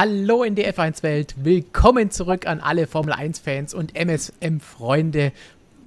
Hallo 0.00 0.44
in 0.44 0.54
der 0.54 0.72
F1-Welt, 0.72 1.34
willkommen 1.42 2.12
zurück 2.12 2.46
an 2.46 2.60
alle 2.60 2.86
Formel 2.86 3.12
1-Fans 3.12 3.74
und 3.74 3.96
MSM-Freunde 3.96 5.32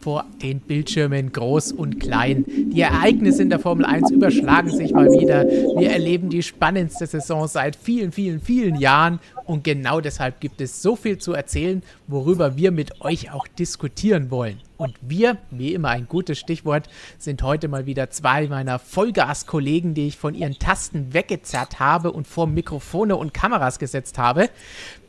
vor 0.02 0.26
den 0.42 0.60
Bildschirmen 0.60 1.32
groß 1.32 1.72
und 1.72 2.00
klein. 2.00 2.44
Die 2.48 2.82
Ereignisse 2.82 3.44
in 3.44 3.50
der 3.50 3.60
Formel 3.60 3.86
1 3.86 4.12
überschlagen 4.12 4.72
sich 4.72 4.92
mal 4.92 5.08
wieder. 5.08 5.46
Wir 5.46 5.92
erleben 5.92 6.30
die 6.30 6.44
spannendste 6.44 7.06
Saison 7.06 7.48
seit 7.48 7.76
vielen, 7.76 8.12
vielen, 8.12 8.42
vielen 8.42 8.76
Jahren 8.76 9.20
und 9.46 9.64
genau 9.64 10.02
deshalb 10.02 10.40
gibt 10.40 10.62
es 10.62 10.82
so 10.82 10.96
viel 10.96 11.18
zu 11.18 11.34
erzählen, 11.34 11.84
worüber 12.08 12.56
wir 12.58 12.72
mit 12.72 13.02
euch 13.02 13.32
auch 13.32 13.48
diskutieren 13.48 14.32
wollen. 14.32 14.60
Und 14.78 14.96
wir, 15.02 15.38
wie 15.52 15.74
immer 15.74 15.90
ein 15.90 16.08
gutes 16.08 16.40
Stichwort, 16.40 16.90
sind 17.20 17.44
heute 17.44 17.68
mal 17.68 17.86
wieder 17.86 18.10
zwei 18.10 18.48
meiner 18.48 18.80
Vollgas-Kollegen, 18.80 19.94
die 19.94 20.08
ich 20.08 20.18
von 20.18 20.34
ihren 20.34 20.58
Tasten 20.58 21.14
weggezerrt 21.14 21.80
habe 21.80 22.12
und 22.12 22.28
vor 22.28 22.48
Mikrofone 22.48 23.16
und 23.16 23.34
Kameras 23.34 23.78
gesetzt 23.78 24.18
habe. 24.18 24.50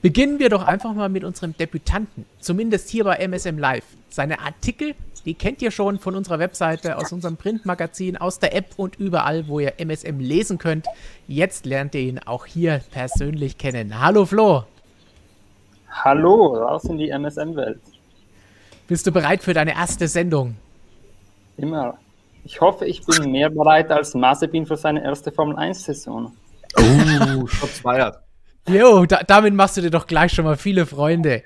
Beginnen 0.02 0.40
wir 0.40 0.48
doch 0.48 0.64
einfach 0.66 0.94
mal 0.94 1.08
mit 1.08 1.22
unserem 1.22 1.56
Debütanten, 1.56 2.26
zumindest 2.40 2.88
hier 2.88 3.04
bei 3.04 3.18
MSM 3.18 3.56
Live. 3.56 3.84
Seine 4.08 4.40
Artikel, 4.40 4.96
die 5.24 5.34
kennt 5.34 5.62
ihr 5.62 5.70
schon 5.70 6.00
von 6.00 6.16
unserer 6.16 6.40
Webseite, 6.40 6.98
aus 6.98 7.12
unserem 7.12 7.36
Printmagazin, 7.36 8.16
aus 8.16 8.40
der 8.40 8.52
App 8.52 8.66
und 8.76 8.98
überall, 8.98 9.46
wo 9.46 9.60
ihr 9.60 9.74
MSM 9.78 10.18
lesen 10.18 10.58
könnt. 10.58 10.86
Jetzt 11.28 11.66
lernt 11.66 11.94
ihr 11.94 12.00
ihn 12.00 12.18
auch 12.18 12.46
hier 12.46 12.80
persönlich 12.90 13.58
kennen. 13.58 14.00
Hallo 14.00 14.26
Flo. 14.26 14.64
Hallo, 15.88 16.56
raus 16.56 16.82
in 16.86 16.98
die 16.98 17.10
MSM-Welt. 17.10 17.80
Bist 18.88 19.06
du 19.06 19.12
bereit 19.12 19.44
für 19.44 19.54
deine 19.54 19.74
erste 19.74 20.08
Sendung? 20.08 20.56
Immer. 21.56 21.96
Ich 22.44 22.60
hoffe, 22.60 22.86
ich 22.86 23.06
bin 23.06 23.30
mehr 23.30 23.50
bereit 23.50 23.92
als 23.92 24.14
Mazepin 24.14 24.66
für 24.66 24.76
seine 24.76 25.04
erste 25.04 25.30
Formel 25.30 25.56
1-Saison. 25.56 26.32
Oh, 26.76 27.46
Shots 27.46 27.78
feiert. 27.78 28.21
Jo, 28.68 29.06
da, 29.06 29.22
damit 29.26 29.54
machst 29.54 29.76
du 29.76 29.80
dir 29.80 29.90
doch 29.90 30.06
gleich 30.06 30.32
schon 30.32 30.44
mal 30.44 30.56
viele 30.56 30.86
Freunde. 30.86 31.42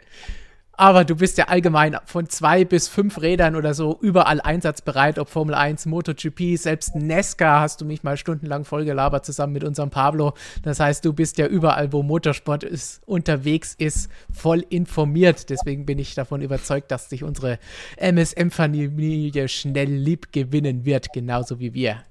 Aber 0.78 1.06
du 1.06 1.16
bist 1.16 1.38
ja 1.38 1.46
allgemein 1.46 1.96
von 2.04 2.28
zwei 2.28 2.66
bis 2.66 2.86
fünf 2.86 3.22
Rädern 3.22 3.56
oder 3.56 3.72
so 3.72 3.98
überall 4.02 4.42
einsatzbereit, 4.42 5.18
ob 5.18 5.30
Formel 5.30 5.54
1, 5.54 5.86
MotoGP, 5.86 6.58
selbst 6.58 6.94
Nesca 6.94 7.60
hast 7.60 7.80
du 7.80 7.86
mich 7.86 8.02
mal 8.02 8.18
stundenlang 8.18 8.66
vollgelabert 8.66 9.24
zusammen 9.24 9.54
mit 9.54 9.64
unserem 9.64 9.88
Pablo. 9.88 10.34
Das 10.62 10.78
heißt, 10.78 11.02
du 11.02 11.14
bist 11.14 11.38
ja 11.38 11.46
überall, 11.46 11.94
wo 11.94 12.02
Motorsport 12.02 12.62
ist, 12.62 13.00
unterwegs 13.06 13.74
ist, 13.78 14.10
voll 14.30 14.66
informiert. 14.68 15.48
Deswegen 15.48 15.86
bin 15.86 15.98
ich 15.98 16.14
davon 16.14 16.42
überzeugt, 16.42 16.90
dass 16.90 17.08
sich 17.08 17.24
unsere 17.24 17.58
MSM-Familie 17.96 19.48
schnell 19.48 19.90
lieb 19.90 20.30
gewinnen 20.32 20.84
wird, 20.84 21.14
genauso 21.14 21.58
wie 21.58 21.72
wir. 21.72 22.02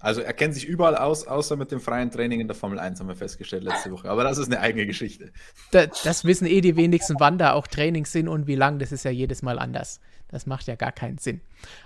Also 0.00 0.20
er 0.20 0.32
kennt 0.32 0.54
sich 0.54 0.64
überall 0.64 0.96
aus, 0.96 1.26
außer 1.26 1.56
mit 1.56 1.72
dem 1.72 1.80
freien 1.80 2.10
Training 2.10 2.40
in 2.40 2.46
der 2.46 2.54
Formel 2.54 2.78
1, 2.78 3.00
haben 3.00 3.08
wir 3.08 3.16
festgestellt 3.16 3.64
letzte 3.64 3.90
Woche. 3.90 4.08
Aber 4.08 4.22
das 4.22 4.38
ist 4.38 4.46
eine 4.46 4.60
eigene 4.60 4.86
Geschichte. 4.86 5.32
Da, 5.72 5.86
das 5.86 6.24
wissen 6.24 6.46
eh 6.46 6.60
die 6.60 6.76
wenigsten, 6.76 7.16
wann 7.18 7.38
da 7.38 7.52
auch 7.52 7.66
Trainings 7.66 8.12
sind 8.12 8.28
und 8.28 8.46
wie 8.46 8.54
lang. 8.54 8.78
Das 8.78 8.92
ist 8.92 9.04
ja 9.04 9.10
jedes 9.10 9.42
Mal 9.42 9.58
anders. 9.58 10.00
Das 10.28 10.46
macht 10.46 10.66
ja 10.66 10.76
gar 10.76 10.92
keinen 10.92 11.18
Sinn. 11.18 11.40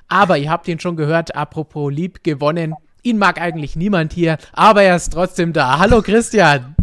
Aber 0.09 0.37
ihr 0.37 0.51
habt 0.51 0.69
ihn 0.69 0.81
schon 0.81 0.97
gehört, 0.97 1.35
apropos 1.35 1.91
lieb 1.93 2.23
gewonnen. 2.23 2.75
Ihn 3.03 3.19
mag 3.19 3.41
eigentlich 3.41 3.77
niemand 3.77 4.13
hier, 4.13 4.37
aber 4.53 4.83
er 4.83 4.97
ist 4.97 5.13
trotzdem 5.13 5.53
da. 5.53 5.79
Hallo 5.79 6.03
Christian. 6.03 6.77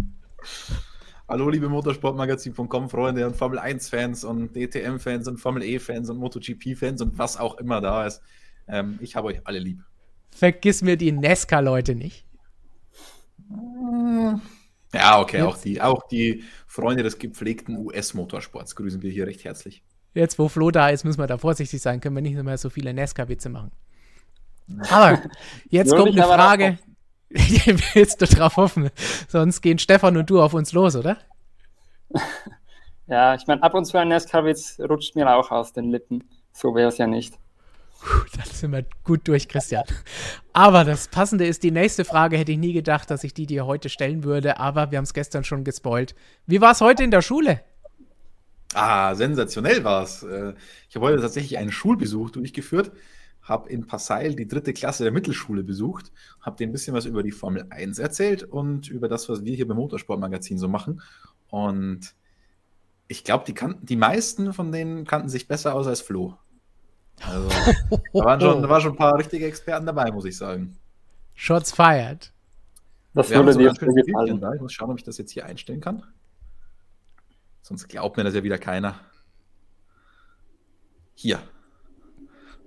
Hallo 1.28 1.48
liebe 1.50 1.70
Motorsportmagazin.com 1.70 2.90
Freunde 2.90 3.28
und 3.28 3.36
Formel 3.36 3.59
1-Fans 3.59 4.24
und 4.24 4.56
DTM-Fans 4.56 5.28
und 5.28 5.38
Formel 5.38 5.62
E-Fans 5.62 6.09
und 6.09 6.18
MotoGP-Fans 6.18 7.03
und 7.03 7.20
was 7.20 7.38
auch 7.38 7.59
immer 7.59 7.82
da 7.82 8.08
ist. 8.08 8.22
Ähm, 8.68 8.98
ich 9.00 9.16
habe 9.16 9.28
euch 9.28 9.42
alle 9.44 9.59
lieb. 9.59 9.84
Vergiss 10.40 10.82
mir 10.82 10.96
die 10.96 11.12
Nesca-Leute 11.12 11.96
nicht. 11.96 12.26
Ja, 14.94 15.20
okay, 15.20 15.42
auch 15.42 15.58
die, 15.58 15.82
auch 15.82 16.08
die 16.08 16.46
Freunde 16.66 17.04
des 17.04 17.20
gepflegten 17.20 17.78
US-Motorsports 17.78 18.78
grüßen 18.78 19.02
wir 19.02 19.12
hier 19.12 19.28
recht 19.28 19.44
herzlich. 19.44 19.84
Jetzt, 20.14 20.40
wo 20.40 20.48
Flo 20.48 20.72
da 20.72 20.90
ist, 20.90 21.04
müssen 21.04 21.20
wir 21.20 21.28
da 21.28 21.38
vorsichtig 21.38 21.82
sein, 21.82 22.00
können 22.00 22.16
wir 22.16 22.22
nicht 22.22 22.42
mehr 22.42 22.58
so 22.58 22.70
viele 22.70 22.94
Nesca-Witze 22.94 23.50
machen. 23.50 23.72
Aber 24.90 25.22
jetzt 25.70 25.94
kommt 25.94 26.14
eine 26.14 26.24
Frage. 26.24 26.80
Willst 27.30 28.22
du 28.22 28.26
drauf 28.26 28.56
hoffen? 28.56 28.92
Sonst 29.28 29.60
gehen 29.60 29.78
Stefan 29.78 30.16
und 30.16 30.30
du 30.30 30.42
auf 30.42 30.54
uns 30.54 30.72
los, 30.72 30.96
oder? 30.96 31.18
Ja, 33.08 33.34
ich 33.34 33.48
meine, 33.48 33.64
ab 33.64 33.74
und 33.74 33.86
zu 33.86 33.98
ein 33.98 34.10
Nesca-Witz 34.10 34.80
rutscht 34.88 35.16
mir 35.16 35.36
auch 35.36 35.50
aus 35.50 35.74
den 35.74 35.90
Lippen. 35.90 36.30
So 36.54 36.76
wäre 36.76 36.90
es 36.90 37.00
ja 37.00 37.08
nicht. 37.08 37.40
Dann 38.36 38.46
sind 38.46 38.72
wir 38.72 38.86
gut 39.04 39.28
durch, 39.28 39.48
Christian. 39.48 39.84
Aber 40.54 40.84
das 40.86 41.08
Passende 41.08 41.46
ist, 41.46 41.64
die 41.64 41.72
nächste 41.72 42.06
Frage 42.06 42.38
hätte 42.38 42.52
ich 42.52 42.58
nie 42.58 42.74
gedacht, 42.74 43.12
dass 43.12 43.24
ich 43.24 43.34
die 43.34 43.46
dir 43.46 43.66
heute 43.66 43.90
stellen 43.90 44.24
würde, 44.24 44.60
aber 44.60 44.92
wir 44.92 44.98
haben 44.98 45.06
es 45.06 45.14
gestern 45.14 45.44
schon 45.44 45.64
gespoilt. 45.64 46.16
Wie 46.46 46.62
war 46.62 46.72
es 46.72 46.82
heute 46.82 47.04
in 47.04 47.12
der 47.12 47.22
Schule? 47.22 47.62
Ah, 48.74 49.16
sensationell 49.16 49.84
war 49.84 50.04
es. 50.04 50.24
Äh, 50.24 50.54
ich 50.88 50.96
habe 50.96 51.08
heute 51.08 51.22
tatsächlich 51.22 51.58
einen 51.58 51.72
Schulbesuch 51.72 52.30
durchgeführt, 52.30 52.92
habe 53.42 53.70
in 53.70 53.88
Passail 53.88 54.36
die 54.36 54.48
dritte 54.48 54.74
Klasse 54.74 55.04
der 55.04 55.12
Mittelschule 55.12 55.64
besucht, 55.64 56.12
habe 56.40 56.56
denen 56.56 56.70
ein 56.70 56.74
bisschen 56.74 56.94
was 56.94 57.06
über 57.06 57.24
die 57.24 57.32
Formel 57.32 57.66
1 57.72 57.98
erzählt 57.98 58.44
und 58.44 58.88
über 58.88 59.08
das, 59.08 59.28
was 59.28 59.44
wir 59.44 59.56
hier 59.56 59.68
beim 59.68 59.78
Motorsportmagazin 59.78 60.59
so 60.59 60.68
machen. 60.68 61.02
Und 61.50 62.14
ich 63.08 63.24
glaube, 63.24 63.44
die, 63.46 63.56
die 63.82 63.96
meisten 63.96 64.54
von 64.54 64.72
denen 64.72 65.06
kannten 65.06 65.30
sich 65.30 65.48
besser 65.48 65.74
aus 65.74 65.88
als 65.88 66.02
Flo. 66.02 66.38
Also, 67.25 67.50
da 68.13 68.24
waren, 68.24 68.41
schon, 68.41 68.62
da 68.62 68.69
waren 68.69 68.81
schon 68.81 68.91
ein 68.94 68.97
paar 68.97 69.18
richtige 69.18 69.46
Experten 69.46 69.85
dabei, 69.85 70.12
muss 70.12 70.25
ich 70.25 70.38
sagen. 70.38 70.78
Shots 71.35 71.72
fired. 71.72 72.31
Das 73.13 73.30
würde 73.30 73.56
dir 73.57 73.74
gefallen. 73.74 74.40
Da. 74.40 74.53
Ich 74.53 74.62
muss 74.62 74.74
schauen, 74.74 74.91
ob 74.91 74.97
ich 74.97 75.03
das 75.03 75.18
jetzt 75.18 75.31
hier 75.31 75.46
einstellen 75.46 75.81
kann. 75.81 76.03
Sonst 77.62 77.88
glaubt 77.88 78.18
mir 78.18 78.24
das 78.24 78.35
ja 78.35 78.44
wieder 78.44 78.58
keiner. 78.58 79.00
Hier. 81.16 81.40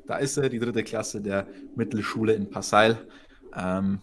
Da 0.06 0.16
ist 0.16 0.36
er, 0.36 0.48
die 0.48 0.58
dritte 0.58 0.82
Klasse 0.82 1.20
der 1.20 1.46
Mittelschule 1.76 2.34
in 2.34 2.50
Passail. 2.50 2.98
Ähm, 3.56 4.00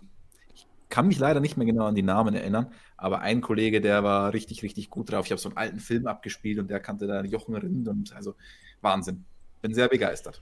ich 0.54 0.66
kann 0.90 1.08
mich 1.08 1.20
leider 1.20 1.40
nicht 1.40 1.58
mehr 1.58 1.68
genau 1.68 1.86
an 1.86 1.96
die 1.96 2.02
Namen 2.02 2.34
erinnern, 2.34 2.72
aber 2.98 3.20
ein 3.20 3.42
Kollege, 3.42 3.82
der 3.82 4.04
war 4.04 4.34
richtig, 4.34 4.64
richtig 4.64 4.90
gut 4.90 5.12
drauf. 5.12 5.26
Ich 5.26 5.32
habe 5.32 5.42
so 5.42 5.50
einen 5.50 5.58
alten 5.58 5.80
Film 5.80 6.08
abgespielt 6.08 6.58
und 6.58 6.70
der 6.70 6.80
kannte 6.80 7.06
da 7.06 7.22
Jochen 7.24 7.56
Rind 7.56 7.88
und 7.88 8.16
also 8.16 8.36
Wahnsinn 8.82 9.26
bin 9.62 9.74
sehr 9.74 9.88
begeistert. 9.88 10.42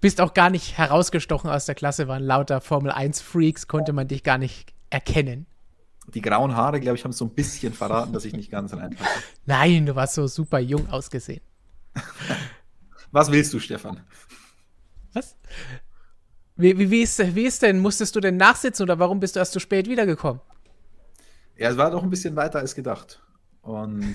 Bist 0.00 0.20
auch 0.20 0.32
gar 0.32 0.50
nicht 0.50 0.78
herausgestochen 0.78 1.50
aus 1.50 1.66
der 1.66 1.74
Klasse, 1.74 2.06
waren 2.06 2.22
lauter 2.22 2.60
Formel 2.60 2.92
1 2.92 3.20
Freaks, 3.20 3.66
konnte 3.66 3.92
man 3.92 4.06
dich 4.06 4.22
gar 4.22 4.38
nicht 4.38 4.72
erkennen. 4.90 5.46
Die 6.14 6.22
grauen 6.22 6.56
Haare, 6.56 6.80
glaube 6.80 6.96
ich, 6.96 7.04
haben 7.04 7.12
so 7.12 7.24
ein 7.24 7.34
bisschen 7.34 7.74
verraten, 7.74 8.12
dass 8.12 8.24
ich 8.24 8.32
nicht 8.32 8.50
ganz 8.50 8.72
reinpasse. 8.72 9.10
Nein, 9.46 9.86
du 9.86 9.94
warst 9.94 10.14
so 10.14 10.26
super 10.26 10.58
jung 10.58 10.88
ausgesehen. 10.88 11.42
Was 13.10 13.30
willst 13.30 13.52
du, 13.52 13.58
Stefan? 13.58 14.00
Was? 15.12 15.36
Wie, 16.56 16.78
wie, 16.78 16.90
wie, 16.90 17.02
ist, 17.02 17.34
wie 17.34 17.44
ist 17.44 17.62
denn? 17.62 17.78
Musstest 17.78 18.14
du 18.16 18.20
denn 18.20 18.36
nachsitzen 18.36 18.84
oder 18.84 18.98
warum 18.98 19.20
bist 19.20 19.36
du 19.36 19.40
erst 19.40 19.52
zu 19.52 19.60
spät 19.60 19.88
wiedergekommen? 19.88 20.40
Ja, 21.56 21.70
es 21.70 21.76
war 21.76 21.90
doch 21.90 22.02
ein 22.02 22.10
bisschen 22.10 22.36
weiter 22.36 22.58
als 22.58 22.74
gedacht. 22.74 23.22
Und 23.62 24.14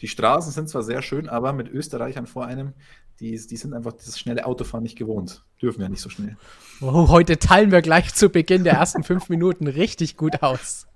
die 0.00 0.08
Straßen 0.08 0.52
sind 0.52 0.68
zwar 0.68 0.82
sehr 0.82 1.02
schön, 1.02 1.28
aber 1.28 1.52
mit 1.52 1.68
Österreichern 1.68 2.26
vor 2.26 2.46
einem, 2.46 2.74
die, 3.20 3.30
die 3.30 3.56
sind 3.56 3.72
einfach 3.72 3.92
das 3.92 4.18
schnelle 4.18 4.44
Autofahren 4.44 4.82
nicht 4.82 4.96
gewohnt. 4.96 5.42
Dürfen 5.60 5.80
ja 5.80 5.88
nicht 5.88 6.02
so 6.02 6.10
schnell. 6.10 6.36
Oh, 6.80 7.08
heute 7.08 7.38
teilen 7.38 7.70
wir 7.70 7.80
gleich 7.80 8.14
zu 8.14 8.28
Beginn 8.28 8.64
der 8.64 8.74
ersten 8.74 9.02
fünf 9.04 9.28
Minuten 9.30 9.66
richtig 9.66 10.16
gut 10.16 10.42
aus. 10.42 10.86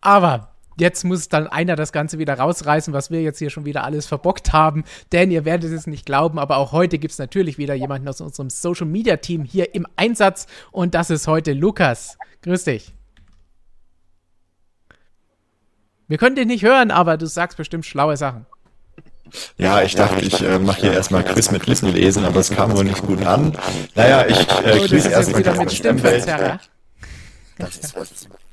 Aber 0.00 0.52
jetzt 0.78 1.04
muss 1.04 1.28
dann 1.28 1.48
einer 1.48 1.74
das 1.74 1.92
Ganze 1.92 2.18
wieder 2.18 2.38
rausreißen, 2.38 2.94
was 2.94 3.10
wir 3.10 3.22
jetzt 3.22 3.38
hier 3.38 3.50
schon 3.50 3.64
wieder 3.64 3.82
alles 3.82 4.06
verbockt 4.06 4.52
haben. 4.52 4.84
Denn 5.10 5.32
ihr 5.32 5.44
werdet 5.44 5.72
es 5.72 5.88
nicht 5.88 6.06
glauben, 6.06 6.38
aber 6.38 6.58
auch 6.58 6.70
heute 6.70 6.98
gibt 6.98 7.12
es 7.12 7.18
natürlich 7.18 7.58
wieder 7.58 7.74
jemanden 7.74 8.08
aus 8.08 8.20
unserem 8.20 8.50
Social 8.50 8.86
Media 8.86 9.16
Team 9.16 9.44
hier 9.44 9.74
im 9.74 9.86
Einsatz. 9.96 10.46
Und 10.70 10.94
das 10.94 11.10
ist 11.10 11.26
heute 11.26 11.52
Lukas. 11.54 12.18
Grüß 12.42 12.64
dich. 12.64 12.94
Wir 16.12 16.18
können 16.18 16.36
dich 16.36 16.44
nicht 16.44 16.62
hören, 16.62 16.90
aber 16.90 17.16
du 17.16 17.24
sagst 17.24 17.56
bestimmt 17.56 17.86
schlaue 17.86 18.18
Sachen. 18.18 18.44
Ja, 19.56 19.80
ich 19.80 19.94
dachte, 19.94 20.22
ich 20.22 20.42
äh, 20.42 20.58
mache 20.58 20.82
hier 20.82 20.92
erstmal 20.92 21.24
Quiz 21.24 21.50
mit 21.50 21.66
Wissen 21.66 21.90
lesen, 21.90 22.26
aber 22.26 22.40
es 22.40 22.50
kam 22.50 22.76
wohl 22.76 22.84
nicht 22.84 23.00
gut 23.00 23.24
an. 23.24 23.56
Naja, 23.94 24.26
ich 24.26 24.36
äh, 24.36 24.78
oh, 24.78 24.86
quiz 24.86 25.06
erstmal 25.06 25.40
wieder 25.40 25.54
mit 25.56 25.72
Stimmverzerrer. 25.72 26.60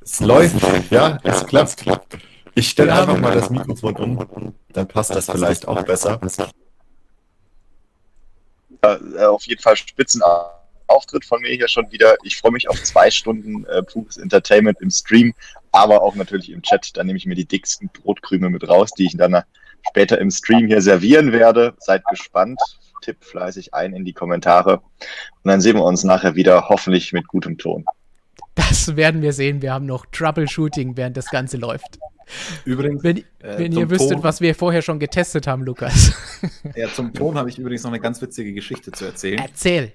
Es 0.02 0.22
läuft, 0.22 0.56
ja, 0.90 1.18
es 1.24 1.46
klappt. 1.46 1.84
Ich 2.56 2.70
stelle 2.70 2.94
einfach 2.94 3.18
mal 3.18 3.36
das 3.36 3.50
Mikrofon 3.50 3.98
um, 3.98 4.56
dann 4.72 4.88
passt 4.88 5.14
das 5.14 5.26
vielleicht 5.26 5.68
auch 5.68 5.84
besser. 5.84 6.18
Äh, 8.84 9.26
auf 9.26 9.44
jeden 9.44 9.62
Fall 9.62 9.76
Spitzenauftritt 9.76 11.26
von 11.26 11.42
mir 11.42 11.54
hier 11.54 11.68
schon 11.68 11.92
wieder. 11.92 12.16
Ich 12.24 12.38
freue 12.38 12.54
mich 12.54 12.70
auf 12.70 12.82
zwei 12.84 13.12
Stunden 13.12 13.66
äh, 13.66 13.84
pures 13.84 14.16
Entertainment 14.16 14.80
im 14.80 14.90
Stream 14.90 15.34
aber 15.72 16.02
auch 16.02 16.16
natürlich 16.16 16.52
im 16.52 16.62
Chat. 16.62 16.96
Da 16.96 17.04
nehme 17.04 17.18
ich 17.18 17.26
mir 17.26 17.36
die 17.36 17.46
dicksten 17.46 17.90
Brotkrümel 17.90 18.50
mit 18.50 18.68
raus, 18.68 18.92
die 18.98 19.06
ich 19.06 19.18
dann 19.18 19.44
später 19.88 20.20
im 20.20 20.32
Stream 20.32 20.68
hier 20.68 20.82
servieren 20.82 21.32
werde. 21.32 21.76
Seid 21.80 22.04
gespannt. 22.06 22.60
Tipp 23.02 23.24
fleißig 23.24 23.74
ein 23.74 23.94
in 23.94 24.04
die 24.04 24.14
Kommentare. 24.14 24.78
Und 24.78 25.46
dann 25.46 25.62
sehen 25.62 25.78
wir 25.78 25.84
uns 25.84 26.04
nachher 26.04 26.36
wieder, 26.36 26.68
hoffentlich 26.70 27.14
mit 27.14 27.28
gutem 27.28 27.58
Ton. 27.58 27.86
Das 28.56 28.96
werden 28.96 29.22
wir 29.22 29.32
sehen. 29.32 29.62
Wir 29.62 29.74
haben 29.74 29.86
noch 29.86 30.06
Troubleshooting, 30.08 30.98
während 30.98 31.16
das 31.16 31.30
Ganze 31.30 31.58
läuft. 31.58 31.98
Übrigens, 32.66 33.04
wenn, 33.04 33.18
äh, 33.18 33.24
wenn 33.40 33.72
ihr 33.72 33.90
wüsstet, 33.90 34.14
Ton, 34.14 34.24
was 34.24 34.42
wir 34.42 34.54
vorher 34.54 34.82
schon 34.82 35.00
getestet 35.00 35.48
haben, 35.48 35.64
Lukas. 35.64 36.14
Ja, 36.76 36.88
zum 36.94 37.14
Ton 37.14 37.38
habe 37.38 37.50
ich 37.50 37.58
übrigens 37.58 37.84
noch 37.84 37.92
eine 37.92 38.00
ganz 38.00 38.22
witzige 38.22 38.54
Geschichte 38.54 38.92
zu 38.92 39.06
erzählen. 39.06 39.40
Erzähl. 39.40 39.94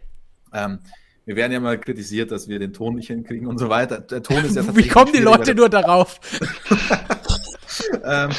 Ähm, 0.52 0.78
wir 1.26 1.36
werden 1.36 1.52
ja 1.52 1.60
mal 1.60 1.78
kritisiert, 1.78 2.30
dass 2.30 2.48
wir 2.48 2.58
den 2.58 2.72
Ton 2.72 2.96
nicht 2.96 3.08
hinkriegen 3.08 3.46
und 3.46 3.58
so 3.58 3.68
weiter. 3.68 4.00
Der 4.00 4.22
Ton 4.22 4.44
ist 4.44 4.56
ja 4.56 4.62
tatsächlich. 4.64 4.86
Wie 4.86 4.88
kommen 4.88 5.12
die 5.12 5.20
Leute 5.20 5.54
nur 5.54 5.68
darauf? 5.68 6.20
ähm, 8.04 8.30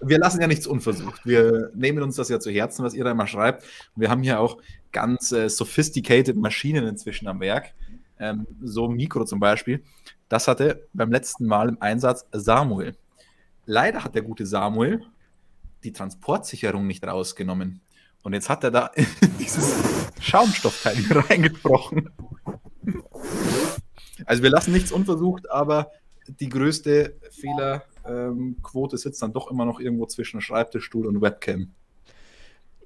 wir 0.00 0.18
lassen 0.18 0.40
ja 0.40 0.46
nichts 0.46 0.66
unversucht. 0.66 1.24
Wir 1.24 1.70
nehmen 1.74 2.02
uns 2.02 2.16
das 2.16 2.28
ja 2.28 2.40
zu 2.40 2.50
Herzen, 2.50 2.84
was 2.84 2.94
ihr 2.94 3.04
da 3.04 3.10
immer 3.10 3.26
schreibt. 3.26 3.64
Wir 3.94 4.10
haben 4.10 4.22
hier 4.22 4.40
auch 4.40 4.58
ganz 4.92 5.32
äh, 5.32 5.48
sophisticated 5.48 6.36
Maschinen 6.36 6.86
inzwischen 6.86 7.28
am 7.28 7.40
Werk. 7.40 7.74
Ähm, 8.18 8.46
so 8.62 8.88
ein 8.88 8.94
Mikro 8.94 9.24
zum 9.24 9.40
Beispiel. 9.40 9.82
Das 10.28 10.48
hatte 10.48 10.86
beim 10.92 11.10
letzten 11.10 11.46
Mal 11.46 11.68
im 11.68 11.80
Einsatz 11.80 12.26
Samuel. 12.32 12.96
Leider 13.66 14.04
hat 14.04 14.14
der 14.14 14.22
gute 14.22 14.46
Samuel 14.46 15.02
die 15.82 15.92
Transportsicherung 15.92 16.86
nicht 16.86 17.06
rausgenommen. 17.06 17.80
Und 18.24 18.32
jetzt 18.32 18.48
hat 18.48 18.64
er 18.64 18.70
da 18.70 18.90
dieses 19.38 19.76
Schaumstoffteil 20.18 20.96
reingebrochen. 21.10 22.10
Also 24.24 24.42
wir 24.42 24.50
lassen 24.50 24.72
nichts 24.72 24.90
unversucht, 24.90 25.50
aber 25.50 25.90
die 26.26 26.48
größte 26.48 27.14
Fehlerquote 27.30 28.96
ähm, 28.96 28.98
sitzt 28.98 29.22
dann 29.22 29.34
doch 29.34 29.50
immer 29.50 29.66
noch 29.66 29.78
irgendwo 29.78 30.06
zwischen 30.06 30.40
Schreibtischstuhl 30.40 31.06
und 31.06 31.20
Webcam. 31.20 31.70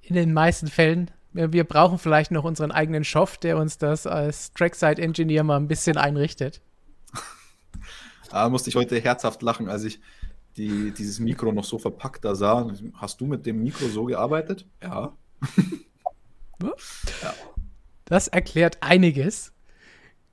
In 0.02 0.14
den 0.14 0.32
meisten 0.32 0.66
Fällen. 0.66 1.10
Wir 1.32 1.64
brauchen 1.64 1.98
vielleicht 1.98 2.32
noch 2.32 2.42
unseren 2.44 2.72
eigenen 2.72 3.04
Schoff, 3.04 3.36
der 3.38 3.58
uns 3.58 3.78
das 3.78 4.06
als 4.06 4.52
Trackside-Engineer 4.54 5.44
mal 5.44 5.56
ein 5.56 5.68
bisschen 5.68 5.98
einrichtet. 5.98 6.60
da 8.30 8.48
musste 8.48 8.70
ich 8.70 8.76
heute 8.76 8.98
herzhaft 8.98 9.42
lachen, 9.42 9.68
als 9.68 9.84
ich 9.84 10.00
die, 10.56 10.90
dieses 10.90 11.20
Mikro 11.20 11.52
noch 11.52 11.64
so 11.64 11.78
verpackt 11.78 12.24
da 12.24 12.34
sah. 12.34 12.68
Hast 12.94 13.20
du 13.20 13.26
mit 13.26 13.46
dem 13.46 13.62
Mikro 13.62 13.86
so 13.86 14.06
gearbeitet? 14.06 14.66
Ja. 14.82 15.12
Das 18.04 18.28
erklärt 18.28 18.78
einiges. 18.80 19.52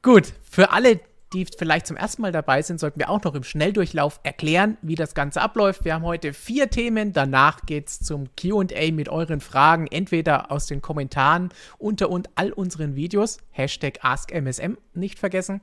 Gut, 0.01 0.33
für 0.49 0.71
alle, 0.71 1.01
die 1.33 1.45
vielleicht 1.45 1.87
zum 1.87 1.97
ersten 1.97 2.21
Mal 2.21 2.31
dabei 2.31 2.61
sind, 2.61 2.79
sollten 2.79 2.99
wir 2.99 3.09
auch 3.09 3.23
noch 3.23 3.35
im 3.35 3.43
Schnelldurchlauf 3.43 4.19
erklären, 4.23 4.77
wie 4.81 4.95
das 4.95 5.13
Ganze 5.13 5.41
abläuft. 5.41 5.83
Wir 5.83 5.95
haben 5.95 6.03
heute 6.03 6.31
vier 6.33 6.69
Themen. 6.69 7.11
Danach 7.11 7.61
geht 7.65 7.89
es 7.89 7.99
zum 7.99 8.29
QA 8.35 8.91
mit 8.91 9.09
euren 9.09 9.41
Fragen, 9.41 9.87
entweder 9.87 10.51
aus 10.51 10.67
den 10.67 10.81
Kommentaren 10.81 11.49
unter 11.77 12.09
und 12.09 12.29
all 12.35 12.53
unseren 12.53 12.95
Videos. 12.95 13.39
Hashtag 13.51 13.99
AskMSM 14.03 14.77
nicht 14.93 15.19
vergessen. 15.19 15.61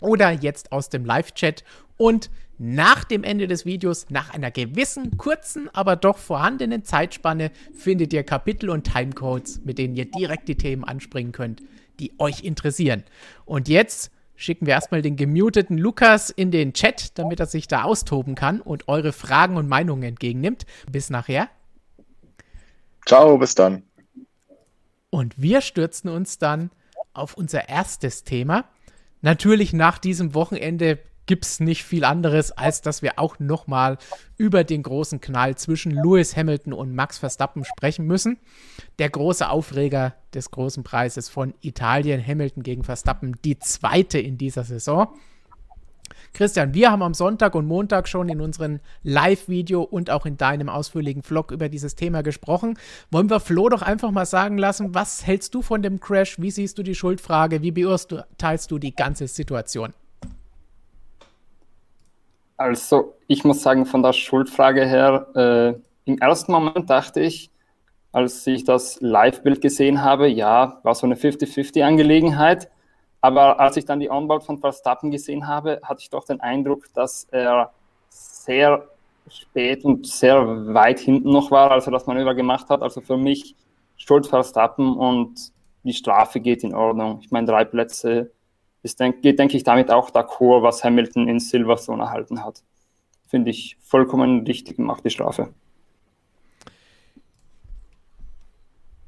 Oder 0.00 0.30
jetzt 0.30 0.70
aus 0.70 0.88
dem 0.88 1.04
Live-Chat. 1.04 1.64
Und 1.96 2.30
nach 2.62 3.02
dem 3.02 3.24
Ende 3.24 3.48
des 3.48 3.66
Videos, 3.66 4.06
nach 4.08 4.32
einer 4.32 4.52
gewissen, 4.52 5.16
kurzen, 5.18 5.68
aber 5.74 5.96
doch 5.96 6.16
vorhandenen 6.16 6.84
Zeitspanne, 6.84 7.50
findet 7.74 8.12
ihr 8.12 8.22
Kapitel 8.22 8.70
und 8.70 8.84
Timecodes, 8.84 9.62
mit 9.64 9.78
denen 9.78 9.96
ihr 9.96 10.04
direkt 10.04 10.48
die 10.48 10.56
Themen 10.56 10.84
anspringen 10.84 11.32
könnt, 11.32 11.60
die 11.98 12.12
euch 12.18 12.44
interessieren. 12.44 13.02
Und 13.44 13.68
jetzt 13.68 14.12
schicken 14.36 14.66
wir 14.66 14.74
erstmal 14.74 15.02
den 15.02 15.16
gemuteten 15.16 15.76
Lukas 15.76 16.30
in 16.30 16.52
den 16.52 16.72
Chat, 16.72 17.18
damit 17.18 17.40
er 17.40 17.46
sich 17.46 17.66
da 17.66 17.82
austoben 17.82 18.36
kann 18.36 18.60
und 18.60 18.86
eure 18.86 19.12
Fragen 19.12 19.56
und 19.56 19.68
Meinungen 19.68 20.04
entgegennimmt. 20.04 20.64
Bis 20.90 21.10
nachher. 21.10 21.48
Ciao, 23.04 23.38
bis 23.38 23.56
dann. 23.56 23.82
Und 25.10 25.40
wir 25.42 25.62
stürzen 25.62 26.08
uns 26.08 26.38
dann 26.38 26.70
auf 27.12 27.34
unser 27.34 27.68
erstes 27.68 28.22
Thema. 28.22 28.66
Natürlich 29.20 29.72
nach 29.72 29.98
diesem 29.98 30.34
Wochenende 30.34 31.00
gibt 31.26 31.44
es 31.44 31.60
nicht 31.60 31.84
viel 31.84 32.04
anderes, 32.04 32.52
als 32.52 32.80
dass 32.82 33.02
wir 33.02 33.18
auch 33.18 33.38
nochmal 33.38 33.98
über 34.36 34.64
den 34.64 34.82
großen 34.82 35.20
Knall 35.20 35.56
zwischen 35.56 35.92
Lewis 35.92 36.36
Hamilton 36.36 36.72
und 36.72 36.94
Max 36.94 37.18
Verstappen 37.18 37.64
sprechen 37.64 38.06
müssen. 38.06 38.38
Der 38.98 39.10
große 39.10 39.48
Aufreger 39.48 40.14
des 40.34 40.50
großen 40.50 40.82
Preises 40.82 41.28
von 41.28 41.54
Italien, 41.60 42.24
Hamilton 42.24 42.62
gegen 42.62 42.84
Verstappen, 42.84 43.36
die 43.44 43.58
zweite 43.58 44.18
in 44.18 44.38
dieser 44.38 44.64
Saison. 44.64 45.08
Christian, 46.34 46.72
wir 46.72 46.90
haben 46.90 47.02
am 47.02 47.14
Sonntag 47.14 47.54
und 47.54 47.66
Montag 47.66 48.08
schon 48.08 48.28
in 48.28 48.40
unserem 48.40 48.80
Live-Video 49.02 49.82
und 49.82 50.10
auch 50.10 50.24
in 50.24 50.38
deinem 50.38 50.68
ausführlichen 50.68 51.22
Vlog 51.22 51.50
über 51.50 51.68
dieses 51.68 51.94
Thema 51.94 52.22
gesprochen. 52.22 52.78
Wollen 53.10 53.28
wir 53.28 53.40
Flo 53.40 53.68
doch 53.68 53.82
einfach 53.82 54.10
mal 54.10 54.24
sagen 54.24 54.56
lassen, 54.56 54.94
was 54.94 55.26
hältst 55.26 55.54
du 55.54 55.62
von 55.62 55.82
dem 55.82 56.00
Crash? 56.00 56.40
Wie 56.40 56.50
siehst 56.50 56.78
du 56.78 56.82
die 56.82 56.94
Schuldfrage? 56.94 57.62
Wie 57.62 57.70
beurteilst 57.70 58.70
du 58.70 58.78
die 58.78 58.94
ganze 58.94 59.28
Situation? 59.28 59.92
Also, 62.62 63.16
ich 63.26 63.42
muss 63.42 63.60
sagen, 63.60 63.86
von 63.86 64.04
der 64.04 64.12
Schuldfrage 64.12 64.86
her, 64.86 65.26
äh, 65.34 65.74
im 66.04 66.18
ersten 66.18 66.52
Moment 66.52 66.88
dachte 66.88 67.18
ich, 67.20 67.50
als 68.12 68.46
ich 68.46 68.62
das 68.62 69.00
Live-Bild 69.00 69.60
gesehen 69.60 70.02
habe, 70.04 70.28
ja, 70.28 70.78
war 70.84 70.94
so 70.94 71.06
eine 71.06 71.16
50-50-Angelegenheit. 71.16 72.70
Aber 73.20 73.58
als 73.58 73.76
ich 73.76 73.84
dann 73.84 73.98
die 73.98 74.10
Onboard 74.10 74.44
von 74.44 74.58
Verstappen 74.58 75.10
gesehen 75.10 75.48
habe, 75.48 75.80
hatte 75.82 76.02
ich 76.02 76.10
doch 76.10 76.24
den 76.24 76.40
Eindruck, 76.40 76.84
dass 76.94 77.26
er 77.32 77.72
sehr 78.10 78.86
spät 79.28 79.84
und 79.84 80.06
sehr 80.06 80.72
weit 80.72 81.00
hinten 81.00 81.32
noch 81.32 81.50
war, 81.50 81.72
als 81.72 81.86
er 81.86 81.92
das 81.92 82.06
Manöver 82.06 82.36
gemacht 82.36 82.68
hat. 82.68 82.82
Also 82.82 83.00
für 83.00 83.16
mich 83.16 83.56
Schuld 83.96 84.26
Verstappen 84.28 84.96
und 84.96 85.52
die 85.82 85.94
Strafe 85.94 86.38
geht 86.38 86.62
in 86.62 86.74
Ordnung. 86.74 87.18
Ich 87.22 87.32
meine, 87.32 87.48
drei 87.48 87.64
Plätze 87.64 88.30
ist, 88.82 89.00
denk, 89.00 89.22
geht, 89.22 89.38
denke 89.38 89.56
ich, 89.56 89.64
damit 89.64 89.90
auch 89.90 90.10
d'accord, 90.10 90.62
was 90.62 90.82
Hamilton 90.84 91.28
in 91.28 91.40
Silverstone 91.40 92.02
erhalten 92.02 92.44
hat. 92.44 92.62
Finde 93.28 93.50
ich 93.50 93.76
vollkommen 93.80 94.44
richtig 94.46 94.76
gemacht, 94.76 95.04
die 95.04 95.10
Strafe. 95.10 95.54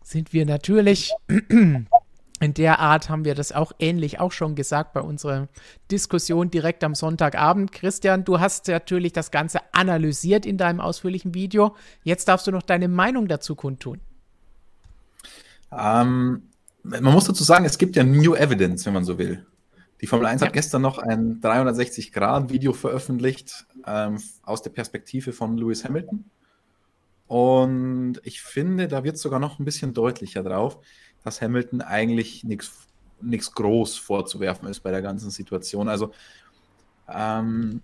Sind 0.03 0.33
wir 0.33 0.47
natürlich 0.47 1.13
in 2.41 2.55
der 2.55 2.79
Art 2.79 3.09
haben 3.09 3.25
wir 3.25 3.35
das 3.35 3.53
auch 3.53 3.73
ähnlich 3.79 4.21
auch 4.21 4.33
schon 4.33 4.55
gesagt 4.55 4.93
bei 4.93 5.01
unserer 5.01 5.49
Diskussion 5.91 6.51
direkt 6.51 6.85
am 6.85 6.95
Sonntagabend. 6.95 7.73
Christian, 7.73 8.25
du 8.25 8.39
hast 8.39 8.69
natürlich 8.69 9.13
das 9.13 9.31
Ganze 9.31 9.61
analysiert 9.73 10.47
in 10.47 10.59
deinem 10.59 10.81
ausführlichen 10.81 11.35
Video. 11.35 11.75
Jetzt 12.03 12.29
darfst 12.29 12.47
du 12.47 12.51
noch 12.51 12.63
deine 12.63 12.89
Meinung 12.89 13.29
dazu 13.29 13.55
kundtun. 13.55 14.01
Ähm, 15.73 16.43
man 16.83 17.13
muss 17.13 17.25
dazu 17.25 17.43
sagen, 17.45 17.65
es 17.65 17.79
gibt 17.79 17.97
ja 17.97 18.05
New 18.05 18.35
Evidence, 18.35 18.87
wenn 18.87 18.93
man 18.93 19.05
so 19.05 19.19
will. 19.19 19.45
Die 20.01 20.07
Formel 20.07 20.27
1 20.27 20.41
ja. 20.41 20.49
hat 20.49 20.55
gestern 20.55 20.83
noch 20.83 20.99
ein 20.99 21.41
360-Grad-Video 21.41 22.73
veröffentlicht 22.73 23.67
ähm, 23.87 24.21
aus 24.43 24.63
der 24.63 24.71
Perspektive 24.71 25.33
von 25.33 25.57
Lewis 25.57 25.85
Hamilton. 25.85 26.25
Und 27.27 28.21
ich 28.23 28.43
finde, 28.43 28.89
da 28.89 29.05
wird 29.05 29.19
sogar 29.19 29.41
noch 29.41 29.59
ein 29.59 29.65
bisschen 29.65 29.95
deutlicher 29.95 30.43
drauf, 30.43 30.79
dass 31.23 31.41
Hamilton 31.41 31.81
eigentlich 31.81 32.45
nichts 32.45 33.53
groß 33.55 33.97
vorzuwerfen 33.97 34.69
ist 34.69 34.81
bei 34.81 34.91
der 34.91 35.01
ganzen 35.01 35.31
Situation. 35.31 35.89
Also 35.89 36.13
ähm, 37.09 37.81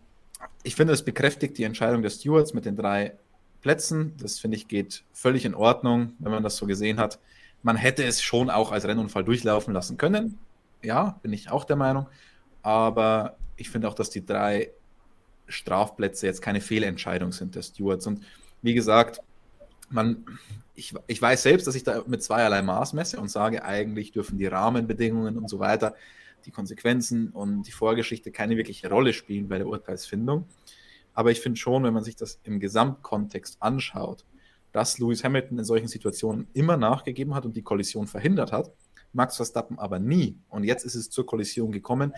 ich 0.63 0.75
finde, 0.75 0.93
es 0.93 1.05
bekräftigt 1.05 1.57
die 1.59 1.65
Entscheidung 1.65 2.03
der 2.03 2.11
Stewards 2.11 2.53
mit 2.53 2.65
den 2.67 2.77
drei 2.77 3.15
Plätzen. 3.63 4.15
Das 4.19 4.39
finde 4.39 4.57
ich 4.57 4.69
geht 4.69 5.05
völlig 5.13 5.45
in 5.45 5.55
Ordnung, 5.55 6.13
wenn 6.19 6.33
man 6.33 6.43
das 6.43 6.57
so 6.57 6.67
gesehen 6.67 6.99
hat. 6.99 7.19
Man 7.63 7.77
hätte 7.77 8.05
es 8.05 8.21
schon 8.21 8.51
auch 8.51 8.73
als 8.73 8.85
Rennunfall 8.85 9.25
durchlaufen 9.25 9.73
lassen 9.73 9.97
können 9.97 10.39
ja, 10.83 11.19
bin 11.23 11.33
ich 11.33 11.51
auch 11.51 11.65
der 11.65 11.77
Meinung. 11.77 12.07
Aber 12.63 13.37
ich 13.57 13.71
finde 13.71 13.89
auch, 13.89 13.95
dass 13.95 14.11
die 14.11 14.25
drei 14.25 14.71
Strafplätze 15.49 16.27
jetzt 16.27 16.43
keine 16.43 16.61
Fehlentscheidung 16.61 17.33
sind 17.33 17.55
der 17.55 17.63
Stewards. 17.63 18.07
Und 18.07 18.25
wie 18.63 18.75
gesagt, 18.75 19.21
man, 19.91 20.25
ich, 20.75 20.95
ich 21.07 21.21
weiß 21.21 21.43
selbst, 21.43 21.67
dass 21.67 21.75
ich 21.75 21.85
da 21.85 22.05
mit 22.07 22.23
zweierlei 22.23 22.63
Maß 22.63 22.93
messe 22.93 23.21
und 23.21 23.29
sage, 23.31 23.65
eigentlich 23.65 24.13
dürfen 24.13 24.39
die 24.39 24.47
Rahmenbedingungen 24.47 25.37
und 25.37 25.49
so 25.49 25.59
weiter, 25.59 25.95
die 26.47 26.51
Konsequenzen 26.51 27.31
und 27.31 27.65
die 27.65 27.73
Vorgeschichte 27.73 28.31
keine 28.31 28.57
wirkliche 28.57 28.89
Rolle 28.89 29.13
spielen 29.13 29.49
bei 29.49 29.59
der 29.59 29.67
Urteilsfindung. 29.67 30.47
Aber 31.13 31.31
ich 31.31 31.41
finde 31.41 31.59
schon, 31.59 31.85
wenn 31.85 31.93
man 31.93 32.05
sich 32.05 32.17
das 32.17 32.41
im 32.45 32.61
Gesamtkontext 32.61 33.59
anschaut, 33.61 34.25
dass 34.73 34.99
Lewis 34.99 35.25
Hamilton 35.25 35.59
in 35.59 35.65
solchen 35.65 35.89
Situationen 35.89 36.47
immer 36.55 36.77
nachgegeben 36.77 37.35
hat 37.35 37.45
und 37.45 37.57
die 37.57 37.63
Kollision 37.63 38.07
verhindert 38.07 38.53
hat, 38.53 38.71
Max 39.13 39.37
Verstappen 39.37 39.79
aber 39.79 39.99
nie. 39.99 40.39
Und 40.49 40.65
jetzt 40.65 40.85
ist 40.85 40.95
es 40.95 41.11
zur 41.11 41.27
Kollision 41.27 41.73
gekommen, 41.73 42.13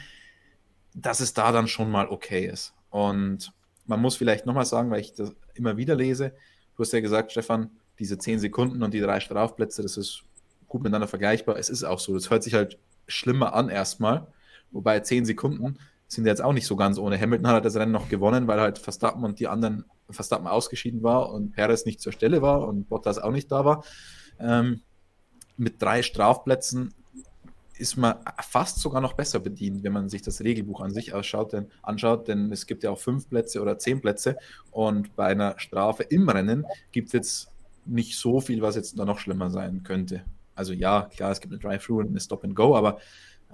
dass 0.94 1.20
es 1.20 1.34
da 1.34 1.52
dann 1.52 1.68
schon 1.68 1.90
mal 1.90 2.08
okay 2.08 2.46
ist. 2.46 2.74
Und 2.90 3.52
man 3.86 4.00
muss 4.00 4.16
vielleicht 4.16 4.46
nochmal 4.46 4.66
sagen, 4.66 4.90
weil 4.90 5.00
ich 5.00 5.14
das 5.14 5.34
immer 5.54 5.76
wieder 5.76 5.94
lese, 5.94 6.34
du 6.76 6.82
hast 6.82 6.92
ja 6.92 7.00
gesagt, 7.00 7.32
Stefan, 7.32 7.70
diese 7.98 8.18
zehn 8.18 8.38
Sekunden 8.38 8.82
und 8.82 8.94
die 8.94 9.00
drei 9.00 9.20
Strafplätze, 9.20 9.82
das 9.82 9.96
ist 9.96 10.24
gut 10.68 10.82
miteinander 10.82 11.08
vergleichbar. 11.08 11.58
Es 11.58 11.68
ist 11.68 11.84
auch 11.84 11.98
so. 11.98 12.14
Das 12.14 12.30
hört 12.30 12.42
sich 12.42 12.54
halt 12.54 12.78
schlimmer 13.06 13.54
an 13.54 13.68
erstmal. 13.68 14.26
Wobei 14.70 15.00
zehn 15.00 15.24
Sekunden 15.24 15.78
sind 16.08 16.26
jetzt 16.26 16.42
auch 16.42 16.52
nicht 16.52 16.66
so 16.66 16.76
ganz 16.76 16.98
ohne. 16.98 17.18
Hamilton 17.18 17.48
hat 17.48 17.64
das 17.64 17.76
Rennen 17.76 17.92
noch 17.92 18.08
gewonnen, 18.08 18.46
weil 18.46 18.60
halt 18.60 18.78
Verstappen 18.78 19.24
und 19.24 19.38
die 19.38 19.48
anderen 19.48 19.84
Verstappen 20.10 20.46
ausgeschieden 20.46 21.02
war 21.02 21.30
und 21.30 21.52
Perez 21.52 21.84
nicht 21.84 22.00
zur 22.00 22.12
Stelle 22.12 22.42
war 22.42 22.66
und 22.66 22.88
Bottas 22.88 23.18
auch 23.18 23.30
nicht 23.30 23.50
da 23.50 23.64
war. 23.64 23.84
Ähm, 24.38 24.82
mit 25.56 25.80
drei 25.80 26.02
Strafplätzen 26.02 26.94
ist 27.78 27.96
man 27.96 28.16
fast 28.40 28.78
sogar 28.78 29.00
noch 29.00 29.14
besser 29.14 29.40
bedient, 29.40 29.82
wenn 29.82 29.92
man 29.92 30.08
sich 30.08 30.22
das 30.22 30.40
Regelbuch 30.40 30.80
an 30.80 30.92
sich 30.92 31.14
ausschaut, 31.14 31.52
denn, 31.52 31.66
anschaut, 31.82 32.28
denn 32.28 32.52
es 32.52 32.66
gibt 32.66 32.84
ja 32.84 32.90
auch 32.90 32.98
fünf 32.98 33.28
Plätze 33.28 33.60
oder 33.60 33.78
zehn 33.78 34.00
Plätze 34.00 34.36
und 34.70 35.16
bei 35.16 35.26
einer 35.26 35.58
Strafe 35.58 36.04
im 36.04 36.28
Rennen 36.28 36.64
gibt 36.92 37.08
es 37.08 37.12
jetzt 37.12 37.48
nicht 37.84 38.16
so 38.16 38.40
viel, 38.40 38.62
was 38.62 38.76
jetzt 38.76 38.98
da 38.98 39.04
noch 39.04 39.18
schlimmer 39.18 39.50
sein 39.50 39.82
könnte. 39.82 40.22
Also 40.54 40.72
ja, 40.72 41.08
klar, 41.14 41.32
es 41.32 41.40
gibt 41.40 41.52
eine 41.52 41.60
Drive-Thru 41.60 42.00
und 42.00 42.08
eine 42.08 42.20
Stop-and-Go, 42.20 42.76
aber 42.76 43.00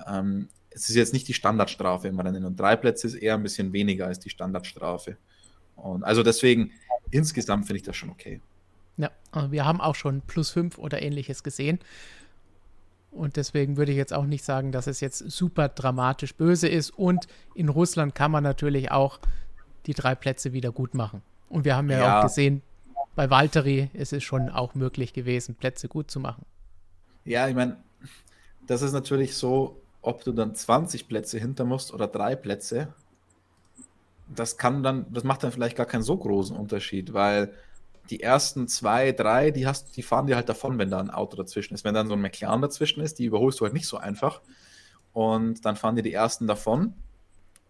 ähm, 0.07 0.49
es 0.71 0.88
ist 0.88 0.97
jetzt 0.97 1.12
nicht 1.12 1.26
die 1.28 1.35
Standardstrafe 1.35 2.09
im 2.09 2.21
Rennen 2.21 2.45
und 2.45 2.59
drei 2.59 2.76
Plätze 2.76 3.07
ist 3.07 3.14
eher 3.14 3.35
ein 3.35 3.43
bisschen 3.43 3.73
weniger 3.73 4.07
als 4.07 4.19
die 4.19 4.31
Standardstrafe. 4.31 5.17
Und 5.76 6.05
also 6.05 6.23
deswegen, 6.23 6.73
insgesamt 7.11 7.67
finde 7.67 7.78
ich 7.78 7.85
das 7.85 7.97
schon 7.97 8.11
okay. 8.11 8.40
Ja, 8.99 9.11
wir 9.50 9.64
haben 9.64 9.81
auch 9.81 9.95
schon 9.95 10.21
plus 10.23 10.50
fünf 10.50 10.76
oder 10.76 11.00
ähnliches 11.00 11.43
gesehen. 11.43 11.78
Und 13.11 13.37
deswegen 13.37 13.76
würde 13.76 13.93
ich 13.93 13.97
jetzt 13.97 14.12
auch 14.12 14.26
nicht 14.26 14.45
sagen, 14.45 14.71
dass 14.71 14.87
es 14.87 15.00
jetzt 15.00 15.19
super 15.19 15.69
dramatisch 15.69 16.35
böse 16.35 16.69
ist. 16.69 16.90
Und 16.90 17.26
in 17.55 17.69
Russland 17.69 18.14
kann 18.14 18.31
man 18.31 18.45
natürlich 18.45 18.90
auch 18.90 19.19
die 19.87 19.95
drei 19.95 20.14
Plätze 20.14 20.52
wieder 20.52 20.73
gut 20.73 20.95
machen. 20.95 21.23
Und 21.49 21.64
wir 21.64 21.75
haben 21.75 21.88
ja, 21.90 21.99
ja. 21.99 22.19
auch 22.19 22.25
gesehen, 22.25 22.62
bei 23.14 23.31
Valtteri 23.31 23.90
ist 23.95 24.12
es 24.12 24.23
schon 24.23 24.50
auch 24.50 24.75
möglich 24.75 25.12
gewesen, 25.12 25.55
Plätze 25.55 25.88
gut 25.88 26.11
zu 26.11 26.21
machen. 26.21 26.45
Ja, 27.25 27.49
ich 27.49 27.55
meine, 27.55 27.78
das 28.67 28.83
ist 28.83 28.93
natürlich 28.93 29.35
so, 29.35 29.81
ob 30.02 30.23
du 30.25 30.33
dann 30.33 30.55
20 30.55 31.09
Plätze 31.09 31.38
hinter 31.38 31.64
musst 31.64 31.93
oder 31.93 32.07
drei 32.07 32.37
Plätze. 32.37 32.95
Das 34.28 34.59
kann 34.59 34.83
dann, 34.83 35.07
das 35.12 35.25
macht 35.25 35.43
dann 35.43 35.52
vielleicht 35.52 35.76
gar 35.76 35.87
keinen 35.87 36.02
so 36.02 36.17
großen 36.17 36.57
Unterschied, 36.57 37.14
weil 37.14 37.52
die 38.10 38.20
ersten 38.20 38.68
zwei, 38.68 39.12
drei, 39.12 39.50
die 39.50 39.66
hast, 39.66 39.96
die 39.96 40.02
fahren 40.02 40.26
dir 40.26 40.36
halt 40.36 40.48
davon, 40.48 40.78
wenn 40.78 40.90
da 40.90 40.98
ein 40.98 41.10
Auto 41.10 41.36
dazwischen 41.36 41.74
ist. 41.74 41.84
Wenn 41.84 41.94
dann 41.94 42.08
so 42.08 42.14
ein 42.14 42.20
McLaren 42.20 42.62
dazwischen 42.62 43.00
ist, 43.00 43.18
die 43.18 43.24
überholst 43.24 43.60
du 43.60 43.64
halt 43.64 43.74
nicht 43.74 43.86
so 43.86 43.96
einfach. 43.96 44.40
Und 45.12 45.64
dann 45.64 45.76
fahren 45.76 45.96
dir 45.96 46.02
die 46.02 46.12
ersten 46.12 46.46
davon 46.46 46.94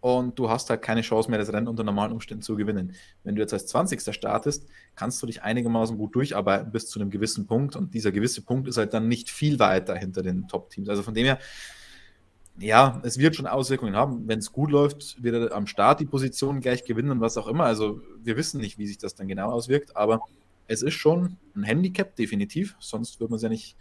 und 0.01 0.39
du 0.39 0.49
hast 0.49 0.69
halt 0.69 0.81
keine 0.81 1.01
Chance 1.01 1.29
mehr, 1.29 1.39
das 1.39 1.51
Rennen 1.51 1.67
unter 1.67 1.83
normalen 1.83 2.11
Umständen 2.11 2.41
zu 2.41 2.55
gewinnen. 2.55 2.93
Wenn 3.23 3.35
du 3.35 3.41
jetzt 3.41 3.53
als 3.53 3.67
20. 3.67 4.13
startest, 4.13 4.67
kannst 4.95 5.21
du 5.21 5.27
dich 5.27 5.43
einigermaßen 5.43 5.97
gut 5.97 6.15
durcharbeiten 6.15 6.71
bis 6.71 6.87
zu 6.87 6.99
einem 6.99 7.09
gewissen 7.09 7.47
Punkt 7.47 7.75
und 7.75 7.93
dieser 7.93 8.11
gewisse 8.11 8.41
Punkt 8.41 8.67
ist 8.67 8.77
halt 8.77 8.93
dann 8.93 9.07
nicht 9.07 9.29
viel 9.29 9.59
weiter 9.59 9.95
hinter 9.95 10.23
den 10.23 10.47
Top-Teams. 10.47 10.87
Also 10.87 11.03
von 11.03 11.13
dem 11.13 11.25
her, 11.25 11.39
ja, 12.59 13.01
es 13.03 13.17
wird 13.17 13.35
schon 13.35 13.47
Auswirkungen 13.47 13.95
haben. 13.95 14.27
Wenn 14.27 14.39
es 14.39 14.51
gut 14.51 14.71
läuft, 14.71 15.21
wird 15.23 15.51
er 15.51 15.55
am 15.55 15.67
Start 15.67 15.99
die 15.99 16.05
Position 16.05 16.59
gleich 16.59 16.83
gewinnen 16.83 17.11
und 17.11 17.21
was 17.21 17.37
auch 17.37 17.47
immer. 17.47 17.63
Also 17.63 18.01
wir 18.23 18.37
wissen 18.37 18.59
nicht, 18.59 18.77
wie 18.77 18.87
sich 18.87 18.97
das 18.97 19.15
dann 19.15 19.27
genau 19.27 19.49
auswirkt, 19.51 19.95
aber 19.95 20.21
es 20.67 20.81
ist 20.81 20.93
schon 20.93 21.37
ein 21.55 21.63
Handicap, 21.63 22.15
definitiv. 22.15 22.75
Sonst 22.79 23.19
würde 23.19 23.31
man 23.31 23.37
es 23.37 23.43
ja 23.43 23.49
nicht 23.49 23.75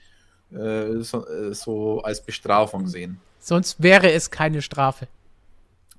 äh, 0.53 1.01
so, 1.01 1.27
äh, 1.27 1.55
so, 1.55 2.01
als 2.03 2.25
Bestrafung 2.25 2.87
sehen. 2.87 3.21
Sonst 3.41 3.83
wäre 3.83 4.13
es 4.13 4.31
keine 4.31 4.63
Strafe. 4.63 5.09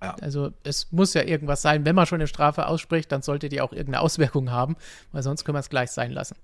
Ja. 0.01 0.15
Also 0.21 0.51
es 0.63 0.91
muss 0.91 1.13
ja 1.13 1.23
irgendwas 1.23 1.61
sein. 1.61 1.85
Wenn 1.85 1.95
man 1.95 2.05
schon 2.05 2.19
eine 2.19 2.27
Strafe 2.27 2.67
ausspricht, 2.67 3.11
dann 3.11 3.21
sollte 3.21 3.49
die 3.49 3.61
auch 3.61 3.73
irgendeine 3.73 4.01
Auswirkung 4.01 4.51
haben, 4.51 4.77
weil 5.11 5.21
sonst 5.21 5.43
können 5.43 5.55
wir 5.55 5.59
es 5.59 5.69
gleich 5.69 5.91
sein 5.91 6.11
lassen. 6.11 6.35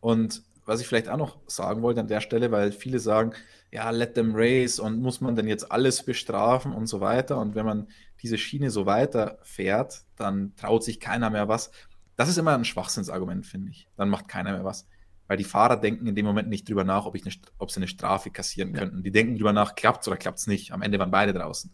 Und 0.00 0.42
was 0.66 0.80
ich 0.80 0.86
vielleicht 0.88 1.08
auch 1.08 1.16
noch 1.16 1.38
sagen 1.46 1.80
wollte 1.82 2.00
an 2.00 2.08
der 2.08 2.20
Stelle, 2.20 2.50
weil 2.50 2.72
viele 2.72 2.98
sagen, 2.98 3.32
ja, 3.70 3.88
let 3.90 4.14
them 4.14 4.32
race 4.34 4.78
und 4.78 5.00
muss 5.00 5.20
man 5.20 5.36
denn 5.36 5.46
jetzt 5.46 5.70
alles 5.70 6.02
bestrafen 6.02 6.72
und 6.72 6.86
so 6.86 7.00
weiter. 7.00 7.38
Und 7.38 7.54
wenn 7.54 7.64
man 7.64 7.88
diese 8.20 8.36
Schiene 8.36 8.70
so 8.70 8.84
weiter 8.84 9.38
fährt, 9.42 10.02
dann 10.16 10.54
traut 10.56 10.82
sich 10.82 11.00
keiner 11.00 11.30
mehr 11.30 11.48
was. 11.48 11.70
Das 12.16 12.28
ist 12.28 12.38
immer 12.38 12.54
ein 12.54 12.64
Schwachsinnsargument, 12.64 13.46
finde 13.46 13.70
ich. 13.70 13.88
Dann 13.96 14.08
macht 14.08 14.28
keiner 14.28 14.52
mehr 14.52 14.64
was. 14.64 14.86
Weil 15.28 15.36
die 15.36 15.44
Fahrer 15.44 15.76
denken 15.76 16.06
in 16.06 16.14
dem 16.14 16.26
Moment 16.26 16.48
nicht 16.48 16.68
drüber 16.68 16.84
nach, 16.84 17.06
ob, 17.06 17.14
ich 17.14 17.24
eine, 17.24 17.34
ob 17.58 17.70
sie 17.70 17.78
eine 17.78 17.88
Strafe 17.88 18.30
kassieren 18.30 18.74
ja. 18.74 18.80
könnten. 18.80 19.02
Die 19.02 19.10
denken 19.10 19.36
drüber 19.36 19.52
nach, 19.52 19.74
klappt 19.74 20.02
es 20.02 20.08
oder 20.08 20.16
klappt 20.16 20.38
es 20.38 20.46
nicht. 20.46 20.72
Am 20.72 20.82
Ende 20.82 20.98
waren 20.98 21.10
beide 21.10 21.32
draußen. 21.32 21.72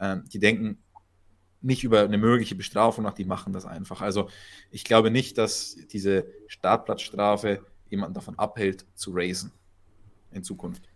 Ähm, 0.00 0.24
die 0.32 0.38
denken 0.38 0.82
nicht 1.62 1.84
über 1.84 2.00
eine 2.00 2.18
mögliche 2.18 2.54
Bestrafung 2.54 3.04
nach, 3.04 3.12
die 3.12 3.24
machen 3.24 3.52
das 3.52 3.66
einfach. 3.66 4.00
Also 4.00 4.30
ich 4.70 4.84
glaube 4.84 5.10
nicht, 5.10 5.36
dass 5.36 5.76
diese 5.92 6.26
Startplatzstrafe 6.46 7.66
jemanden 7.90 8.14
davon 8.14 8.38
abhält, 8.38 8.86
zu 8.94 9.12
racen 9.14 9.52
in 10.32 10.42
Zukunft. 10.42 10.90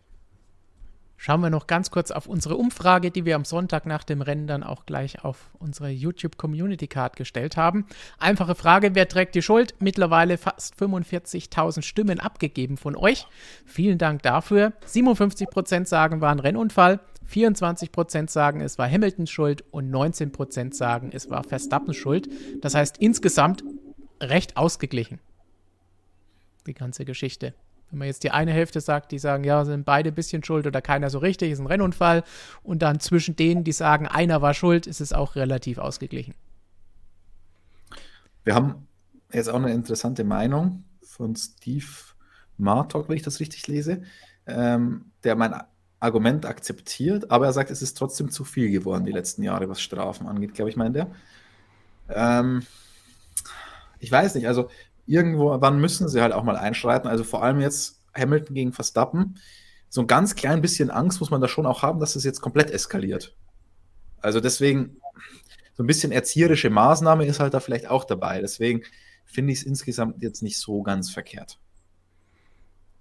Schauen 1.17 1.41
wir 1.41 1.49
noch 1.49 1.67
ganz 1.67 1.91
kurz 1.91 2.11
auf 2.11 2.27
unsere 2.27 2.57
Umfrage, 2.57 3.11
die 3.11 3.25
wir 3.25 3.37
am 3.37 3.47
Sonntag 3.47 3.87
nach 3.87 4.05
dem 4.05 4.21
Rennen 4.21 4.47
dann 4.47 4.63
auch 4.63 4.85
gleich 4.85 5.25
auf 5.25 5.51
unsere 5.59 5.89
YouTube 5.89 6.37
Community 6.37 6.87
Card 6.87 7.17
gestellt 7.17 7.57
haben. 7.57 7.87
Einfache 8.19 8.55
Frage, 8.55 8.95
wer 8.95 9.09
trägt 9.09 9.35
die 9.35 9.41
Schuld? 9.41 9.75
Mittlerweile 9.79 10.37
fast 10.37 10.75
45.000 10.75 11.83
Stimmen 11.83 12.21
abgegeben 12.21 12.77
von 12.77 12.95
euch. 12.95 13.27
Vielen 13.65 13.97
Dank 13.97 14.23
dafür. 14.23 14.75
57% 14.87 15.87
sagen, 15.87 16.21
war 16.21 16.31
ein 16.31 16.41
Rennunfall. 16.41 17.01
24% 17.27 18.29
sagen, 18.29 18.61
es 18.61 18.77
war 18.77 18.91
Hamiltons 18.91 19.31
Schuld 19.31 19.65
und 19.71 19.91
19% 19.91 20.75
sagen, 20.75 21.11
es 21.11 21.31
war 21.31 21.43
Verstappens 21.43 21.97
Schuld. 21.97 22.29
Das 22.61 22.75
heißt 22.75 22.99
insgesamt 22.99 23.65
recht 24.21 24.59
ausgeglichen 24.59 25.21
die 26.67 26.75
ganze 26.75 27.05
Geschichte. 27.05 27.55
Wenn 27.91 27.99
man 27.99 28.09
jetzt 28.09 28.25
die 28.25 28.31
eine 28.31 28.53
Hälfte 28.53 28.81
sagt, 28.81 29.13
die 29.13 29.19
sagen, 29.19 29.45
ja, 29.45 29.65
sind 29.65 29.85
beide 29.85 30.11
ein 30.11 30.15
bisschen 30.15 30.43
schuld 30.43 30.67
oder 30.67 30.83
keiner 30.83 31.11
so 31.11 31.19
richtig, 31.19 31.53
ist 31.53 31.61
ein 31.61 31.67
Rennunfall. 31.67 32.25
Und 32.63 32.83
dann 32.83 32.99
zwischen 33.01 33.37
denen, 33.37 33.63
die 33.63 33.73
sagen, 33.73 34.07
einer 34.07 34.43
war 34.43 34.55
schuld, 34.55 34.87
ist 34.87 35.01
es 35.01 35.13
auch 35.13 35.37
relativ 35.37 35.79
ausgeglichen. 35.79 36.35
Wir 38.43 38.55
haben 38.55 38.89
jetzt 39.33 39.49
auch 39.49 39.57
eine 39.57 39.73
interessante 39.73 40.25
Meinung 40.25 40.85
von 41.03 41.37
Steve 41.37 41.87
Martok, 42.57 43.09
wenn 43.09 43.17
ich 43.17 43.23
das 43.23 43.41
richtig 43.41 43.67
lese, 43.69 44.03
ähm, 44.47 45.13
der 45.23 45.37
mein 45.37 45.55
Argument 46.01 46.45
akzeptiert, 46.45 47.31
aber 47.31 47.47
er 47.47 47.53
sagt, 47.53 47.71
es 47.71 47.81
ist 47.81 47.97
trotzdem 47.97 48.31
zu 48.31 48.45
viel 48.45 48.71
geworden 48.71 49.07
die 49.07 49.13
letzten 49.13 49.43
Jahre, 49.43 49.69
was 49.69 49.81
Strafen 49.81 50.27
angeht, 50.27 50.55
glaube 50.55 50.71
ich, 50.71 50.77
meint 50.77 50.97
er. 50.97 51.11
Ähm, 52.09 52.63
ich 53.99 54.13
weiß 54.13 54.35
nicht, 54.35 54.47
also 54.47 54.69
irgendwo, 55.07 55.61
wann 55.61 55.81
müssen 55.81 56.09
sie 56.09 56.21
halt 56.21 56.33
auch 56.33 56.45
mal 56.45 56.57
einschreiten? 56.57 57.09
Also 57.09 57.25
vor 57.25 57.43
allem 57.43 57.61
jetzt 57.61 58.03
Hamilton 58.15 58.55
gegen 58.55 58.73
Verstappen. 58.73 59.39
So 59.89 60.01
ein 60.01 60.07
ganz 60.07 60.35
klein 60.35 60.61
bisschen 60.61 60.91
Angst 60.91 61.21
muss 61.21 61.31
man 61.31 61.41
da 61.41 61.49
schon 61.49 61.67
auch 61.67 61.83
haben, 61.83 62.01
dass 62.01 62.17
es 62.17 62.25
jetzt 62.25 62.41
komplett 62.41 62.71
eskaliert. 62.71 63.37
Also 64.21 64.41
deswegen, 64.41 64.97
so 65.75 65.83
ein 65.83 65.87
bisschen 65.87 66.13
erzieherische 66.13 66.71
Maßnahme 66.71 67.27
ist 67.27 67.41
halt 67.41 67.55
da 67.55 67.61
vielleicht 67.61 67.89
auch 67.89 68.05
dabei. 68.05 68.41
Deswegen 68.41 68.83
finde 69.25 69.53
ich 69.53 69.61
es 69.61 69.65
insgesamt 69.65 70.23
jetzt 70.23 70.43
nicht 70.43 70.59
so 70.59 70.83
ganz 70.83 71.11
verkehrt. 71.11 71.59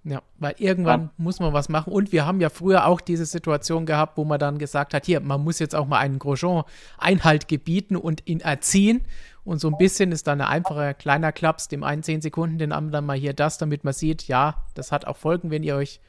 Ja, 0.06 0.22
weil 0.38 0.54
irgendwann 0.58 1.00
ja. 1.00 1.10
muss 1.16 1.40
man 1.40 1.54
was 1.54 1.70
machen. 1.70 1.90
Und 1.90 2.12
wir 2.12 2.26
haben 2.26 2.40
ja 2.40 2.50
früher 2.50 2.86
auch 2.86 3.00
diese 3.00 3.24
Situation 3.24 3.86
gehabt, 3.86 4.18
wo 4.18 4.24
man 4.24 4.38
dann 4.38 4.58
gesagt 4.58 4.92
hat, 4.92 5.06
hier, 5.06 5.20
man 5.20 5.42
muss 5.42 5.58
jetzt 5.58 5.74
auch 5.74 5.86
mal 5.86 5.98
einen 5.98 6.18
Grosjean 6.18 6.64
Einhalt 6.98 7.48
gebieten 7.48 7.96
und 7.96 8.26
ihn 8.26 8.40
erziehen. 8.40 9.00
Und 9.44 9.60
so 9.60 9.68
ein 9.68 9.76
bisschen 9.76 10.10
ist 10.10 10.26
dann 10.26 10.40
ein 10.40 10.48
einfacher 10.48 10.94
kleiner 10.94 11.32
Klaps, 11.32 11.68
dem 11.68 11.84
einen 11.84 12.02
10 12.02 12.22
Sekunden, 12.22 12.58
den 12.58 12.72
anderen 12.72 13.04
mal 13.04 13.16
hier 13.16 13.34
das, 13.34 13.58
damit 13.58 13.84
man 13.84 13.92
sieht, 13.92 14.26
ja, 14.26 14.64
das 14.74 14.90
hat 14.90 15.06
auch 15.06 15.16
Folgen, 15.16 15.50
wenn 15.50 15.62
ihr 15.62 15.76
euch 15.76 16.00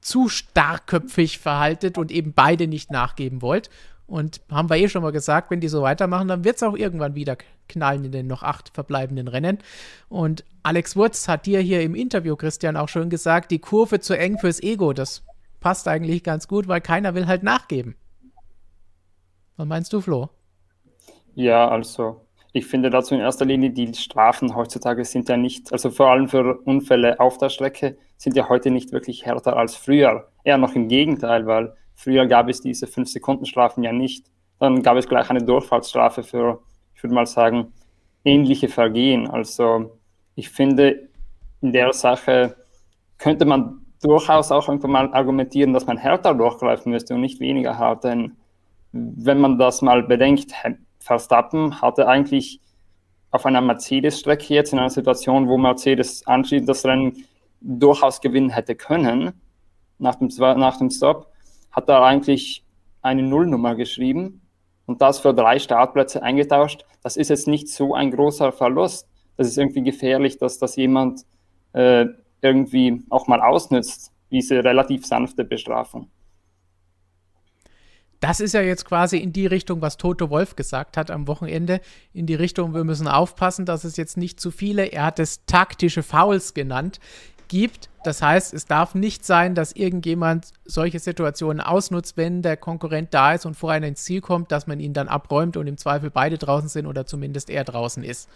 zu 0.00 0.28
starkköpfig 0.28 1.38
verhaltet 1.38 1.98
und 1.98 2.10
eben 2.10 2.32
beide 2.32 2.66
nicht 2.66 2.90
nachgeben 2.90 3.42
wollt. 3.42 3.70
Und 4.06 4.40
haben 4.50 4.68
wir 4.68 4.76
eh 4.76 4.88
schon 4.88 5.02
mal 5.02 5.12
gesagt, 5.12 5.52
wenn 5.52 5.60
die 5.60 5.68
so 5.68 5.82
weitermachen, 5.82 6.26
dann 6.26 6.42
wird 6.42 6.56
es 6.56 6.64
auch 6.64 6.76
irgendwann 6.76 7.14
wieder 7.14 7.36
knallen 7.68 8.04
in 8.04 8.10
den 8.10 8.26
noch 8.26 8.42
acht 8.42 8.70
verbleibenden 8.74 9.28
Rennen. 9.28 9.58
Und 10.08 10.44
Alex 10.64 10.96
Wurz 10.96 11.28
hat 11.28 11.46
dir 11.46 11.60
hier 11.60 11.82
im 11.82 11.94
Interview, 11.94 12.34
Christian, 12.34 12.76
auch 12.76 12.88
schon 12.88 13.08
gesagt, 13.08 13.52
die 13.52 13.60
Kurve 13.60 14.00
zu 14.00 14.18
eng 14.18 14.36
fürs 14.38 14.60
Ego. 14.60 14.92
Das 14.92 15.22
passt 15.60 15.86
eigentlich 15.86 16.24
ganz 16.24 16.48
gut, 16.48 16.66
weil 16.66 16.80
keiner 16.80 17.14
will 17.14 17.28
halt 17.28 17.44
nachgeben. 17.44 17.94
Was 19.56 19.66
meinst 19.66 19.92
du, 19.92 20.00
Flo? 20.00 20.30
Ja, 21.36 21.68
also 21.68 22.20
ich 22.52 22.66
finde 22.66 22.90
dazu 22.90 23.14
in 23.14 23.20
erster 23.20 23.44
Linie, 23.44 23.70
die 23.70 23.94
Strafen 23.94 24.54
heutzutage 24.56 25.04
sind 25.04 25.28
ja 25.28 25.36
nicht, 25.36 25.72
also 25.72 25.90
vor 25.90 26.08
allem 26.10 26.28
für 26.28 26.58
Unfälle 26.62 27.20
auf 27.20 27.38
der 27.38 27.48
Strecke, 27.48 27.96
sind 28.16 28.36
ja 28.36 28.48
heute 28.48 28.70
nicht 28.70 28.92
wirklich 28.92 29.24
härter 29.24 29.56
als 29.56 29.76
früher. 29.76 30.28
Eher 30.42 30.58
noch 30.58 30.74
im 30.74 30.88
Gegenteil, 30.88 31.46
weil 31.46 31.74
früher 31.94 32.26
gab 32.26 32.48
es 32.48 32.60
diese 32.60 32.86
5-Sekunden-Strafen 32.86 33.84
ja 33.84 33.92
nicht. 33.92 34.26
Dann 34.58 34.82
gab 34.82 34.96
es 34.96 35.08
gleich 35.08 35.30
eine 35.30 35.42
Durchfallsstrafe 35.42 36.22
für, 36.22 36.60
ich 36.94 37.02
würde 37.02 37.14
mal 37.14 37.26
sagen, 37.26 37.72
ähnliche 38.24 38.68
Vergehen. 38.68 39.28
Also 39.28 39.98
ich 40.34 40.50
finde, 40.50 41.08
in 41.60 41.72
der 41.72 41.92
Sache 41.92 42.56
könnte 43.18 43.44
man 43.44 43.86
durchaus 44.02 44.50
auch 44.50 44.68
irgendwann 44.68 44.90
mal 44.90 45.14
argumentieren, 45.14 45.72
dass 45.72 45.86
man 45.86 45.98
härter 45.98 46.34
durchgreifen 46.34 46.90
müsste 46.90 47.14
und 47.14 47.20
nicht 47.20 47.40
weniger 47.40 47.78
hart. 47.78 48.04
Denn 48.04 48.36
wenn 48.92 49.40
man 49.40 49.58
das 49.58 49.82
mal 49.82 50.02
bedenkt, 50.02 50.52
Verstappen 51.00 51.80
hatte 51.80 52.06
eigentlich 52.06 52.60
auf 53.30 53.46
einer 53.46 53.60
Mercedes-Strecke 53.60 54.54
jetzt 54.54 54.72
in 54.72 54.78
einer 54.78 54.90
Situation, 54.90 55.48
wo 55.48 55.56
Mercedes 55.56 56.26
anschließend 56.26 56.68
das 56.68 56.84
Rennen 56.84 57.24
durchaus 57.60 58.20
gewinnen 58.20 58.50
hätte 58.50 58.74
können, 58.74 59.32
nach 59.98 60.16
dem, 60.16 60.28
nach 60.38 60.78
dem 60.78 60.90
Stop, 60.90 61.28
hat 61.70 61.88
er 61.88 62.02
eigentlich 62.02 62.64
eine 63.02 63.22
Nullnummer 63.22 63.74
geschrieben 63.74 64.40
und 64.86 65.00
das 65.00 65.20
für 65.20 65.32
drei 65.32 65.58
Startplätze 65.58 66.22
eingetauscht. 66.22 66.84
Das 67.02 67.16
ist 67.16 67.28
jetzt 67.28 67.46
nicht 67.46 67.68
so 67.68 67.94
ein 67.94 68.10
großer 68.10 68.52
Verlust. 68.52 69.06
Das 69.36 69.46
ist 69.46 69.56
irgendwie 69.56 69.82
gefährlich, 69.82 70.38
dass 70.38 70.58
das 70.58 70.76
jemand 70.76 71.24
äh, 71.72 72.06
irgendwie 72.42 73.04
auch 73.10 73.26
mal 73.26 73.40
ausnützt, 73.40 74.12
diese 74.30 74.64
relativ 74.64 75.06
sanfte 75.06 75.44
Bestrafung. 75.44 76.10
Das 78.20 78.40
ist 78.40 78.52
ja 78.52 78.60
jetzt 78.60 78.84
quasi 78.84 79.16
in 79.16 79.32
die 79.32 79.46
Richtung, 79.46 79.80
was 79.80 79.96
Toto 79.96 80.30
Wolf 80.30 80.54
gesagt 80.54 80.96
hat 80.96 81.10
am 81.10 81.26
Wochenende, 81.26 81.80
in 82.12 82.26
die 82.26 82.34
Richtung, 82.34 82.74
wir 82.74 82.84
müssen 82.84 83.08
aufpassen, 83.08 83.64
dass 83.64 83.84
es 83.84 83.96
jetzt 83.96 84.16
nicht 84.16 84.38
zu 84.40 84.50
viele, 84.50 84.86
er 84.86 85.04
hat 85.04 85.18
es 85.18 85.44
taktische 85.46 86.02
Fouls 86.02 86.52
genannt, 86.52 87.00
gibt. 87.48 87.90
Das 88.04 88.22
heißt, 88.22 88.54
es 88.54 88.64
darf 88.64 88.94
nicht 88.94 89.26
sein, 89.26 89.54
dass 89.54 89.72
irgendjemand 89.72 90.52
solche 90.64 90.98
Situationen 90.98 91.60
ausnutzt, 91.60 92.16
wenn 92.16 92.40
der 92.40 92.56
Konkurrent 92.56 93.12
da 93.12 93.34
ist 93.34 93.44
und 93.44 93.54
vor 93.54 93.72
einem 93.72 93.90
ins 93.90 94.04
Ziel 94.04 94.22
kommt, 94.22 94.52
dass 94.52 94.66
man 94.66 94.80
ihn 94.80 94.94
dann 94.94 95.08
abräumt 95.08 95.58
und 95.58 95.66
im 95.66 95.76
Zweifel 95.76 96.10
beide 96.10 96.38
draußen 96.38 96.68
sind 96.68 96.86
oder 96.86 97.04
zumindest 97.04 97.50
er 97.50 97.64
draußen 97.64 98.04
ist. 98.04 98.30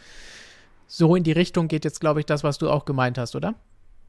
So 0.86 1.16
in 1.16 1.22
die 1.22 1.32
Richtung 1.32 1.68
geht 1.68 1.84
jetzt, 1.84 2.00
glaube 2.00 2.20
ich, 2.20 2.26
das, 2.26 2.44
was 2.44 2.58
du 2.58 2.68
auch 2.68 2.84
gemeint 2.84 3.16
hast, 3.16 3.34
oder? 3.36 3.54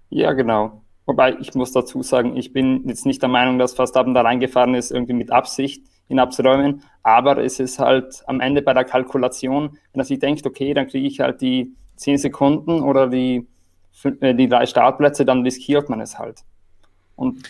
Ja, 0.10 0.34
genau. 0.34 0.82
Wobei 1.06 1.38
ich 1.40 1.54
muss 1.54 1.72
dazu 1.72 2.02
sagen, 2.02 2.36
ich 2.36 2.52
bin 2.52 2.88
jetzt 2.88 3.06
nicht 3.06 3.22
der 3.22 3.30
Meinung, 3.30 3.60
dass 3.60 3.74
Verstappen 3.74 4.14
da 4.14 4.22
reingefahren 4.22 4.74
ist, 4.74 4.92
irgendwie 4.92 5.14
mit 5.14 5.32
Absicht 5.32 5.86
ihn 6.08 6.20
abzuräumen. 6.20 6.84
Aber 7.04 7.38
es 7.38 7.60
ist 7.60 7.80
halt 7.80 8.24
am 8.28 8.40
Ende 8.40 8.62
bei 8.62 8.74
der 8.74 8.86
Kalkulation, 8.86 9.78
wenn 9.94 10.02
er 10.02 10.06
sich 10.06 10.20
denkt, 10.20 10.46
okay, 10.46 10.74
dann 10.74 10.88
kriege 10.88 11.08
ich 11.08 11.20
halt 11.20 11.42
die 11.42 11.76
10 11.98 12.18
Sekunden 12.18 12.82
oder 12.82 13.08
die, 13.08 13.48
äh, 14.04 14.34
die 14.34 14.48
drei 14.48 14.66
Startplätze, 14.66 15.26
dann 15.26 15.44
riskiert 15.44 15.90
man 15.90 16.02
es 16.02 16.18
halt. 16.18 16.44
Und 17.16 17.48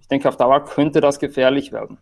ich 0.00 0.08
denke, 0.08 0.28
auf 0.28 0.36
Dauer 0.36 0.64
könnte 0.64 1.00
das 1.00 1.18
gefährlich 1.18 1.72
werden. 1.72 1.98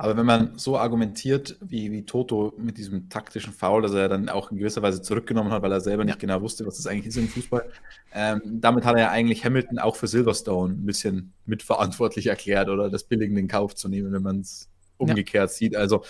Aber 0.00 0.16
wenn 0.16 0.24
man 0.24 0.56
so 0.56 0.78
argumentiert, 0.78 1.58
wie, 1.60 1.92
wie 1.92 2.06
Toto 2.06 2.54
mit 2.56 2.78
diesem 2.78 3.10
taktischen 3.10 3.52
Foul, 3.52 3.82
das 3.82 3.92
er 3.92 4.08
dann 4.08 4.30
auch 4.30 4.50
in 4.50 4.56
gewisser 4.56 4.80
Weise 4.80 5.02
zurückgenommen 5.02 5.52
hat, 5.52 5.60
weil 5.60 5.72
er 5.72 5.82
selber 5.82 6.06
nicht 6.06 6.18
genau 6.18 6.40
wusste, 6.40 6.64
was 6.64 6.78
das 6.78 6.86
eigentlich 6.86 7.08
ist 7.08 7.18
im 7.18 7.28
Fußball, 7.28 7.68
ähm, 8.14 8.40
damit 8.46 8.86
hat 8.86 8.94
er 8.94 9.02
ja 9.02 9.10
eigentlich 9.10 9.44
Hamilton 9.44 9.78
auch 9.78 9.96
für 9.96 10.06
Silverstone 10.06 10.72
ein 10.72 10.86
bisschen 10.86 11.34
mitverantwortlich 11.44 12.28
erklärt 12.28 12.70
oder 12.70 12.88
das 12.88 13.04
billigen 13.04 13.36
in 13.36 13.46
Kauf 13.46 13.74
zu 13.74 13.90
nehmen, 13.90 14.10
wenn 14.14 14.22
man 14.22 14.40
es 14.40 14.70
umgekehrt 14.96 15.50
ja. 15.50 15.54
sieht. 15.54 15.76
Also, 15.76 16.02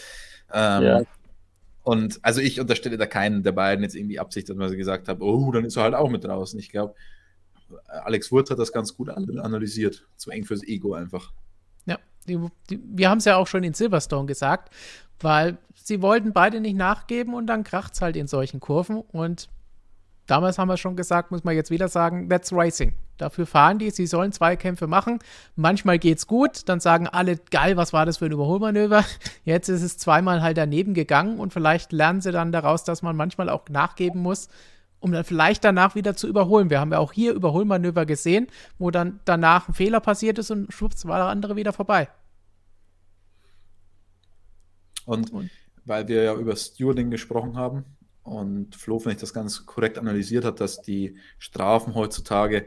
ähm, 0.53 0.83
ja. 0.85 1.03
und 1.83 2.21
also 2.23 2.41
ich 2.41 2.61
unterstelle 2.61 2.97
da 2.97 3.07
keinen 3.07 3.43
der 3.43 3.51
beiden 3.51 3.83
jetzt 3.83 3.97
irgendwie 3.97 4.21
Absicht, 4.21 4.49
dass 4.49 4.57
man 4.57 4.69
so 4.69 4.77
gesagt 4.77 5.09
hat, 5.09 5.21
oh, 5.21 5.51
dann 5.51 5.65
ist 5.65 5.77
er 5.77 5.83
halt 5.83 5.95
auch 5.97 6.11
mit 6.11 6.23
draußen. 6.23 6.61
Ich 6.61 6.71
glaube, 6.71 6.95
Alex 7.89 8.31
Wurth 8.31 8.51
hat 8.51 8.61
das 8.61 8.71
ganz 8.71 8.97
gut 8.97 9.09
analysiert. 9.09 10.07
Zu 10.15 10.31
eng 10.31 10.45
fürs 10.45 10.63
Ego 10.63 10.95
einfach. 10.95 11.33
Die, 12.29 12.39
die, 12.69 12.81
wir 12.85 13.11
haben 13.11 13.19
es 13.19 13.25
ja 13.25 13.37
auch 13.37 13.47
schon 13.47 13.65
in 13.65 13.75
Silverstone 13.75 14.27
gesagt, 14.27 14.73
weil 15.21 15.59
sie 15.75 16.03
wollten 16.03 16.33
beide 16.33 16.61
nicht 16.61 16.77
nachgeben 16.77 17.35
und 17.35 17.47
dann 17.47 17.65
kracht 17.65 17.95
es 17.95 18.03
halt 18.03 18.17
in 18.17 18.27
solchen 18.27 18.61
Kurven. 18.61 19.01
Und 19.01 19.49
damals 20.27 20.59
haben 20.59 20.69
wir 20.69 20.77
schon 20.77 20.97
gesagt, 20.97 21.31
muss 21.31 21.45
man 21.45 21.55
jetzt 21.55 21.71
wieder 21.71 21.89
sagen, 21.89 22.29
that's 22.29 22.53
racing. 22.53 22.95
Dafür 23.17 23.47
fahren 23.47 23.79
die, 23.79 23.91
sie 23.91 24.07
sollen 24.07 24.33
Zweikämpfe 24.33 24.87
machen. 24.87 25.19
Manchmal 25.55 25.99
geht's 25.99 26.27
gut, 26.27 26.69
dann 26.69 26.81
sagen 26.81 27.07
alle, 27.07 27.37
geil, 27.37 27.77
was 27.77 27.93
war 27.93 28.07
das 28.07 28.17
für 28.19 28.27
ein 28.27 28.33
Überholmanöver? 28.33 29.05
Jetzt 29.45 29.69
ist 29.69 29.83
es 29.83 29.99
zweimal 29.99 30.41
halt 30.41 30.57
daneben 30.57 30.95
gegangen 30.95 31.39
und 31.39 31.53
vielleicht 31.53 31.93
lernen 31.93 32.23
sie 32.23 32.33
dann 32.33 32.51
daraus, 32.51 32.85
dass 32.85 33.03
man 33.03 33.17
manchmal 33.17 33.51
auch 33.51 33.69
nachgeben 33.69 34.23
muss 34.23 34.49
um 35.01 35.13
dann 35.13 35.25
vielleicht 35.25 35.65
danach 35.65 35.95
wieder 35.95 36.15
zu 36.15 36.29
überholen. 36.29 36.71
Wir 36.71 36.79
haben 36.79 36.93
ja 36.93 36.99
auch 36.99 37.13
hier 37.13 37.33
Überholmanöver 37.33 38.07
gesehen, 38.07 38.47
wo 38.79 38.91
dann 38.91 39.21
danach 39.25 39.69
ein 39.69 39.75
Fehler 39.75 40.01
passiert 40.01 40.39
ist 40.39 40.51
und 40.51 40.73
schwupps 40.73 41.07
war 41.07 41.19
der 41.19 41.27
andere 41.27 41.57
wieder 41.57 41.73
vorbei. 41.73 42.09
Und, 45.07 45.33
und 45.33 45.51
weil 45.87 46.07
wir 46.07 46.23
ja 46.23 46.35
über 46.35 46.55
Stewarding 46.55 47.11
gesprochen 47.11 47.57
haben 47.57 47.85
und 48.23 48.77
Flo, 48.77 48.99
finde 48.99 49.15
ich, 49.15 49.21
das 49.21 49.33
ganz 49.33 49.65
korrekt 49.67 49.99
analysiert 49.99 50.45
hat, 50.45 50.61
dass 50.61 50.83
die 50.83 51.17
Strafen 51.39 51.95
heutzutage 51.95 52.67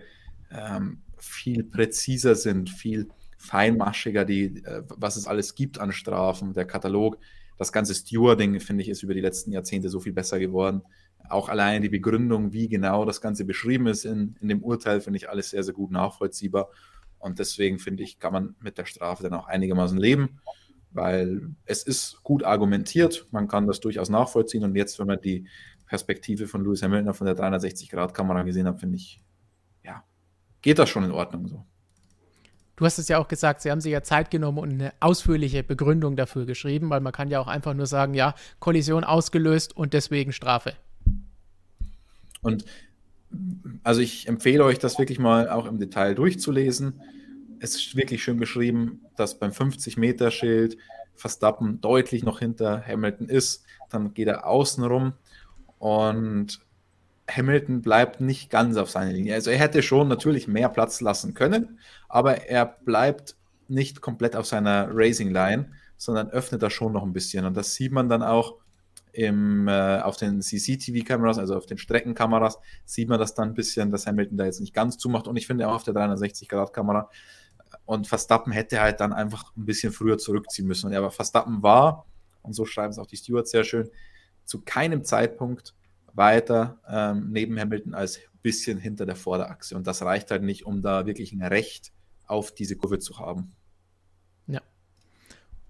ähm, 0.51 1.03
viel 1.19 1.63
präziser 1.63 2.35
sind, 2.35 2.69
viel 2.69 3.09
feinmaschiger, 3.37 4.25
die, 4.25 4.63
äh, 4.65 4.83
was 4.87 5.15
es 5.15 5.27
alles 5.27 5.53
gibt 5.53 5.79
an 5.79 5.91
Strafen, 5.91 6.53
der 6.53 6.65
Katalog. 6.65 7.17
Das 7.57 7.71
ganze 7.71 7.93
Stewarding, 7.93 8.59
finde 8.59 8.81
ich, 8.81 8.89
ist 8.89 9.03
über 9.03 9.13
die 9.13 9.21
letzten 9.21 9.51
Jahrzehnte 9.51 9.89
so 9.89 9.99
viel 9.99 10.13
besser 10.13 10.39
geworden 10.39 10.81
auch 11.29 11.49
allein 11.49 11.81
die 11.81 11.89
Begründung, 11.89 12.53
wie 12.53 12.67
genau 12.67 13.05
das 13.05 13.21
Ganze 13.21 13.45
beschrieben 13.45 13.87
ist 13.87 14.05
in, 14.05 14.35
in 14.41 14.49
dem 14.49 14.63
Urteil, 14.63 15.01
finde 15.01 15.17
ich 15.17 15.29
alles 15.29 15.49
sehr, 15.49 15.63
sehr 15.63 15.73
gut 15.73 15.91
nachvollziehbar. 15.91 16.69
Und 17.19 17.39
deswegen 17.39 17.79
finde 17.79 18.03
ich, 18.03 18.19
kann 18.19 18.33
man 18.33 18.55
mit 18.59 18.77
der 18.77 18.85
Strafe 18.85 19.23
dann 19.23 19.33
auch 19.33 19.47
einigermaßen 19.47 19.97
leben, 19.97 20.41
weil 20.91 21.55
es 21.65 21.83
ist 21.83 22.21
gut 22.23 22.43
argumentiert, 22.43 23.27
man 23.31 23.47
kann 23.47 23.65
das 23.65 23.79
durchaus 23.79 24.09
nachvollziehen. 24.09 24.63
Und 24.63 24.75
jetzt, 24.75 24.99
wenn 24.99 25.07
man 25.07 25.21
die 25.21 25.47
Perspektive 25.87 26.47
von 26.47 26.63
Lewis 26.63 26.83
Hamilton 26.83 27.13
von 27.13 27.27
der 27.27 27.37
360-Grad-Kamera 27.37 28.43
gesehen 28.43 28.67
hat, 28.67 28.79
finde 28.79 28.97
ich, 28.97 29.21
ja, 29.83 30.03
geht 30.61 30.79
das 30.79 30.89
schon 30.89 31.03
in 31.03 31.11
Ordnung 31.11 31.47
so. 31.47 31.65
Du 32.75 32.85
hast 32.85 32.97
es 32.97 33.07
ja 33.07 33.19
auch 33.19 33.27
gesagt, 33.27 33.61
Sie 33.61 33.69
haben 33.69 33.81
sich 33.81 33.91
ja 33.91 34.01
Zeit 34.01 34.31
genommen 34.31 34.57
und 34.57 34.73
eine 34.73 34.93
ausführliche 34.99 35.63
Begründung 35.63 36.15
dafür 36.15 36.45
geschrieben, 36.45 36.89
weil 36.89 37.01
man 37.01 37.13
kann 37.13 37.29
ja 37.29 37.39
auch 37.39 37.47
einfach 37.47 37.75
nur 37.75 37.85
sagen, 37.85 38.15
ja, 38.15 38.33
Kollision 38.59 39.03
ausgelöst 39.03 39.77
und 39.77 39.93
deswegen 39.93 40.31
Strafe. 40.31 40.73
Und 42.43 42.65
also 43.83 44.01
ich 44.01 44.27
empfehle 44.27 44.63
euch, 44.63 44.79
das 44.79 44.99
wirklich 44.99 45.19
mal 45.19 45.49
auch 45.49 45.65
im 45.65 45.79
Detail 45.79 46.13
durchzulesen. 46.13 47.01
Es 47.59 47.75
ist 47.75 47.95
wirklich 47.95 48.23
schön 48.23 48.37
beschrieben, 48.37 49.01
dass 49.15 49.39
beim 49.39 49.51
50-Meter-Schild 49.51 50.77
Verstappen 51.15 51.81
deutlich 51.81 52.23
noch 52.23 52.39
hinter 52.39 52.83
Hamilton 52.85 53.29
ist. 53.29 53.65
Dann 53.89 54.13
geht 54.13 54.27
er 54.27 54.47
außen 54.47 54.83
rum 54.83 55.13
und 55.79 56.59
Hamilton 57.29 57.81
bleibt 57.81 58.19
nicht 58.19 58.49
ganz 58.49 58.77
auf 58.77 58.89
seiner 58.89 59.13
Linie. 59.13 59.35
Also 59.35 59.49
er 59.51 59.57
hätte 59.57 59.81
schon 59.81 60.07
natürlich 60.07 60.47
mehr 60.47 60.69
Platz 60.69 61.01
lassen 61.01 61.33
können, 61.33 61.79
aber 62.09 62.49
er 62.49 62.65
bleibt 62.65 63.35
nicht 63.67 64.01
komplett 64.01 64.35
auf 64.35 64.45
seiner 64.45 64.89
Racing 64.91 65.31
Line, 65.31 65.71
sondern 65.97 66.29
öffnet 66.29 66.61
da 66.61 66.69
schon 66.69 66.91
noch 66.91 67.03
ein 67.03 67.13
bisschen. 67.13 67.45
Und 67.45 67.55
das 67.55 67.75
sieht 67.75 67.91
man 67.91 68.09
dann 68.09 68.23
auch 68.23 68.55
im, 69.13 69.67
äh, 69.67 69.99
auf 69.99 70.17
den 70.17 70.41
CCTV-Kameras, 70.41 71.37
also 71.37 71.55
auf 71.55 71.67
den 71.67 71.77
Streckenkameras, 71.77 72.59
sieht 72.83 73.07
man 73.07 73.19
das 73.19 73.35
dann 73.35 73.49
ein 73.49 73.53
bisschen, 73.53 73.91
dass 73.91 74.07
Hamilton 74.07 74.37
da 74.37 74.45
jetzt 74.45 74.59
nicht 74.59 74.73
ganz 74.73 74.97
zumacht. 74.97 75.27
Und 75.27 75.37
ich 75.37 75.47
finde 75.47 75.67
auch 75.69 75.75
auf 75.75 75.83
der 75.83 75.93
360-Grad-Kamera. 75.93 77.09
Und 77.85 78.07
Verstappen 78.07 78.51
hätte 78.51 78.81
halt 78.81 78.99
dann 78.99 79.13
einfach 79.13 79.55
ein 79.55 79.65
bisschen 79.65 79.93
früher 79.93 80.17
zurückziehen 80.17 80.67
müssen. 80.67 80.87
Und 80.87 80.95
aber 80.95 81.11
Verstappen 81.11 81.61
war, 81.61 82.07
und 82.41 82.53
so 82.53 82.65
schreiben 82.65 82.91
es 82.91 82.97
auch 82.97 83.07
die 83.07 83.17
Stewards 83.17 83.51
sehr 83.51 83.63
schön, 83.63 83.89
zu 84.45 84.61
keinem 84.61 85.03
Zeitpunkt 85.03 85.75
weiter 86.13 86.79
ähm, 86.89 87.29
neben 87.31 87.59
Hamilton 87.59 87.93
als 87.93 88.17
ein 88.17 88.39
bisschen 88.41 88.79
hinter 88.79 89.05
der 89.05 89.15
Vorderachse. 89.15 89.75
Und 89.75 89.85
das 89.85 90.01
reicht 90.01 90.31
halt 90.31 90.43
nicht, 90.43 90.65
um 90.65 90.81
da 90.81 91.05
wirklich 91.05 91.33
ein 91.33 91.43
Recht 91.43 91.91
auf 92.25 92.53
diese 92.53 92.75
Kurve 92.75 92.99
zu 92.99 93.19
haben. 93.19 93.51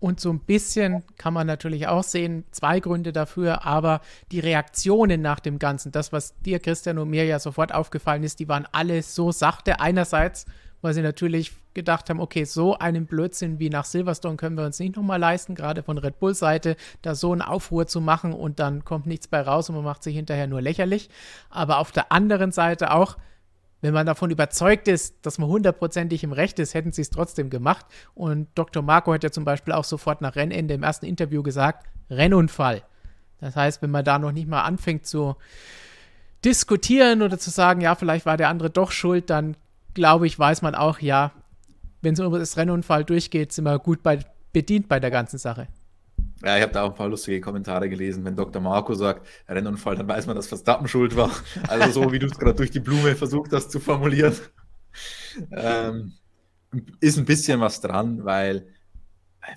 Und 0.04 0.20
so 0.20 0.34
ein 0.34 0.40
bisschen 0.40 1.02
kann 1.18 1.34
man 1.34 1.48
natürlich 1.48 1.88
auch 1.88 2.04
sehen, 2.04 2.44
zwei 2.52 2.82
Gründe 2.82 3.14
dafür, 3.14 3.66
aber 3.66 4.02
die 4.34 4.42
Reaktionen 4.42 5.22
nach 5.22 5.40
dem 5.40 5.60
Ganzen, 5.60 5.94
das, 5.94 6.12
was 6.12 6.38
dir, 6.42 6.60
Christian 6.60 6.98
und 6.98 7.10
mir 7.10 7.24
ja 7.24 7.40
sofort 7.40 7.74
aufgefallen 7.74 8.24
ist, 8.24 8.42
die 8.42 8.50
waren 8.50 8.68
alle 8.74 9.02
so 9.02 9.32
sachte. 9.32 9.80
Einerseits, 9.80 10.46
weil 10.82 10.94
sie 10.94 11.02
natürlich 11.02 11.54
gedacht 11.74 12.10
haben, 12.10 12.20
okay, 12.20 12.44
so 12.44 12.78
einen 12.78 13.06
Blödsinn 13.06 13.60
wie 13.60 13.70
nach 13.70 13.86
Silverstone 13.86 14.36
können 14.36 14.58
wir 14.58 14.66
uns 14.66 14.78
nicht 14.78 14.98
nochmal 14.98 15.22
leisten, 15.22 15.56
gerade 15.56 15.84
von 15.84 15.98
Red 15.98 16.20
Bull 16.20 16.36
Seite, 16.36 16.76
da 17.02 17.16
so 17.16 17.32
einen 17.32 17.42
Aufruhr 17.42 17.88
zu 17.88 18.02
machen 18.02 18.34
und 18.34 18.60
dann 18.60 18.84
kommt 18.84 19.06
nichts 19.06 19.30
bei 19.30 19.40
raus 19.40 19.70
und 19.70 19.76
man 19.76 19.86
macht 19.86 20.04
sich 20.04 20.18
hinterher 20.18 20.48
nur 20.48 20.62
lächerlich. 20.62 21.10
Aber 21.50 21.78
auf 21.78 21.94
der 21.94 22.12
anderen 22.12 22.52
Seite 22.52 22.92
auch, 22.92 23.16
wenn 23.84 23.94
man 23.94 24.06
davon 24.06 24.32
überzeugt 24.32 24.88
ist, 24.88 25.26
dass 25.26 25.38
man 25.38 25.50
hundertprozentig 25.50 26.24
im 26.24 26.32
Recht 26.32 26.58
ist, 26.58 26.74
hätten 26.74 26.94
sie 26.94 27.02
es 27.02 27.10
trotzdem 27.10 27.50
gemacht. 27.50 27.86
Und 28.16 28.48
Dr. 28.56 28.82
Marco 28.82 29.14
hat 29.14 29.26
ja 29.26 29.32
zum 29.32 29.44
Beispiel 29.44 29.74
auch 29.74 29.84
sofort 29.84 30.22
nach 30.22 30.38
Rennende 30.38 30.74
im 30.74 30.84
ersten 30.84 31.06
Interview 31.06 31.44
gesagt, 31.44 31.86
Rennunfall. 32.10 32.84
Das 33.42 33.58
heißt, 33.58 33.82
wenn 33.82 33.92
man 33.92 34.06
da 34.06 34.20
noch 34.20 34.32
nicht 34.32 34.48
mal 34.48 34.62
anfängt 34.62 35.06
zu 35.06 35.36
diskutieren 36.46 37.22
oder 37.22 37.38
zu 37.38 37.50
sagen, 37.50 37.82
ja, 37.82 37.96
vielleicht 37.96 38.26
war 38.26 38.38
der 38.38 38.48
andere 38.48 38.70
doch 38.70 38.92
schuld, 38.92 39.30
dann 39.30 39.58
glaube 39.94 40.28
ich, 40.28 40.40
weiß 40.40 40.62
man 40.62 40.76
auch, 40.76 41.00
ja, 41.00 41.34
wenn 42.02 42.16
so 42.16 42.30
das 42.38 42.56
Rennunfall 42.56 43.04
durchgeht, 43.04 43.52
sind 43.52 43.66
wir 43.66 43.80
gut 43.80 44.02
bei, 44.02 44.20
bedient 44.54 44.88
bei 44.88 45.02
der 45.02 45.12
ganzen 45.12 45.40
Sache. 45.40 45.68
Ja, 46.44 46.58
ich 46.58 46.62
habe 46.62 46.74
da 46.74 46.84
auch 46.84 46.90
ein 46.90 46.96
paar 46.96 47.08
lustige 47.08 47.40
Kommentare 47.40 47.90
gelesen. 47.90 48.26
Wenn 48.26 48.36
Dr. 48.36 48.62
Marco 48.62 48.94
sagt, 48.94 49.26
Rennunfall, 49.48 49.96
dann 49.96 50.08
weiß 50.10 50.28
man, 50.28 50.36
dass 50.36 50.48
Verstappen 50.48 50.88
schuld 50.90 51.16
war. 51.16 51.32
Also 51.70 52.02
so, 52.02 52.12
wie 52.12 52.20
du 52.20 52.28
es 52.28 52.38
gerade 52.38 52.56
durch 52.56 52.72
die 52.72 52.82
Blume 52.82 53.16
versucht 53.16 53.54
hast 53.54 53.72
zu 53.72 53.80
formulieren. 53.80 54.36
Ähm, 55.52 56.14
ist 57.00 57.18
ein 57.18 57.26
bisschen 57.26 57.62
was 57.62 57.80
dran, 57.80 58.26
weil 58.26 58.68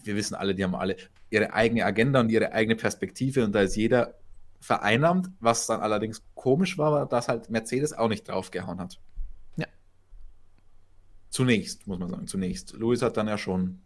wir 0.04 0.16
wissen 0.16 0.34
alle, 0.34 0.54
die 0.54 0.62
haben 0.62 0.74
alle 0.74 0.96
ihre 1.30 1.52
eigene 1.52 1.84
Agenda 1.84 2.20
und 2.20 2.30
ihre 2.30 2.52
eigene 2.52 2.76
Perspektive 2.76 3.44
und 3.44 3.52
da 3.52 3.62
ist 3.62 3.76
jeder 3.76 4.14
vereinnahmt. 4.60 5.30
Was 5.40 5.66
dann 5.66 5.80
allerdings 5.80 6.22
komisch 6.34 6.78
war, 6.78 6.92
war, 6.92 7.06
dass 7.06 7.28
halt 7.28 7.50
Mercedes 7.50 7.92
auch 7.92 8.08
nicht 8.08 8.28
draufgehauen 8.28 8.80
hat. 8.80 9.00
Ja. 9.56 9.66
Zunächst, 11.30 11.86
muss 11.86 11.98
man 11.98 12.10
sagen, 12.10 12.26
zunächst. 12.26 12.74
Louis 12.74 13.02
hat 13.02 13.16
dann 13.16 13.28
ja 13.28 13.38
schon 13.38 13.80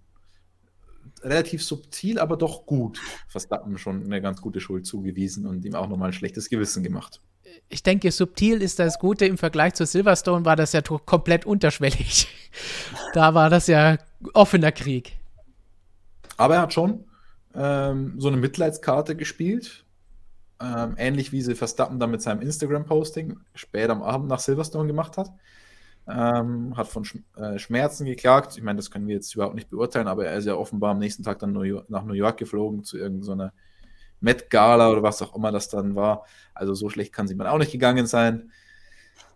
relativ 1.22 1.62
subtil, 1.62 2.18
aber 2.18 2.36
doch 2.36 2.66
gut 2.66 3.00
Verstappen 3.28 3.78
schon 3.78 4.04
eine 4.04 4.20
ganz 4.20 4.40
gute 4.40 4.60
Schuld 4.60 4.86
zugewiesen 4.86 5.46
und 5.46 5.64
ihm 5.64 5.74
auch 5.74 5.88
nochmal 5.88 6.10
ein 6.10 6.12
schlechtes 6.12 6.48
Gewissen 6.48 6.82
gemacht. 6.82 7.20
Ich 7.68 7.82
denke, 7.82 8.10
subtil 8.10 8.62
ist 8.62 8.78
das 8.78 8.98
Gute. 8.98 9.26
Im 9.26 9.38
Vergleich 9.38 9.74
zu 9.74 9.86
Silverstone 9.86 10.44
war 10.44 10.56
das 10.56 10.72
ja 10.72 10.82
komplett 10.82 11.46
unterschwellig. 11.46 12.28
da 13.14 13.34
war 13.34 13.50
das 13.50 13.66
ja 13.66 13.98
offener 14.34 14.72
Krieg. 14.72 15.16
Aber 16.36 16.56
er 16.56 16.62
hat 16.62 16.72
schon 16.72 17.04
ähm, 17.54 18.14
so 18.18 18.28
eine 18.28 18.36
Mitleidskarte 18.36 19.16
gespielt. 19.16 19.84
Ähm, 20.60 20.94
ähnlich 20.98 21.32
wie 21.32 21.42
sie 21.42 21.54
Verstappen 21.54 21.98
dann 21.98 22.10
mit 22.10 22.22
seinem 22.22 22.42
Instagram-Posting 22.42 23.38
spät 23.54 23.88
am 23.88 24.02
Abend 24.02 24.28
nach 24.28 24.40
Silverstone 24.40 24.86
gemacht 24.86 25.16
hat. 25.16 25.30
Ähm, 26.08 26.76
hat 26.76 26.88
von 26.88 27.04
äh, 27.36 27.58
Schmerzen 27.58 28.04
geklagt. 28.04 28.56
Ich 28.56 28.62
meine, 28.62 28.78
das 28.78 28.90
können 28.90 29.06
wir 29.06 29.14
jetzt 29.14 29.34
überhaupt 29.34 29.54
nicht 29.54 29.70
beurteilen, 29.70 30.08
aber 30.08 30.26
er 30.26 30.36
ist 30.36 30.46
ja 30.46 30.54
offenbar 30.54 30.92
am 30.92 30.98
nächsten 30.98 31.22
Tag 31.22 31.38
dann 31.38 31.52
New 31.52 31.82
nach 31.88 32.04
New 32.04 32.14
York 32.14 32.38
geflogen 32.38 32.82
zu 32.82 32.98
irgendeiner 32.98 33.52
Met 34.20 34.50
Gala 34.50 34.90
oder 34.90 35.02
was 35.02 35.22
auch 35.22 35.34
immer 35.34 35.52
das 35.52 35.68
dann 35.68 35.94
war. 35.94 36.24
Also 36.54 36.74
so 36.74 36.88
schlecht 36.90 37.12
kann 37.12 37.28
sie 37.28 37.34
man 37.34 37.46
auch 37.46 37.58
nicht 37.58 37.72
gegangen 37.72 38.06
sein. 38.06 38.50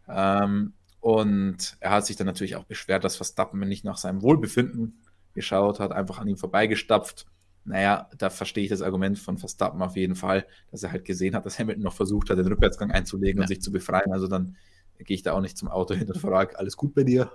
Ähm, 0.08 0.74
und 1.00 1.76
er 1.80 1.90
hat 1.90 2.06
sich 2.06 2.16
dann 2.16 2.26
natürlich 2.26 2.56
auch 2.56 2.64
beschwert, 2.64 3.04
dass 3.04 3.16
Verstappen 3.16 3.60
nicht 3.60 3.84
nach 3.84 3.98
seinem 3.98 4.22
Wohlbefinden 4.22 5.02
geschaut 5.34 5.80
hat, 5.80 5.92
einfach 5.92 6.18
an 6.18 6.28
ihm 6.28 6.36
vorbeigestapft. 6.36 7.26
Naja, 7.64 8.08
da 8.18 8.30
verstehe 8.30 8.64
ich 8.64 8.70
das 8.70 8.82
Argument 8.82 9.18
von 9.18 9.38
Verstappen 9.38 9.80
auf 9.82 9.96
jeden 9.96 10.16
Fall, 10.16 10.46
dass 10.70 10.82
er 10.82 10.92
halt 10.92 11.04
gesehen 11.04 11.34
hat, 11.34 11.46
dass 11.46 11.58
Hamilton 11.58 11.82
noch 11.82 11.94
versucht 11.94 12.30
hat, 12.30 12.38
den 12.38 12.46
Rückwärtsgang 12.46 12.90
einzulegen 12.90 13.38
ja. 13.38 13.42
und 13.42 13.48
sich 13.48 13.62
zu 13.62 13.72
befreien. 13.72 14.12
Also 14.12 14.28
dann 14.28 14.56
gehe 15.04 15.14
ich 15.14 15.22
da 15.22 15.32
auch 15.32 15.40
nicht 15.40 15.56
zum 15.58 15.68
Auto 15.68 15.94
hin 15.94 16.08
und 16.10 16.18
frage, 16.18 16.58
alles 16.58 16.76
gut 16.76 16.94
bei 16.94 17.04
dir? 17.04 17.30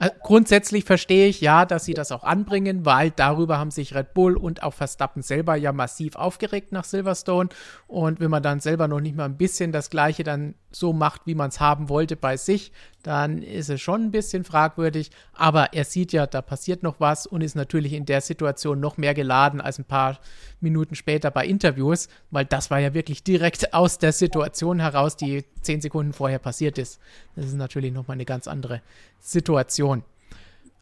Äh, 0.00 0.10
grundsätzlich 0.22 0.84
verstehe 0.84 1.28
ich 1.28 1.40
ja, 1.40 1.64
dass 1.64 1.84
sie 1.84 1.94
das 1.94 2.10
auch 2.10 2.24
anbringen, 2.24 2.84
weil 2.84 3.12
darüber 3.12 3.58
haben 3.58 3.70
sich 3.70 3.94
Red 3.94 4.12
Bull 4.12 4.36
und 4.36 4.62
auch 4.62 4.74
Verstappen 4.74 5.22
selber 5.22 5.54
ja 5.54 5.72
massiv 5.72 6.16
aufgeregt 6.16 6.72
nach 6.72 6.84
Silverstone. 6.84 7.48
Und 7.86 8.18
wenn 8.18 8.30
man 8.30 8.42
dann 8.42 8.58
selber 8.58 8.88
noch 8.88 9.00
nicht 9.00 9.16
mal 9.16 9.26
ein 9.26 9.36
bisschen 9.36 9.70
das 9.70 9.90
Gleiche 9.90 10.24
dann 10.24 10.54
so 10.74 10.92
macht, 10.92 11.22
wie 11.26 11.34
man 11.34 11.48
es 11.48 11.60
haben 11.60 11.88
wollte 11.88 12.16
bei 12.16 12.36
sich, 12.36 12.72
dann 13.02 13.42
ist 13.42 13.70
es 13.70 13.80
schon 13.80 14.02
ein 14.02 14.10
bisschen 14.10 14.44
fragwürdig. 14.44 15.10
Aber 15.32 15.72
er 15.72 15.84
sieht 15.84 16.12
ja, 16.12 16.26
da 16.26 16.42
passiert 16.42 16.82
noch 16.82 17.00
was 17.00 17.26
und 17.26 17.42
ist 17.42 17.54
natürlich 17.54 17.92
in 17.92 18.06
der 18.06 18.20
Situation 18.20 18.80
noch 18.80 18.96
mehr 18.96 19.14
geladen 19.14 19.60
als 19.60 19.78
ein 19.78 19.84
paar 19.84 20.18
Minuten 20.60 20.94
später 20.94 21.30
bei 21.30 21.46
Interviews, 21.46 22.08
weil 22.30 22.44
das 22.44 22.70
war 22.70 22.78
ja 22.78 22.94
wirklich 22.94 23.22
direkt 23.22 23.74
aus 23.74 23.98
der 23.98 24.12
Situation 24.12 24.80
heraus, 24.80 25.16
die 25.16 25.44
zehn 25.62 25.80
Sekunden 25.80 26.12
vorher 26.12 26.38
passiert 26.38 26.78
ist. 26.78 26.98
Das 27.36 27.46
ist 27.46 27.54
natürlich 27.54 27.92
nochmal 27.92 28.16
eine 28.16 28.24
ganz 28.24 28.48
andere 28.48 28.82
Situation. 29.20 30.02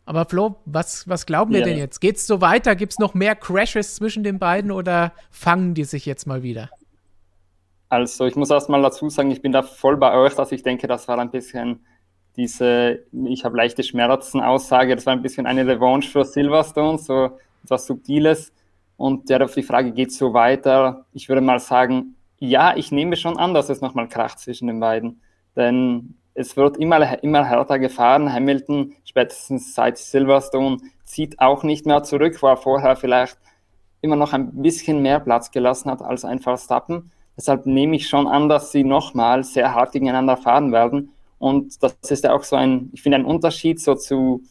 Aber 0.05 0.25
Flo, 0.25 0.57
was, 0.65 1.09
was 1.09 1.27
glauben 1.27 1.53
wir 1.53 1.61
ja. 1.61 1.67
denn 1.67 1.79
jetzt? 1.79 2.01
Geht 2.01 2.17
es 2.17 2.27
so 2.27 2.41
weiter? 2.41 2.75
Gibt 2.75 2.93
es 2.93 2.99
noch 2.99 3.15
mehr 3.15 3.37
Crashes 3.37 3.95
zwischen 3.95 4.25
den 4.25 4.39
beiden 4.39 4.73
oder 4.73 5.13
fangen 5.31 5.75
die 5.75 5.85
sich 5.85 6.07
jetzt 6.07 6.27
mal 6.27 6.43
wieder? 6.43 6.71
Also 7.93 8.25
ich 8.25 8.37
muss 8.37 8.49
erst 8.49 8.71
mal 8.71 8.81
dazu 8.81 9.11
sagen, 9.11 9.31
ich 9.31 9.43
bin 9.43 9.53
da 9.53 9.63
voll 9.63 9.99
bei 9.99 10.17
euch, 10.17 10.35
dass 10.35 10.51
ich 10.51 10.63
denke, 10.63 10.87
das 10.87 11.09
war 11.09 11.19
ein 11.19 11.31
bisschen 11.31 11.85
diese, 12.39 13.01
ich 13.27 13.45
habe 13.45 13.55
leichte 13.55 13.83
Schmerzen 13.83 14.41
Aussage, 14.41 14.97
das 14.97 15.05
war 15.05 15.13
ein 15.13 15.21
bisschen 15.21 15.45
eine 15.45 15.67
Revanche 15.67 16.09
für 16.09 16.25
Silverstone, 16.25 16.97
so 16.97 17.33
etwas 17.63 17.85
Subtiles. 17.85 18.51
Und 18.97 19.29
der 19.29 19.45
auf 19.45 19.53
die 19.53 19.63
Frage, 19.63 19.93
geht 19.93 20.11
so 20.11 20.33
weiter? 20.33 21.05
Ich 21.13 21.29
würde 21.29 21.43
mal 21.43 21.59
sagen, 21.59 22.15
ja, 22.39 22.75
ich 22.75 22.93
nehme 22.93 23.15
schon 23.17 23.37
an, 23.37 23.53
dass 23.53 23.69
es 23.69 23.83
nochmal 23.83 24.09
kracht 24.09 24.39
zwischen 24.39 24.69
den 24.69 24.81
beiden. 24.81 25.21
Denn 25.55 26.15
es 26.33 26.57
wird 26.57 26.79
immer, 26.79 27.23
immer 27.23 27.45
härter 27.45 27.79
gefahren. 27.79 28.33
Hamilton, 28.33 28.95
spätestens 29.05 29.75
seit 29.75 29.99
Silverstone, 29.99 30.79
zieht 31.05 31.41
auch 31.41 31.63
nicht 31.63 31.85
mehr 31.85 32.03
zurück, 32.05 32.41
wo 32.41 32.47
er 32.47 32.57
vorher 32.57 32.97
vielleicht 32.97 33.37
immer 34.01 34.17
noch 34.17 34.33
ein 34.33 34.63
bisschen 34.63 35.03
mehr 35.03 35.21
Platz 35.21 35.51
gelassen 35.51 35.91
hat 35.91 36.01
als 36.01 36.25
ein 36.25 36.39
Verstappen. 36.39 37.13
Deshalb 37.43 37.67
nehme 37.67 37.97
ich 37.97 38.09
schon 38.09 38.29
an, 38.29 38.49
dass 38.49 38.71
sie 38.71 38.85
nochmal 38.85 39.43
sehr 39.43 39.75
hart 39.75 39.91
gegeneinander 39.91 40.37
fahren 40.37 40.71
werden. 40.71 41.11
Und 41.41 41.83
das 41.83 41.97
ist 42.09 42.23
ja 42.23 42.33
auch 42.33 42.45
so 42.45 42.55
ein, 42.55 42.89
ich 42.93 43.03
finde, 43.03 43.19
ein 43.19 43.25
Unterschied 43.25 43.81
so 43.81 43.97
zu 43.97 44.45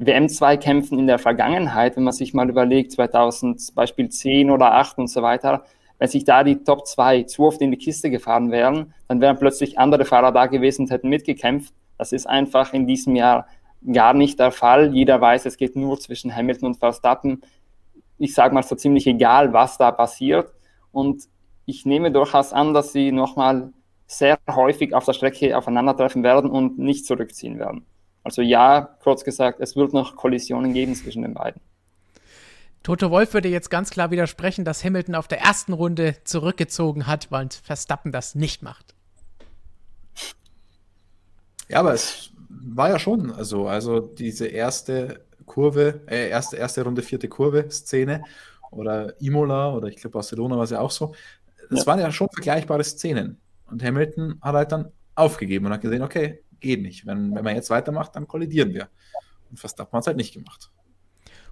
WM-Zweikämpfen 0.00 0.98
in 0.98 1.06
der 1.06 1.20
Vergangenheit, 1.20 1.96
wenn 1.96 2.02
man 2.02 2.12
sich 2.12 2.34
mal 2.34 2.50
überlegt, 2.50 2.90
2000 2.90 3.76
Beispiel 3.76 4.08
10 4.08 4.50
oder 4.50 4.74
8 4.74 4.98
und 4.98 5.06
so 5.06 5.22
weiter. 5.22 5.66
Wenn 6.00 6.08
sich 6.08 6.24
da 6.24 6.42
die 6.42 6.64
Top 6.64 6.88
2 6.88 7.22
zu 7.22 7.44
oft 7.44 7.60
in 7.60 7.70
die 7.70 7.76
Kiste 7.76 8.10
gefahren 8.10 8.50
wären, 8.50 8.92
dann 9.06 9.20
wären 9.20 9.38
plötzlich 9.38 9.78
andere 9.78 10.04
Fahrer 10.04 10.32
da 10.32 10.46
gewesen 10.46 10.82
und 10.82 10.90
hätten 10.90 11.08
mitgekämpft. 11.08 11.72
Das 11.96 12.10
ist 12.10 12.26
einfach 12.28 12.72
in 12.72 12.88
diesem 12.88 13.14
Jahr 13.14 13.46
gar 13.92 14.14
nicht 14.14 14.40
der 14.40 14.50
Fall. 14.50 14.92
Jeder 14.92 15.20
weiß, 15.20 15.46
es 15.46 15.56
geht 15.56 15.76
nur 15.76 16.00
zwischen 16.00 16.34
Hamilton 16.34 16.70
und 16.70 16.76
Verstappen. 16.76 17.40
Ich 18.18 18.34
sage 18.34 18.52
mal 18.52 18.64
so 18.64 18.74
ziemlich 18.74 19.06
egal, 19.06 19.52
was 19.52 19.78
da 19.78 19.92
passiert. 19.92 20.52
Und 20.90 21.28
ich 21.66 21.84
nehme 21.84 22.10
durchaus 22.10 22.52
an, 22.52 22.72
dass 22.72 22.92
sie 22.92 23.12
nochmal 23.12 23.72
sehr 24.06 24.38
häufig 24.48 24.94
auf 24.94 25.04
der 25.04 25.12
Strecke 25.12 25.56
aufeinandertreffen 25.58 26.22
werden 26.22 26.48
und 26.48 26.78
nicht 26.78 27.06
zurückziehen 27.06 27.58
werden. 27.58 27.84
Also 28.22 28.40
ja, 28.42 28.96
kurz 29.02 29.24
gesagt, 29.24 29.60
es 29.60 29.76
wird 29.76 29.92
noch 29.92 30.16
Kollisionen 30.16 30.72
geben 30.72 30.94
zwischen 30.94 31.22
den 31.22 31.34
beiden. 31.34 31.60
Toto 32.82 33.10
Wolf 33.10 33.34
würde 33.34 33.48
jetzt 33.48 33.68
ganz 33.68 33.90
klar 33.90 34.12
widersprechen, 34.12 34.64
dass 34.64 34.84
Hamilton 34.84 35.16
auf 35.16 35.26
der 35.26 35.40
ersten 35.40 35.72
Runde 35.72 36.16
zurückgezogen 36.22 37.08
hat, 37.08 37.32
weil 37.32 37.48
Verstappen 37.50 38.12
das 38.12 38.36
nicht 38.36 38.62
macht. 38.62 38.94
Ja, 41.68 41.80
aber 41.80 41.94
es 41.94 42.30
war 42.48 42.90
ja 42.90 42.98
schon 43.00 43.34
so. 43.44 43.66
Also 43.66 44.00
diese 44.00 44.46
erste 44.46 45.24
Kurve, 45.46 46.00
äh, 46.06 46.28
erste, 46.28 46.56
erste 46.56 46.84
Runde, 46.84 47.02
vierte 47.02 47.28
Kurve-Szene 47.28 48.22
oder 48.70 49.20
Imola 49.20 49.72
oder 49.72 49.88
ich 49.88 49.96
glaube 49.96 50.14
Barcelona 50.14 50.56
war 50.56 50.64
es 50.64 50.70
ja 50.70 50.80
auch 50.80 50.90
so 50.90 51.14
das 51.70 51.80
ja. 51.80 51.86
waren 51.86 52.00
ja 52.00 52.12
schon 52.12 52.28
vergleichbare 52.32 52.84
Szenen. 52.84 53.40
Und 53.70 53.82
Hamilton 53.82 54.38
hat 54.40 54.54
halt 54.54 54.72
dann 54.72 54.92
aufgegeben 55.14 55.66
und 55.66 55.72
hat 55.72 55.80
gesehen, 55.80 56.02
okay, 56.02 56.42
geht 56.60 56.82
nicht. 56.82 57.06
Wenn, 57.06 57.34
wenn 57.34 57.44
man 57.44 57.54
jetzt 57.54 57.70
weitermacht, 57.70 58.14
dann 58.16 58.26
kollidieren 58.26 58.72
wir. 58.72 58.88
Und 59.50 59.58
Verstappen 59.58 59.92
hat 59.96 60.02
es 60.02 60.06
halt 60.06 60.16
nicht 60.16 60.34
gemacht. 60.34 60.70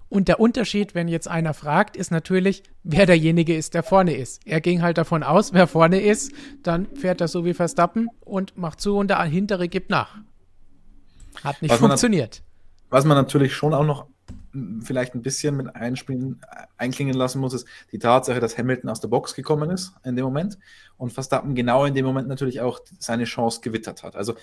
Und 0.07 0.27
der 0.27 0.39
Unterschied, 0.39 0.93
wenn 0.93 1.07
jetzt 1.07 1.27
einer 1.27 1.53
fragt, 1.53 1.97
ist 1.97 2.11
natürlich, 2.11 2.63
wer 2.83 3.05
derjenige 3.05 3.55
ist, 3.55 3.73
der 3.73 3.81
vorne 3.81 4.15
ist. 4.15 4.45
Er 4.45 4.61
ging 4.61 4.81
halt 4.81 4.97
davon 4.97 5.23
aus, 5.23 5.51
wer 5.51 5.67
vorne 5.67 5.99
ist, 5.99 6.31
dann 6.61 6.87
fährt 6.95 7.21
er 7.21 7.27
so 7.27 7.43
wie 7.43 7.53
Verstappen 7.53 8.09
und 8.21 8.55
macht 8.57 8.79
zu 8.79 8.97
und 8.97 9.09
der 9.09 9.21
hintere 9.23 9.67
gibt 9.67 9.89
nach. 9.89 10.17
Hat 11.43 11.61
nicht 11.61 11.71
was 11.71 11.79
funktioniert. 11.79 12.43
Man, 12.89 12.97
was 12.97 13.05
man 13.05 13.17
natürlich 13.17 13.55
schon 13.55 13.73
auch 13.73 13.83
noch 13.83 14.07
vielleicht 14.81 15.15
ein 15.15 15.21
bisschen 15.21 15.57
mit 15.57 15.75
einspielen, 15.75 16.41
einklingen 16.77 17.15
lassen 17.15 17.39
muss, 17.39 17.53
ist 17.53 17.67
die 17.91 17.99
Tatsache, 17.99 18.39
dass 18.39 18.57
Hamilton 18.57 18.89
aus 18.89 19.01
der 19.01 19.07
Box 19.07 19.33
gekommen 19.33 19.69
ist 19.69 19.93
in 20.03 20.15
dem 20.15 20.25
Moment 20.25 20.57
und 20.97 21.11
Verstappen 21.13 21.55
genau 21.55 21.85
in 21.85 21.93
dem 21.93 22.05
Moment 22.05 22.27
natürlich 22.27 22.61
auch 22.61 22.79
seine 22.99 23.25
Chance 23.25 23.61
gewittert 23.61 24.03
hat. 24.03 24.15
Also 24.15 24.35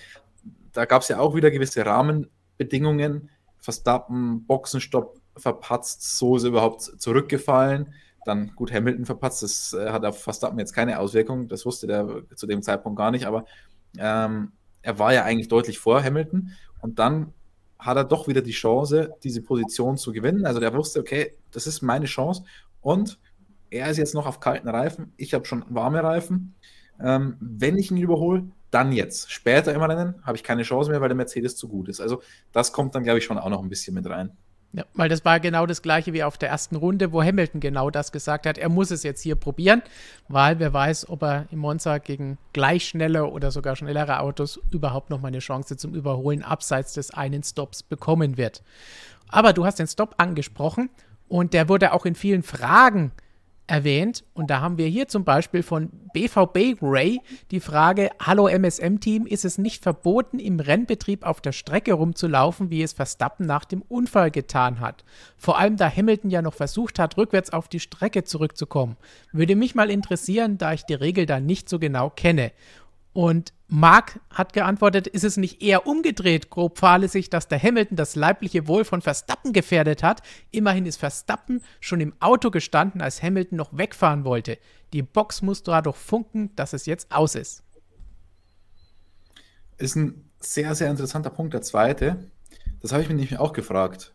da 0.71 0.85
gab 0.85 1.01
es 1.01 1.07
ja 1.07 1.19
auch 1.19 1.35
wieder 1.35 1.51
gewisse 1.51 1.85
Rahmenbedingungen. 1.85 3.29
Verstappen, 3.59 4.45
Boxenstopp 4.45 5.19
verpatzt, 5.37 6.17
so 6.17 6.35
ist 6.35 6.43
er 6.43 6.49
überhaupt 6.49 6.81
zurückgefallen. 6.81 7.93
Dann 8.25 8.53
gut, 8.55 8.71
Hamilton 8.71 9.05
verpatzt, 9.05 9.43
das 9.43 9.73
äh, 9.73 9.89
hat 9.89 10.05
auf 10.05 10.21
Verstappen 10.21 10.59
jetzt 10.59 10.73
keine 10.73 10.99
Auswirkung, 10.99 11.47
das 11.47 11.65
wusste 11.65 11.87
der 11.87 12.23
zu 12.35 12.47
dem 12.47 12.61
Zeitpunkt 12.61 12.97
gar 12.97 13.11
nicht, 13.11 13.25
aber 13.25 13.45
ähm, 13.97 14.53
er 14.81 14.99
war 14.99 15.13
ja 15.13 15.23
eigentlich 15.23 15.49
deutlich 15.49 15.79
vor 15.79 16.03
Hamilton 16.03 16.51
und 16.81 16.99
dann 16.99 17.33
hat 17.85 17.97
er 17.97 18.03
doch 18.03 18.27
wieder 18.27 18.41
die 18.41 18.51
Chance, 18.51 19.13
diese 19.23 19.41
Position 19.41 19.97
zu 19.97 20.11
gewinnen. 20.11 20.45
Also 20.45 20.59
der 20.59 20.73
wusste, 20.73 20.99
okay, 20.99 21.35
das 21.51 21.67
ist 21.67 21.81
meine 21.81 22.05
Chance. 22.05 22.43
Und 22.81 23.19
er 23.69 23.89
ist 23.89 23.97
jetzt 23.97 24.13
noch 24.13 24.25
auf 24.25 24.39
kalten 24.39 24.69
Reifen. 24.69 25.13
Ich 25.17 25.33
habe 25.33 25.45
schon 25.45 25.65
warme 25.69 26.03
Reifen. 26.03 26.55
Ähm, 27.01 27.35
wenn 27.39 27.77
ich 27.77 27.91
ihn 27.91 27.97
überhole, 27.97 28.45
dann 28.71 28.91
jetzt. 28.91 29.31
Später 29.31 29.73
im 29.73 29.81
Rennen 29.81 30.15
habe 30.23 30.37
ich 30.37 30.43
keine 30.43 30.63
Chance 30.63 30.89
mehr, 30.89 31.01
weil 31.01 31.09
der 31.09 31.17
Mercedes 31.17 31.55
zu 31.55 31.67
gut 31.67 31.89
ist. 31.89 31.99
Also 31.99 32.21
das 32.51 32.71
kommt 32.71 32.95
dann, 32.95 33.03
glaube 33.03 33.19
ich, 33.19 33.25
schon 33.25 33.37
auch 33.37 33.49
noch 33.49 33.61
ein 33.61 33.69
bisschen 33.69 33.93
mit 33.93 34.09
rein. 34.09 34.31
Ja, 34.75 34.85
weil 34.95 35.07
das 35.07 35.23
war 35.23 35.39
genau 35.39 35.67
das 35.67 35.83
gleiche 35.83 36.13
wie 36.13 36.23
auf 36.23 36.39
der 36.39 36.49
ersten 36.49 36.75
Runde, 36.75 37.11
wo 37.11 37.21
Hamilton 37.21 37.59
genau 37.59 37.91
das 37.91 38.11
gesagt 38.11 38.47
hat. 38.47 38.57
Er 38.57 38.69
muss 38.69 38.89
es 38.89 39.03
jetzt 39.03 39.21
hier 39.21 39.35
probieren, 39.35 39.83
weil 40.29 40.57
wer 40.57 40.73
weiß, 40.73 41.09
ob 41.09 41.21
er 41.21 41.45
im 41.51 41.59
Monza 41.59 41.99
gegen 41.99 42.39
gleich 42.53 42.87
schnelle 42.87 43.27
oder 43.27 43.51
sogar 43.51 43.75
schnellere 43.75 44.19
Autos 44.19 44.59
überhaupt 44.71 45.11
noch 45.11 45.21
mal 45.21 45.27
eine 45.27 45.39
Chance 45.39 45.77
zum 45.77 45.93
Überholen 45.93 46.41
abseits 46.41 46.93
des 46.93 47.11
einen 47.11 47.43
Stops 47.43 47.83
bekommen 47.83 48.37
wird. 48.37 48.63
Aber 49.27 49.53
du 49.53 49.63
hast 49.63 49.77
den 49.77 49.87
Stop 49.87 50.15
angesprochen 50.17 50.89
und 51.27 51.53
der 51.53 51.69
wurde 51.69 51.93
auch 51.93 52.07
in 52.07 52.15
vielen 52.15 52.41
Fragen 52.41 53.11
erwähnt. 53.67 54.23
Und 54.33 54.49
da 54.49 54.61
haben 54.61 54.77
wir 54.77 54.87
hier 54.87 55.07
zum 55.07 55.23
Beispiel 55.23 55.63
von 55.63 55.89
BVB 56.13 56.81
Ray 56.81 57.21
die 57.51 57.59
Frage: 57.59 58.09
Hallo 58.19 58.47
MSM-Team, 58.47 59.25
ist 59.25 59.45
es 59.45 59.57
nicht 59.57 59.83
verboten, 59.83 60.39
im 60.39 60.59
Rennbetrieb 60.59 61.25
auf 61.25 61.41
der 61.41 61.51
Strecke 61.51 61.93
rumzulaufen, 61.93 62.69
wie 62.69 62.83
es 62.83 62.93
Verstappen 62.93 63.45
nach 63.45 63.65
dem 63.65 63.81
Unfall 63.81 64.31
getan 64.31 64.79
hat? 64.79 65.03
Vor 65.37 65.57
allem, 65.57 65.77
da 65.77 65.89
Hamilton 65.89 66.29
ja 66.29 66.41
noch 66.41 66.53
versucht 66.53 66.99
hat, 66.99 67.17
rückwärts 67.17 67.51
auf 67.51 67.67
die 67.67 67.79
Strecke 67.79 68.23
zurückzukommen. 68.23 68.97
Würde 69.31 69.55
mich 69.55 69.75
mal 69.75 69.89
interessieren, 69.89 70.57
da 70.57 70.73
ich 70.73 70.83
die 70.83 70.93
Regel 70.93 71.25
da 71.25 71.39
nicht 71.39 71.69
so 71.69 71.79
genau 71.79 72.09
kenne. 72.09 72.51
Und 73.13 73.53
Mark 73.67 74.19
hat 74.31 74.53
geantwortet, 74.53 75.07
ist 75.07 75.23
es 75.23 75.37
nicht 75.37 75.61
eher 75.61 75.87
umgedreht, 75.87 76.49
grob 76.49 76.79
fahrlässig, 76.79 77.29
dass 77.29 77.47
der 77.47 77.61
Hamilton 77.61 77.95
das 77.95 78.15
leibliche 78.15 78.67
Wohl 78.67 78.85
von 78.85 79.01
Verstappen 79.01 79.53
gefährdet 79.53 80.03
hat? 80.03 80.21
Immerhin 80.51 80.85
ist 80.85 80.97
Verstappen 80.97 81.61
schon 81.79 82.01
im 82.01 82.13
Auto 82.19 82.49
gestanden, 82.49 83.01
als 83.01 83.21
Hamilton 83.21 83.57
noch 83.57 83.77
wegfahren 83.77 84.25
wollte. 84.25 84.57
Die 84.93 85.03
Box 85.03 85.43
muss 85.43 85.63
dadurch 85.63 85.95
funken, 85.95 86.55
dass 86.55 86.73
es 86.73 86.87
jetzt 86.87 87.11
aus 87.11 87.35
ist. 87.35 87.63
Ist 89.77 89.95
ein 89.95 90.29
sehr, 90.39 90.75
sehr 90.75 90.89
interessanter 90.89 91.29
Punkt, 91.29 91.53
der 91.53 91.61
zweite. 91.61 92.31
Das 92.81 92.91
habe 92.91 93.03
ich 93.03 93.09
mir 93.09 93.15
nämlich 93.15 93.39
auch 93.39 93.53
gefragt. 93.53 94.13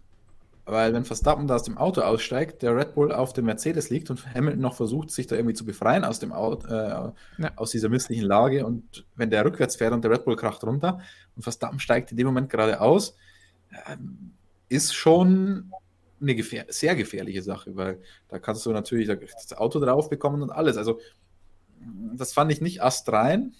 Weil 0.71 0.93
wenn 0.93 1.05
Verstappen 1.05 1.47
da 1.47 1.55
aus 1.55 1.63
dem 1.63 1.79
Auto 1.79 2.03
aussteigt, 2.03 2.63
der 2.63 2.77
Red 2.77 2.95
Bull 2.95 3.11
auf 3.11 3.33
dem 3.33 3.47
Mercedes 3.47 3.89
liegt 3.89 4.11
und 4.11 4.35
Hamilton 4.35 4.61
noch 4.61 4.75
versucht, 4.75 5.11
sich 5.11 5.27
da 5.27 5.35
irgendwie 5.35 5.55
zu 5.55 5.65
befreien 5.65 6.05
aus 6.05 6.19
dem 6.19 6.31
Auto, 6.31 6.69
äh, 6.69 6.89
ja. 6.89 7.15
aus 7.57 7.71
dieser 7.71 7.89
misslichen 7.89 8.25
Lage 8.25 8.67
und 8.67 9.07
wenn 9.17 9.31
der 9.31 9.45
rückwärts 9.45 9.77
fährt 9.77 9.95
und 9.95 10.05
der 10.05 10.11
Red 10.11 10.25
Bull 10.25 10.37
kracht 10.37 10.63
runter 10.65 11.01
und 11.37 11.43
Verstappen 11.43 11.81
steigt 11.81 12.11
in 12.11 12.19
dem 12.19 12.27
Moment 12.27 12.51
gerade 12.51 12.81
aus, 12.83 13.17
äh, 13.71 13.97
ist 14.69 14.95
schon 14.95 15.73
eine 16.21 16.35
gefähr 16.35 16.67
sehr 16.69 16.95
gefährliche 16.97 17.43
Sache, 17.43 17.75
weil 17.75 18.03
da 18.29 18.39
kannst 18.39 18.67
du 18.67 18.73
natürlich 18.73 19.07
das 19.09 19.53
Auto 19.55 19.81
drauf 19.81 20.11
bekommen 20.11 20.43
und 20.43 20.51
alles. 20.51 20.77
Also 20.77 21.01
das 22.15 22.35
fand 22.35 22.53
ich 22.53 22.61
nicht 22.61 22.83
astrein. 22.83 23.55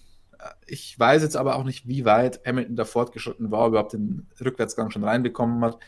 Ich 0.67 0.97
weiß 0.99 1.23
jetzt 1.23 1.37
aber 1.37 1.55
auch 1.55 1.63
nicht, 1.63 1.87
wie 1.87 2.05
weit 2.05 2.41
Hamilton 2.45 2.75
da 2.75 2.85
fortgeschritten 2.85 3.49
war, 3.49 3.67
überhaupt 3.67 3.93
den 3.93 4.27
Rückwärtsgang 4.39 4.91
schon 4.91 5.03
reinbekommen 5.03 5.63
hat. 5.63 5.79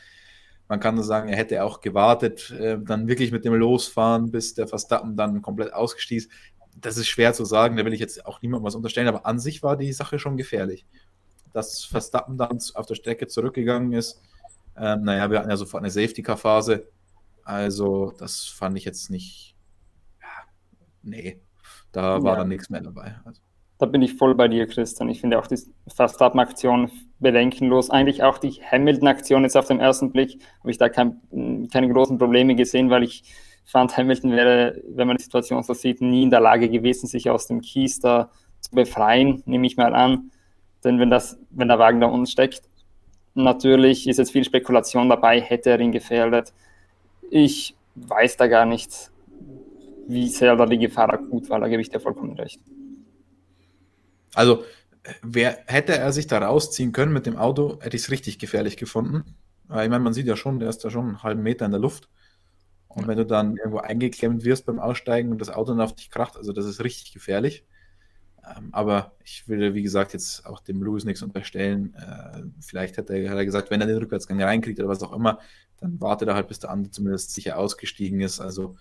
Man 0.71 0.79
kann 0.79 0.95
nur 0.95 1.03
sagen, 1.03 1.27
er 1.27 1.35
hätte 1.35 1.65
auch 1.65 1.81
gewartet, 1.81 2.49
äh, 2.51 2.79
dann 2.79 3.09
wirklich 3.09 3.33
mit 3.33 3.43
dem 3.43 3.53
Losfahren, 3.55 4.31
bis 4.31 4.53
der 4.53 4.69
Verstappen 4.69 5.17
dann 5.17 5.41
komplett 5.41 5.73
ausgestieß. 5.73 6.29
Das 6.77 6.95
ist 6.95 7.09
schwer 7.09 7.33
zu 7.33 7.43
sagen, 7.43 7.75
da 7.75 7.83
will 7.83 7.91
ich 7.91 7.99
jetzt 7.99 8.25
auch 8.25 8.41
niemandem 8.41 8.67
was 8.67 8.75
unterstellen, 8.75 9.09
aber 9.09 9.25
an 9.25 9.37
sich 9.37 9.63
war 9.63 9.75
die 9.75 9.91
Sache 9.91 10.17
schon 10.17 10.37
gefährlich. 10.37 10.85
Dass 11.51 11.83
Verstappen 11.83 12.37
dann 12.37 12.57
auf 12.75 12.85
der 12.85 12.95
Strecke 12.95 13.27
zurückgegangen 13.27 13.91
ist, 13.91 14.21
ähm, 14.77 15.03
naja, 15.03 15.29
wir 15.29 15.39
hatten 15.39 15.49
ja 15.49 15.57
sofort 15.57 15.83
eine 15.83 15.91
Safety-Car-Phase, 15.91 16.87
also 17.43 18.13
das 18.17 18.45
fand 18.45 18.77
ich 18.77 18.85
jetzt 18.85 19.09
nicht, 19.09 19.57
ja, 20.21 20.27
nee, 21.03 21.41
da 21.91 22.15
ja. 22.15 22.23
war 22.23 22.37
dann 22.37 22.47
nichts 22.47 22.69
mehr 22.69 22.79
dabei. 22.79 23.19
Also. 23.25 23.41
Da 23.81 23.87
bin 23.87 24.03
ich 24.03 24.13
voll 24.13 24.35
bei 24.35 24.47
dir, 24.47 24.67
Christian. 24.67 25.09
Ich 25.09 25.21
finde 25.21 25.39
auch 25.39 25.47
die 25.47 25.57
Verstappen-Aktion 25.87 26.91
bedenkenlos. 27.17 27.89
Eigentlich 27.89 28.21
auch 28.21 28.37
die 28.37 28.51
Hamilton-Aktion 28.51 29.41
jetzt 29.41 29.57
auf 29.57 29.65
den 29.65 29.79
ersten 29.79 30.11
Blick 30.11 30.37
habe 30.59 30.69
ich 30.69 30.77
da 30.77 30.87
kein, 30.87 31.19
keine 31.73 31.89
großen 31.91 32.19
Probleme 32.19 32.53
gesehen, 32.53 32.91
weil 32.91 33.01
ich 33.01 33.23
fand, 33.65 33.97
Hamilton 33.97 34.33
wäre, 34.33 34.79
wenn 34.87 35.07
man 35.07 35.17
die 35.17 35.23
Situation 35.23 35.63
so 35.63 35.73
sieht, 35.73 35.99
nie 35.99 36.21
in 36.21 36.29
der 36.29 36.41
Lage 36.41 36.69
gewesen, 36.69 37.07
sich 37.07 37.27
aus 37.31 37.47
dem 37.47 37.61
Kies 37.61 37.99
da 37.99 38.29
zu 38.59 38.69
befreien, 38.69 39.41
nehme 39.47 39.65
ich 39.65 39.77
mal 39.77 39.95
an. 39.95 40.29
Denn 40.83 40.99
wenn, 40.99 41.09
das, 41.09 41.39
wenn 41.49 41.67
der 41.67 41.79
Wagen 41.79 42.01
da 42.01 42.05
unten 42.05 42.27
steckt, 42.27 42.61
natürlich 43.33 44.07
ist 44.07 44.17
jetzt 44.17 44.31
viel 44.31 44.43
Spekulation 44.43 45.09
dabei, 45.09 45.41
hätte 45.41 45.71
er 45.71 45.79
ihn 45.79 45.91
gefährdet. 45.91 46.53
Ich 47.31 47.75
weiß 47.95 48.37
da 48.37 48.45
gar 48.45 48.67
nicht, 48.67 49.09
wie 50.07 50.27
sehr 50.27 50.55
da 50.55 50.67
die 50.67 50.77
Gefahr 50.77 51.11
akut 51.11 51.49
war, 51.49 51.59
da 51.59 51.67
gebe 51.67 51.81
ich 51.81 51.89
dir 51.89 51.99
vollkommen 51.99 52.33
recht. 52.33 52.61
Also, 54.35 54.63
wer, 55.21 55.59
hätte 55.67 55.97
er 55.97 56.11
sich 56.13 56.27
da 56.27 56.39
rausziehen 56.39 56.91
können 56.91 57.13
mit 57.13 57.25
dem 57.25 57.37
Auto, 57.37 57.79
hätte 57.81 57.95
ich 57.95 58.03
es 58.03 58.11
richtig 58.11 58.39
gefährlich 58.39 58.77
gefunden. 58.77 59.35
Weil 59.67 59.85
ich 59.85 59.89
meine, 59.89 60.03
man 60.03 60.13
sieht 60.13 60.27
ja 60.27 60.35
schon, 60.35 60.59
der 60.59 60.69
ist 60.69 60.83
da 60.83 60.89
schon 60.89 61.07
einen 61.07 61.23
halben 61.23 61.43
Meter 61.43 61.65
in 61.65 61.71
der 61.71 61.79
Luft. 61.79 62.09
Und 62.87 63.07
wenn 63.07 63.17
du 63.17 63.25
dann 63.25 63.55
irgendwo 63.55 63.77
eingeklemmt 63.77 64.43
wirst 64.43 64.65
beim 64.65 64.79
Aussteigen 64.79 65.31
und 65.31 65.39
das 65.39 65.49
Auto 65.49 65.71
dann 65.71 65.81
auf 65.81 65.95
dich 65.95 66.09
kracht, 66.09 66.35
also 66.35 66.51
das 66.51 66.65
ist 66.65 66.83
richtig 66.83 67.13
gefährlich. 67.13 67.63
Ähm, 68.45 68.69
aber 68.71 69.13
ich 69.23 69.47
will, 69.47 69.73
wie 69.73 69.83
gesagt, 69.83 70.13
jetzt 70.13 70.45
auch 70.45 70.59
dem 70.59 70.83
Lewis 70.83 71.05
nichts 71.05 71.21
unterstellen. 71.21 71.93
Äh, 71.95 72.43
vielleicht 72.59 72.97
hat 72.97 73.09
er, 73.09 73.29
hat 73.29 73.37
er, 73.37 73.45
gesagt, 73.45 73.69
wenn 73.69 73.81
er 73.81 73.87
den 73.87 73.97
Rückwärtsgang 73.97 74.41
reinkriegt 74.41 74.79
oder 74.79 74.89
was 74.89 75.03
auch 75.03 75.13
immer, 75.13 75.39
dann 75.77 76.01
wartet 76.01 76.27
er 76.27 76.35
halt, 76.35 76.47
bis 76.47 76.59
der 76.59 76.71
andere 76.71 76.91
zumindest 76.91 77.33
sicher 77.33 77.57
ausgestiegen 77.57 78.19
ist. 78.19 78.39
Also 78.39 78.75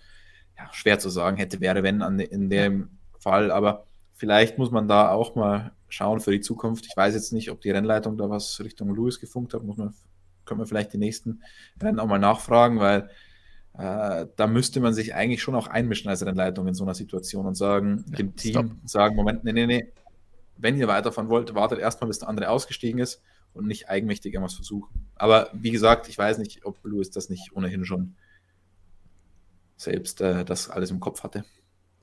ja, 0.57 0.67
schwer 0.73 0.99
zu 0.99 1.09
sagen, 1.09 1.37
hätte, 1.37 1.61
wäre, 1.61 1.83
wenn 1.83 2.01
an, 2.01 2.19
in 2.19 2.49
dem 2.49 2.89
Fall. 3.19 3.51
Aber 3.51 3.85
Vielleicht 4.21 4.59
muss 4.59 4.69
man 4.69 4.87
da 4.87 5.09
auch 5.09 5.33
mal 5.33 5.71
schauen 5.89 6.19
für 6.19 6.29
die 6.29 6.41
Zukunft. 6.41 6.85
Ich 6.85 6.95
weiß 6.95 7.15
jetzt 7.15 7.33
nicht, 7.33 7.49
ob 7.49 7.59
die 7.59 7.71
Rennleitung 7.71 8.19
da 8.19 8.29
was 8.29 8.59
Richtung 8.59 8.93
Lewis 8.93 9.19
gefunkt 9.19 9.55
hat. 9.55 9.63
Muss 9.63 9.77
man, 9.77 9.95
können 10.45 10.59
wir 10.59 10.67
vielleicht 10.67 10.93
die 10.93 10.99
nächsten 10.99 11.41
Rennen 11.81 11.99
auch 11.99 12.05
mal 12.05 12.19
nachfragen, 12.19 12.79
weil 12.79 13.09
äh, 13.73 14.27
da 14.35 14.45
müsste 14.45 14.79
man 14.79 14.93
sich 14.93 15.15
eigentlich 15.15 15.41
schon 15.41 15.55
auch 15.55 15.65
einmischen 15.65 16.07
als 16.07 16.23
Rennleitung 16.23 16.67
in 16.67 16.75
so 16.75 16.83
einer 16.83 16.93
Situation 16.93 17.47
und 17.47 17.55
sagen, 17.55 18.05
ja, 18.11 18.17
dem 18.17 18.35
Team 18.35 18.51
stop. 18.51 18.71
sagen, 18.85 19.15
Moment, 19.15 19.43
nee, 19.43 19.53
nee, 19.53 19.65
nee, 19.65 19.91
wenn 20.55 20.77
ihr 20.77 20.87
weiterfahren 20.87 21.31
wollt, 21.31 21.55
wartet 21.55 21.79
erstmal, 21.79 22.07
bis 22.07 22.19
der 22.19 22.29
andere 22.29 22.49
ausgestiegen 22.49 22.99
ist 22.99 23.23
und 23.55 23.65
nicht 23.65 23.89
eigenmächtig 23.89 24.35
irgendwas 24.35 24.53
versuchen. 24.53 25.09
Aber 25.15 25.49
wie 25.53 25.71
gesagt, 25.71 26.07
ich 26.09 26.17
weiß 26.19 26.37
nicht, 26.37 26.63
ob 26.63 26.77
Lewis 26.85 27.09
das 27.09 27.29
nicht 27.29 27.55
ohnehin 27.55 27.85
schon 27.85 28.13
selbst 29.77 30.21
äh, 30.21 30.45
das 30.45 30.69
alles 30.69 30.91
im 30.91 30.99
Kopf 30.99 31.23
hatte. 31.23 31.43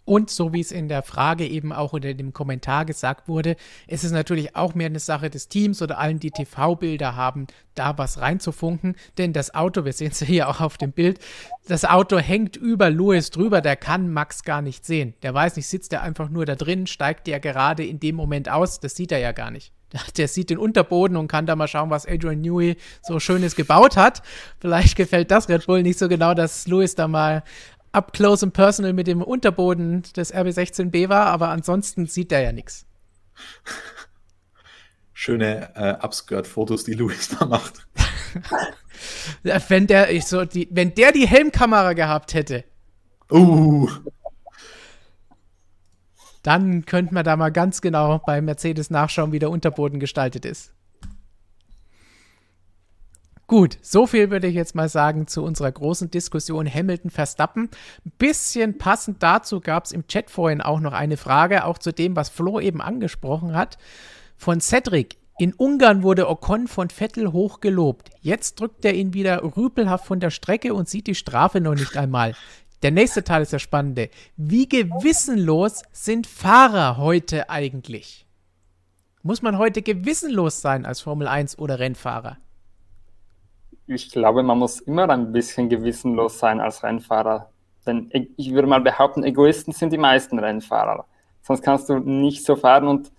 Und 0.08 0.30
so 0.30 0.54
wie 0.54 0.60
es 0.60 0.72
in 0.72 0.88
der 0.88 1.02
Frage 1.02 1.46
eben 1.46 1.70
auch 1.70 1.92
unter 1.92 2.14
dem 2.14 2.32
Kommentar 2.32 2.86
gesagt 2.86 3.28
wurde, 3.28 3.56
ist 3.86 4.04
es 4.04 4.10
natürlich 4.10 4.56
auch 4.56 4.74
mehr 4.74 4.86
eine 4.86 5.00
Sache 5.00 5.28
des 5.28 5.50
Teams 5.50 5.82
oder 5.82 5.98
allen, 5.98 6.18
die 6.18 6.30
TV-Bilder 6.30 7.14
haben, 7.14 7.46
da 7.74 7.98
was 7.98 8.18
reinzufunken. 8.18 8.96
Denn 9.18 9.34
das 9.34 9.54
Auto, 9.54 9.84
wir 9.84 9.92
sehen 9.92 10.12
es 10.12 10.22
hier 10.22 10.48
auch 10.48 10.62
auf 10.62 10.78
dem 10.78 10.92
Bild, 10.92 11.18
das 11.66 11.84
Auto 11.84 12.16
hängt 12.16 12.56
über 12.56 12.88
Louis 12.88 13.28
drüber, 13.28 13.60
der 13.60 13.76
kann 13.76 14.10
Max 14.10 14.44
gar 14.44 14.62
nicht 14.62 14.86
sehen. 14.86 15.12
Der 15.22 15.34
weiß 15.34 15.56
nicht, 15.56 15.66
sitzt 15.66 15.92
er 15.92 16.00
einfach 16.00 16.30
nur 16.30 16.46
da 16.46 16.54
drin, 16.54 16.86
steigt 16.86 17.26
der 17.26 17.38
gerade 17.38 17.84
in 17.84 18.00
dem 18.00 18.16
Moment 18.16 18.48
aus, 18.48 18.80
das 18.80 18.94
sieht 18.94 19.12
er 19.12 19.18
ja 19.18 19.32
gar 19.32 19.50
nicht. 19.50 19.74
Der 20.16 20.28
sieht 20.28 20.50
den 20.50 20.58
Unterboden 20.58 21.16
und 21.16 21.28
kann 21.28 21.46
da 21.46 21.56
mal 21.56 21.68
schauen, 21.68 21.88
was 21.88 22.06
Adrian 22.06 22.42
Newey 22.42 22.76
so 23.02 23.20
Schönes 23.20 23.56
gebaut 23.56 23.96
hat. 23.96 24.22
Vielleicht 24.58 24.96
gefällt 24.96 25.30
das 25.30 25.48
Red 25.48 25.66
Bull 25.66 25.82
nicht 25.82 25.98
so 25.98 26.08
genau, 26.08 26.34
dass 26.34 26.66
Louis 26.66 26.94
da 26.94 27.08
mal 27.08 27.42
up 27.98 28.12
close 28.12 28.44
and 28.44 28.54
personal 28.54 28.92
mit 28.92 29.06
dem 29.06 29.22
Unterboden 29.22 30.02
des 30.16 30.32
RB16B 30.32 31.08
war, 31.08 31.26
aber 31.26 31.48
ansonsten 31.48 32.06
sieht 32.06 32.30
der 32.30 32.40
ja 32.40 32.52
nichts. 32.52 32.86
Schöne 35.12 35.74
äh, 35.74 36.04
Upskirt-Fotos, 36.04 36.84
die 36.84 36.94
Luis 36.94 37.28
da 37.28 37.44
macht. 37.44 37.86
wenn, 39.68 39.88
der, 39.88 40.12
ich 40.12 40.26
so, 40.26 40.44
die, 40.44 40.68
wenn 40.70 40.94
der 40.94 41.12
die 41.12 41.26
Helmkamera 41.26 41.92
gehabt 41.94 42.34
hätte. 42.34 42.64
Uh. 43.30 43.90
Dann 46.42 46.84
könnte 46.86 47.12
man 47.12 47.24
da 47.24 47.36
mal 47.36 47.50
ganz 47.50 47.80
genau 47.80 48.20
bei 48.24 48.40
Mercedes 48.40 48.90
nachschauen, 48.90 49.32
wie 49.32 49.40
der 49.40 49.50
Unterboden 49.50 49.98
gestaltet 49.98 50.44
ist. 50.44 50.72
Gut, 53.48 53.78
so 53.80 54.06
viel 54.06 54.30
würde 54.30 54.46
ich 54.46 54.54
jetzt 54.54 54.74
mal 54.74 54.90
sagen 54.90 55.26
zu 55.26 55.42
unserer 55.42 55.72
großen 55.72 56.10
Diskussion 56.10 56.66
Hamilton-Verstappen. 56.66 57.70
Bisschen 58.18 58.76
passend 58.76 59.22
dazu 59.22 59.60
gab 59.60 59.86
es 59.86 59.92
im 59.92 60.06
Chat 60.06 60.28
vorhin 60.28 60.60
auch 60.60 60.80
noch 60.80 60.92
eine 60.92 61.16
Frage, 61.16 61.64
auch 61.64 61.78
zu 61.78 61.90
dem, 61.90 62.14
was 62.14 62.28
Flo 62.28 62.60
eben 62.60 62.82
angesprochen 62.82 63.54
hat, 63.54 63.78
von 64.36 64.60
Cedric. 64.60 65.16
In 65.38 65.54
Ungarn 65.54 66.02
wurde 66.02 66.28
Ocon 66.28 66.68
von 66.68 66.90
Vettel 66.90 67.32
hoch 67.32 67.60
gelobt. 67.60 68.10
Jetzt 68.20 68.60
drückt 68.60 68.84
er 68.84 68.92
ihn 68.92 69.14
wieder 69.14 69.42
rüpelhaft 69.42 70.04
von 70.04 70.20
der 70.20 70.30
Strecke 70.30 70.74
und 70.74 70.90
sieht 70.90 71.06
die 71.06 71.14
Strafe 71.14 71.62
noch 71.62 71.74
nicht 71.74 71.96
einmal. 71.96 72.34
Der 72.82 72.90
nächste 72.90 73.24
Teil 73.24 73.40
ist 73.40 73.54
der 73.54 73.60
spannende. 73.60 74.10
Wie 74.36 74.68
gewissenlos 74.68 75.84
sind 75.90 76.26
Fahrer 76.26 76.98
heute 76.98 77.48
eigentlich? 77.48 78.26
Muss 79.22 79.40
man 79.40 79.56
heute 79.56 79.80
gewissenlos 79.80 80.60
sein 80.60 80.84
als 80.84 81.00
Formel 81.00 81.26
1 81.26 81.58
oder 81.58 81.78
Rennfahrer? 81.78 82.36
Ich 83.88 84.10
glaube, 84.10 84.42
man 84.42 84.58
muss 84.58 84.80
immer 84.80 85.08
ein 85.08 85.32
bisschen 85.32 85.68
gewissenlos 85.68 86.38
sein 86.38 86.60
als 86.60 86.82
Rennfahrer. 86.82 87.50
Denn 87.86 88.10
ich 88.36 88.52
würde 88.52 88.68
mal 88.68 88.80
behaupten, 88.80 89.24
Egoisten 89.24 89.72
sind 89.72 89.92
die 89.92 89.98
meisten 89.98 90.38
Rennfahrer. 90.38 91.06
Sonst 91.40 91.62
kannst 91.62 91.88
du 91.88 91.98
nicht 91.98 92.44
so 92.44 92.56
fahren 92.56 92.86
und 92.86 93.10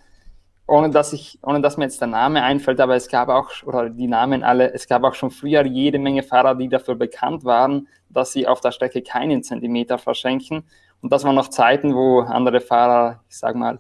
ohne 0.68 0.92
dass 0.92 1.14
ich, 1.14 1.40
ohne 1.42 1.62
dass 1.62 1.78
mir 1.78 1.86
jetzt 1.86 2.00
der 2.00 2.08
Name 2.08 2.44
einfällt, 2.44 2.80
aber 2.80 2.96
es 2.96 3.08
gab 3.08 3.30
auch, 3.30 3.50
oder 3.64 3.90
die 3.90 4.08
Namen 4.08 4.44
alle, 4.44 4.72
es 4.72 4.88
gab 4.88 5.04
auch 5.04 5.16
schon 5.16 5.32
früher 5.32 5.66
jede 5.66 5.98
Menge 5.98 6.22
Fahrer, 6.22 6.54
die 6.54 6.70
dafür 6.70 6.94
bekannt 6.94 7.44
waren, 7.44 7.88
dass 8.10 8.34
sie 8.34 8.48
auf 8.48 8.62
der 8.62 8.72
Strecke 8.72 9.02
keinen 9.02 9.42
Zentimeter 9.42 9.98
verschenken. 9.98 10.64
Und 11.02 11.12
das 11.12 11.24
waren 11.24 11.34
noch 11.34 11.48
Zeiten, 11.48 11.96
wo 11.96 12.20
andere 12.20 12.62
Fahrer, 12.62 13.24
ich 13.28 13.38
sag 13.38 13.56
mal, 13.56 13.80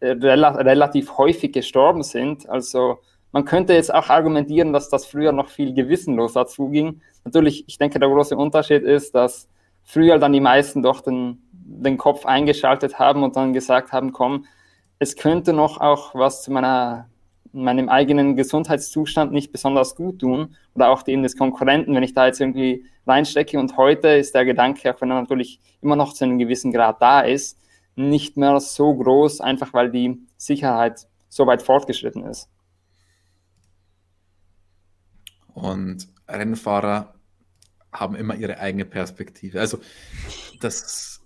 äh, 0.00 0.12
relativ 0.12 1.18
häufig 1.18 1.52
gestorben 1.52 2.02
sind. 2.02 2.48
Also 2.48 3.00
man 3.32 3.44
könnte 3.44 3.74
jetzt 3.74 3.94
auch 3.94 4.08
argumentieren, 4.08 4.72
dass 4.72 4.88
das 4.88 5.06
früher 5.06 5.32
noch 5.32 5.48
viel 5.48 5.72
gewissenloser 5.72 6.46
zuging. 6.46 7.00
Natürlich, 7.24 7.64
ich 7.68 7.78
denke, 7.78 7.98
der 7.98 8.08
große 8.08 8.36
Unterschied 8.36 8.82
ist, 8.82 9.14
dass 9.14 9.48
früher 9.84 10.18
dann 10.18 10.32
die 10.32 10.40
meisten 10.40 10.82
doch 10.82 11.00
den, 11.00 11.38
den 11.52 11.96
Kopf 11.96 12.26
eingeschaltet 12.26 12.98
haben 12.98 13.22
und 13.22 13.36
dann 13.36 13.52
gesagt 13.52 13.92
haben, 13.92 14.12
komm, 14.12 14.46
es 14.98 15.16
könnte 15.16 15.52
noch 15.52 15.80
auch 15.80 16.14
was 16.14 16.42
zu 16.42 16.52
meiner, 16.52 17.08
meinem 17.52 17.88
eigenen 17.88 18.36
Gesundheitszustand 18.36 19.32
nicht 19.32 19.52
besonders 19.52 19.94
gut 19.94 20.20
tun 20.20 20.56
oder 20.74 20.90
auch 20.90 21.02
dem 21.02 21.22
des 21.22 21.36
Konkurrenten, 21.36 21.94
wenn 21.94 22.02
ich 22.02 22.14
da 22.14 22.26
jetzt 22.26 22.40
irgendwie 22.40 22.84
reinstecke. 23.06 23.58
Und 23.58 23.76
heute 23.76 24.08
ist 24.08 24.34
der 24.34 24.44
Gedanke, 24.44 24.94
auch 24.94 25.00
wenn 25.00 25.10
er 25.10 25.20
natürlich 25.20 25.60
immer 25.80 25.96
noch 25.96 26.12
zu 26.12 26.24
einem 26.24 26.38
gewissen 26.38 26.72
Grad 26.72 27.00
da 27.00 27.20
ist, 27.20 27.58
nicht 27.96 28.36
mehr 28.36 28.58
so 28.60 28.94
groß, 28.94 29.40
einfach 29.40 29.72
weil 29.72 29.90
die 29.90 30.18
Sicherheit 30.36 31.06
so 31.28 31.46
weit 31.46 31.62
fortgeschritten 31.62 32.24
ist. 32.24 32.48
Und 35.54 36.08
Rennfahrer 36.28 37.14
haben 37.92 38.14
immer 38.14 38.34
ihre 38.36 38.58
eigene 38.58 38.84
Perspektive. 38.84 39.60
Also 39.60 39.78
das 40.60 41.20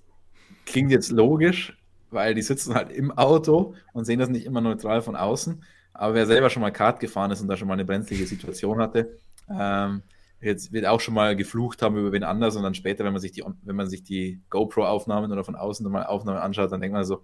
klingt 0.64 0.90
jetzt 0.90 1.10
logisch, 1.10 1.76
weil 2.10 2.34
die 2.34 2.42
sitzen 2.42 2.74
halt 2.74 2.90
im 2.90 3.12
Auto 3.12 3.74
und 3.92 4.04
sehen 4.04 4.18
das 4.18 4.28
nicht 4.28 4.46
immer 4.46 4.60
neutral 4.60 5.02
von 5.02 5.16
außen. 5.16 5.62
Aber 5.92 6.14
wer 6.14 6.26
selber 6.26 6.50
schon 6.50 6.62
mal 6.62 6.70
Kart 6.70 7.00
gefahren 7.00 7.30
ist 7.30 7.40
und 7.40 7.48
da 7.48 7.56
schon 7.56 7.68
mal 7.68 7.74
eine 7.74 7.84
brenzlige 7.84 8.26
Situation 8.26 8.80
hatte, 8.80 9.16
ähm, 9.48 10.02
jetzt 10.40 10.72
wird 10.72 10.86
auch 10.86 11.00
schon 11.00 11.14
mal 11.14 11.36
geflucht 11.36 11.82
haben 11.82 11.96
über 11.96 12.12
wen 12.12 12.24
anders 12.24 12.56
und 12.56 12.62
dann 12.62 12.74
später, 12.74 13.04
wenn 13.04 13.12
man 13.12 13.22
sich 13.22 13.32
die, 13.32 13.44
wenn 13.62 13.76
man 13.76 13.88
sich 13.88 14.02
die 14.02 14.40
GoPro-Aufnahmen 14.50 15.30
oder 15.30 15.44
von 15.44 15.54
außen 15.54 15.90
mal 15.90 16.04
Aufnahmen 16.04 16.38
anschaut, 16.38 16.72
dann 16.72 16.80
denkt 16.80 16.94
man 16.94 17.04
so, 17.04 17.22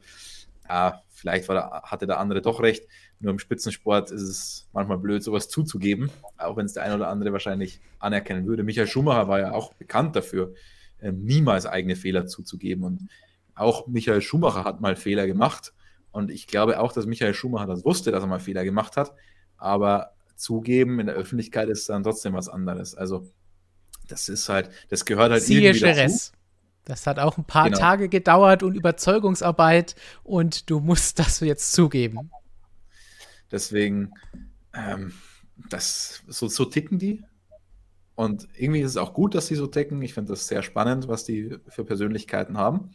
ah, 0.71 1.03
vielleicht 1.09 1.49
war 1.49 1.55
der, 1.55 1.83
hatte 1.83 2.07
der 2.07 2.19
andere 2.19 2.41
doch 2.41 2.61
recht. 2.61 2.87
Nur 3.19 3.33
im 3.33 3.39
Spitzensport 3.39 4.11
ist 4.11 4.23
es 4.23 4.69
manchmal 4.73 4.99
blöd, 4.99 5.23
sowas 5.23 5.49
zuzugeben, 5.49 6.11
auch 6.39 6.57
wenn 6.57 6.67
es 6.67 6.75
der 6.75 6.85
eine 6.85 6.95
oder 6.95 7.09
andere 7.09 7.33
wahrscheinlich 7.33 7.81
anerkennen 7.99 8.47
würde. 8.47 8.63
Michael 8.63 8.87
Schumacher 8.87 9.29
war 9.29 9.41
ja 9.41 9.53
auch 9.53 9.75
bekannt 9.75 10.17
dafür, 10.17 10.55
äh, 11.01 11.13
niemals 11.13 11.67
eigene 11.67 11.97
Fehler 11.97 12.27
zuzugeben. 12.27 12.85
Und 12.85 13.09
auch 13.55 13.87
Michael 13.87 14.23
Schumacher 14.23 14.65
hat 14.65 14.81
mal 14.81 14.97
Fehler 14.97 15.27
gemacht. 15.27 15.73
Und 16.13 16.31
ich 16.31 16.47
glaube 16.47 16.81
auch, 16.81 16.93
dass 16.93 17.07
Michael 17.07 17.35
Schumacher 17.35 17.67
das 17.67 17.85
wusste, 17.85 18.11
dass 18.11 18.23
er 18.23 18.27
mal 18.27 18.41
Fehler 18.41 18.65
gemacht 18.65 18.97
hat. 18.97 19.13
Aber 19.57 20.13
zugeben 20.37 21.01
in 21.01 21.07
der 21.07 21.17
Öffentlichkeit 21.17 21.69
ist 21.69 21.89
dann 21.89 22.03
trotzdem 22.03 22.33
was 22.33 22.49
anderes. 22.49 22.95
Also 22.95 23.29
das 24.09 24.29
ist 24.29 24.49
halt, 24.49 24.71
das 24.89 25.05
gehört 25.05 25.31
halt 25.31 25.43
Siehe 25.43 25.61
irgendwie 25.61 25.81
dazu. 25.81 26.33
Das 26.91 27.07
hat 27.07 27.19
auch 27.19 27.39
ein 27.39 27.45
paar 27.45 27.67
genau. 27.67 27.79
Tage 27.79 28.09
gedauert 28.09 28.63
und 28.63 28.75
Überzeugungsarbeit 28.75 29.95
und 30.25 30.69
du 30.69 30.81
musst 30.81 31.19
das 31.21 31.39
jetzt 31.41 31.73
zugeben. 31.73 32.31
Deswegen, 33.53 34.13
ähm, 34.75 35.13
das, 35.69 36.23
so, 36.27 36.49
so 36.49 36.65
ticken 36.65 36.99
die. 36.99 37.25
Und 38.17 38.49
irgendwie 38.57 38.81
ist 38.81 38.91
es 38.91 38.97
auch 38.97 39.15
gut, 39.15 39.35
dass 39.35 39.47
sie 39.47 39.55
so 39.55 39.67
ticken. 39.67 40.03
Ich 40.03 40.15
finde 40.15 40.33
das 40.33 40.47
sehr 40.47 40.63
spannend, 40.63 41.09
was 41.09 41.25
die 41.25 41.57
für 41.69 41.85
Persönlichkeiten 41.85 42.59
haben. 42.59 42.91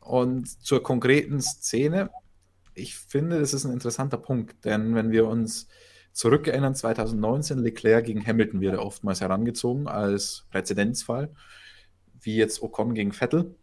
Und 0.00 0.48
zur 0.64 0.82
konkreten 0.82 1.40
Szene, 1.40 2.10
ich 2.74 2.96
finde, 2.96 3.40
das 3.40 3.54
ist 3.54 3.64
ein 3.64 3.72
interessanter 3.72 4.18
Punkt, 4.18 4.64
denn 4.64 4.94
wenn 4.94 5.10
wir 5.10 5.26
uns 5.26 5.68
zurückerinnern, 6.12 6.74
2019 6.74 7.58
Leclerc 7.58 8.04
gegen 8.04 8.26
Hamilton 8.26 8.60
wird 8.60 8.76
oftmals 8.76 9.20
herangezogen 9.20 9.86
als 9.86 10.46
Präzedenzfall, 10.50 11.30
wie 12.20 12.36
jetzt 12.36 12.62
Ocon 12.62 12.94
gegen 12.94 13.12
Vettel. 13.12 13.54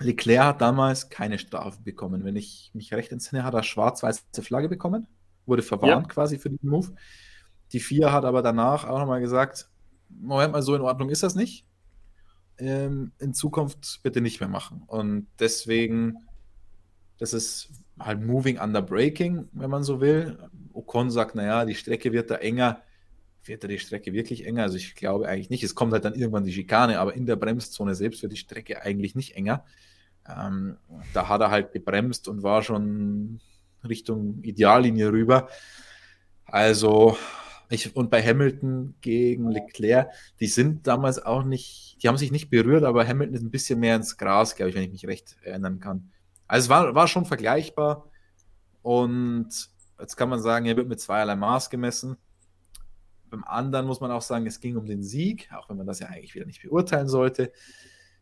Leclerc 0.00 0.44
hat 0.44 0.60
damals 0.60 1.10
keine 1.10 1.38
Strafe 1.38 1.82
bekommen. 1.82 2.24
Wenn 2.24 2.36
ich 2.36 2.70
mich 2.74 2.92
recht 2.92 3.10
entsinne, 3.10 3.44
hat 3.44 3.54
er 3.54 3.62
schwarz-weiße 3.62 4.42
Flagge 4.42 4.68
bekommen, 4.68 5.06
wurde 5.46 5.62
verwarnt 5.62 6.06
ja. 6.06 6.12
quasi 6.12 6.38
für 6.38 6.50
den 6.50 6.58
Move. 6.62 6.92
Die 7.72 7.80
vier 7.80 8.12
hat 8.12 8.24
aber 8.24 8.42
danach 8.42 8.84
auch 8.84 8.98
nochmal 8.98 9.20
gesagt, 9.20 9.68
Moment 10.08 10.52
mal, 10.52 10.62
so 10.62 10.74
in 10.74 10.82
Ordnung 10.82 11.10
ist 11.10 11.22
das 11.22 11.34
nicht. 11.34 11.66
Ähm, 12.58 13.12
in 13.18 13.34
Zukunft 13.34 14.00
bitte 14.02 14.20
nicht 14.20 14.40
mehr 14.40 14.48
machen. 14.48 14.82
Und 14.86 15.26
deswegen, 15.38 16.16
das 17.18 17.32
ist 17.32 17.70
halt 17.98 18.22
Moving 18.24 18.58
under 18.58 18.82
Braking, 18.82 19.48
wenn 19.52 19.70
man 19.70 19.84
so 19.84 20.00
will. 20.00 20.38
Ocon 20.72 21.10
sagt, 21.10 21.34
naja, 21.34 21.64
die 21.64 21.74
Strecke 21.74 22.12
wird 22.12 22.30
da 22.30 22.36
enger. 22.36 22.82
Wird 23.44 23.62
die 23.62 23.78
Strecke 23.78 24.12
wirklich 24.12 24.46
enger? 24.46 24.62
Also 24.64 24.76
ich 24.76 24.94
glaube 24.94 25.28
eigentlich 25.28 25.50
nicht. 25.50 25.62
Es 25.62 25.74
kommt 25.74 25.92
halt 25.92 26.04
dann 26.04 26.14
irgendwann 26.14 26.44
die 26.44 26.52
Schikane, 26.52 26.98
aber 26.98 27.14
in 27.14 27.26
der 27.26 27.36
Bremszone 27.36 27.94
selbst 27.94 28.22
wird 28.22 28.32
die 28.32 28.36
Strecke 28.36 28.82
eigentlich 28.82 29.14
nicht 29.14 29.36
enger. 29.36 29.64
Ähm, 30.28 30.76
da 31.14 31.28
hat 31.28 31.40
er 31.40 31.50
halt 31.50 31.72
gebremst 31.72 32.28
und 32.28 32.42
war 32.42 32.62
schon 32.62 33.40
Richtung 33.88 34.42
Ideallinie 34.42 35.10
rüber. 35.12 35.48
Also, 36.44 37.16
ich, 37.70 37.94
und 37.94 38.10
bei 38.10 38.22
Hamilton 38.22 38.94
gegen 39.00 39.50
Leclerc, 39.50 40.10
die 40.40 40.46
sind 40.46 40.86
damals 40.86 41.24
auch 41.24 41.44
nicht, 41.44 41.98
die 42.02 42.08
haben 42.08 42.16
sich 42.16 42.32
nicht 42.32 42.50
berührt, 42.50 42.84
aber 42.84 43.06
Hamilton 43.06 43.34
ist 43.34 43.42
ein 43.42 43.50
bisschen 43.50 43.80
mehr 43.80 43.96
ins 43.96 44.16
Gras, 44.16 44.56
glaube 44.56 44.70
ich, 44.70 44.76
wenn 44.76 44.84
ich 44.84 44.92
mich 44.92 45.06
recht 45.06 45.36
erinnern 45.42 45.80
kann. 45.80 46.10
Also 46.46 46.66
es 46.66 46.68
war, 46.70 46.94
war 46.94 47.08
schon 47.08 47.26
vergleichbar. 47.26 48.10
Und 48.82 49.48
jetzt 50.00 50.16
kann 50.16 50.30
man 50.30 50.40
sagen, 50.40 50.64
er 50.66 50.76
wird 50.76 50.88
mit 50.88 51.00
zweierlei 51.00 51.36
Maß 51.36 51.68
gemessen. 51.68 52.16
Beim 53.30 53.44
anderen 53.44 53.86
muss 53.86 54.00
man 54.00 54.10
auch 54.10 54.22
sagen, 54.22 54.46
es 54.46 54.60
ging 54.60 54.76
um 54.76 54.86
den 54.86 55.02
Sieg, 55.02 55.50
auch 55.52 55.68
wenn 55.68 55.76
man 55.76 55.86
das 55.86 56.00
ja 56.00 56.08
eigentlich 56.08 56.34
wieder 56.34 56.46
nicht 56.46 56.62
beurteilen 56.62 57.08
sollte. 57.08 57.52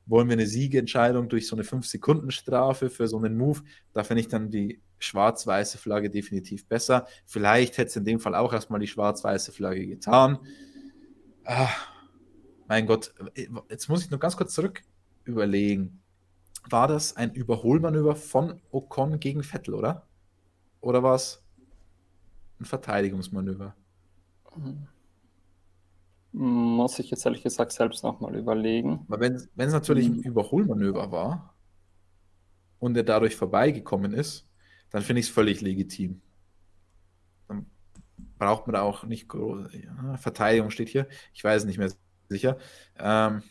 Wollen 0.07 0.29
wir 0.29 0.35
eine 0.35 0.47
Siegeentscheidung 0.47 1.29
durch 1.29 1.49
so 1.49 1.57
eine 1.57 1.64
5-Sekunden-Strafe 1.64 2.90
für 2.90 3.09
so 3.09 3.19
einen 3.19 3.37
Move? 3.37 3.62
Da 3.92 4.05
finde 4.05 4.21
ich 4.21 4.29
dann 4.29 4.51
die 4.51 4.81
schwarz-weiße 4.99 5.79
Flagge 5.79 6.11
definitiv 6.11 6.66
besser. 6.66 7.07
Vielleicht 7.27 7.77
hätte 7.79 7.88
es 7.88 7.97
in 7.97 8.05
dem 8.05 8.21
Fall 8.21 8.35
auch 8.35 8.53
erstmal 8.53 8.81
die 8.81 8.87
schwarz-weiße 8.87 9.53
Flagge 9.53 9.87
getan. 9.87 10.38
Ah, 11.45 11.69
mein 12.69 12.87
Gott, 12.87 13.14
jetzt 13.69 13.88
muss 13.88 14.05
ich 14.05 14.11
nur 14.11 14.21
ganz 14.21 14.37
kurz 14.37 14.55
zurück 14.55 14.83
überlegen 15.25 16.01
war 16.71 16.88
das 16.88 17.16
ein 17.16 17.33
Überholmanöver 17.33 18.16
von 18.16 18.61
Ocon 18.71 19.21
gegen 19.21 19.42
Vettel, 19.42 19.75
oder? 19.75 20.07
Oder 20.81 21.03
war 21.03 21.14
es 21.14 21.42
ein 22.61 22.64
Verteidigungsmanöver? 22.64 23.75
Muss 26.38 26.99
ich 26.99 27.11
jetzt 27.11 27.25
ehrlich 27.25 27.42
gesagt 27.42 27.72
selbst 27.72 28.05
nochmal 28.05 28.37
überlegen. 28.37 29.07
Weil 29.09 29.20
wenn 29.20 29.66
es 29.68 29.72
natürlich 29.72 30.07
ein 30.07 30.20
Überholmanöver 30.20 31.11
war 31.11 31.55
und 32.79 32.94
er 32.94 33.05
dadurch 33.05 33.35
vorbeigekommen 33.35 34.12
ist, 34.12 34.46
dann 34.90 35.01
finde 35.01 35.20
ich 35.20 35.29
es 35.29 35.33
völlig 35.33 35.62
legitim. 35.62 36.20
Dann 37.49 37.64
braucht 38.38 38.66
man 38.66 38.75
da 38.75 38.83
auch 38.83 39.05
nicht 39.05 39.33
ja, 39.33 40.18
Verteidigung 40.18 40.68
steht 40.68 40.90
hier. 40.90 41.09
Ich 41.33 41.42
weiß 41.42 41.64
nicht 41.64 41.79
mehr 41.79 41.90
sicher. 42.29 42.59
Ähm, 42.99 43.42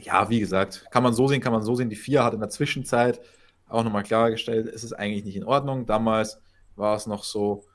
ja, 0.00 0.30
wie 0.30 0.40
gesagt, 0.40 0.86
kann 0.90 1.02
man 1.02 1.12
so 1.12 1.28
sehen, 1.28 1.42
kann 1.42 1.52
man 1.52 1.62
so 1.62 1.74
sehen. 1.74 1.90
Die 1.90 1.96
vier 1.96 2.24
hat 2.24 2.32
in 2.32 2.40
der 2.40 2.48
Zwischenzeit 2.48 3.20
auch 3.66 3.84
nochmal 3.84 4.04
klargestellt, 4.04 4.68
es 4.68 4.84
ist 4.84 4.94
eigentlich 4.94 5.26
nicht 5.26 5.36
in 5.36 5.44
Ordnung. 5.44 5.84
Damals 5.84 6.40
war 6.76 6.96
es 6.96 7.06
noch 7.06 7.24
so, 7.24 7.66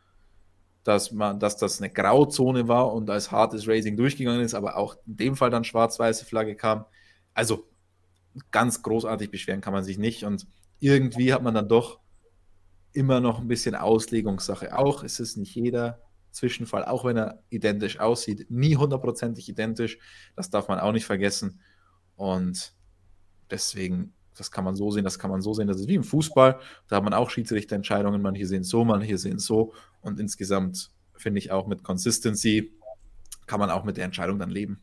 dass 0.84 1.12
man, 1.12 1.40
dass 1.40 1.58
das 1.58 1.82
eine 1.82 1.90
Grauzone 1.90 2.68
war 2.68 2.94
und 2.94 3.10
als 3.10 3.32
hartes 3.32 3.68
Racing 3.68 3.96
durchgegangen 3.98 4.42
ist, 4.42 4.54
aber 4.54 4.78
auch 4.78 4.98
in 5.06 5.18
dem 5.18 5.36
Fall 5.36 5.50
dann 5.50 5.64
schwarz-weiße 5.64 6.26
Flagge 6.26 6.56
kam. 6.56 6.86
Also 7.34 7.70
ganz 8.52 8.82
großartig 8.82 9.32
beschweren 9.32 9.62
kann 9.62 9.74
man 9.74 9.84
sich 9.84 9.98
nicht 9.98 10.26
und 10.26 10.48
irgendwie 10.80 11.34
hat 11.34 11.44
man 11.44 11.54
dann 11.54 11.70
doch 11.70 12.00
immer 12.92 13.20
noch 13.20 13.40
ein 13.40 13.48
bisschen 13.48 13.76
Auslegungssache. 13.76 14.78
Auch 14.78 15.04
ist 15.04 15.20
es 15.20 15.38
nicht 15.38 15.56
jeder 15.56 16.02
Zwischenfall, 16.32 16.86
auch 16.86 17.06
wenn 17.06 17.18
er 17.18 17.44
identisch 17.50 18.00
aussieht, 18.00 18.50
nie 18.50 18.76
hundertprozentig 18.76 19.50
identisch. 19.50 20.00
Das 20.36 20.50
darf 20.50 20.68
man 20.68 20.80
auch 20.80 20.92
nicht 20.92 21.06
vergessen. 21.06 21.62
Und 22.16 22.74
deswegen, 23.50 24.14
das 24.38 24.52
kann 24.52 24.64
man 24.64 24.76
so 24.76 24.92
sehen, 24.92 25.04
das 25.04 25.20
kann 25.20 25.32
man 25.32 25.42
so 25.42 25.54
sehen. 25.54 25.68
Das 25.68 25.80
ist 25.80 25.88
wie 25.88 25.96
im 25.96 26.04
Fußball. 26.04 26.60
Da 26.88 26.96
hat 26.96 27.04
man 27.04 27.14
auch 27.14 27.30
Schiedsrichterentscheidungen. 27.30 28.22
Manche 28.22 28.46
sehen 28.46 28.64
so, 28.64 28.84
manche 28.84 29.18
sehen 29.18 29.40
so. 29.40 29.74
Und 30.02 30.20
insgesamt 30.20 30.90
finde 31.16 31.40
ich 31.40 31.52
auch 31.52 31.68
mit 31.68 31.84
Consistency 31.84 32.74
kann 33.46 33.60
man 33.60 33.70
auch 33.70 33.84
mit 33.84 33.98
der 33.98 34.06
Entscheidung 34.06 34.40
dann 34.40 34.50
leben. 34.50 34.82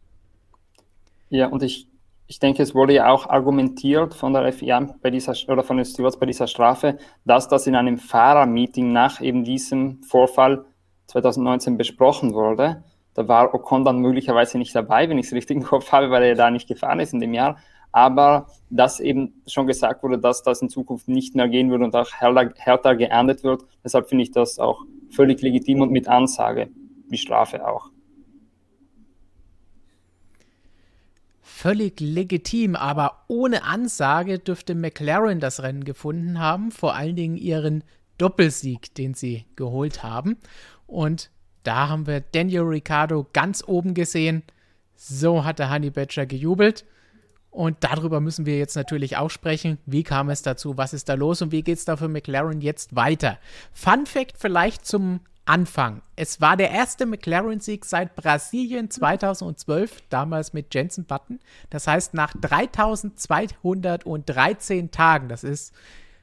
Ja, 1.29 1.47
und 1.47 1.63
ich, 1.63 1.89
ich 2.27 2.39
denke, 2.39 2.63
es 2.63 2.75
wurde 2.75 2.95
ja 2.95 3.09
auch 3.09 3.29
argumentiert 3.29 4.15
von 4.15 4.33
der 4.33 4.53
FIA 4.53 4.97
bei 5.01 5.11
dieser, 5.11 5.35
oder 5.49 5.63
von 5.63 5.77
den 5.77 5.87
Stewards 5.87 6.19
bei 6.19 6.27
dieser 6.27 6.47
Strafe, 6.47 6.99
dass 7.25 7.49
das 7.49 7.67
in 7.67 7.75
einem 7.75 7.99
Fahrermeeting 7.99 8.93
nach 8.93 9.21
eben 9.21 9.45
diesem 9.45 10.03
Vorfall 10.03 10.65
2019 11.07 11.77
besprochen 11.77 12.35
wurde. 12.35 12.85
Da 13.15 13.27
war 13.27 13.53
Ocon 13.55 13.85
dann 13.85 13.99
möglicherweise 13.99 14.59
nicht 14.59 14.75
dabei, 14.75 15.09
wenn 15.09 15.19
ich 15.19 15.27
es 15.27 15.33
richtig 15.33 15.57
im 15.57 15.63
Kopf 15.63 15.91
habe, 15.93 16.11
weil 16.11 16.23
er 16.23 16.35
da 16.35 16.51
nicht 16.51 16.69
gefahren 16.69 17.01
ist 17.01 17.13
in 17.13 17.21
dem 17.21 17.35
Jahr. 17.35 17.59
Aber 17.93 18.47
dass 18.71 19.01
eben 19.01 19.43
schon 19.47 19.67
gesagt 19.67 20.03
wurde, 20.03 20.19
dass 20.19 20.43
das 20.43 20.63
in 20.63 20.69
Zukunft 20.69 21.09
nicht 21.09 21.35
mehr 21.35 21.49
gehen 21.49 21.71
würde 21.71 21.85
und 21.85 21.97
auch 21.97 22.13
härter, 22.13 22.53
härter 22.57 22.97
geahndet 22.97 23.43
wird. 23.43 23.65
Deshalb 23.85 24.09
finde 24.09 24.23
ich 24.23 24.31
das 24.31 24.59
auch 24.59 24.85
völlig 25.11 25.43
legitim 25.43 25.81
und 25.81 25.91
mit 25.91 26.09
Ansage, 26.09 26.69
die 27.11 27.19
Strafe 27.19 27.67
auch. 27.67 27.91
Völlig 31.43 32.01
legitim, 32.01 32.75
aber 32.75 33.25
ohne 33.29 33.65
Ansage 33.65 34.39
dürfte 34.39 34.75
McLaren 34.75 35.41
das 35.41 35.63
Rennen 35.63 35.85
gefunden 35.85 36.39
haben, 36.39 36.71
vor 36.71 36.95
allen 36.95 37.17
Dingen 37.17 37.37
ihren 37.37 37.85
Doppelsieg, 38.17 38.95
den 38.95 39.13
sie 39.13 39.45
geholt 39.57 40.03
haben. 40.03 40.39
Und 40.87 41.31
da 41.63 41.89
haben 41.89 42.07
wir 42.07 42.21
Daniel 42.21 42.63
Ricciardo 42.63 43.27
ganz 43.33 43.63
oben 43.67 43.93
gesehen. 43.93 44.43
So 44.95 45.45
hat 45.45 45.59
der 45.59 45.71
Honey 45.71 45.91
Badger 45.91 46.25
gejubelt. 46.25 46.87
Und 47.51 47.79
darüber 47.81 48.21
müssen 48.21 48.47
wir 48.47 48.59
jetzt 48.59 48.77
natürlich 48.77 49.17
auch 49.17 49.31
sprechen. 49.31 49.79
Wie 49.85 50.05
kam 50.05 50.31
es 50.31 50.43
dazu? 50.43 50.77
Was 50.77 50.93
ist 50.93 51.09
da 51.09 51.15
los? 51.15 51.43
Und 51.43 51.51
wie 51.51 51.63
geht 51.63 51.79
es 51.79 51.85
da 51.85 51.97
für 51.97 52.07
McLaren 52.09 52.61
jetzt 52.61 52.95
weiter? 52.95 53.39
Fun 53.73 54.07
Fact 54.07 54.37
vielleicht 54.39 54.87
zum 54.87 55.19
Anfang. 55.47 56.03
Es 56.15 56.41
war 56.41 56.57
der 56.57 56.71
erste 56.71 57.07
McLaren-Sieg 57.07 57.85
seit 57.85 58.15
Brasilien 58.15 58.89
2012, 58.89 60.03
damals 60.09 60.53
mit 60.53 60.73
Jensen 60.73 61.07
Button. 61.07 61.41
Das 61.71 61.89
heißt, 61.89 62.15
nach 62.15 62.33
3213 62.41 64.93
Tagen, 64.93 65.29
das 65.29 65.43
ist 65.43 65.75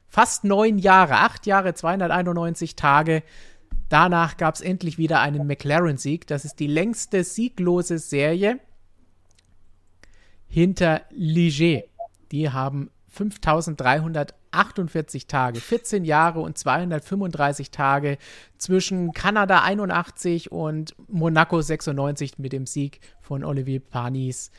fast 0.08 0.46
neun 0.46 0.78
Jahre, 0.78 1.16
acht 1.16 1.46
Jahre, 1.46 1.74
291 1.74 2.78
Tage, 2.78 3.24
Danach 3.90 4.36
gab 4.36 4.56
es 4.56 4.62
endlich 4.62 4.98
wieder 4.98 5.22
einen 5.22 5.48
McLaren-Sieg. 5.48 6.28
Das 6.28 6.44
ist 6.44 6.60
die 6.60 6.68
längste 6.68 7.24
sieglose 7.24 8.00
Serie 8.00 8.60
hinter 10.48 11.02
Ligier. 11.12 11.84
Die 12.32 12.50
haben 12.50 12.90
5348 13.10 15.28
Tage, 15.28 15.60
14 15.60 16.06
Jahre 16.06 16.40
und 16.42 16.58
235 16.58 17.72
Tage 17.72 18.18
zwischen 18.58 19.14
Kanada 19.14 19.64
81 19.64 20.52
und 20.52 20.96
Monaco 21.08 21.62
96 21.62 22.38
mit 22.38 22.54
dem 22.54 22.66
Sieg 22.66 23.00
von 23.22 23.44
Olivier 23.44 23.80
Panis 23.80 24.52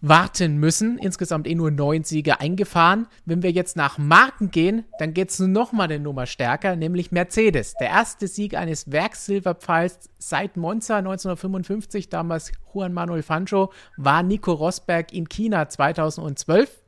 warten 0.00 0.56
müssen. 0.56 0.98
Insgesamt 0.98 1.46
eh 1.46 1.54
nur 1.54 1.70
neun 1.70 2.04
Siege 2.04 2.40
eingefahren. 2.40 3.06
Wenn 3.24 3.42
wir 3.42 3.50
jetzt 3.50 3.76
nach 3.76 3.98
Marken 3.98 4.50
gehen, 4.50 4.84
dann 4.98 5.14
geht 5.14 5.30
es 5.30 5.38
nochmal 5.38 5.90
eine 5.90 6.00
Nummer 6.00 6.26
stärker, 6.26 6.76
nämlich 6.76 7.12
Mercedes. 7.12 7.74
Der 7.74 7.88
erste 7.88 8.28
Sieg 8.28 8.54
eines 8.54 8.90
Werkssilberpfeils 8.90 10.10
seit 10.18 10.56
Monza 10.56 10.98
1955, 10.98 12.08
damals 12.08 12.52
Juan 12.72 12.92
Manuel 12.92 13.22
Fancho, 13.22 13.72
war 13.96 14.22
Nico 14.22 14.52
Rosberg 14.52 15.12
in 15.12 15.28
China 15.28 15.68
2012. 15.68 16.82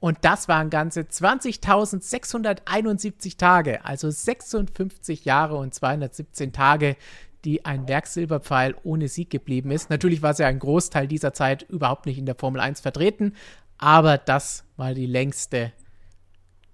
Und 0.00 0.18
das 0.20 0.48
waren 0.48 0.68
ganze 0.68 1.00
20.671 1.02 3.38
Tage, 3.38 3.84
also 3.86 4.10
56 4.10 5.24
Jahre 5.24 5.56
und 5.56 5.72
217 5.72 6.52
Tage, 6.52 6.96
die 7.44 7.64
ein 7.64 7.88
Werksilberpfeil 7.88 8.74
ohne 8.82 9.08
Sieg 9.08 9.30
geblieben 9.30 9.70
ist. 9.70 9.90
Natürlich 9.90 10.22
war 10.22 10.34
sie 10.34 10.44
ein 10.44 10.58
Großteil 10.58 11.06
dieser 11.06 11.32
Zeit 11.32 11.62
überhaupt 11.68 12.06
nicht 12.06 12.18
in 12.18 12.26
der 12.26 12.34
Formel 12.34 12.60
1 12.60 12.80
vertreten, 12.80 13.34
aber 13.78 14.18
das 14.18 14.64
war 14.76 14.94
die 14.94 15.06
längste 15.06 15.72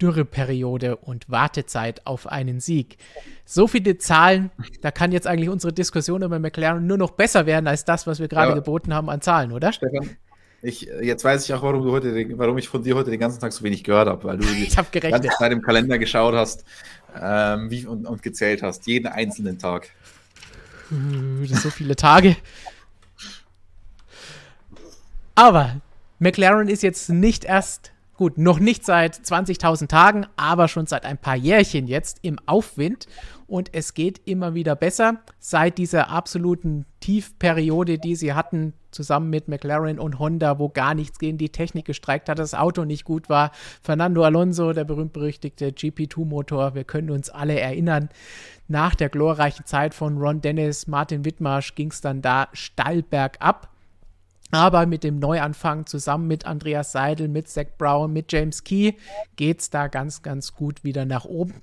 Dürreperiode 0.01 0.95
und 0.95 1.29
Wartezeit 1.29 2.07
auf 2.07 2.27
einen 2.27 2.59
Sieg. 2.59 2.97
So 3.45 3.67
viele 3.67 3.97
Zahlen, 3.97 4.49
da 4.81 4.89
kann 4.89 5.11
jetzt 5.11 5.27
eigentlich 5.27 5.49
unsere 5.49 5.73
Diskussion 5.73 6.23
über 6.23 6.39
McLaren 6.39 6.87
nur 6.87 6.97
noch 6.97 7.11
besser 7.11 7.45
werden 7.45 7.67
als 7.67 7.85
das, 7.85 8.07
was 8.07 8.19
wir 8.19 8.27
gerade 8.27 8.49
ja. 8.49 8.55
geboten 8.55 8.93
haben 8.93 9.09
an 9.09 9.21
Zahlen, 9.21 9.51
oder? 9.51 9.71
Stefan, 9.71 10.17
ich, 10.63 10.81
jetzt 11.01 11.23
weiß 11.23 11.43
ich 11.43 11.53
auch, 11.53 11.61
warum, 11.63 11.83
du 11.83 11.91
heute, 11.91 12.37
warum 12.37 12.57
ich 12.57 12.67
von 12.67 12.83
dir 12.83 12.95
heute 12.95 13.11
den 13.11 13.19
ganten 13.19 13.39
Tag 13.39 13.51
so 13.51 13.63
wenig 13.63 13.83
gehört 13.83 14.07
habe, 14.07 14.23
weil 14.23 14.37
du 14.37 14.45
die 14.93 14.99
ganze 14.99 15.29
Zeit 15.29 15.51
im 15.51 15.61
Kalender 15.61 15.99
geschaut 15.99 16.33
hast 16.33 16.65
ähm, 17.19 17.69
wie, 17.69 17.85
und, 17.85 18.05
und 18.05 18.23
gezählt 18.23 18.63
hast, 18.63 18.87
jeden 18.87 19.07
einzelnen 19.07 19.59
Tag. 19.59 19.89
So 21.47 21.69
viele 21.69 21.95
Tage. 21.95 22.35
Aber 25.35 25.81
McLaren 26.19 26.67
ist 26.67 26.83
jetzt 26.83 27.09
nicht 27.09 27.45
erst, 27.45 27.91
gut, 28.15 28.37
noch 28.37 28.59
nicht 28.59 28.85
seit 28.85 29.15
20.000 29.15 29.87
Tagen, 29.87 30.27
aber 30.35 30.67
schon 30.67 30.85
seit 30.85 31.05
ein 31.05 31.17
paar 31.17 31.35
Jährchen 31.35 31.87
jetzt 31.87 32.19
im 32.21 32.37
Aufwind. 32.45 33.07
Und 33.51 33.73
es 33.73 33.93
geht 33.93 34.21
immer 34.23 34.55
wieder 34.55 34.77
besser. 34.77 35.19
Seit 35.37 35.77
dieser 35.77 36.09
absoluten 36.09 36.85
Tiefperiode, 37.01 37.97
die 37.97 38.15
sie 38.15 38.31
hatten, 38.31 38.71
zusammen 38.91 39.29
mit 39.29 39.49
McLaren 39.49 39.99
und 39.99 40.19
Honda, 40.19 40.57
wo 40.57 40.69
gar 40.69 40.95
nichts 40.95 41.19
gegen 41.19 41.37
die 41.37 41.49
Technik 41.49 41.83
gestreikt 41.83 42.29
hat, 42.29 42.39
das 42.39 42.53
Auto 42.53 42.85
nicht 42.85 43.03
gut 43.03 43.27
war. 43.27 43.51
Fernando 43.83 44.23
Alonso, 44.23 44.71
der 44.71 44.85
berühmt-berüchtigte 44.85 45.71
GP2-Motor, 45.71 46.75
wir 46.75 46.85
können 46.85 47.09
uns 47.09 47.29
alle 47.29 47.59
erinnern. 47.59 48.07
Nach 48.69 48.95
der 48.95 49.09
glorreichen 49.09 49.65
Zeit 49.65 49.93
von 49.93 50.17
Ron 50.17 50.39
Dennis, 50.39 50.87
Martin 50.87 51.25
Wittmarsch 51.25 51.75
ging 51.75 51.91
es 51.91 51.99
dann 51.99 52.21
da 52.21 52.47
steil 52.53 53.03
bergab. 53.03 53.69
Aber 54.51 54.85
mit 54.85 55.03
dem 55.03 55.19
Neuanfang 55.19 55.87
zusammen 55.87 56.27
mit 56.27 56.45
Andreas 56.45 56.93
Seidel, 56.93 57.27
mit 57.27 57.49
Zach 57.49 57.67
Brown, 57.77 58.13
mit 58.13 58.31
James 58.31 58.63
Key 58.63 58.93
geht 59.35 59.59
es 59.59 59.69
da 59.69 59.87
ganz, 59.87 60.21
ganz 60.21 60.53
gut 60.53 60.85
wieder 60.85 61.05
nach 61.05 61.25
oben. 61.25 61.55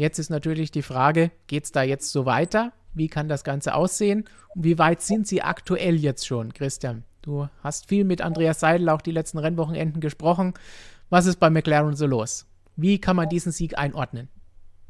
Jetzt 0.00 0.18
ist 0.18 0.30
natürlich 0.30 0.70
die 0.70 0.80
Frage, 0.80 1.30
geht 1.46 1.64
es 1.64 1.72
da 1.72 1.82
jetzt 1.82 2.10
so 2.10 2.24
weiter? 2.24 2.72
Wie 2.94 3.08
kann 3.08 3.28
das 3.28 3.44
Ganze 3.44 3.74
aussehen? 3.74 4.24
Und 4.54 4.64
wie 4.64 4.78
weit 4.78 5.02
sind 5.02 5.28
Sie 5.28 5.42
aktuell 5.42 5.96
jetzt 5.96 6.26
schon, 6.26 6.54
Christian? 6.54 7.04
Du 7.20 7.50
hast 7.62 7.86
viel 7.86 8.04
mit 8.04 8.22
Andreas 8.22 8.60
Seidel 8.60 8.88
auch 8.88 9.02
die 9.02 9.10
letzten 9.10 9.36
Rennwochenenden 9.36 10.00
gesprochen. 10.00 10.54
Was 11.10 11.26
ist 11.26 11.36
bei 11.36 11.50
McLaren 11.50 11.96
so 11.96 12.06
los? 12.06 12.46
Wie 12.76 12.98
kann 12.98 13.14
man 13.14 13.28
diesen 13.28 13.52
Sieg 13.52 13.76
einordnen? 13.76 14.30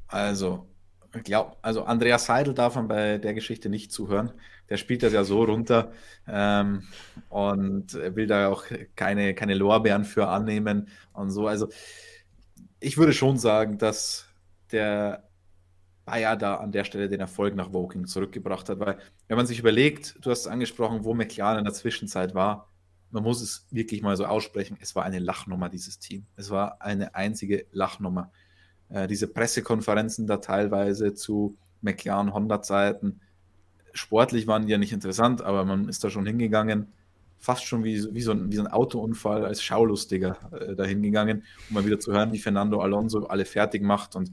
Also, 0.06 0.68
ich 1.12 1.24
glaube, 1.24 1.56
also 1.61 1.82
Andreas 1.82 2.26
Seidel 2.26 2.54
darf 2.54 2.76
man 2.76 2.86
bei 2.86 3.18
der 3.18 3.34
Geschichte 3.34 3.68
nicht 3.68 3.90
zuhören. 3.90 4.30
Der 4.68 4.76
spielt 4.76 5.02
das 5.02 5.12
ja 5.12 5.24
so 5.24 5.42
runter 5.42 5.90
ähm, 6.28 6.84
und 7.30 7.94
will 7.94 8.28
da 8.28 8.46
auch 8.46 8.62
keine, 8.94 9.34
keine 9.34 9.54
Lorbeeren 9.54 10.04
für 10.04 10.28
annehmen 10.28 10.86
und 11.12 11.32
so. 11.32 11.48
Also, 11.48 11.66
ich 12.78 12.96
würde 12.96 13.12
schon 13.12 13.38
sagen, 13.38 13.76
dass 13.76 14.29
der 14.72 15.24
Bayer 16.04 16.36
da 16.36 16.56
an 16.56 16.72
der 16.72 16.84
Stelle 16.84 17.08
den 17.08 17.20
Erfolg 17.20 17.54
nach 17.54 17.72
Woking 17.72 18.06
zurückgebracht 18.06 18.68
hat. 18.68 18.80
Weil, 18.80 18.98
wenn 19.28 19.36
man 19.36 19.46
sich 19.46 19.58
überlegt, 19.58 20.16
du 20.20 20.30
hast 20.30 20.46
angesprochen, 20.46 21.04
wo 21.04 21.14
McLaren 21.14 21.58
in 21.58 21.64
der 21.64 21.74
Zwischenzeit 21.74 22.34
war, 22.34 22.68
man 23.10 23.22
muss 23.22 23.40
es 23.40 23.66
wirklich 23.70 24.02
mal 24.02 24.16
so 24.16 24.24
aussprechen, 24.24 24.76
es 24.80 24.94
war 24.94 25.04
eine 25.04 25.18
Lachnummer, 25.18 25.68
dieses 25.68 25.98
Team. 25.98 26.26
Es 26.36 26.50
war 26.50 26.80
eine 26.80 27.14
einzige 27.14 27.66
Lachnummer. 27.72 28.30
Äh, 28.88 29.06
diese 29.08 29.26
Pressekonferenzen 29.28 30.26
da 30.26 30.38
teilweise 30.38 31.14
zu 31.14 31.56
McLaren-Honda-Zeiten, 31.82 33.20
sportlich 33.92 34.46
waren 34.46 34.66
die 34.66 34.72
ja 34.72 34.78
nicht 34.78 34.92
interessant, 34.92 35.42
aber 35.42 35.64
man 35.64 35.88
ist 35.88 36.04
da 36.04 36.10
schon 36.10 36.26
hingegangen, 36.26 36.88
fast 37.38 37.64
schon 37.64 37.84
wie, 37.84 38.14
wie, 38.14 38.20
so, 38.20 38.32
ein, 38.32 38.52
wie 38.52 38.56
so 38.56 38.62
ein 38.62 38.68
Autounfall 38.68 39.44
als 39.44 39.62
Schaulustiger 39.62 40.36
äh, 40.52 40.74
dahin 40.76 41.02
gegangen, 41.02 41.44
um 41.68 41.74
mal 41.74 41.86
wieder 41.86 41.98
zu 41.98 42.12
hören, 42.12 42.32
wie 42.32 42.38
Fernando 42.38 42.80
Alonso 42.80 43.26
alle 43.26 43.44
fertig 43.44 43.82
macht 43.82 44.14
und 44.14 44.30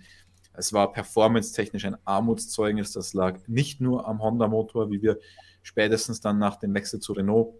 es 0.57 0.73
war 0.73 0.91
performance-technisch 0.91 1.85
ein 1.85 1.97
Armutszeugnis. 2.03 2.91
Das 2.91 3.13
lag 3.13 3.39
nicht 3.47 3.79
nur 3.79 4.07
am 4.07 4.21
Honda-Motor, 4.21 4.89
wie 4.91 5.01
wir 5.01 5.19
spätestens 5.61 6.19
dann 6.19 6.39
nach 6.39 6.55
dem 6.55 6.73
Wechsel 6.73 6.99
zu 6.99 7.13
Renault 7.13 7.53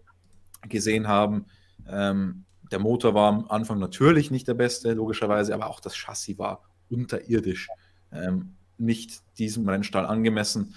gesehen 0.68 1.08
haben. 1.08 1.45
Ähm, 1.88 2.45
der 2.72 2.80
Motor 2.80 3.14
war 3.14 3.30
am 3.30 3.45
Anfang 3.50 3.80
natürlich 3.80 4.32
nicht 4.32 4.48
der 4.48 4.56
beste, 4.56 4.93
logischerweise, 4.93 5.54
aber 5.54 5.70
auch 5.70 5.80
das 5.80 5.95
Chassis 5.95 6.38
war 6.38 6.64
unterirdisch, 6.89 7.70
ähm, 8.12 8.56
nicht 8.78 9.22
diesem 9.38 9.70
Rennstall 9.70 10.06
angemessen. 10.06 10.74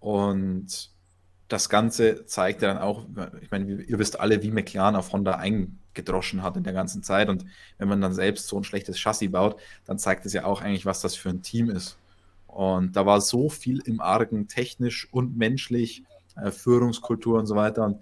Und 0.00 0.90
das 1.48 1.68
Ganze 1.68 2.24
zeigte 2.26 2.66
dann 2.66 2.78
auch, 2.78 3.06
ich 3.40 3.50
meine, 3.50 3.82
ihr 3.82 3.98
wisst 3.98 4.18
alle, 4.18 4.42
wie 4.42 4.50
McLaren 4.50 4.96
auf 4.96 5.12
Honda 5.12 5.36
eingedroschen 5.36 6.42
hat 6.42 6.56
in 6.56 6.64
der 6.64 6.72
ganzen 6.72 7.02
Zeit. 7.02 7.28
Und 7.28 7.44
wenn 7.78 7.88
man 7.88 8.00
dann 8.00 8.14
selbst 8.14 8.48
so 8.48 8.56
ein 8.56 8.64
schlechtes 8.64 8.98
Chassis 8.98 9.30
baut, 9.30 9.60
dann 9.84 9.98
zeigt 9.98 10.24
es 10.26 10.32
ja 10.32 10.44
auch 10.44 10.62
eigentlich, 10.62 10.86
was 10.86 11.02
das 11.02 11.14
für 11.14 11.28
ein 11.28 11.42
Team 11.42 11.70
ist. 11.70 11.98
Und 12.46 12.96
da 12.96 13.04
war 13.04 13.20
so 13.20 13.48
viel 13.48 13.80
im 13.84 14.00
Argen, 14.00 14.48
technisch 14.48 15.08
und 15.12 15.36
menschlich, 15.36 16.04
äh, 16.36 16.50
Führungskultur 16.50 17.38
und 17.38 17.46
so 17.46 17.56
weiter. 17.56 17.84
Und 17.84 17.96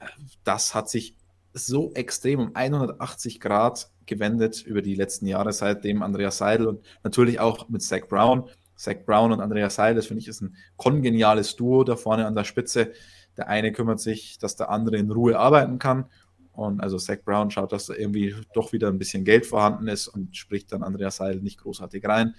äh, 0.00 0.06
das 0.44 0.74
hat 0.74 0.90
sich 0.90 1.14
so 1.54 1.92
extrem 1.94 2.40
um 2.40 2.50
180 2.54 3.40
Grad 3.40 3.90
gewendet 4.06 4.62
über 4.62 4.82
die 4.82 4.94
letzten 4.94 5.26
Jahre, 5.26 5.52
seitdem 5.52 6.02
Andreas 6.02 6.38
Seidel 6.38 6.66
und 6.66 6.84
natürlich 7.02 7.40
auch 7.40 7.68
mit 7.68 7.82
Zach 7.82 8.08
Brown 8.08 8.48
Zach 8.78 9.04
Brown 9.04 9.32
und 9.32 9.40
Andreas 9.40 9.74
Seil, 9.74 9.94
das 9.96 10.06
finde 10.06 10.20
ich 10.20 10.28
ist 10.28 10.40
ein 10.40 10.56
kongeniales 10.76 11.56
Duo 11.56 11.82
da 11.82 11.96
vorne 11.96 12.26
an 12.26 12.34
der 12.34 12.44
Spitze. 12.44 12.92
Der 13.36 13.48
eine 13.48 13.72
kümmert 13.72 14.00
sich, 14.00 14.38
dass 14.38 14.56
der 14.56 14.70
andere 14.70 14.96
in 14.96 15.10
Ruhe 15.10 15.38
arbeiten 15.38 15.78
kann. 15.78 16.06
Und 16.52 16.80
also 16.80 16.96
Zach 16.96 17.18
Brown 17.24 17.50
schaut, 17.50 17.72
dass 17.72 17.86
da 17.86 17.94
irgendwie 17.94 18.34
doch 18.54 18.72
wieder 18.72 18.88
ein 18.88 18.98
bisschen 18.98 19.24
Geld 19.24 19.46
vorhanden 19.46 19.88
ist 19.88 20.08
und 20.08 20.36
spricht 20.36 20.72
dann 20.72 20.82
Andreas 20.82 21.16
Seil 21.16 21.36
nicht 21.40 21.58
großartig 21.58 22.04
rein. 22.06 22.34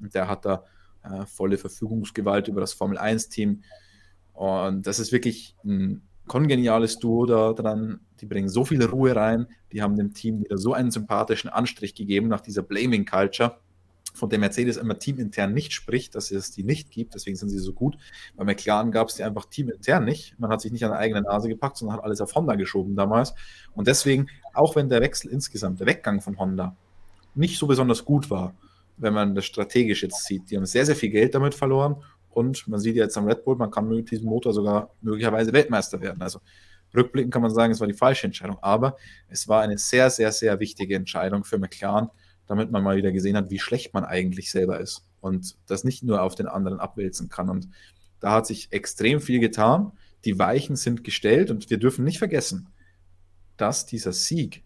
Und 0.00 0.14
der 0.14 0.28
hat 0.28 0.44
da 0.44 0.64
äh, 1.04 1.26
volle 1.26 1.58
Verfügungsgewalt 1.58 2.48
über 2.48 2.60
das 2.60 2.72
Formel 2.72 2.98
1-Team. 2.98 3.62
Und 4.32 4.86
das 4.86 4.98
ist 4.98 5.12
wirklich 5.12 5.56
ein 5.64 6.02
kongeniales 6.26 6.98
Duo 6.98 7.24
da 7.26 7.52
dran. 7.52 8.00
Die 8.20 8.26
bringen 8.26 8.48
so 8.48 8.64
viel 8.64 8.84
Ruhe 8.84 9.14
rein. 9.14 9.46
Die 9.70 9.82
haben 9.82 9.96
dem 9.96 10.12
Team 10.12 10.40
wieder 10.40 10.58
so 10.58 10.72
einen 10.72 10.90
sympathischen 10.90 11.50
Anstrich 11.50 11.94
gegeben 11.94 12.28
nach 12.28 12.40
dieser 12.40 12.62
Blaming 12.62 13.04
Culture 13.04 13.58
von 14.14 14.30
der 14.30 14.38
Mercedes 14.38 14.76
immer 14.76 14.98
teamintern 14.98 15.52
nicht 15.52 15.72
spricht, 15.72 16.14
dass 16.14 16.30
es 16.30 16.52
die 16.52 16.62
nicht 16.62 16.90
gibt, 16.90 17.14
deswegen 17.14 17.36
sind 17.36 17.48
sie 17.48 17.58
so 17.58 17.72
gut. 17.72 17.98
Bei 18.36 18.44
McLaren 18.44 18.92
gab 18.92 19.08
es 19.08 19.16
die 19.16 19.24
einfach 19.24 19.44
teamintern 19.46 20.04
nicht. 20.04 20.38
Man 20.38 20.50
hat 20.50 20.60
sich 20.60 20.70
nicht 20.72 20.84
an 20.84 20.92
der 20.92 21.00
eigenen 21.00 21.24
Nase 21.24 21.48
gepackt, 21.48 21.76
sondern 21.76 21.98
hat 21.98 22.04
alles 22.04 22.20
auf 22.20 22.34
Honda 22.34 22.54
geschoben 22.54 22.94
damals. 22.94 23.34
Und 23.74 23.88
deswegen, 23.88 24.28
auch 24.54 24.76
wenn 24.76 24.88
der 24.88 25.00
Wechsel 25.00 25.30
insgesamt, 25.30 25.80
der 25.80 25.88
Weggang 25.88 26.20
von 26.20 26.38
Honda 26.38 26.76
nicht 27.34 27.58
so 27.58 27.66
besonders 27.66 28.04
gut 28.04 28.30
war, 28.30 28.54
wenn 28.96 29.12
man 29.12 29.34
das 29.34 29.44
strategisch 29.44 30.04
jetzt 30.04 30.24
sieht, 30.24 30.48
die 30.50 30.56
haben 30.56 30.66
sehr, 30.66 30.86
sehr 30.86 30.94
viel 30.94 31.10
Geld 31.10 31.34
damit 31.34 31.54
verloren 31.54 31.96
und 32.30 32.68
man 32.68 32.78
sieht 32.78 32.94
jetzt 32.94 33.18
am 33.18 33.26
Red 33.26 33.44
Bull, 33.44 33.56
man 33.56 33.72
kann 33.72 33.88
mit 33.88 34.10
diesem 34.10 34.28
Motor 34.28 34.52
sogar 34.52 34.90
möglicherweise 35.00 35.52
Weltmeister 35.52 36.00
werden. 36.00 36.22
Also 36.22 36.38
rückblickend 36.94 37.32
kann 37.32 37.42
man 37.42 37.52
sagen, 37.52 37.72
es 37.72 37.80
war 37.80 37.88
die 37.88 37.94
falsche 37.94 38.26
Entscheidung, 38.26 38.58
aber 38.62 38.96
es 39.28 39.48
war 39.48 39.62
eine 39.62 39.76
sehr, 39.78 40.10
sehr, 40.10 40.30
sehr 40.30 40.60
wichtige 40.60 40.94
Entscheidung 40.94 41.42
für 41.42 41.58
McLaren, 41.58 42.10
damit 42.46 42.70
man 42.70 42.82
mal 42.82 42.96
wieder 42.96 43.12
gesehen 43.12 43.36
hat, 43.36 43.50
wie 43.50 43.58
schlecht 43.58 43.94
man 43.94 44.04
eigentlich 44.04 44.50
selber 44.50 44.80
ist 44.80 45.06
und 45.20 45.56
das 45.66 45.84
nicht 45.84 46.02
nur 46.02 46.22
auf 46.22 46.34
den 46.34 46.46
anderen 46.46 46.80
abwälzen 46.80 47.28
kann. 47.28 47.48
Und 47.48 47.68
da 48.20 48.32
hat 48.32 48.46
sich 48.46 48.72
extrem 48.72 49.20
viel 49.20 49.40
getan. 49.40 49.92
Die 50.24 50.38
Weichen 50.38 50.76
sind 50.76 51.04
gestellt 51.04 51.50
und 51.50 51.70
wir 51.70 51.78
dürfen 51.78 52.04
nicht 52.04 52.18
vergessen, 52.18 52.68
dass 53.56 53.86
dieser 53.86 54.12
Sieg 54.12 54.64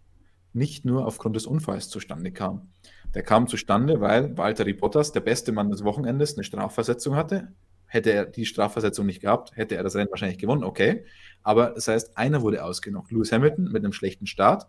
nicht 0.53 0.85
nur 0.85 1.05
aufgrund 1.05 1.35
des 1.35 1.45
Unfalls 1.45 1.89
zustande 1.89 2.31
kam. 2.31 2.69
Der 3.13 3.23
kam 3.23 3.47
zustande, 3.47 4.01
weil 4.01 4.37
Walter 4.37 4.65
Bottas, 4.73 5.11
der 5.11 5.21
beste 5.21 5.51
Mann 5.51 5.71
des 5.71 5.83
Wochenendes, 5.83 6.35
eine 6.35 6.43
Strafversetzung 6.43 7.15
hatte. 7.15 7.53
Hätte 7.85 8.11
er 8.11 8.25
die 8.25 8.45
Strafversetzung 8.45 9.05
nicht 9.05 9.21
gehabt, 9.21 9.55
hätte 9.55 9.75
er 9.75 9.83
das 9.83 9.95
Rennen 9.95 10.11
wahrscheinlich 10.11 10.37
gewonnen, 10.37 10.63
okay. 10.63 11.05
Aber 11.41 11.71
das 11.71 11.87
heißt, 11.87 12.17
einer 12.17 12.41
wurde 12.43 12.63
ausgenockt. 12.63 13.11
Lewis 13.11 13.31
Hamilton 13.31 13.71
mit 13.71 13.83
einem 13.83 13.93
schlechten 13.93 14.27
Start 14.27 14.67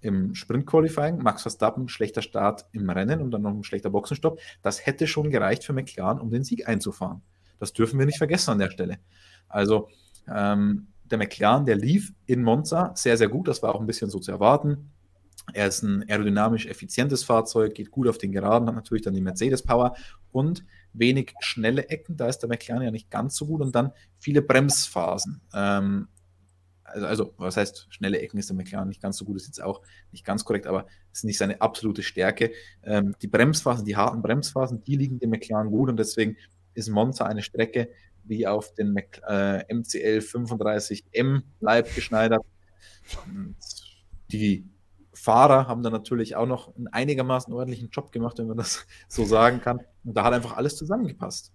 im 0.00 0.34
Sprint-Qualifying, 0.34 1.18
Max 1.22 1.42
Verstappen 1.42 1.88
schlechter 1.88 2.22
Start 2.22 2.66
im 2.72 2.88
Rennen 2.88 3.20
und 3.20 3.30
dann 3.30 3.42
noch 3.42 3.50
ein 3.50 3.64
schlechter 3.64 3.90
Boxenstopp. 3.90 4.40
Das 4.62 4.86
hätte 4.86 5.06
schon 5.06 5.30
gereicht 5.30 5.64
für 5.64 5.72
McLaren, 5.72 6.20
um 6.20 6.30
den 6.30 6.44
Sieg 6.44 6.68
einzufahren. 6.68 7.22
Das 7.58 7.72
dürfen 7.72 7.98
wir 7.98 8.06
nicht 8.06 8.18
vergessen 8.18 8.52
an 8.52 8.58
der 8.58 8.70
Stelle. 8.70 8.98
Also 9.48 9.88
ähm, 10.28 10.88
der 11.04 11.18
McLaren, 11.18 11.66
der 11.66 11.76
lief 11.76 12.12
in 12.26 12.42
Monza 12.42 12.92
sehr, 12.94 13.16
sehr 13.16 13.28
gut. 13.28 13.48
Das 13.48 13.62
war 13.62 13.74
auch 13.74 13.80
ein 13.80 13.86
bisschen 13.86 14.10
so 14.10 14.18
zu 14.18 14.30
erwarten. 14.30 14.90
Er 15.52 15.66
ist 15.66 15.82
ein 15.82 16.08
aerodynamisch 16.08 16.66
effizientes 16.66 17.24
Fahrzeug, 17.24 17.74
geht 17.74 17.90
gut 17.90 18.08
auf 18.08 18.18
den 18.18 18.30
Geraden, 18.32 18.68
hat 18.68 18.74
natürlich 18.74 19.02
dann 19.02 19.14
die 19.14 19.20
Mercedes-Power 19.20 19.96
und 20.32 20.64
wenig 20.92 21.34
schnelle 21.40 21.88
Ecken. 21.88 22.16
Da 22.16 22.28
ist 22.28 22.38
der 22.38 22.48
McLaren 22.48 22.82
ja 22.82 22.90
nicht 22.90 23.10
ganz 23.10 23.36
so 23.36 23.46
gut 23.46 23.60
und 23.60 23.74
dann 23.74 23.92
viele 24.18 24.42
Bremsphasen. 24.42 25.40
Ähm, 25.54 26.08
also, 26.90 27.06
also, 27.06 27.34
was 27.36 27.56
heißt, 27.56 27.86
schnelle 27.90 28.20
Ecken 28.20 28.38
ist 28.38 28.48
der 28.48 28.56
McLaren 28.56 28.88
nicht 28.88 29.02
ganz 29.02 29.16
so 29.16 29.24
gut, 29.24 29.36
ist 29.36 29.46
jetzt 29.46 29.62
auch 29.62 29.82
nicht 30.12 30.24
ganz 30.24 30.44
korrekt, 30.44 30.66
aber 30.66 30.86
ist 31.12 31.24
nicht 31.24 31.38
seine 31.38 31.60
absolute 31.60 32.02
Stärke. 32.02 32.52
Ähm, 32.82 33.14
die 33.22 33.28
Bremsphasen, 33.28 33.84
die 33.84 33.96
harten 33.96 34.22
Bremsphasen, 34.22 34.82
die 34.84 34.96
liegen 34.96 35.18
dem 35.18 35.30
McLaren 35.30 35.70
gut 35.70 35.88
und 35.88 35.96
deswegen 35.96 36.36
ist 36.74 36.88
Monza 36.88 37.26
eine 37.26 37.42
Strecke 37.42 37.90
wie 38.24 38.46
auf 38.46 38.74
den 38.74 38.92
Mac, 38.92 39.20
äh, 39.28 39.64
MCL 39.72 40.18
35M 40.20 41.42
Leib 41.60 41.94
geschneidert. 41.94 42.44
Und 43.26 43.56
die 44.30 44.68
Fahrer 45.12 45.66
haben 45.66 45.82
dann 45.82 45.92
natürlich 45.92 46.36
auch 46.36 46.46
noch 46.46 46.74
einen 46.76 46.88
einigermaßen 46.88 47.52
ordentlichen 47.52 47.90
Job 47.90 48.12
gemacht, 48.12 48.38
wenn 48.38 48.46
man 48.46 48.56
das 48.56 48.86
so 49.08 49.24
sagen 49.24 49.60
kann. 49.60 49.80
Und 50.04 50.16
da 50.16 50.24
hat 50.24 50.32
einfach 50.32 50.56
alles 50.56 50.76
zusammengepasst. 50.76 51.52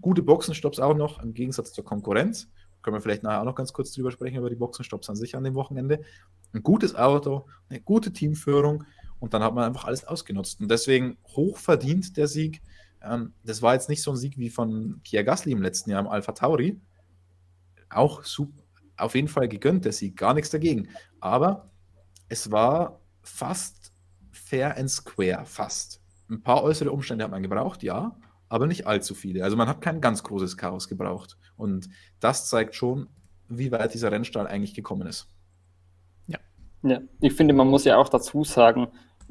Gute 0.00 0.22
Boxenstopps 0.22 0.78
auch 0.78 0.94
noch, 0.94 1.22
im 1.22 1.34
Gegensatz 1.34 1.72
zur 1.72 1.84
Konkurrenz. 1.84 2.48
Können 2.82 2.96
wir 2.96 3.00
vielleicht 3.00 3.22
nachher 3.22 3.40
auch 3.40 3.44
noch 3.44 3.54
ganz 3.54 3.72
kurz 3.72 3.92
drüber 3.92 4.10
sprechen, 4.10 4.38
über 4.38 4.50
die 4.50 4.56
Boxenstopps 4.56 5.10
an 5.10 5.16
sich 5.16 5.36
an 5.36 5.44
dem 5.44 5.54
Wochenende. 5.54 6.00
Ein 6.52 6.62
gutes 6.62 6.94
Auto, 6.94 7.46
eine 7.68 7.80
gute 7.80 8.12
Teamführung 8.12 8.84
und 9.18 9.34
dann 9.34 9.42
hat 9.42 9.54
man 9.54 9.64
einfach 9.64 9.84
alles 9.84 10.04
ausgenutzt. 10.04 10.60
Und 10.60 10.70
deswegen 10.70 11.18
hochverdient 11.36 12.16
der 12.16 12.28
Sieg. 12.28 12.62
Ähm, 13.02 13.32
das 13.44 13.62
war 13.62 13.74
jetzt 13.74 13.88
nicht 13.88 14.02
so 14.02 14.12
ein 14.12 14.16
Sieg 14.16 14.38
wie 14.38 14.50
von 14.50 15.00
Pierre 15.02 15.24
Gasly 15.24 15.52
im 15.52 15.62
letzten 15.62 15.90
Jahr 15.90 16.00
im 16.00 16.08
Alpha 16.08 16.32
Tauri. 16.32 16.80
Auch 17.90 18.24
super, 18.24 18.62
auf 18.96 19.14
jeden 19.14 19.28
Fall 19.28 19.48
gegönnt 19.48 19.84
der 19.84 19.92
Sieg, 19.92 20.16
gar 20.16 20.34
nichts 20.34 20.50
dagegen. 20.50 20.88
Aber 21.20 21.70
es 22.28 22.50
war 22.50 23.00
fast 23.22 23.92
fair 24.30 24.76
and 24.76 24.90
square, 24.90 25.44
fast. 25.44 26.00
Ein 26.30 26.42
paar 26.42 26.62
äußere 26.62 26.90
Umstände 26.90 27.24
hat 27.24 27.30
man 27.30 27.42
gebraucht, 27.42 27.82
ja, 27.82 28.16
aber 28.48 28.66
nicht 28.66 28.86
allzu 28.86 29.14
viele. 29.14 29.44
Also 29.44 29.56
man 29.56 29.68
hat 29.68 29.80
kein 29.80 30.00
ganz 30.00 30.22
großes 30.22 30.56
Chaos 30.56 30.88
gebraucht. 30.88 31.36
Und 31.58 31.90
das 32.20 32.48
zeigt 32.48 32.74
schon, 32.74 33.08
wie 33.48 33.70
weit 33.72 33.92
dieser 33.92 34.10
Rennstall 34.10 34.46
eigentlich 34.46 34.74
gekommen 34.74 35.06
ist. 35.06 35.28
Ja. 36.26 36.38
ja, 36.82 37.00
ich 37.20 37.34
finde, 37.34 37.52
man 37.52 37.68
muss 37.68 37.84
ja 37.84 37.96
auch 37.98 38.08
dazu 38.08 38.44
sagen, 38.44 38.88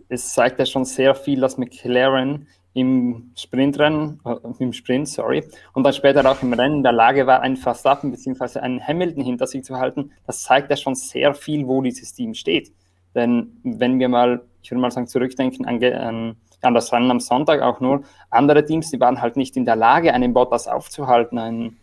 es 0.09 0.33
zeigt 0.33 0.59
ja 0.59 0.65
schon 0.65 0.85
sehr 0.85 1.15
viel, 1.15 1.39
dass 1.39 1.57
McLaren 1.57 2.47
im 2.73 3.31
Sprintrennen, 3.35 4.19
äh, 4.23 4.35
im 4.59 4.71
Sprint, 4.71 5.09
sorry, 5.09 5.43
und 5.73 5.83
dann 5.83 5.93
später 5.93 6.29
auch 6.29 6.43
im 6.43 6.53
Rennen 6.53 6.77
in 6.77 6.83
der 6.83 6.91
Lage 6.91 7.25
war, 7.25 7.41
einen 7.41 7.57
Verstappen 7.57 8.11
bzw. 8.11 8.59
einen 8.59 8.79
Hamilton 8.79 9.23
hinter 9.23 9.47
sich 9.47 9.63
zu 9.63 9.77
halten. 9.77 10.11
Das 10.27 10.43
zeigt 10.43 10.69
ja 10.69 10.77
schon 10.77 10.93
sehr 10.93 11.33
viel, 11.33 11.67
wo 11.67 11.81
dieses 11.81 12.13
Team 12.13 12.35
steht. 12.35 12.71
Denn 13.15 13.57
wenn 13.63 13.97
wir 13.97 14.09
mal, 14.09 14.43
ich 14.61 14.69
würde 14.69 14.81
mal 14.81 14.91
sagen, 14.91 15.07
zurückdenken 15.07 15.65
an, 15.65 15.83
an, 15.83 16.35
an 16.61 16.73
das 16.75 16.93
Rennen 16.93 17.09
am 17.09 17.19
Sonntag 17.19 17.63
auch 17.63 17.79
nur, 17.79 18.03
andere 18.29 18.63
Teams, 18.63 18.91
die 18.91 18.99
waren 18.99 19.21
halt 19.21 19.37
nicht 19.37 19.57
in 19.57 19.65
der 19.65 19.75
Lage, 19.75 20.13
einen 20.13 20.33
Bottas 20.33 20.67
aufzuhalten, 20.67 21.39
einen, 21.39 21.77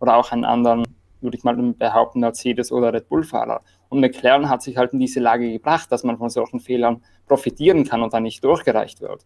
oder 0.00 0.16
auch 0.16 0.32
einen 0.32 0.44
anderen, 0.44 0.84
würde 1.20 1.36
ich 1.36 1.44
mal 1.44 1.56
behaupten, 1.56 2.20
Mercedes 2.20 2.72
oder 2.72 2.92
Red 2.92 3.08
Bull-Fahrer. 3.08 3.62
Und 3.88 4.00
McLaren 4.00 4.48
hat 4.48 4.62
sich 4.62 4.76
halt 4.76 4.92
in 4.92 4.98
diese 4.98 5.20
Lage 5.20 5.50
gebracht, 5.50 5.90
dass 5.90 6.04
man 6.04 6.18
von 6.18 6.28
solchen 6.28 6.60
Fehlern 6.60 7.02
profitieren 7.26 7.84
kann 7.84 8.02
und 8.02 8.12
dann 8.12 8.24
nicht 8.24 8.44
durchgereicht 8.44 9.00
wird. 9.00 9.24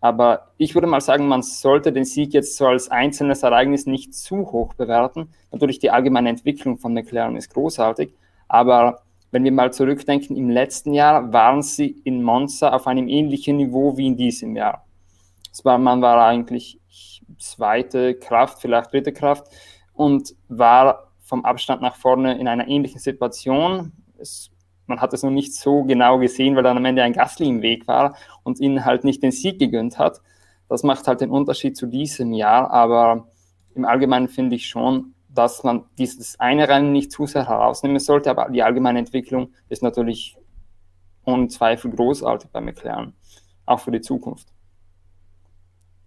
Aber 0.00 0.50
ich 0.58 0.74
würde 0.74 0.86
mal 0.86 1.00
sagen, 1.00 1.28
man 1.28 1.42
sollte 1.42 1.90
den 1.90 2.04
Sieg 2.04 2.34
jetzt 2.34 2.56
so 2.56 2.66
als 2.66 2.90
einzelnes 2.90 3.42
Ereignis 3.42 3.86
nicht 3.86 4.14
zu 4.14 4.52
hoch 4.52 4.74
bewerten. 4.74 5.30
Natürlich 5.50 5.78
die 5.78 5.90
allgemeine 5.90 6.28
Entwicklung 6.28 6.76
von 6.76 6.92
McLaren 6.92 7.36
ist 7.36 7.54
großartig, 7.54 8.12
aber 8.48 9.00
wenn 9.30 9.44
wir 9.44 9.52
mal 9.52 9.72
zurückdenken, 9.72 10.36
im 10.36 10.50
letzten 10.50 10.92
Jahr 10.92 11.32
waren 11.32 11.62
sie 11.62 12.02
in 12.04 12.22
Monza 12.22 12.72
auf 12.72 12.86
einem 12.86 13.08
ähnlichen 13.08 13.56
Niveau 13.56 13.96
wie 13.96 14.06
in 14.06 14.16
diesem 14.16 14.54
Jahr. 14.54 14.86
War, 15.62 15.78
man 15.78 16.02
war 16.02 16.24
eigentlich 16.24 16.78
zweite 17.38 18.14
Kraft, 18.14 18.60
vielleicht 18.60 18.92
dritte 18.92 19.12
Kraft 19.12 19.48
und 19.94 20.34
war 20.48 21.12
vom 21.20 21.44
Abstand 21.44 21.80
nach 21.80 21.96
vorne 21.96 22.38
in 22.38 22.48
einer 22.48 22.68
ähnlichen 22.68 23.00
Situation. 23.00 23.92
Es, 24.18 24.50
man 24.86 25.00
hat 25.00 25.14
es 25.14 25.22
noch 25.22 25.30
nicht 25.30 25.54
so 25.54 25.84
genau 25.84 26.18
gesehen, 26.18 26.54
weil 26.56 26.62
dann 26.62 26.76
am 26.76 26.84
Ende 26.84 27.02
ein 27.02 27.14
Gasly 27.14 27.48
im 27.48 27.62
Weg 27.62 27.88
war 27.88 28.16
und 28.42 28.60
ihnen 28.60 28.84
halt 28.84 29.04
nicht 29.04 29.22
den 29.22 29.32
Sieg 29.32 29.58
gegönnt 29.58 29.98
hat. 29.98 30.20
Das 30.68 30.82
macht 30.82 31.06
halt 31.06 31.20
den 31.20 31.30
Unterschied 31.30 31.76
zu 31.76 31.86
diesem 31.86 32.32
Jahr, 32.32 32.70
aber 32.70 33.28
im 33.74 33.84
Allgemeinen 33.84 34.28
finde 34.28 34.56
ich 34.56 34.68
schon, 34.68 35.14
dass 35.28 35.64
man 35.64 35.84
dieses 35.98 36.38
eine 36.38 36.68
Rennen 36.68 36.92
nicht 36.92 37.10
zu 37.10 37.26
sehr 37.26 37.48
herausnehmen 37.48 37.98
sollte, 37.98 38.30
aber 38.30 38.50
die 38.50 38.62
allgemeine 38.62 39.00
Entwicklung 39.00 39.52
ist 39.68 39.82
natürlich 39.82 40.36
ohne 41.24 41.48
Zweifel 41.48 41.90
großartig 41.90 42.50
bei 42.50 42.60
McLaren, 42.60 43.14
auch 43.66 43.80
für 43.80 43.90
die 43.90 44.00
Zukunft. 44.00 44.48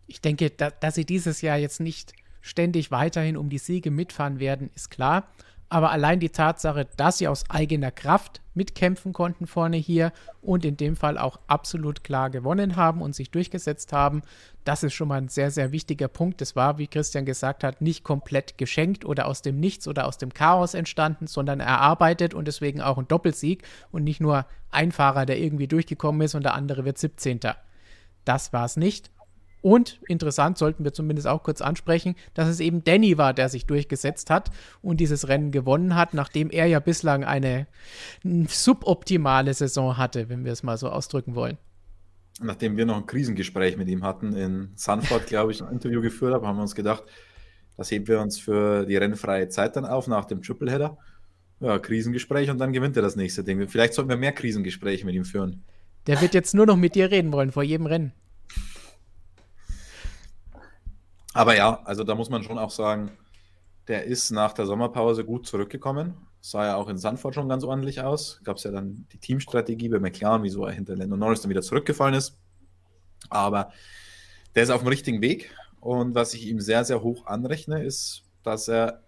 Ich 0.05 0.21
denke, 0.21 0.49
da, 0.51 0.69
dass 0.69 0.95
sie 0.95 1.05
dieses 1.05 1.41
Jahr 1.41 1.57
jetzt 1.57 1.81
nicht 1.81 2.13
ständig 2.41 2.91
weiterhin 2.91 3.37
um 3.37 3.49
die 3.49 3.57
Siege 3.57 3.91
mitfahren 3.91 4.39
werden, 4.39 4.69
ist 4.75 4.89
klar. 4.89 5.27
Aber 5.69 5.91
allein 5.91 6.21
die 6.21 6.29
Tatsache, 6.29 6.87
dass 6.95 7.17
sie 7.17 7.27
aus 7.27 7.49
eigener 7.49 7.91
Kraft 7.91 8.41
mitkämpfen 8.53 9.11
konnten 9.11 9.47
vorne 9.47 9.75
hier 9.75 10.13
und 10.41 10.63
in 10.63 10.77
dem 10.77 10.95
Fall 10.95 11.17
auch 11.17 11.39
absolut 11.47 12.05
klar 12.05 12.29
gewonnen 12.29 12.77
haben 12.77 13.01
und 13.01 13.13
sich 13.13 13.31
durchgesetzt 13.31 13.91
haben, 13.91 14.21
das 14.63 14.83
ist 14.83 14.93
schon 14.93 15.09
mal 15.09 15.17
ein 15.17 15.27
sehr, 15.27 15.51
sehr 15.51 15.73
wichtiger 15.73 16.07
Punkt. 16.07 16.39
Das 16.39 16.55
war, 16.55 16.77
wie 16.77 16.87
Christian 16.87 17.25
gesagt 17.25 17.65
hat, 17.65 17.81
nicht 17.81 18.05
komplett 18.05 18.57
geschenkt 18.57 19.03
oder 19.03 19.27
aus 19.27 19.41
dem 19.41 19.59
Nichts 19.59 19.89
oder 19.89 20.07
aus 20.07 20.17
dem 20.17 20.33
Chaos 20.33 20.73
entstanden, 20.73 21.27
sondern 21.27 21.59
erarbeitet 21.59 22.33
und 22.33 22.47
deswegen 22.47 22.79
auch 22.79 22.97
ein 22.97 23.07
Doppelsieg 23.07 23.63
und 23.91 24.05
nicht 24.05 24.21
nur 24.21 24.45
ein 24.71 24.93
Fahrer, 24.93 25.25
der 25.25 25.37
irgendwie 25.37 25.67
durchgekommen 25.67 26.21
ist 26.21 26.33
und 26.33 26.43
der 26.43 26.53
andere 26.53 26.85
wird 26.85 26.97
17. 26.97 27.41
Das 28.23 28.53
war 28.53 28.65
es 28.65 28.77
nicht. 28.77 29.11
Und 29.67 29.99
interessant 30.07 30.57
sollten 30.57 30.85
wir 30.85 30.93
zumindest 30.93 31.27
auch 31.27 31.43
kurz 31.43 31.59
ansprechen, 31.59 32.15
dass 32.33 32.47
es 32.47 32.61
eben 32.61 32.85
Danny 32.85 33.17
war, 33.17 33.33
der 33.33 33.49
sich 33.49 33.65
durchgesetzt 33.65 34.29
hat 34.29 34.49
und 34.81 35.01
dieses 35.01 35.27
Rennen 35.27 35.51
gewonnen 35.51 35.95
hat, 35.95 36.13
nachdem 36.13 36.51
er 36.51 36.67
ja 36.67 36.79
bislang 36.79 37.25
eine 37.25 37.67
suboptimale 38.23 39.53
Saison 39.53 39.97
hatte, 39.97 40.29
wenn 40.29 40.45
wir 40.45 40.53
es 40.53 40.63
mal 40.63 40.77
so 40.77 40.87
ausdrücken 40.87 41.35
wollen. 41.35 41.57
Nachdem 42.39 42.77
wir 42.77 42.85
noch 42.85 42.95
ein 42.95 43.07
Krisengespräch 43.07 43.75
mit 43.75 43.89
ihm 43.89 44.05
hatten 44.05 44.37
in 44.37 44.71
Sanford, 44.75 45.27
glaube 45.27 45.51
ich, 45.51 45.61
ein 45.61 45.69
Interview 45.69 46.01
geführt 46.01 46.33
haben, 46.33 46.47
haben 46.47 46.55
wir 46.55 46.61
uns 46.61 46.73
gedacht, 46.73 47.03
das 47.75 47.91
heben 47.91 48.07
wir 48.07 48.21
uns 48.21 48.39
für 48.39 48.85
die 48.85 48.95
rennfreie 48.95 49.49
Zeit 49.49 49.75
dann 49.75 49.83
auf 49.83 50.07
nach 50.07 50.23
dem 50.23 50.41
Tripleheader. 50.41 50.97
Ja, 51.59 51.77
Krisengespräch 51.77 52.49
und 52.49 52.57
dann 52.57 52.71
gewinnt 52.71 52.95
er 52.95 53.01
das 53.01 53.17
nächste 53.17 53.43
Ding. 53.43 53.67
Vielleicht 53.67 53.95
sollten 53.95 54.09
wir 54.09 54.15
mehr 54.15 54.31
Krisengespräche 54.31 55.05
mit 55.05 55.15
ihm 55.15 55.25
führen. 55.25 55.65
Der 56.05 56.21
wird 56.21 56.33
jetzt 56.33 56.55
nur 56.55 56.65
noch 56.65 56.77
mit 56.77 56.95
dir 56.95 57.11
reden 57.11 57.33
wollen 57.33 57.51
vor 57.51 57.63
jedem 57.63 57.87
Rennen. 57.87 58.13
Aber 61.37 61.55
ja, 61.55 61.81
also 61.85 62.03
da 62.03 62.15
muss 62.15 62.31
man 62.31 62.41
schon 62.41 62.57
auch 62.57 62.71
sagen, 62.71 63.11
der 63.87 64.05
ist 64.05 64.31
nach 64.31 64.53
der 64.53 64.65
Sommerpause 64.65 65.23
gut 65.23 65.45
zurückgekommen. 65.45 66.15
Sah 66.41 66.65
ja 66.65 66.75
auch 66.75 66.89
in 66.89 66.97
Sanford 66.97 67.35
schon 67.35 67.47
ganz 67.47 67.63
ordentlich 67.63 68.01
aus. 68.01 68.41
Gab 68.43 68.57
es 68.57 68.63
ja 68.63 68.71
dann 68.71 69.05
die 69.11 69.19
Teamstrategie 69.19 69.87
bei 69.89 69.99
McLaren, 69.99 70.41
wieso 70.41 70.65
er 70.65 70.73
hinter 70.73 70.95
Lando 70.95 71.15
Norris 71.15 71.41
dann 71.41 71.51
wieder 71.51 71.61
zurückgefallen 71.61 72.15
ist. 72.15 72.39
Aber 73.29 73.71
der 74.55 74.63
ist 74.63 74.71
auf 74.71 74.81
dem 74.81 74.87
richtigen 74.87 75.21
Weg. 75.21 75.53
Und 75.79 76.15
was 76.15 76.33
ich 76.33 76.47
ihm 76.47 76.59
sehr, 76.59 76.83
sehr 76.85 77.03
hoch 77.03 77.27
anrechne, 77.27 77.83
ist, 77.83 78.23
dass 78.41 78.67
er 78.67 79.03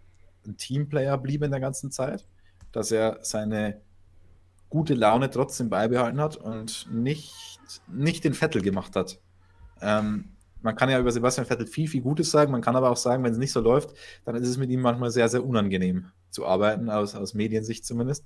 ein 0.45 0.55
Teamplayer 0.55 1.17
blieb 1.17 1.41
in 1.41 1.49
der 1.49 1.59
ganzen 1.59 1.89
Zeit, 1.89 2.27
dass 2.71 2.91
er 2.91 3.17
seine 3.23 3.81
gute 4.69 4.93
Laune 4.93 5.31
trotzdem 5.31 5.71
beibehalten 5.71 6.21
hat 6.21 6.37
und 6.37 6.87
nicht, 6.91 7.59
nicht 7.87 8.23
den 8.23 8.35
Vettel 8.35 8.61
gemacht 8.61 8.95
hat. 8.95 9.19
Ähm, 9.81 10.35
man 10.61 10.75
kann 10.75 10.89
ja 10.89 10.99
über 10.99 11.11
Sebastian 11.11 11.47
Vettel 11.47 11.67
viel, 11.67 11.87
viel 11.87 12.01
Gutes 12.01 12.31
sagen. 12.31 12.51
Man 12.51 12.61
kann 12.61 12.75
aber 12.75 12.89
auch 12.89 12.97
sagen, 12.97 13.23
wenn 13.23 13.31
es 13.31 13.37
nicht 13.37 13.51
so 13.51 13.61
läuft, 13.61 13.93
dann 14.25 14.35
ist 14.35 14.47
es 14.47 14.57
mit 14.57 14.69
ihm 14.69 14.81
manchmal 14.81 15.11
sehr, 15.11 15.29
sehr 15.29 15.45
unangenehm 15.45 16.11
zu 16.29 16.45
arbeiten, 16.45 16.89
aus, 16.89 17.15
aus 17.15 17.33
Mediensicht 17.33 17.85
zumindest. 17.85 18.25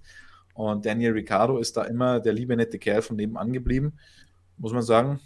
Und 0.54 0.86
Daniel 0.86 1.14
Ricciardo 1.14 1.58
ist 1.58 1.78
da 1.78 1.84
immer 1.84 2.20
der 2.20 2.34
liebe, 2.34 2.56
nette 2.56 2.80
Kerl 2.80 3.02
von 3.02 3.16
nebenan 3.16 3.54
geblieben. 3.54 3.94
Muss 4.58 4.74
man 4.74 4.84
sagen, 4.84 5.20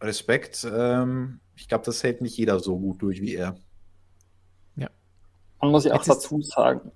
Respekt. 0.00 0.66
Ähm, 0.70 1.40
ich 1.56 1.68
glaube, 1.68 1.84
das 1.84 2.02
hält 2.02 2.20
nicht 2.20 2.36
jeder 2.36 2.60
so 2.60 2.78
gut 2.78 3.00
durch 3.02 3.20
wie 3.20 3.34
er. 3.34 3.56
Ja. 4.76 4.88
Man 5.60 5.70
muss 5.70 5.84
ja 5.84 5.94
auch 5.94 6.04
dazu 6.04 6.42
sagen, 6.42 6.90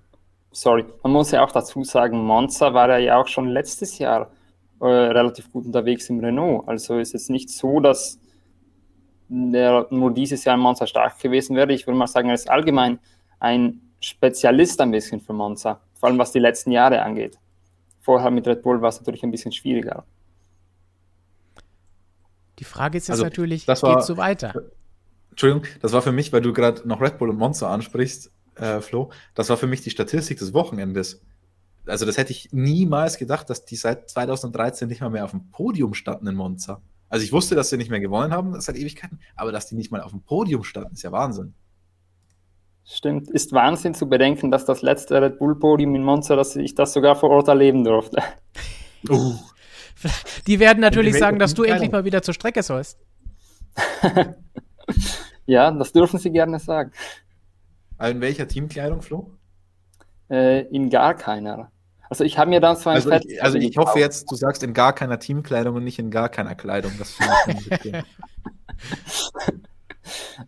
sorry, 0.51 0.85
man 1.03 1.13
muss 1.13 1.31
ja 1.31 1.43
auch 1.43 1.51
dazu 1.51 1.83
sagen, 1.83 2.17
Monza 2.17 2.73
war 2.73 2.97
ja 2.99 3.17
auch 3.17 3.27
schon 3.27 3.47
letztes 3.49 3.97
Jahr 3.97 4.31
äh, 4.79 4.85
relativ 4.85 5.51
gut 5.51 5.65
unterwegs 5.65 6.09
im 6.09 6.19
Renault. 6.19 6.67
Also 6.67 6.97
ist 6.99 7.15
es 7.15 7.29
nicht 7.29 7.49
so, 7.49 7.79
dass 7.79 8.19
der 9.29 9.87
nur 9.91 10.11
dieses 10.13 10.43
Jahr 10.43 10.55
in 10.55 10.61
Monza 10.61 10.87
stark 10.87 11.19
gewesen 11.19 11.55
wäre. 11.55 11.71
Ich 11.71 11.85
würde 11.87 11.97
mal 11.97 12.07
sagen, 12.07 12.29
er 12.29 12.35
ist 12.35 12.49
allgemein 12.49 12.99
ein 13.39 13.79
Spezialist 14.01 14.81
ein 14.81 14.91
bisschen 14.91 15.21
für 15.21 15.33
Monza, 15.33 15.79
vor 15.93 16.09
allem 16.09 16.17
was 16.17 16.31
die 16.31 16.39
letzten 16.39 16.71
Jahre 16.71 17.01
angeht. 17.01 17.37
vorher 18.01 18.31
mit 18.31 18.47
Red 18.47 18.63
Bull 18.63 18.81
war 18.81 18.89
es 18.89 18.99
natürlich 18.99 19.21
ein 19.23 19.29
bisschen 19.29 19.51
schwieriger. 19.51 20.03
Die 22.57 22.63
Frage 22.63 22.97
ist 22.97 23.07
jetzt 23.07 23.11
Also, 23.11 23.23
natürlich, 23.23 23.65
das 23.65 23.83
war- 23.83 23.95
geht 23.97 24.05
so 24.05 24.17
weiter? 24.17 24.53
Entschuldigung, 25.29 25.65
das 25.81 25.93
war 25.93 26.01
für 26.01 26.11
mich, 26.11 26.33
weil 26.33 26.41
du 26.41 26.51
gerade 26.51 26.87
noch 26.87 26.99
Red 27.01 27.17
Bull 27.19 27.29
und 27.29 27.37
Monster 27.37 27.69
ansprichst, 27.69 28.31
äh, 28.55 28.81
Flo, 28.81 29.11
das 29.35 29.49
war 29.49 29.57
für 29.57 29.67
mich 29.67 29.81
die 29.81 29.89
Statistik 29.91 30.39
des 30.39 30.53
Wochenendes. 30.53 31.21
Also 31.85 32.05
das 32.05 32.17
hätte 32.17 32.31
ich 32.31 32.49
niemals 32.51 33.17
gedacht, 33.17 33.49
dass 33.49 33.63
die 33.65 33.75
seit 33.75 34.09
2013 34.09 34.87
nicht 34.89 35.01
mal 35.01 35.09
mehr 35.09 35.23
auf 35.25 35.31
dem 35.31 35.49
Podium 35.51 35.93
standen 35.93 36.27
in 36.27 36.35
Monza. 36.35 36.81
Also 37.09 37.25
ich 37.25 37.31
wusste, 37.31 37.55
dass 37.55 37.69
sie 37.69 37.77
nicht 37.77 37.89
mehr 37.89 37.99
gewonnen 37.99 38.31
haben 38.31 38.59
seit 38.61 38.75
Ewigkeiten, 38.77 39.19
aber 39.35 39.51
dass 39.51 39.67
die 39.67 39.75
nicht 39.75 39.91
mal 39.91 40.01
auf 40.01 40.11
dem 40.11 40.21
Podium 40.21 40.63
standen, 40.63 40.93
ist 40.93 41.03
ja 41.03 41.11
Wahnsinn. 41.11 41.53
Stimmt, 42.85 43.29
ist 43.29 43.51
Wahnsinn 43.51 43.93
zu 43.93 44.07
bedenken, 44.09 44.49
dass 44.51 44.65
das 44.65 44.81
letzte 44.81 45.21
Red 45.21 45.37
Bull 45.37 45.55
Podium 45.59 45.93
in 45.95 46.03
Monza, 46.03 46.35
dass 46.35 46.55
ich 46.55 46.73
das 46.75 46.93
sogar 46.93 47.15
vor 47.15 47.29
Ort 47.29 47.47
erleben 47.47 47.83
durfte. 47.83 48.21
Uh, 49.07 49.35
Die 50.47 50.59
werden 50.59 50.79
natürlich 50.79 51.13
Welt- 51.13 51.19
sagen, 51.21 51.39
dass 51.39 51.53
du 51.53 51.63
endlich 51.63 51.91
mal 51.91 52.05
wieder 52.05 52.21
zur 52.21 52.33
Strecke 52.33 52.63
sollst. 52.63 52.97
Ja, 55.45 55.71
das 55.71 55.91
dürfen 55.91 56.19
Sie 56.19 56.29
gerne 56.29 56.59
sagen. 56.59 56.91
in 57.99 58.21
welcher 58.21 58.47
Teamkleidung, 58.47 59.01
Flo? 59.01 59.31
Äh, 60.29 60.67
in 60.67 60.91
gar 60.91 61.15
keiner. 61.15 61.71
Also 62.09 62.23
ich 62.23 62.37
habe 62.39 62.49
mir 62.49 62.59
dann 62.59 62.75
so 62.75 62.89
ein 62.89 62.95
Also 62.95 63.09
Fett- 63.09 63.25
ich, 63.25 63.43
also 63.43 63.57
ich 63.57 63.77
hoffe 63.77 63.99
jetzt, 63.99 64.31
du 64.31 64.35
sagst 64.35 64.63
in 64.63 64.73
gar 64.73 64.93
keiner 64.93 65.19
Teamkleidung 65.19 65.75
und 65.75 65.83
nicht 65.83 65.99
in 65.99 66.09
gar 66.09 66.29
keiner 66.29 66.55
Kleidung. 66.55 66.91
Das 66.97 67.11
finde 67.11 67.33
ich 67.83 67.93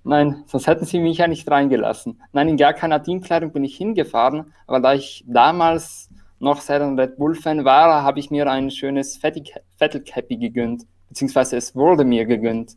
Nein, 0.03 0.43
sonst 0.47 0.66
hätten 0.66 0.86
sie 0.86 0.99
mich 0.99 1.20
ja 1.20 1.28
nicht 1.28 1.49
reingelassen. 1.49 2.20
Nein, 2.34 2.49
in 2.49 2.57
gar 2.57 2.74
keiner 2.74 3.03
Teamkleidung 3.03 3.51
bin 3.51 3.64
ich 3.64 3.78
hingefahren, 3.78 4.53
aber 4.66 4.80
da 4.80 4.93
ich 4.93 5.24
damals 5.28 6.09
noch 6.39 6.62
sehr 6.62 6.82
ein 6.82 6.97
Red 6.99 7.18
Bull-Fan 7.18 7.64
war, 7.64 8.01
habe 8.01 8.20
ich 8.20 8.32
mir 8.32 8.49
ein 8.49 8.72
schönes 8.72 9.18
Fettig- 9.22 9.53
Vettel-Cappy 9.78 10.38
gegönnt. 10.38 10.88
Beziehungsweise 11.09 11.57
es 11.57 11.76
wurde 11.76 12.03
mir 12.05 12.26
gegönnt. 12.26 12.76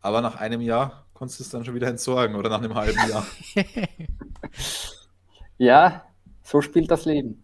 Aber 0.00 0.20
nach 0.20 0.36
einem 0.36 0.60
Jahr 0.60 1.06
konntest 1.14 1.40
du 1.40 1.44
es 1.44 1.50
dann 1.50 1.64
schon 1.64 1.74
wieder 1.74 1.88
entsorgen 1.88 2.36
oder 2.36 2.50
nach 2.50 2.58
einem 2.62 2.74
halben 2.74 2.98
Jahr. 3.08 3.26
Ja, 5.58 6.02
so 6.52 6.60
spielt 6.60 6.90
das 6.90 7.06
Leben. 7.06 7.42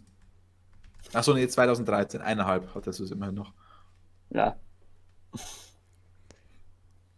Achso, 1.14 1.32
nee, 1.32 1.48
2013, 1.48 2.20
eineinhalb 2.20 2.74
hattest 2.74 3.00
du 3.00 3.04
es 3.04 3.10
immerhin 3.10 3.36
noch. 3.36 3.54
Ja. 4.28 4.58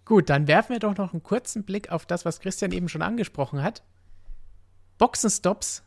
Gut, 0.04 0.30
dann 0.30 0.46
werfen 0.46 0.72
wir 0.72 0.78
doch 0.78 0.96
noch 0.96 1.12
einen 1.12 1.24
kurzen 1.24 1.64
Blick 1.64 1.90
auf 1.90 2.06
das, 2.06 2.24
was 2.24 2.38
Christian 2.38 2.70
eben 2.70 2.88
schon 2.88 3.02
angesprochen 3.02 3.60
hat. 3.60 3.82
Boxenstops, 4.98 5.82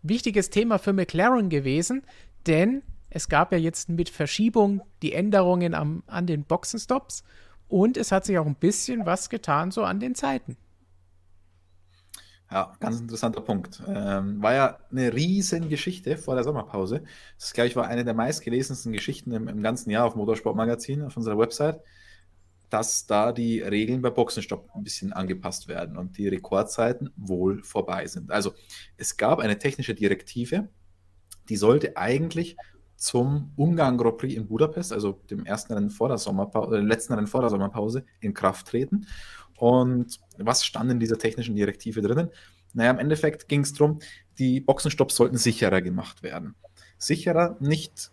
wichtiges 0.00 0.48
Thema 0.48 0.78
für 0.78 0.94
McLaren 0.94 1.50
gewesen, 1.50 2.02
denn 2.46 2.82
es 3.10 3.28
gab 3.28 3.52
ja 3.52 3.58
jetzt 3.58 3.90
mit 3.90 4.08
Verschiebung 4.08 4.80
die 5.02 5.12
Änderungen 5.12 5.74
am, 5.74 6.02
an 6.06 6.26
den 6.26 6.44
Boxenstops 6.44 7.24
und 7.68 7.98
es 7.98 8.10
hat 8.10 8.24
sich 8.24 8.38
auch 8.38 8.46
ein 8.46 8.54
bisschen 8.54 9.04
was 9.04 9.28
getan 9.28 9.70
so 9.70 9.84
an 9.84 10.00
den 10.00 10.14
Zeiten. 10.14 10.56
Ja, 12.52 12.74
ganz 12.80 13.00
interessanter 13.00 13.40
Punkt. 13.40 13.82
Ähm, 13.88 14.42
war 14.42 14.52
ja 14.52 14.78
eine 14.90 15.14
riesen 15.14 15.70
Geschichte 15.70 16.18
vor 16.18 16.34
der 16.34 16.44
Sommerpause. 16.44 17.02
Das, 17.38 17.54
glaube 17.54 17.68
ich, 17.68 17.76
war 17.76 17.86
eine 17.86 18.04
der 18.04 18.12
meistgelesensten 18.12 18.92
Geschichten 18.92 19.32
im, 19.32 19.48
im 19.48 19.62
ganzen 19.62 19.88
Jahr 19.88 20.04
auf 20.04 20.16
Motorsportmagazin, 20.16 21.02
auf 21.02 21.16
unserer 21.16 21.38
Website, 21.38 21.80
dass 22.68 23.06
da 23.06 23.32
die 23.32 23.62
Regeln 23.62 24.02
bei 24.02 24.10
Boxenstopp 24.10 24.68
ein 24.74 24.84
bisschen 24.84 25.14
angepasst 25.14 25.66
werden 25.66 25.96
und 25.96 26.18
die 26.18 26.28
Rekordzeiten 26.28 27.08
wohl 27.16 27.62
vorbei 27.62 28.06
sind. 28.06 28.30
Also 28.30 28.52
es 28.98 29.16
gab 29.16 29.38
eine 29.38 29.58
technische 29.58 29.94
Direktive, 29.94 30.68
die 31.48 31.56
sollte 31.56 31.96
eigentlich 31.96 32.58
zum 32.96 33.52
Ungarn 33.56 33.96
Grand 33.96 34.18
Prix 34.18 34.34
in 34.34 34.46
Budapest, 34.46 34.92
also 34.92 35.20
dem 35.30 35.44
ersten 35.44 35.72
Rennen 35.72 35.90
vor 35.90 36.08
der 36.08 36.18
Sommerpause, 36.18 36.76
äh, 36.76 36.80
letzten 36.80 37.14
Rennen 37.14 37.26
vor 37.26 37.40
der 37.40 37.50
Sommerpause, 37.50 38.04
in 38.20 38.34
Kraft 38.34 38.68
treten. 38.68 39.06
Und 39.62 40.18
was 40.38 40.66
stand 40.66 40.90
in 40.90 40.98
dieser 40.98 41.18
technischen 41.18 41.54
Direktive 41.54 42.02
drinnen? 42.02 42.30
Naja, 42.74 42.90
im 42.90 42.98
Endeffekt 42.98 43.48
ging 43.48 43.60
es 43.60 43.72
darum, 43.72 44.00
die 44.40 44.58
Boxenstopps 44.58 45.14
sollten 45.14 45.36
sicherer 45.36 45.80
gemacht 45.80 46.24
werden. 46.24 46.56
Sicherer 46.98 47.56
nicht 47.60 48.10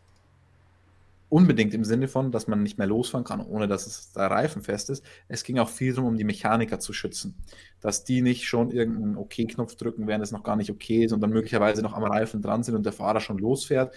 unbedingt 1.27 1.73
im 1.73 1.83
Sinne 1.83 2.07
von, 2.07 2.31
dass 2.31 2.47
man 2.47 2.61
nicht 2.61 2.77
mehr 2.77 2.85
losfahren 2.85 3.25
kann, 3.25 3.41
ohne 3.41 3.67
dass 3.67 3.87
es 3.87 4.11
da 4.11 4.27
reifenfest 4.27 4.91
ist. 4.91 5.03
Es 5.27 5.43
ging 5.43 5.57
auch 5.57 5.69
viel 5.69 5.95
darum, 5.95 6.09
um 6.09 6.17
die 6.17 6.23
Mechaniker 6.23 6.79
zu 6.79 6.93
schützen. 6.93 7.33
Dass 7.81 8.03
die 8.03 8.21
nicht 8.21 8.45
schon 8.45 8.69
irgendeinen 8.69 9.17
OK-Knopf 9.17 9.73
drücken, 9.73 10.05
während 10.05 10.23
es 10.23 10.31
noch 10.31 10.43
gar 10.43 10.55
nicht 10.55 10.69
okay 10.69 11.05
ist 11.05 11.13
und 11.13 11.19
dann 11.19 11.31
möglicherweise 11.31 11.81
noch 11.81 11.93
am 11.93 12.03
Reifen 12.03 12.43
dran 12.43 12.61
sind 12.61 12.75
und 12.75 12.85
der 12.85 12.93
Fahrer 12.93 13.21
schon 13.21 13.39
losfährt. 13.39 13.91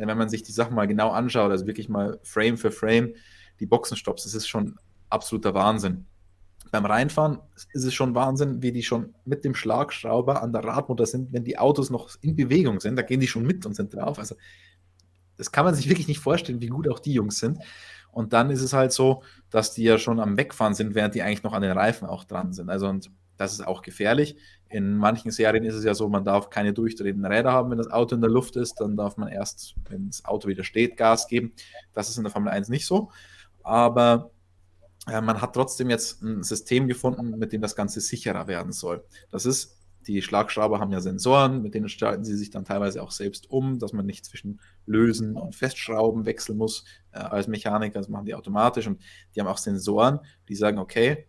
Denn 0.00 0.08
wenn 0.08 0.18
man 0.18 0.30
sich 0.30 0.42
die 0.42 0.50
Sachen 0.50 0.74
mal 0.74 0.88
genau 0.88 1.10
anschaut, 1.10 1.52
also 1.52 1.68
wirklich 1.68 1.88
mal 1.88 2.18
Frame 2.24 2.58
für 2.58 2.72
Frame, 2.72 3.14
die 3.60 3.66
Boxenstopps, 3.66 4.24
das 4.24 4.34
ist 4.34 4.48
schon 4.48 4.80
absoluter 5.10 5.54
Wahnsinn. 5.54 6.07
Beim 6.70 6.84
Reinfahren 6.84 7.38
ist 7.54 7.84
es 7.84 7.94
schon 7.94 8.14
Wahnsinn, 8.14 8.62
wie 8.62 8.72
die 8.72 8.82
schon 8.82 9.14
mit 9.24 9.44
dem 9.44 9.54
Schlagschrauber 9.54 10.42
an 10.42 10.52
der 10.52 10.64
Radmutter 10.64 11.06
sind, 11.06 11.32
wenn 11.32 11.44
die 11.44 11.58
Autos 11.58 11.90
noch 11.90 12.10
in 12.20 12.36
Bewegung 12.36 12.80
sind, 12.80 12.96
da 12.96 13.02
gehen 13.02 13.20
die 13.20 13.26
schon 13.26 13.46
mit 13.46 13.64
und 13.66 13.74
sind 13.74 13.94
drauf. 13.94 14.18
Also 14.18 14.36
das 15.36 15.52
kann 15.52 15.64
man 15.64 15.74
sich 15.74 15.88
wirklich 15.88 16.08
nicht 16.08 16.20
vorstellen, 16.20 16.60
wie 16.60 16.66
gut 16.66 16.88
auch 16.88 16.98
die 16.98 17.12
Jungs 17.12 17.38
sind. 17.38 17.58
Und 18.10 18.32
dann 18.32 18.50
ist 18.50 18.62
es 18.62 18.72
halt 18.72 18.92
so, 18.92 19.22
dass 19.50 19.74
die 19.74 19.84
ja 19.84 19.98
schon 19.98 20.18
am 20.20 20.36
Wegfahren 20.36 20.74
sind, 20.74 20.94
während 20.94 21.14
die 21.14 21.22
eigentlich 21.22 21.42
noch 21.42 21.52
an 21.52 21.62
den 21.62 21.72
Reifen 21.72 22.08
auch 22.08 22.24
dran 22.24 22.52
sind. 22.52 22.70
Also 22.70 22.88
und 22.88 23.10
das 23.36 23.52
ist 23.52 23.66
auch 23.66 23.82
gefährlich. 23.82 24.36
In 24.68 24.96
manchen 24.96 25.30
Serien 25.30 25.64
ist 25.64 25.74
es 25.74 25.84
ja 25.84 25.94
so, 25.94 26.08
man 26.08 26.24
darf 26.24 26.50
keine 26.50 26.72
durchdrehenden 26.72 27.24
Räder 27.24 27.52
haben, 27.52 27.70
wenn 27.70 27.78
das 27.78 27.90
Auto 27.90 28.14
in 28.14 28.20
der 28.20 28.30
Luft 28.30 28.56
ist. 28.56 28.80
Dann 28.80 28.96
darf 28.96 29.16
man 29.16 29.28
erst, 29.28 29.76
wenn 29.88 30.08
das 30.08 30.24
Auto 30.24 30.48
wieder 30.48 30.64
steht, 30.64 30.96
Gas 30.96 31.28
geben. 31.28 31.52
Das 31.92 32.10
ist 32.10 32.18
in 32.18 32.24
der 32.24 32.32
Formel 32.32 32.52
1 32.52 32.68
nicht 32.68 32.84
so. 32.84 33.10
Aber 33.62 34.32
man 35.08 35.40
hat 35.40 35.54
trotzdem 35.54 35.90
jetzt 35.90 36.22
ein 36.22 36.42
System 36.42 36.86
gefunden, 36.86 37.38
mit 37.38 37.52
dem 37.52 37.62
das 37.62 37.76
Ganze 37.76 38.00
sicherer 38.00 38.46
werden 38.46 38.72
soll. 38.72 39.04
Das 39.30 39.46
ist, 39.46 39.76
die 40.06 40.22
Schlagschrauber 40.22 40.80
haben 40.80 40.92
ja 40.92 41.00
Sensoren, 41.00 41.62
mit 41.62 41.74
denen 41.74 41.88
schalten 41.88 42.24
sie 42.24 42.36
sich 42.36 42.50
dann 42.50 42.64
teilweise 42.64 43.02
auch 43.02 43.10
selbst 43.10 43.50
um, 43.50 43.78
dass 43.78 43.92
man 43.92 44.06
nicht 44.06 44.24
zwischen 44.24 44.60
Lösen 44.86 45.36
und 45.36 45.54
Festschrauben 45.54 46.24
wechseln 46.24 46.58
muss 46.58 46.84
äh, 47.12 47.18
als 47.18 47.48
Mechaniker. 47.48 47.98
Das 47.98 48.08
machen 48.08 48.26
die 48.26 48.34
automatisch 48.34 48.86
und 48.86 49.00
die 49.34 49.40
haben 49.40 49.48
auch 49.48 49.58
Sensoren, 49.58 50.20
die 50.48 50.54
sagen, 50.54 50.78
okay, 50.78 51.26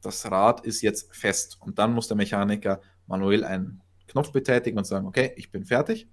das 0.00 0.30
Rad 0.30 0.60
ist 0.60 0.82
jetzt 0.82 1.14
fest. 1.14 1.58
Und 1.60 1.78
dann 1.78 1.92
muss 1.92 2.08
der 2.08 2.16
Mechaniker 2.16 2.80
manuell 3.06 3.44
einen 3.44 3.80
Knopf 4.06 4.32
betätigen 4.32 4.78
und 4.78 4.84
sagen, 4.84 5.06
okay, 5.06 5.32
ich 5.36 5.50
bin 5.50 5.64
fertig. 5.64 6.08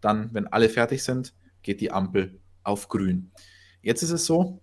Dann, 0.00 0.32
wenn 0.34 0.46
alle 0.46 0.68
fertig 0.68 1.02
sind, 1.02 1.34
geht 1.62 1.80
die 1.80 1.90
Ampel 1.90 2.40
auf 2.62 2.88
grün. 2.88 3.32
Jetzt 3.82 4.02
ist 4.02 4.10
es 4.10 4.26
so, 4.26 4.60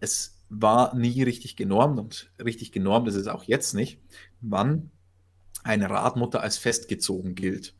es 0.00 0.31
war 0.54 0.94
nie 0.94 1.22
richtig 1.22 1.56
genormt 1.56 1.98
und 1.98 2.30
richtig 2.42 2.72
genormt 2.72 3.08
ist 3.08 3.14
es 3.14 3.26
auch 3.26 3.44
jetzt 3.44 3.72
nicht, 3.72 3.98
wann 4.42 4.90
eine 5.64 5.88
Radmutter 5.88 6.42
als 6.42 6.58
festgezogen 6.58 7.34
gilt. 7.34 7.74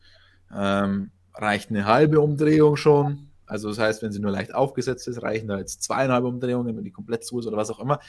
Ähm, 0.54 1.10
reicht 1.34 1.70
eine 1.70 1.84
halbe 1.84 2.20
Umdrehung 2.20 2.76
schon. 2.76 3.28
Also 3.44 3.68
das 3.68 3.78
heißt, 3.78 4.02
wenn 4.02 4.12
sie 4.12 4.20
nur 4.20 4.30
leicht 4.30 4.54
aufgesetzt 4.54 5.06
ist, 5.06 5.22
reichen 5.22 5.48
da 5.48 5.58
jetzt 5.58 5.82
zweieinhalb 5.82 6.24
Umdrehungen, 6.24 6.74
wenn 6.76 6.84
die 6.84 6.90
komplett 6.90 7.24
zu 7.24 7.38
ist 7.38 7.46
oder 7.46 7.58
was 7.58 7.70
auch 7.70 7.80
immer. 7.80 8.00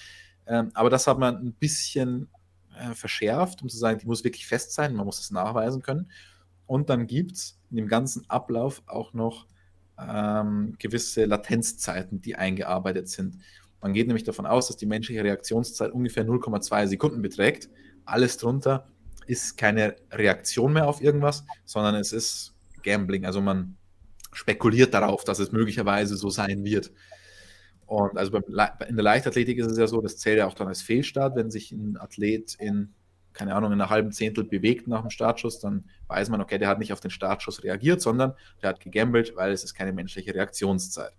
Ähm, 0.46 0.72
aber 0.74 0.90
das 0.90 1.08
hat 1.08 1.20
man 1.20 1.36
ein 1.36 1.54
bisschen 1.54 2.30
äh, 2.78 2.94
verschärft, 2.94 3.62
um 3.62 3.70
zu 3.70 3.78
sagen, 3.78 4.00
die 4.00 4.06
muss 4.06 4.24
wirklich 4.24 4.48
fest 4.48 4.72
sein, 4.72 4.96
man 4.96 5.06
muss 5.06 5.20
es 5.20 5.32
nachweisen 5.32 5.82
können. 5.82 6.10
Und 6.68 6.90
dann 6.90 7.08
gibt 7.08 7.34
es 7.34 7.60
in 7.70 7.78
dem 7.78 7.88
ganzen 7.90 8.30
Ablauf 8.30 8.82
auch 8.86 9.14
noch 9.14 9.48
ähm, 10.00 10.76
gewisse 10.80 11.26
Latenzzeiten, 11.26 12.22
die 12.22 12.36
eingearbeitet 12.36 13.10
sind. 13.10 13.40
Man 13.84 13.92
geht 13.92 14.08
nämlich 14.08 14.24
davon 14.24 14.46
aus, 14.46 14.68
dass 14.68 14.78
die 14.78 14.86
menschliche 14.86 15.26
Reaktionszeit 15.26 15.92
ungefähr 15.92 16.26
0,2 16.26 16.88
Sekunden 16.88 17.22
beträgt. 17.22 17.68
Alles 18.06 18.38
drunter 18.38 18.88
ist 19.28 19.58
keine 19.58 19.98
Reaktion 20.10 20.72
mehr 20.72 20.88
auf 20.88 21.02
irgendwas, 21.02 21.44
sondern 21.66 21.96
es 21.96 22.14
ist 22.14 22.56
Gambling. 22.84 23.26
Also 23.26 23.42
man 23.42 23.76
spekuliert 24.32 24.94
darauf, 24.94 25.26
dass 25.26 25.40
es 25.40 25.52
möglicherweise 25.52 26.16
so 26.16 26.30
sein 26.30 26.64
wird. 26.64 26.94
Und 27.86 28.18
also 28.18 28.38
in 28.38 28.96
der 28.96 29.04
Leichtathletik 29.04 29.58
ist 29.58 29.68
es 29.68 29.78
ja 29.78 29.88
so, 29.88 30.00
das 30.00 30.18
zählt 30.18 30.38
ja 30.38 30.48
auch 30.48 30.54
dann 30.54 30.70
als 30.70 30.82
Fehlstart, 30.82 31.36
wenn 31.36 31.52
sich 31.52 31.74
ein 31.74 31.98
Athlet 31.98 32.56
in, 32.60 32.94
keine 33.34 33.54
Ahnung, 33.54 33.74
in 33.74 33.82
einer 33.82 33.90
halben 33.90 34.14
Zehntel 34.14 34.46
bewegt 34.46 34.88
nach 34.88 35.02
dem 35.02 35.10
Startschuss, 35.10 35.60
dann 35.60 35.90
weiß 36.08 36.30
man, 36.30 36.40
okay, 36.40 36.58
der 36.58 36.70
hat 36.70 36.80
nicht 36.80 36.94
auf 36.94 37.02
den 37.02 37.12
Startschuss 37.12 37.66
reagiert, 37.66 38.02
sondern 38.02 38.34
der 38.62 38.70
hat 38.70 38.80
gegambelt, 38.80 39.36
weil 39.36 39.52
es 39.52 39.66
ist 39.66 39.74
keine 39.74 39.92
menschliche 39.92 40.34
Reaktionszeit. 40.34 41.12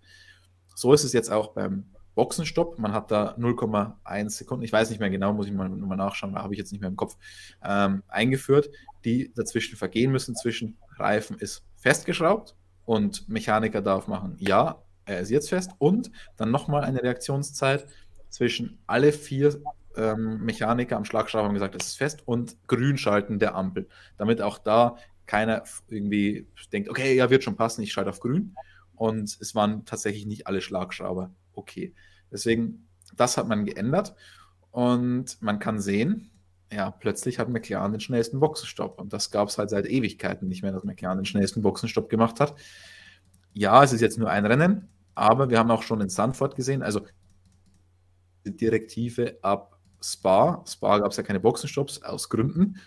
So 0.73 0.93
ist 0.93 1.03
es 1.03 1.13
jetzt 1.13 1.31
auch 1.31 1.53
beim 1.53 1.85
Boxenstopp. 2.15 2.79
Man 2.79 2.93
hat 2.93 3.11
da 3.11 3.35
0,1 3.37 4.29
Sekunden, 4.29 4.63
ich 4.63 4.73
weiß 4.73 4.89
nicht 4.89 4.99
mehr 4.99 5.09
genau, 5.09 5.33
muss 5.33 5.47
ich 5.47 5.53
mal, 5.53 5.69
mal 5.69 5.95
nachschauen, 5.95 6.35
habe 6.35 6.53
ich 6.53 6.57
jetzt 6.57 6.71
nicht 6.71 6.81
mehr 6.81 6.89
im 6.89 6.95
Kopf, 6.95 7.17
ähm, 7.63 8.03
eingeführt, 8.07 8.69
die 9.03 9.31
dazwischen 9.33 9.77
vergehen 9.77 10.11
müssen. 10.11 10.35
Zwischen 10.35 10.77
Reifen 10.97 11.37
ist 11.37 11.63
festgeschraubt 11.75 12.55
und 12.85 13.29
Mechaniker 13.29 13.81
darf 13.81 14.07
machen, 14.07 14.35
ja, 14.39 14.81
er 15.05 15.19
ist 15.19 15.29
jetzt 15.29 15.49
fest 15.49 15.71
und 15.77 16.11
dann 16.35 16.49
nochmal 16.49 16.83
eine 16.83 17.03
Reaktionszeit 17.03 17.85
zwischen 18.29 18.79
alle 18.87 19.11
vier 19.11 19.61
ähm, 19.95 20.43
Mechaniker 20.43 20.97
am 20.97 21.05
Schlagschrauber 21.05 21.45
haben 21.45 21.53
gesagt, 21.53 21.75
es 21.75 21.89
ist 21.89 21.97
fest 21.97 22.23
und 22.25 22.57
grün 22.67 22.97
schalten 22.97 23.39
der 23.39 23.55
Ampel, 23.55 23.87
damit 24.17 24.41
auch 24.41 24.57
da 24.57 24.97
keiner 25.25 25.63
irgendwie 25.87 26.47
denkt, 26.71 26.89
okay, 26.89 27.15
ja, 27.15 27.29
wird 27.29 27.43
schon 27.43 27.55
passen, 27.55 27.81
ich 27.81 27.93
schalte 27.93 28.09
auf 28.09 28.19
grün. 28.19 28.55
Und 28.95 29.37
es 29.41 29.55
waren 29.55 29.85
tatsächlich 29.85 30.25
nicht 30.25 30.47
alle 30.47 30.61
Schlagschrauber 30.61 31.31
okay. 31.55 31.93
Deswegen, 32.31 32.87
das 33.15 33.37
hat 33.37 33.47
man 33.47 33.65
geändert. 33.65 34.15
Und 34.71 35.41
man 35.41 35.59
kann 35.59 35.79
sehen, 35.79 36.31
ja, 36.71 36.91
plötzlich 36.91 37.39
hat 37.39 37.49
McLaren 37.49 37.91
den 37.91 38.01
schnellsten 38.01 38.39
Boxenstopp. 38.39 38.99
Und 38.99 39.13
das 39.13 39.31
gab 39.31 39.47
es 39.47 39.57
halt 39.57 39.69
seit 39.69 39.85
Ewigkeiten 39.85 40.47
nicht 40.47 40.63
mehr, 40.63 40.71
dass 40.71 40.83
McLaren 40.83 41.19
den 41.19 41.25
schnellsten 41.25 41.61
Boxenstopp 41.61 42.09
gemacht 42.09 42.39
hat. 42.39 42.55
Ja, 43.53 43.83
es 43.83 43.93
ist 43.93 44.01
jetzt 44.01 44.17
nur 44.17 44.29
ein 44.29 44.45
Rennen, 44.45 44.89
aber 45.13 45.49
wir 45.49 45.59
haben 45.59 45.71
auch 45.71 45.83
schon 45.83 46.01
in 46.01 46.09
Sanford 46.09 46.55
gesehen, 46.55 46.83
also 46.83 47.01
die 48.45 48.55
Direktive 48.55 49.37
ab 49.41 49.79
Spa. 50.01 50.63
Spa 50.67 50.99
gab 50.99 51.11
es 51.11 51.17
ja 51.17 51.23
keine 51.23 51.39
Boxenstopps 51.39 52.03
aus 52.03 52.29
Gründen. 52.29 52.77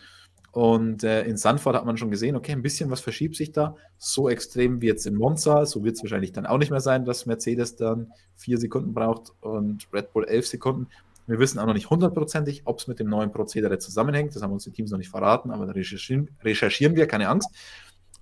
Und 0.52 1.04
äh, 1.04 1.24
in 1.24 1.36
Sanford 1.36 1.76
hat 1.76 1.84
man 1.84 1.96
schon 1.96 2.10
gesehen, 2.10 2.34
okay, 2.34 2.52
ein 2.52 2.62
bisschen 2.62 2.90
was 2.90 3.00
verschiebt 3.00 3.36
sich 3.36 3.52
da. 3.52 3.76
So 3.98 4.28
extrem 4.28 4.80
wie 4.80 4.86
jetzt 4.86 5.06
in 5.06 5.14
Monza, 5.14 5.66
so 5.66 5.84
wird 5.84 5.96
es 5.96 6.02
wahrscheinlich 6.02 6.32
dann 6.32 6.46
auch 6.46 6.58
nicht 6.58 6.70
mehr 6.70 6.80
sein, 6.80 7.04
dass 7.04 7.26
Mercedes 7.26 7.76
dann 7.76 8.12
vier 8.34 8.58
Sekunden 8.58 8.94
braucht 8.94 9.32
und 9.40 9.86
Red 9.92 10.12
Bull 10.12 10.24
elf 10.24 10.46
Sekunden. 10.46 10.88
Wir 11.26 11.38
wissen 11.38 11.58
auch 11.58 11.66
noch 11.66 11.74
nicht 11.74 11.90
hundertprozentig, 11.90 12.62
ob 12.64 12.78
es 12.78 12.86
mit 12.86 12.98
dem 12.98 13.08
neuen 13.08 13.30
Prozedere 13.30 13.78
zusammenhängt. 13.78 14.34
Das 14.34 14.42
haben 14.42 14.52
uns 14.52 14.64
die 14.64 14.70
Teams 14.70 14.90
noch 14.90 14.98
nicht 14.98 15.10
verraten, 15.10 15.50
aber 15.50 15.66
da 15.66 15.72
recherchieren, 15.72 16.30
recherchieren 16.42 16.96
wir, 16.96 17.06
keine 17.06 17.28
Angst. 17.28 17.50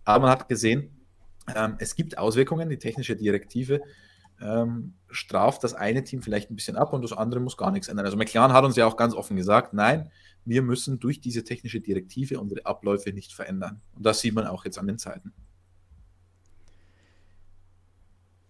Aber 0.05 0.22
man 0.27 0.31
hat 0.31 0.49
gesehen, 0.49 0.91
ähm, 1.55 1.77
es 1.79 1.95
gibt 1.95 2.18
Auswirkungen. 2.18 2.68
Die 2.68 2.79
technische 2.79 3.14
Direktive 3.14 3.81
ähm, 4.41 4.95
straft 5.09 5.64
das 5.64 5.74
eine 5.74 6.05
Team 6.05 6.22
vielleicht 6.22 6.51
ein 6.51 6.57
bisschen 6.57 6.76
ab 6.76 6.93
und 6.93 7.03
das 7.03 7.12
andere 7.12 7.41
muss 7.41 7.57
gar 7.57 7.70
nichts 7.70 7.89
ändern. 7.89 8.07
Also 8.07 8.16
McLaren 8.16 8.53
hat 8.53 8.64
uns 8.64 8.76
ja 8.76 8.87
auch 8.87 8.97
ganz 8.97 9.14
offen 9.14 9.37
gesagt, 9.37 9.72
nein, 9.72 10.11
wir 10.45 10.62
müssen 10.62 11.01
durch 11.01 11.20
diese 11.20 11.45
technische 11.45 11.80
Direktive 11.80 12.41
unsere 12.41 12.64
Abläufe 12.66 13.12
nicht 13.12 13.32
verändern. 13.32 13.80
Und 13.95 14.07
das 14.07 14.20
sieht 14.20 14.34
man 14.34 14.47
auch 14.47 14.64
jetzt 14.64 14.78
an 14.78 14.87
den 14.87 14.99
Zeiten. 14.99 15.32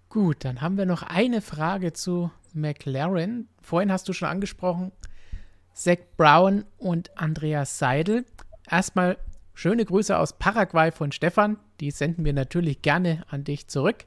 Gut, 0.08 0.44
dann 0.44 0.60
haben 0.60 0.78
wir 0.78 0.86
noch 0.86 1.02
eine 1.02 1.40
Frage 1.40 1.92
zu 1.92 2.30
McLaren. 2.52 3.48
Vorhin 3.60 3.92
hast 3.92 4.08
du 4.08 4.12
schon 4.12 4.28
angesprochen, 4.28 4.92
Zach 5.74 5.98
Brown 6.16 6.64
und 6.78 7.16
Andreas 7.18 7.78
Seidel. 7.78 8.24
Erstmal 8.68 9.18
schöne 9.52 9.84
Grüße 9.84 10.16
aus 10.16 10.38
Paraguay 10.38 10.90
von 10.90 11.12
Stefan. 11.12 11.58
Die 11.80 11.90
senden 11.90 12.24
wir 12.24 12.32
natürlich 12.32 12.82
gerne 12.82 13.24
an 13.28 13.44
dich 13.44 13.68
zurück. 13.68 14.06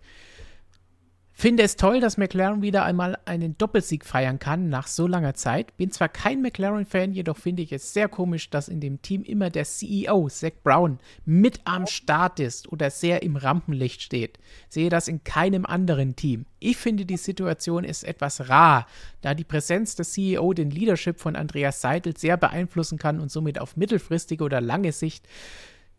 Finde 1.39 1.63
es 1.63 1.77
toll, 1.77 2.01
dass 2.01 2.17
McLaren 2.17 2.61
wieder 2.61 2.83
einmal 2.83 3.17
einen 3.23 3.57
Doppelsieg 3.57 4.03
feiern 4.03 4.39
kann 4.39 4.67
nach 4.67 4.87
so 4.87 5.07
langer 5.07 5.35
Zeit. 5.35 5.77
Bin 5.77 5.89
zwar 5.89 6.09
kein 6.09 6.41
McLaren-Fan, 6.41 7.13
jedoch 7.13 7.37
finde 7.37 7.63
ich 7.63 7.71
es 7.71 7.93
sehr 7.93 8.09
komisch, 8.09 8.49
dass 8.49 8.67
in 8.67 8.81
dem 8.81 9.01
Team 9.01 9.23
immer 9.23 9.49
der 9.49 9.63
CEO, 9.63 10.27
Zach 10.27 10.51
Brown, 10.65 10.99
mit 11.23 11.61
am 11.63 11.87
Start 11.87 12.41
ist 12.41 12.69
oder 12.73 12.89
sehr 12.91 13.23
im 13.23 13.37
Rampenlicht 13.37 14.01
steht. 14.01 14.37
Sehe 14.67 14.89
das 14.89 15.07
in 15.07 15.23
keinem 15.23 15.65
anderen 15.65 16.17
Team. 16.17 16.45
Ich 16.59 16.75
finde, 16.75 17.05
die 17.05 17.15
Situation 17.15 17.85
ist 17.85 18.03
etwas 18.03 18.49
rar, 18.49 18.85
da 19.21 19.33
die 19.33 19.45
Präsenz 19.45 19.95
des 19.95 20.11
CEO 20.11 20.51
den 20.51 20.71
Leadership 20.71 21.21
von 21.21 21.37
Andreas 21.37 21.79
Seidel 21.79 22.17
sehr 22.17 22.35
beeinflussen 22.35 22.97
kann 22.97 23.21
und 23.21 23.31
somit 23.31 23.61
auf 23.61 23.77
mittelfristige 23.77 24.43
oder 24.43 24.59
lange 24.59 24.91
Sicht 24.91 25.25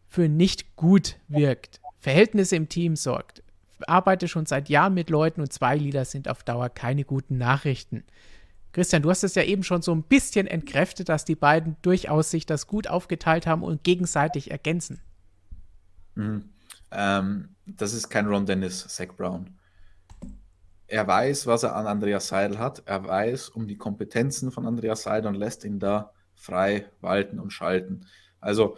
für 0.07 0.29
nicht 0.29 0.77
gut 0.77 1.17
wirkt. 1.29 1.81
Verhältnisse 1.99 2.57
im 2.57 2.69
Team 2.69 2.95
sorgt 2.95 3.43
arbeite 3.89 4.29
schon 4.29 4.47
seit 4.47 4.69
Jahren 4.69 4.95
mit 4.95 5.11
Leuten 5.11 5.41
und 5.41 5.53
zwei 5.53 5.77
Lieder 5.77 6.05
sind 6.05 6.29
auf 6.29 6.43
Dauer 6.43 6.69
keine 6.69 7.05
guten 7.05 7.39
Nachrichten. 7.39 8.05
Christian, 8.73 9.03
du 9.03 9.11
hast 9.11 9.25
es 9.25 9.35
ja 9.35 9.43
eben 9.43 9.65
schon 9.65 9.83
so 9.83 9.93
ein 9.93 10.03
bisschen 10.03 10.47
entkräftet, 10.47 11.09
dass 11.09 11.25
die 11.25 11.35
beiden 11.35 11.77
durchaus 11.83 12.31
sich 12.31 12.47
das 12.47 12.67
gut 12.67 12.87
aufgeteilt 12.87 13.47
haben 13.47 13.63
und 13.63 13.83
gegenseitig 13.83 14.51
ergänzen. 14.51 15.01
Mhm. 16.15 16.51
Ähm, 16.93 17.57
das 17.67 17.93
ist 17.93 18.09
kein 18.09 18.27
Ron 18.27 18.47
Dennis, 18.47 18.87
Zach 18.89 19.15
Brown. 19.17 19.59
Er 20.87 21.07
weiß, 21.07 21.47
was 21.47 21.63
er 21.63 21.77
an 21.77 21.87
Andreas 21.87 22.29
Seidel 22.29 22.59
hat. 22.59 22.83
Er 22.87 23.05
weiß 23.05 23.49
um 23.51 23.69
die 23.69 23.77
Kompetenzen 23.77 24.51
von 24.51 24.67
Andreas 24.67 25.05
Seidel 25.05 25.29
und 25.29 25.37
lässt 25.37 25.65
ihn 25.65 25.79
da 25.79 26.13
frei 26.35 26.87
walten 27.01 27.39
und 27.39 27.53
schalten. 27.53 28.07
Also 28.41 28.77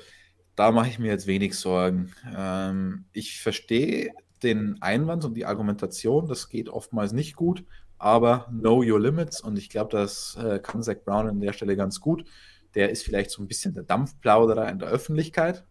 da 0.55 0.70
mache 0.70 0.88
ich 0.88 0.98
mir 0.98 1.09
jetzt 1.09 1.26
wenig 1.26 1.57
Sorgen. 1.57 2.12
Ähm, 2.36 3.07
ich 3.12 3.40
verstehe 3.40 4.12
den 4.43 4.80
Einwand 4.80 5.24
und 5.24 5.34
die 5.34 5.47
Argumentation, 5.47 6.28
das 6.28 6.49
geht 6.49 6.68
oftmals 6.68 7.12
nicht 7.12 7.36
gut, 7.36 7.64
aber 7.99 8.49
know 8.51 8.82
your 8.82 9.01
limits 9.01 9.40
und 9.40 9.57
ich 9.59 9.70
glaube, 9.70 9.90
das 9.90 10.36
äh, 10.36 10.59
kann 10.59 10.82
Zach 10.82 10.97
Brown 11.05 11.28
an 11.28 11.40
der 11.40 11.53
Stelle 11.53 11.76
ganz 11.76 12.01
gut. 12.01 12.24
Der 12.74 12.90
ist 12.90 13.05
vielleicht 13.05 13.30
so 13.30 13.43
ein 13.43 13.49
bisschen 13.49 13.74
der 13.74 13.84
Dampfplauderer 13.84 14.68
in 14.68 14.78
der 14.78 14.88
Öffentlichkeit 14.88 15.64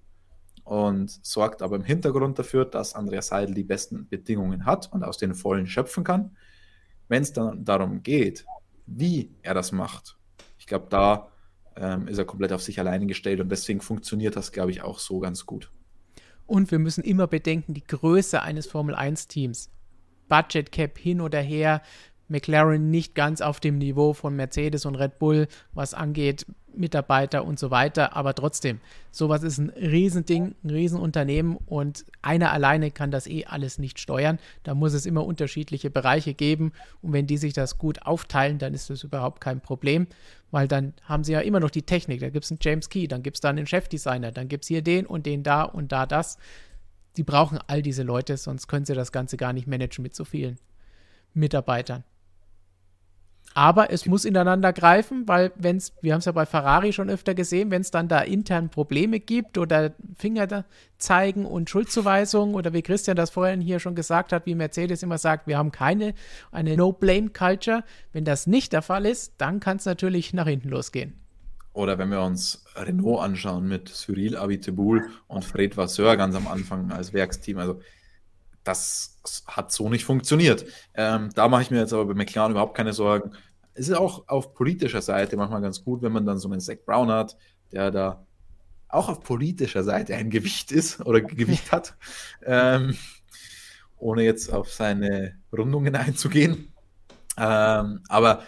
und 0.63 1.09
sorgt 1.25 1.61
aber 1.61 1.75
im 1.75 1.83
Hintergrund 1.83 2.37
dafür, 2.39 2.65
dass 2.65 2.95
Andreas 2.95 3.27
Seidel 3.27 3.55
die 3.55 3.63
besten 3.63 4.07
Bedingungen 4.07 4.65
hat 4.65 4.91
und 4.93 5.03
aus 5.03 5.17
den 5.17 5.33
Vollen 5.33 5.67
schöpfen 5.67 6.03
kann. 6.03 6.37
Wenn 7.07 7.23
es 7.23 7.33
dann 7.33 7.65
darum 7.65 8.03
geht, 8.03 8.45
wie 8.85 9.35
er 9.41 9.53
das 9.53 9.71
macht, 9.71 10.17
ich 10.57 10.67
glaube, 10.67 10.87
da 10.89 11.31
ähm, 11.75 12.07
ist 12.07 12.17
er 12.17 12.25
komplett 12.25 12.53
auf 12.53 12.61
sich 12.61 12.79
alleine 12.79 13.07
gestellt 13.07 13.39
und 13.41 13.49
deswegen 13.49 13.81
funktioniert 13.81 14.35
das, 14.35 14.51
glaube 14.51 14.71
ich, 14.71 14.81
auch 14.81 14.99
so 14.99 15.19
ganz 15.19 15.45
gut. 15.45 15.71
Und 16.45 16.71
wir 16.71 16.79
müssen 16.79 17.03
immer 17.03 17.27
bedenken, 17.27 17.73
die 17.73 17.83
Größe 17.83 18.41
eines 18.41 18.67
Formel-1-Teams. 18.67 19.69
Budget 20.27 20.71
Cap 20.71 20.97
hin 20.97 21.21
oder 21.21 21.41
her, 21.41 21.81
McLaren 22.27 22.89
nicht 22.89 23.13
ganz 23.13 23.41
auf 23.41 23.59
dem 23.59 23.77
Niveau 23.77 24.13
von 24.13 24.35
Mercedes 24.35 24.85
und 24.85 24.95
Red 24.95 25.19
Bull, 25.19 25.47
was 25.73 25.93
angeht 25.93 26.45
Mitarbeiter 26.75 27.45
und 27.45 27.59
so 27.59 27.71
weiter, 27.71 28.15
aber 28.15 28.33
trotzdem, 28.33 28.79
sowas 29.11 29.43
ist 29.43 29.57
ein 29.57 29.69
Riesending, 29.69 30.55
ein 30.63 30.69
Riesenunternehmen 30.69 31.57
und 31.65 32.05
einer 32.21 32.51
alleine 32.51 32.91
kann 32.91 33.11
das 33.11 33.27
eh 33.27 33.45
alles 33.45 33.77
nicht 33.77 33.99
steuern. 33.99 34.39
Da 34.63 34.73
muss 34.75 34.93
es 34.93 35.05
immer 35.05 35.25
unterschiedliche 35.25 35.89
Bereiche 35.89 36.33
geben 36.33 36.71
und 37.01 37.13
wenn 37.13 37.27
die 37.27 37.37
sich 37.37 37.53
das 37.53 37.77
gut 37.77 38.03
aufteilen, 38.03 38.57
dann 38.57 38.73
ist 38.73 38.89
das 38.89 39.03
überhaupt 39.03 39.41
kein 39.41 39.61
Problem, 39.61 40.07
weil 40.51 40.67
dann 40.67 40.93
haben 41.03 41.23
sie 41.23 41.33
ja 41.33 41.39
immer 41.41 41.59
noch 41.59 41.71
die 41.71 41.83
Technik. 41.83 42.19
Da 42.21 42.29
gibt 42.29 42.45
es 42.45 42.51
einen 42.51 42.59
James 42.61 42.89
Key, 42.89 43.07
dann 43.07 43.23
gibt 43.23 43.37
es 43.37 43.41
da 43.41 43.49
einen 43.49 43.67
Chefdesigner, 43.67 44.31
dann 44.31 44.47
gibt 44.47 44.65
es 44.65 44.67
hier 44.67 44.81
den 44.81 45.05
und 45.05 45.25
den 45.25 45.43
da 45.43 45.63
und 45.63 45.91
da 45.91 46.05
das. 46.05 46.37
Die 47.17 47.23
brauchen 47.23 47.59
all 47.67 47.81
diese 47.81 48.03
Leute, 48.03 48.37
sonst 48.37 48.67
können 48.67 48.85
sie 48.85 48.93
das 48.93 49.11
Ganze 49.11 49.37
gar 49.37 49.53
nicht 49.53 49.67
managen 49.67 50.03
mit 50.03 50.15
so 50.15 50.23
vielen 50.23 50.57
Mitarbeitern. 51.33 52.03
Aber 53.53 53.91
es 53.91 54.05
muss 54.05 54.23
ineinander 54.23 54.71
greifen, 54.71 55.27
weil 55.27 55.51
wenn 55.55 55.77
es, 55.77 55.93
wir 56.01 56.13
haben 56.13 56.19
es 56.19 56.25
ja 56.25 56.31
bei 56.31 56.45
Ferrari 56.45 56.93
schon 56.93 57.09
öfter 57.09 57.33
gesehen, 57.33 57.69
wenn 57.71 57.81
es 57.81 57.91
dann 57.91 58.07
da 58.07 58.19
intern 58.21 58.69
Probleme 58.69 59.19
gibt 59.19 59.57
oder 59.57 59.93
Finger 60.17 60.65
zeigen 60.97 61.45
und 61.45 61.69
Schuldzuweisungen 61.69 62.55
oder 62.55 62.71
wie 62.73 62.81
Christian 62.81 63.17
das 63.17 63.29
vorhin 63.29 63.59
hier 63.59 63.79
schon 63.79 63.95
gesagt 63.95 64.31
hat, 64.31 64.45
wie 64.45 64.55
Mercedes 64.55 65.03
immer 65.03 65.17
sagt, 65.17 65.47
wir 65.47 65.57
haben 65.57 65.71
keine, 65.71 66.13
eine 66.51 66.77
No-Blame-Culture. 66.77 67.83
Wenn 68.13 68.23
das 68.23 68.47
nicht 68.47 68.71
der 68.71 68.81
Fall 68.81 69.05
ist, 69.05 69.33
dann 69.37 69.59
kann 69.59 69.77
es 69.77 69.85
natürlich 69.85 70.33
nach 70.33 70.47
hinten 70.47 70.69
losgehen. 70.69 71.21
Oder 71.73 71.97
wenn 71.97 72.09
wir 72.09 72.21
uns 72.21 72.65
Renault 72.75 73.21
anschauen 73.21 73.67
mit 73.67 73.87
Cyril 73.89 74.35
Abiteboul 74.35 75.09
und 75.27 75.45
Fred 75.45 75.77
Vasseur 75.77 76.17
ganz 76.17 76.35
am 76.35 76.47
Anfang 76.47 76.91
als 76.91 77.13
Werksteam. 77.13 77.59
Also 77.59 77.79
das 78.63 79.17
hat 79.47 79.71
so 79.71 79.89
nicht 79.89 80.05
funktioniert. 80.05 80.65
Ähm, 80.93 81.29
da 81.35 81.47
mache 81.47 81.63
ich 81.63 81.71
mir 81.71 81.79
jetzt 81.79 81.93
aber 81.93 82.05
bei 82.05 82.13
McLaren 82.13 82.51
überhaupt 82.51 82.75
keine 82.75 82.93
Sorgen. 82.93 83.31
Es 83.73 83.87
ist 83.87 83.95
auch 83.95 84.27
auf 84.27 84.53
politischer 84.53 85.01
Seite 85.01 85.37
manchmal 85.37 85.61
ganz 85.61 85.83
gut, 85.83 86.01
wenn 86.01 86.11
man 86.11 86.25
dann 86.25 86.37
so 86.37 86.49
einen 86.49 86.61
Zach 86.61 86.77
Brown 86.85 87.09
hat, 87.09 87.37
der 87.71 87.91
da 87.91 88.25
auch 88.89 89.09
auf 89.09 89.21
politischer 89.21 89.83
Seite 89.83 90.15
ein 90.15 90.29
Gewicht 90.29 90.71
ist 90.71 90.99
oder 91.01 91.21
Gewicht 91.21 91.71
hat, 91.71 91.95
ähm, 92.45 92.95
ohne 93.97 94.23
jetzt 94.23 94.51
auf 94.51 94.71
seine 94.71 95.35
Rundungen 95.51 95.95
einzugehen. 95.95 96.73
Ähm, 97.37 98.01
aber 98.09 98.43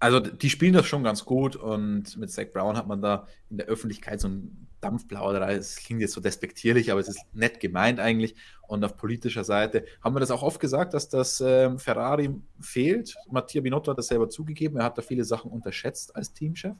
also 0.00 0.20
die 0.20 0.50
spielen 0.50 0.74
das 0.74 0.86
schon 0.86 1.04
ganz 1.04 1.24
gut 1.24 1.56
und 1.56 2.16
mit 2.18 2.30
Zach 2.30 2.46
Brown 2.52 2.76
hat 2.76 2.86
man 2.86 3.00
da 3.00 3.26
in 3.48 3.56
der 3.56 3.66
Öffentlichkeit 3.66 4.20
so 4.20 4.28
ein 4.28 4.66
Dampfplauderei. 4.84 5.54
Es 5.54 5.76
klingt 5.76 6.02
jetzt 6.02 6.12
so 6.12 6.20
despektierlich, 6.20 6.92
aber 6.92 7.00
es 7.00 7.08
ist 7.08 7.20
nett 7.32 7.58
gemeint 7.58 7.98
eigentlich. 7.98 8.34
Und 8.68 8.84
auf 8.84 8.96
politischer 8.96 9.42
Seite 9.42 9.86
haben 10.02 10.14
wir 10.14 10.20
das 10.20 10.30
auch 10.30 10.42
oft 10.42 10.60
gesagt, 10.60 10.92
dass 10.92 11.08
das 11.08 11.40
ähm, 11.40 11.78
Ferrari 11.78 12.30
fehlt. 12.60 13.16
Mattia 13.30 13.62
Binotto 13.62 13.90
hat 13.90 13.98
das 13.98 14.08
selber 14.08 14.28
zugegeben. 14.28 14.76
Er 14.76 14.84
hat 14.84 14.98
da 14.98 15.02
viele 15.02 15.24
Sachen 15.24 15.50
unterschätzt 15.50 16.14
als 16.14 16.34
Teamchef, 16.34 16.74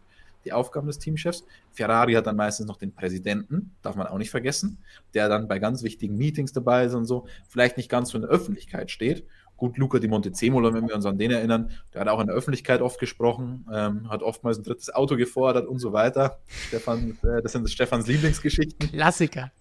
die 0.44 0.52
Aufgaben 0.52 0.86
des 0.86 0.98
Teamchefs. 0.98 1.44
Ferrari 1.72 2.12
hat 2.12 2.26
dann 2.26 2.36
meistens 2.36 2.66
noch 2.66 2.76
den 2.76 2.92
Präsidenten, 2.92 3.74
darf 3.80 3.96
man 3.96 4.06
auch 4.06 4.18
nicht 4.18 4.30
vergessen, 4.30 4.78
der 5.14 5.30
dann 5.30 5.48
bei 5.48 5.58
ganz 5.58 5.82
wichtigen 5.82 6.16
Meetings 6.16 6.52
dabei 6.52 6.84
ist 6.84 6.94
und 6.94 7.06
so, 7.06 7.26
vielleicht 7.48 7.78
nicht 7.78 7.88
ganz 7.88 8.10
so 8.10 8.18
in 8.18 8.22
der 8.22 8.30
Öffentlichkeit 8.30 8.90
steht. 8.90 9.26
Gut, 9.56 9.78
Luca 9.78 9.98
di 9.98 10.08
Montezemolo, 10.08 10.74
wenn 10.74 10.88
wir 10.88 10.94
uns 10.94 11.06
an 11.06 11.16
den 11.16 11.30
erinnern, 11.30 11.70
der 11.92 12.02
hat 12.02 12.08
auch 12.08 12.20
in 12.20 12.26
der 12.26 12.34
Öffentlichkeit 12.34 12.82
oft 12.82 12.98
gesprochen, 12.98 13.66
ähm, 13.72 14.10
hat 14.10 14.22
oftmals 14.22 14.58
ein 14.58 14.64
drittes 14.64 14.92
Auto 14.92 15.16
gefordert 15.16 15.66
und 15.66 15.78
so 15.78 15.92
weiter. 15.92 16.40
Stefan, 16.68 17.16
äh, 17.22 17.40
das 17.40 17.52
sind 17.52 17.68
Stefans 17.70 18.06
Lieblingsgeschichten. 18.06 18.90
Klassiker. 18.90 19.52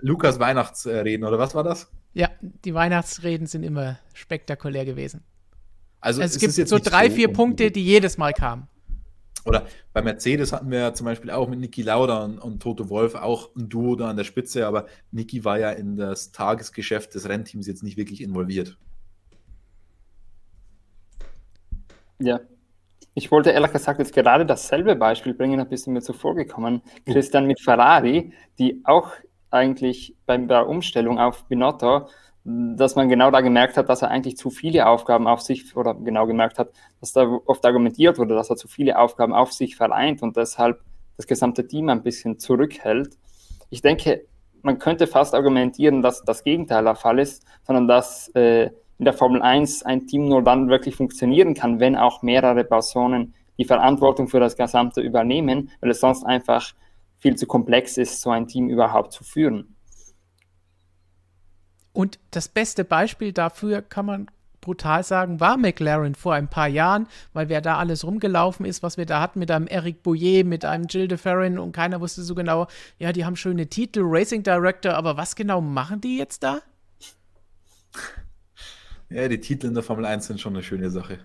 Lukas 0.00 0.38
Weihnachtsreden, 0.38 1.24
oder 1.24 1.38
was 1.38 1.54
war 1.54 1.64
das? 1.64 1.90
Ja, 2.14 2.30
die 2.40 2.74
Weihnachtsreden 2.74 3.46
sind 3.46 3.62
immer 3.62 3.98
spektakulär 4.12 4.84
gewesen. 4.84 5.22
Also, 6.00 6.20
also 6.20 6.36
es, 6.36 6.42
es 6.42 6.56
gibt 6.56 6.68
so 6.68 6.78
drei, 6.78 7.10
vier 7.10 7.32
Punkte, 7.32 7.70
die 7.70 7.84
jedes 7.84 8.18
Mal 8.18 8.32
kamen. 8.32 8.68
Oder 9.44 9.66
bei 9.92 10.02
Mercedes 10.02 10.52
hatten 10.52 10.70
wir 10.70 10.78
ja 10.78 10.94
zum 10.94 11.06
Beispiel 11.06 11.30
auch 11.30 11.48
mit 11.48 11.58
Niki 11.58 11.82
Lauda 11.82 12.24
und, 12.24 12.38
und 12.38 12.60
Toto 12.60 12.90
Wolf 12.90 13.14
auch 13.14 13.54
ein 13.56 13.68
Duo 13.68 13.96
da 13.96 14.10
an 14.10 14.16
der 14.16 14.24
Spitze, 14.24 14.66
aber 14.66 14.86
Niki 15.10 15.44
war 15.44 15.58
ja 15.58 15.70
in 15.70 15.96
das 15.96 16.32
Tagesgeschäft 16.32 17.14
des 17.14 17.28
Rennteams 17.28 17.66
jetzt 17.66 17.82
nicht 17.82 17.96
wirklich 17.96 18.20
involviert. 18.20 18.76
Ja. 22.18 22.40
Ich 23.14 23.30
wollte 23.30 23.50
ehrlich 23.50 23.72
gesagt 23.72 23.98
jetzt 23.98 24.14
gerade 24.14 24.46
dasselbe 24.46 24.94
Beispiel 24.94 25.34
bringen, 25.34 25.58
ein 25.58 25.68
bisschen 25.68 25.92
mir 25.92 26.02
zuvor 26.02 26.34
gekommen. 26.34 26.82
Christian 27.04 27.46
mit 27.46 27.60
Ferrari, 27.60 28.32
die 28.58 28.80
auch 28.84 29.10
eigentlich 29.50 30.14
bei 30.26 30.36
der 30.36 30.68
Umstellung 30.68 31.18
auf 31.18 31.44
Binotto 31.46 32.06
dass 32.50 32.96
man 32.96 33.08
genau 33.08 33.30
da 33.30 33.42
gemerkt 33.42 33.76
hat, 33.76 33.88
dass 33.90 34.00
er 34.00 34.10
eigentlich 34.10 34.38
zu 34.38 34.48
viele 34.48 34.86
Aufgaben 34.86 35.26
auf 35.26 35.42
sich, 35.42 35.76
oder 35.76 35.94
genau 35.94 36.26
gemerkt 36.26 36.58
hat, 36.58 36.70
dass 37.00 37.12
da 37.12 37.26
oft 37.44 37.64
argumentiert 37.66 38.18
wurde, 38.18 38.34
dass 38.34 38.48
er 38.48 38.56
zu 38.56 38.68
viele 38.68 38.98
Aufgaben 38.98 39.34
auf 39.34 39.52
sich 39.52 39.76
vereint 39.76 40.22
und 40.22 40.36
deshalb 40.36 40.80
das 41.18 41.26
gesamte 41.26 41.66
Team 41.66 41.90
ein 41.90 42.02
bisschen 42.02 42.38
zurückhält. 42.38 43.18
Ich 43.68 43.82
denke, 43.82 44.24
man 44.62 44.78
könnte 44.78 45.06
fast 45.06 45.34
argumentieren, 45.34 46.00
dass 46.00 46.24
das 46.24 46.42
Gegenteil 46.42 46.84
der 46.84 46.94
Fall 46.94 47.18
ist, 47.18 47.44
sondern 47.64 47.86
dass 47.86 48.28
äh, 48.34 48.70
in 48.98 49.04
der 49.04 49.14
Formel 49.14 49.42
1 49.42 49.84
ein 49.84 50.06
Team 50.06 50.28
nur 50.28 50.42
dann 50.42 50.68
wirklich 50.68 50.96
funktionieren 50.96 51.54
kann, 51.54 51.80
wenn 51.80 51.96
auch 51.96 52.22
mehrere 52.22 52.64
Personen 52.64 53.34
die 53.58 53.64
Verantwortung 53.64 54.28
für 54.28 54.40
das 54.40 54.56
Gesamte 54.56 55.00
übernehmen, 55.00 55.70
weil 55.80 55.90
es 55.90 56.00
sonst 56.00 56.24
einfach 56.24 56.72
viel 57.18 57.36
zu 57.36 57.46
komplex 57.46 57.96
ist, 57.96 58.20
so 58.20 58.30
ein 58.30 58.46
Team 58.46 58.68
überhaupt 58.68 59.12
zu 59.12 59.24
führen. 59.24 59.76
Und 61.92 62.18
das 62.30 62.48
beste 62.48 62.84
Beispiel 62.84 63.32
dafür 63.32 63.82
kann 63.82 64.06
man 64.06 64.30
brutal 64.60 65.02
sagen, 65.02 65.40
war 65.40 65.56
McLaren 65.56 66.14
vor 66.14 66.34
ein 66.34 66.48
paar 66.48 66.68
Jahren, 66.68 67.06
weil 67.32 67.48
wer 67.48 67.60
da 67.60 67.78
alles 67.78 68.04
rumgelaufen 68.04 68.66
ist, 68.66 68.82
was 68.82 68.96
wir 68.96 69.06
da 69.06 69.20
hatten 69.20 69.38
mit 69.38 69.50
einem 69.50 69.66
Eric 69.66 70.02
Bouillet, 70.02 70.44
mit 70.44 70.64
einem 70.64 70.86
Jill 70.86 71.08
de 71.08 71.18
Ferrin 71.18 71.58
und 71.58 71.72
keiner 71.72 72.00
wusste 72.00 72.22
so 72.22 72.34
genau, 72.34 72.66
ja, 72.98 73.12
die 73.12 73.24
haben 73.24 73.36
schöne 73.36 73.68
Titel, 73.68 74.02
Racing 74.04 74.42
Director, 74.42 74.94
aber 74.94 75.16
was 75.16 75.36
genau 75.36 75.60
machen 75.60 76.00
die 76.00 76.18
jetzt 76.18 76.42
da? 76.42 76.60
Ja, 79.10 79.28
die 79.28 79.40
Titel 79.40 79.66
in 79.66 79.74
der 79.74 79.82
Formel 79.82 80.04
1 80.04 80.26
sind 80.26 80.40
schon 80.40 80.54
eine 80.54 80.62
schöne 80.62 80.90
Sache. 80.90 81.18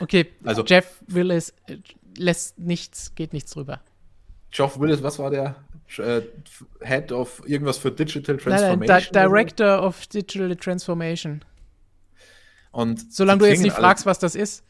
Okay, 0.00 0.26
also 0.44 0.64
Jeff 0.64 1.02
Willis 1.06 1.54
äh, 1.66 1.78
lässt 2.16 2.58
nichts, 2.58 3.14
geht 3.14 3.32
nichts 3.32 3.52
drüber. 3.52 3.80
Geoff 4.50 4.78
Willis, 4.78 5.02
was 5.02 5.18
war 5.18 5.30
der? 5.30 5.56
Äh, 5.98 6.22
Head 6.80 7.12
of 7.12 7.42
irgendwas 7.46 7.78
für 7.78 7.90
Digital 7.90 8.36
Transformation? 8.36 8.78
Nein, 8.78 8.88
nein, 8.88 9.04
Director 9.12 9.82
of 9.82 10.06
Digital 10.06 10.54
Transformation. 10.56 11.42
Und 12.72 13.12
Solange 13.12 13.40
du 13.40 13.46
jetzt 13.46 13.62
nicht 13.62 13.76
fragst, 13.76 14.04
was 14.06 14.18
das 14.18 14.34
ist. 14.34 14.64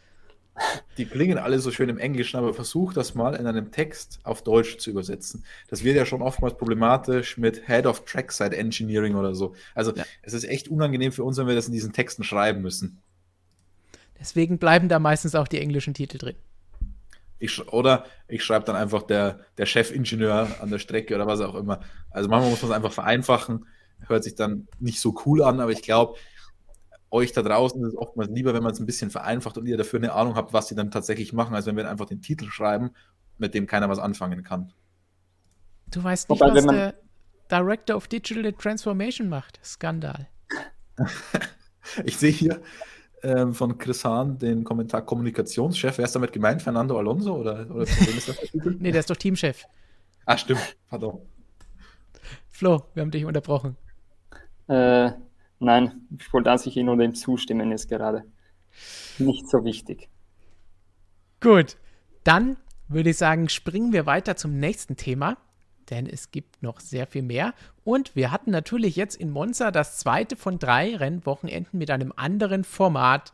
Die 0.99 1.07
klingen 1.07 1.39
alle 1.39 1.59
so 1.59 1.71
schön 1.71 1.89
im 1.89 1.99
Englischen, 1.99 2.37
aber 2.37 2.55
versuch 2.55 2.93
das 2.93 3.15
mal 3.15 3.35
in 3.35 3.47
einem 3.47 3.73
Text 3.73 4.21
auf 4.23 4.43
Deutsch 4.43 4.79
zu 4.79 4.91
übersetzen. 4.91 5.45
Das 5.69 5.83
wird 5.83 5.97
ja 5.97 6.07
schon 6.07 6.23
oftmals 6.23 6.57
problematisch 6.57 7.37
mit 7.37 7.67
Head 7.67 7.87
of 7.87 8.05
Trackside 8.05 8.57
Engineering 8.57 9.17
oder 9.17 9.35
so. 9.35 9.55
Also 9.75 9.93
ja. 9.95 10.05
es 10.23 10.33
ist 10.33 10.45
echt 10.45 10.69
unangenehm 10.69 11.11
für 11.11 11.25
uns, 11.25 11.37
wenn 11.39 11.49
wir 11.49 11.57
das 11.57 11.67
in 11.67 11.73
diesen 11.73 11.93
Texten 11.93 12.23
schreiben 12.23 12.63
müssen. 12.63 13.03
Deswegen 14.21 14.59
bleiben 14.59 14.89
da 14.89 14.99
meistens 14.99 15.35
auch 15.35 15.49
die 15.49 15.61
englischen 15.61 15.95
Titel 15.95 16.19
drin. 16.19 16.37
Ich, 17.41 17.61
oder 17.73 18.07
ich 18.29 18.45
schreibe 18.45 18.65
dann 18.65 18.77
einfach 18.77 19.03
der, 19.03 19.41
der 19.59 19.67
Chefingenieur 19.67 20.49
an 20.61 20.71
der 20.71 20.79
Strecke 20.79 21.15
oder 21.17 21.27
was 21.27 21.41
auch 21.41 21.57
immer. 21.57 21.81
Also 22.11 22.29
manchmal 22.29 22.51
muss 22.51 22.63
man 22.63 22.71
es 22.71 22.77
einfach 22.77 22.93
vereinfachen. 22.93 23.67
Hört 24.07 24.23
sich 24.23 24.35
dann 24.35 24.69
nicht 24.79 25.01
so 25.01 25.15
cool 25.27 25.43
an, 25.43 25.61
aber 25.61 25.73
ich 25.73 25.83
glaube, 25.83 26.17
euch 27.15 27.33
da 27.33 27.43
draußen 27.43 27.81
ist 27.83 27.89
es 27.89 27.97
oftmals 27.97 28.31
lieber, 28.31 28.53
wenn 28.53 28.63
man 28.63 28.73
es 28.73 28.81
ein 28.81 28.87
bisschen 28.87 29.11
vereinfacht 29.11 29.57
und 29.57 29.67
ihr 29.67 29.77
dafür 29.77 30.01
eine 30.01 30.13
Ahnung 30.13 30.35
habt, 30.35 30.53
was 30.53 30.69
sie 30.69 30.75
dann 30.75 30.91
tatsächlich 30.91 31.33
machen, 31.33 31.55
als 31.55 31.67
wenn 31.67 31.77
wir 31.77 31.89
einfach 31.89 32.07
den 32.07 32.21
Titel 32.21 32.51
schreiben, 32.51 32.91
mit 33.39 33.55
dem 33.55 33.67
keiner 33.67 33.89
was 33.89 33.99
anfangen 33.99 34.43
kann. 34.43 34.73
Du 35.87 36.03
weißt 36.03 36.29
nicht, 36.29 36.41
Wobei, 36.41 36.55
was 36.55 36.67
der 36.67 36.95
Director 37.51 37.97
of 37.97 38.09
Digital 38.09 38.53
Transformation 38.53 39.29
macht. 39.29 39.61
Skandal. 39.65 40.29
ich 42.05 42.17
sehe 42.17 42.33
hier, 42.33 42.61
ähm, 43.23 43.55
von 43.55 43.79
Chris 43.79 44.05
Hahn 44.05 44.39
den 44.39 44.65
Kommentar 44.65 45.03
Kommunikationschef. 45.03 45.97
Wer 45.99 46.05
ist 46.05 46.15
damit 46.15 46.33
gemeint? 46.33 46.63
Fernando 46.63 46.99
Alonso? 46.99 47.37
Oder, 47.37 47.71
oder 47.71 47.83
ist 47.85 48.29
das 48.29 48.39
nee, 48.53 48.91
der 48.91 49.01
ist 49.01 49.11
doch 49.11 49.17
Teamchef. 49.17 49.65
Ah, 50.27 50.37
stimmt. 50.37 50.77
Pardon. 50.91 51.21
Flo, 52.51 52.85
wir 52.95 53.03
haben 53.03 53.11
dich 53.11 53.25
unterbrochen. 53.25 53.77
Äh, 54.69 55.13
nein, 55.59 56.07
an 56.33 56.59
sich 56.59 56.77
nur 56.77 56.97
dem 56.97 57.15
zustimmen 57.15 57.71
jetzt 57.71 57.89
gerade. 57.89 58.25
Nicht 59.19 59.49
so 59.49 59.65
wichtig. 59.65 60.09
Gut, 61.41 61.77
dann 62.25 62.57
würde 62.89 63.11
ich 63.11 63.17
sagen, 63.17 63.49
springen 63.49 63.93
wir 63.93 64.07
weiter 64.07 64.37
zum 64.37 64.59
nächsten 64.59 64.97
Thema 64.97 65.37
denn 65.91 66.07
es 66.07 66.31
gibt 66.31 66.63
noch 66.63 66.81
sehr 66.81 67.07
viel 67.07 67.23
mehr. 67.23 67.55
Und 67.85 68.15
wir 68.17 68.31
hatten 68.31 68.51
natürlich 68.51 68.97
jetzt 68.97 69.17
in 69.17 69.31
Monza 69.31 69.71
das 69.71 69.99
zweite 69.99 70.37
von 70.37 70.59
drei 70.59 70.97
Rennwochenenden 70.97 71.79
mit 71.79 71.91
einem 71.91 72.13
anderen 72.17 72.65
Format 72.65 73.33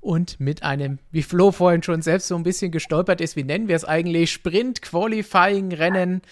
und 0.00 0.40
mit 0.40 0.62
einem, 0.62 0.98
wie 1.10 1.22
Flo 1.22 1.52
vorhin 1.52 1.82
schon 1.82 2.02
selbst 2.02 2.28
so 2.28 2.34
ein 2.34 2.42
bisschen 2.42 2.72
gestolpert 2.72 3.20
ist, 3.20 3.36
wie 3.36 3.44
nennen 3.44 3.68
wir 3.68 3.76
es 3.76 3.84
eigentlich, 3.84 4.32
Sprint-Qualifying-Rennen, 4.32 6.22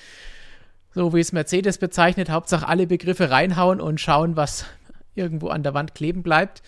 so 0.93 1.15
wie 1.15 1.21
es 1.21 1.33
Mercedes 1.33 1.79
bezeichnet, 1.79 2.31
Hauptsache 2.31 2.67
alle 2.67 2.89
Begriffe 2.89 3.31
reinhauen 3.31 3.81
und 3.81 4.01
schauen, 4.01 4.35
was 4.35 4.65
irgendwo 5.15 5.49
an 5.49 5.63
der 5.63 5.75
Wand 5.75 5.95
kleben 5.95 6.23
bleibt. 6.23 6.63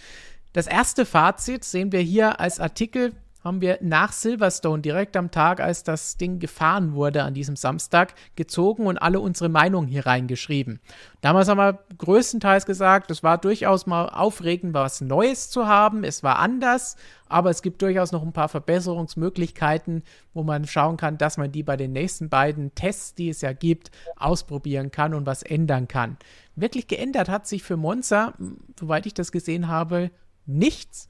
Das 0.53 0.66
erste 0.66 1.07
Fazit 1.07 1.64
sehen 1.64 1.93
wir 1.93 2.01
hier 2.01 2.40
als 2.40 2.61
Artikel 2.61 3.12
haben 3.45 3.61
wir 3.61 3.78
nach 3.80 4.12
Silverstone, 4.12 4.82
direkt 4.82 5.16
am 5.16 5.30
Tag, 5.30 5.61
als 5.61 5.82
das 5.82 6.16
Ding 6.16 6.38
gefahren 6.38 6.95
wurde 6.95 7.24
an 7.24 7.34
diesem 7.34 7.57
Samstag, 7.57 8.14
gezogen 8.36 8.86
und 8.86 8.99
alle 8.99 9.20
unsere 9.20 9.49
Meinungen 9.49 9.88
hier 9.88 10.07
reingeschrieben. 10.07 10.80
Damals 11.20 11.49
haben 11.49 11.59
wir 11.59 11.80
größtenteils 11.99 12.66
gesagt, 12.66 13.11
es 13.11 13.22
war 13.22 13.38
durchaus 13.38 13.86
mal 13.86 14.09
aufregend, 14.09 14.74
was 14.74 15.01
Neues 15.01 15.51
zu 15.51 15.66
haben. 15.66 16.05
Es 16.05 16.22
war 16.22 16.38
anders, 16.38 16.97
aber 17.28 17.51
es 17.51 17.62
gibt 17.62 17.82
durchaus 17.82 18.12
noch 18.12 18.22
ein 18.22 18.32
paar 18.32 18.49
Verbesserungsmöglichkeiten, 18.49 20.05
wo 20.34 20.45
man 20.45 20.66
schauen 20.66 20.97
kann, 20.97 21.18
dass 21.18 21.36
man 21.36 21.51
die 21.51 21.62
bei 21.62 21.76
den 21.76 21.93
nächsten 21.93 22.28
beiden 22.28 22.74
Tests, 22.74 23.14
die 23.14 23.28
es 23.28 23.40
ja 23.40 23.53
gibt, 23.53 23.90
ausprobieren 24.16 24.93
kann 24.93 25.14
und 25.14 25.26
was 25.26 25.43
ändern 25.43 25.88
kann. 25.88 26.16
Wirklich 26.55 26.86
geändert 26.86 27.28
hat 27.28 27.46
sich 27.46 27.62
für 27.62 27.76
Monza, 27.76 28.34
soweit 28.78 29.07
ich 29.07 29.14
das 29.14 29.32
gesehen 29.32 29.68
habe, 29.68 30.11
nichts. 30.46 31.09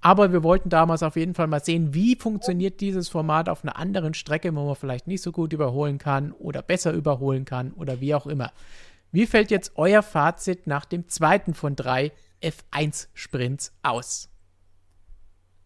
Aber 0.00 0.32
wir 0.32 0.42
wollten 0.42 0.68
damals 0.68 1.02
auf 1.02 1.16
jeden 1.16 1.34
Fall 1.34 1.46
mal 1.46 1.62
sehen, 1.62 1.94
wie 1.94 2.16
funktioniert 2.16 2.80
dieses 2.80 3.08
Format 3.08 3.48
auf 3.48 3.62
einer 3.62 3.76
anderen 3.76 4.14
Strecke, 4.14 4.54
wo 4.54 4.66
man 4.66 4.74
vielleicht 4.74 5.06
nicht 5.06 5.22
so 5.22 5.30
gut 5.30 5.52
überholen 5.52 5.98
kann 5.98 6.32
oder 6.32 6.60
besser 6.60 6.92
überholen 6.92 7.44
kann 7.44 7.72
oder 7.72 8.00
wie 8.00 8.14
auch 8.14 8.26
immer. 8.26 8.52
Wie 9.12 9.26
fällt 9.26 9.50
jetzt 9.50 9.72
euer 9.76 10.02
Fazit 10.02 10.66
nach 10.66 10.84
dem 10.84 11.06
zweiten 11.08 11.54
von 11.54 11.76
drei 11.76 12.12
F1-Sprints 12.42 13.72
aus? 13.82 14.28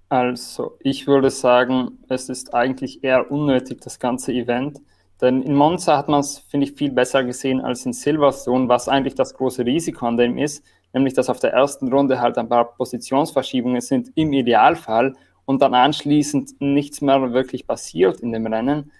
Also, 0.08 0.76
ich 0.80 1.06
würde 1.06 1.30
sagen, 1.30 1.98
es 2.08 2.28
ist 2.28 2.54
eigentlich 2.54 3.02
eher 3.02 3.30
unnötig, 3.30 3.80
das 3.80 3.98
ganze 3.98 4.32
Event. 4.32 4.80
Denn 5.20 5.42
in 5.42 5.54
Monza 5.54 5.96
hat 5.96 6.08
man 6.08 6.20
es, 6.20 6.38
finde 6.38 6.66
ich, 6.66 6.72
viel 6.72 6.92
besser 6.92 7.24
gesehen 7.24 7.60
als 7.60 7.86
in 7.86 7.92
Silverstone, 7.92 8.68
was 8.68 8.88
eigentlich 8.88 9.14
das 9.14 9.34
große 9.34 9.64
Risiko 9.64 10.06
an 10.06 10.16
dem 10.16 10.36
ist, 10.36 10.64
nämlich 10.92 11.14
dass 11.14 11.30
auf 11.30 11.40
der 11.40 11.52
ersten 11.52 11.92
Runde 11.92 12.20
halt 12.20 12.36
ein 12.36 12.48
paar 12.48 12.74
Positionsverschiebungen 12.74 13.80
sind 13.80 14.10
im 14.14 14.32
Idealfall 14.32 15.14
und 15.46 15.62
dann 15.62 15.74
anschließend 15.74 16.60
nichts 16.60 17.00
mehr 17.00 17.32
wirklich 17.32 17.66
passiert 17.66 18.20
in 18.20 18.32
dem 18.32 18.46
Rennen. 18.46 18.92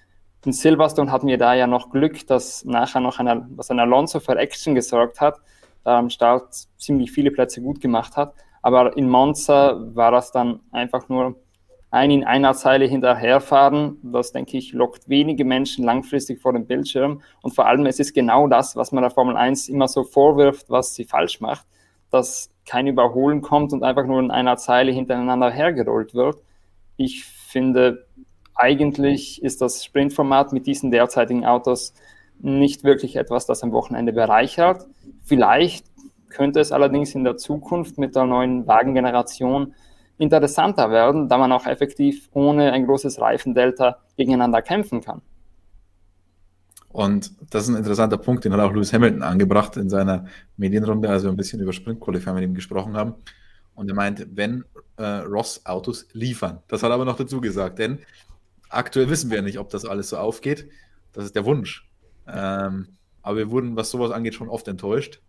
In 0.44 0.52
Silverstone 0.52 1.10
hatten 1.10 1.26
wir 1.26 1.38
da 1.38 1.54
ja 1.54 1.66
noch 1.66 1.90
Glück, 1.90 2.26
dass 2.28 2.64
nachher 2.64 3.00
noch 3.00 3.18
ein, 3.18 3.46
was 3.56 3.70
ein 3.70 3.80
Alonso 3.80 4.20
für 4.20 4.38
Action 4.38 4.74
gesorgt 4.74 5.20
hat, 5.20 5.40
da 5.84 5.98
am 5.98 6.08
Start 6.08 6.54
ziemlich 6.78 7.10
viele 7.10 7.30
Plätze 7.30 7.60
gut 7.60 7.80
gemacht 7.80 8.16
hat. 8.16 8.34
Aber 8.62 8.96
in 8.96 9.08
Monza 9.08 9.76
war 9.94 10.12
das 10.12 10.32
dann 10.32 10.60
einfach 10.70 11.08
nur 11.08 11.36
ein 11.91 12.11
in 12.11 12.24
einer 12.24 12.55
Zeile 12.55 12.87
hinterherfahren. 12.87 13.99
Das, 14.03 14.32
denke 14.32 14.59
ich, 14.59 14.72
lockt 14.72 15.09
wenige 15.09 15.45
Menschen 15.45 15.84
langfristig 15.84 16.41
vor 16.41 16.53
den 16.53 16.66
Bildschirm. 16.66 17.22
Und 17.43 17.55
vor 17.55 17.66
allem, 17.66 17.87
es 17.87 18.01
ist 18.01 18.14
genau 18.14 18.49
das, 18.49 18.76
was 18.76 18.93
man 18.93 19.03
der 19.03 19.11
Formel 19.11 19.37
1 19.37 19.68
immer 19.68 19.89
so 19.89 20.05
vorwirft, 20.05 20.68
was 20.68 20.95
sie 20.95 21.05
falsch 21.05 21.41
macht 21.41 21.66
dass 22.11 22.51
kein 22.64 22.87
Überholen 22.87 23.43
kommt 23.43 23.72
und 23.72 23.82
einfach 23.82 24.07
nur 24.07 24.20
in 24.20 24.30
einer 24.30 24.57
Zeile 24.57 24.93
hintereinander 24.93 25.51
hergerollt 25.51 26.14
wird. 26.14 26.43
Ich 26.97 27.24
finde, 27.24 28.07
eigentlich 28.55 29.43
ist 29.43 29.61
das 29.61 29.84
Sprintformat 29.84 30.53
mit 30.53 30.66
diesen 30.66 30.91
derzeitigen 30.91 31.45
Autos 31.45 31.95
nicht 32.39 32.84
wirklich 32.84 33.16
etwas, 33.16 33.47
das 33.47 33.62
am 33.62 33.72
Wochenende 33.72 34.12
bereichert. 34.12 34.87
Vielleicht 35.22 35.87
könnte 36.28 36.61
es 36.61 36.72
allerdings 36.72 37.14
in 37.14 37.24
der 37.24 37.37
Zukunft 37.37 37.99
mit 37.99 38.16
der 38.16 38.24
neuen 38.24 38.66
Wagengeneration 38.66 39.74
interessanter 40.18 40.90
werden, 40.90 41.28
da 41.28 41.38
man 41.38 41.52
auch 41.52 41.66
effektiv 41.66 42.28
ohne 42.32 42.72
ein 42.72 42.86
großes 42.86 43.20
Reifendelta 43.20 43.98
gegeneinander 44.16 44.62
kämpfen 44.62 45.00
kann. 45.00 45.22
Und 46.88 47.32
das 47.50 47.64
ist 47.64 47.68
ein 47.68 47.76
interessanter 47.76 48.16
Punkt, 48.16 48.44
den 48.44 48.54
hat 48.54 48.60
auch 48.60 48.72
Lewis 48.72 48.92
Hamilton 48.92 49.22
angebracht 49.22 49.76
in 49.76 49.90
seiner 49.90 50.24
Medienrunde, 50.56 51.10
als 51.10 51.24
wir 51.24 51.30
ein 51.30 51.36
bisschen 51.36 51.60
über 51.60 51.74
Sprint 51.74 52.00
Qualifying 52.00 52.36
mit 52.36 52.44
ihm 52.44 52.54
gesprochen 52.54 52.96
haben. 52.96 53.14
Und 53.74 53.90
er 53.90 53.94
meint, 53.94 54.26
wenn 54.34 54.64
äh, 54.96 55.04
Ross 55.04 55.66
Autos 55.66 56.08
liefern. 56.14 56.62
Das 56.68 56.82
hat 56.82 56.90
er 56.90 56.94
aber 56.94 57.04
noch 57.04 57.18
dazu 57.18 57.42
gesagt, 57.42 57.78
denn 57.78 57.98
aktuell 58.70 59.10
wissen 59.10 59.30
wir 59.30 59.42
nicht, 59.42 59.58
ob 59.58 59.68
das 59.68 59.84
alles 59.84 60.08
so 60.08 60.16
aufgeht. 60.16 60.70
Das 61.12 61.26
ist 61.26 61.36
der 61.36 61.44
Wunsch. 61.44 61.86
Ähm, 62.26 62.88
aber 63.20 63.36
wir 63.36 63.50
wurden, 63.50 63.76
was 63.76 63.90
sowas 63.90 64.10
angeht, 64.10 64.34
schon 64.34 64.48
oft 64.48 64.66
enttäuscht. 64.66 65.20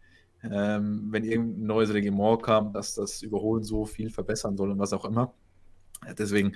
Ähm, 0.44 1.08
wenn 1.12 1.24
irgendein 1.24 1.66
neues 1.66 1.94
Regiment 1.94 2.44
kam, 2.44 2.72
dass 2.74 2.96
das 2.96 3.22
Überholen 3.22 3.64
so 3.64 3.86
viel 3.86 4.10
verbessern 4.10 4.56
soll 4.56 4.72
und 4.72 4.80
was 4.80 4.94
auch 4.94 5.06
immer. 5.06 5.34
Deswegen 6.18 6.52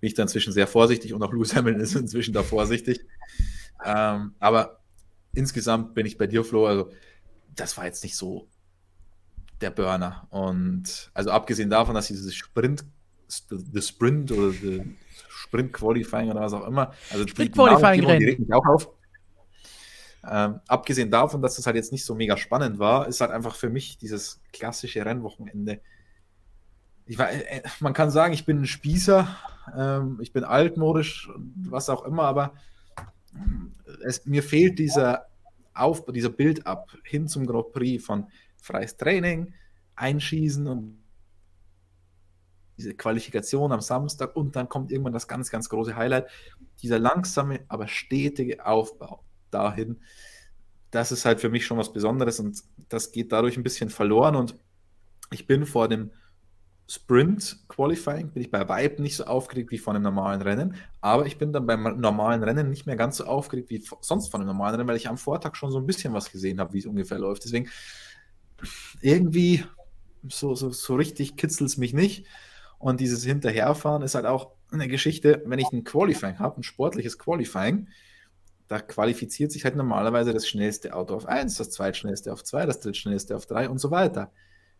bin 0.00 0.08
ich 0.08 0.14
da 0.14 0.22
inzwischen 0.22 0.52
sehr 0.52 0.66
vorsichtig 0.66 1.12
und 1.12 1.22
auch 1.22 1.32
Lewis 1.32 1.54
Hamilton 1.54 1.82
ist 1.82 1.94
inzwischen 1.96 2.32
da 2.32 2.42
vorsichtig. 2.42 3.04
Ähm, 3.84 4.34
aber 4.38 4.80
insgesamt 5.34 5.94
bin 5.94 6.06
ich 6.06 6.18
bei 6.18 6.26
dir, 6.26 6.44
Flo. 6.44 6.66
Also, 6.66 6.90
das 7.54 7.76
war 7.76 7.84
jetzt 7.84 8.02
nicht 8.02 8.16
so 8.16 8.48
der 9.60 9.70
Burner. 9.70 10.26
Und 10.30 11.10
also 11.14 11.30
abgesehen 11.30 11.70
davon, 11.70 11.94
dass 11.94 12.06
dieses 12.08 12.34
Sprint, 12.34 12.84
the 13.28 13.82
Sprint 13.82 14.32
oder 14.32 14.50
the 14.50 14.96
Sprint 15.28 15.72
Qualifying 15.72 16.30
oder 16.30 16.40
was 16.40 16.52
auch 16.52 16.66
immer, 16.66 16.92
also 17.10 17.26
Sprint 17.26 17.54
Qualifying 17.54 18.00
die, 18.00 18.18
die 18.18 18.24
regt 18.24 18.40
mich 18.40 18.52
auch 18.52 18.66
auf. 18.66 18.90
Ähm, 20.30 20.60
abgesehen 20.66 21.10
davon, 21.10 21.40
dass 21.40 21.56
das 21.56 21.66
halt 21.66 21.76
jetzt 21.76 21.92
nicht 21.92 22.04
so 22.04 22.14
mega 22.14 22.36
spannend 22.36 22.78
war, 22.78 23.08
ist 23.08 23.20
halt 23.20 23.30
einfach 23.30 23.54
für 23.54 23.70
mich 23.70 23.96
dieses 23.96 24.40
klassische 24.52 25.04
Rennwochenende. 25.04 25.80
Ich 27.06 27.18
war, 27.18 27.30
äh, 27.30 27.62
man 27.80 27.94
kann 27.94 28.10
sagen, 28.10 28.34
ich 28.34 28.44
bin 28.44 28.60
ein 28.60 28.66
Spießer, 28.66 29.26
ähm, 29.76 30.18
ich 30.20 30.32
bin 30.32 30.44
altmodisch, 30.44 31.30
was 31.56 31.88
auch 31.88 32.04
immer, 32.04 32.24
aber 32.24 32.52
es, 34.04 34.26
mir 34.26 34.42
fehlt 34.42 34.78
dieser 34.78 35.28
Aufbau, 35.72 36.12
dieser 36.12 36.30
Bild 36.30 36.66
ab 36.66 36.90
hin 37.04 37.26
zum 37.26 37.46
Grand 37.46 37.72
Prix 37.72 38.04
von 38.04 38.26
freies 38.60 38.96
Training, 38.96 39.54
Einschießen 39.94 40.66
und 40.66 41.02
diese 42.76 42.94
Qualifikation 42.94 43.72
am 43.72 43.80
Samstag 43.80 44.36
und 44.36 44.56
dann 44.56 44.68
kommt 44.68 44.92
irgendwann 44.92 45.12
das 45.12 45.26
ganz, 45.26 45.50
ganz 45.50 45.68
große 45.68 45.96
Highlight. 45.96 46.28
Dieser 46.82 46.98
langsame, 46.98 47.60
aber 47.68 47.88
stetige 47.88 48.64
Aufbau 48.64 49.24
dahin, 49.50 50.00
das 50.90 51.12
ist 51.12 51.24
halt 51.24 51.40
für 51.40 51.50
mich 51.50 51.66
schon 51.66 51.78
was 51.78 51.92
Besonderes 51.92 52.40
und 52.40 52.62
das 52.88 53.12
geht 53.12 53.32
dadurch 53.32 53.56
ein 53.56 53.62
bisschen 53.62 53.90
verloren 53.90 54.36
und 54.36 54.54
ich 55.30 55.46
bin 55.46 55.66
vor 55.66 55.88
dem 55.88 56.10
Sprint 56.90 57.58
Qualifying 57.68 58.30
bin 58.30 58.42
ich 58.42 58.50
bei 58.50 58.66
Vibe 58.66 59.02
nicht 59.02 59.16
so 59.16 59.24
aufgeregt 59.24 59.70
wie 59.70 59.76
vor 59.76 59.94
einem 59.94 60.02
normalen 60.02 60.40
Rennen, 60.40 60.74
aber 61.02 61.26
ich 61.26 61.36
bin 61.36 61.52
dann 61.52 61.66
beim 61.66 62.00
normalen 62.00 62.42
Rennen 62.42 62.70
nicht 62.70 62.86
mehr 62.86 62.96
ganz 62.96 63.18
so 63.18 63.24
aufgeregt 63.24 63.68
wie 63.68 63.84
sonst 64.00 64.28
von 64.28 64.40
einem 64.40 64.48
normalen 64.48 64.76
Rennen, 64.76 64.88
weil 64.88 64.96
ich 64.96 65.08
am 65.08 65.18
Vortag 65.18 65.54
schon 65.54 65.70
so 65.70 65.78
ein 65.78 65.84
bisschen 65.84 66.14
was 66.14 66.32
gesehen 66.32 66.60
habe, 66.60 66.72
wie 66.72 66.78
es 66.78 66.86
ungefähr 66.86 67.18
läuft. 67.18 67.44
Deswegen 67.44 67.68
irgendwie 69.02 69.64
so, 70.28 70.54
so, 70.54 70.70
so 70.70 70.94
richtig 70.94 71.36
kitzelt 71.36 71.68
es 71.68 71.76
mich 71.76 71.92
nicht. 71.92 72.26
Und 72.78 73.00
dieses 73.00 73.22
Hinterherfahren 73.22 74.02
ist 74.02 74.14
halt 74.14 74.26
auch 74.26 74.52
eine 74.70 74.88
Geschichte, 74.88 75.42
wenn 75.44 75.58
ich 75.58 75.70
ein 75.72 75.84
Qualifying 75.84 76.38
habe, 76.38 76.60
ein 76.60 76.62
sportliches 76.62 77.18
Qualifying, 77.18 77.88
da 78.68 78.80
qualifiziert 78.80 79.50
sich 79.50 79.64
halt 79.64 79.76
normalerweise 79.76 80.32
das 80.32 80.46
schnellste 80.46 80.94
Auto 80.94 81.14
auf 81.14 81.26
1, 81.26 81.56
das 81.56 81.70
zweitschnellste 81.70 82.32
auf 82.32 82.44
2, 82.44 82.66
das 82.66 82.80
drittschnellste 82.80 83.34
auf 83.34 83.46
3 83.46 83.68
und 83.68 83.78
so 83.78 83.90
weiter 83.90 84.30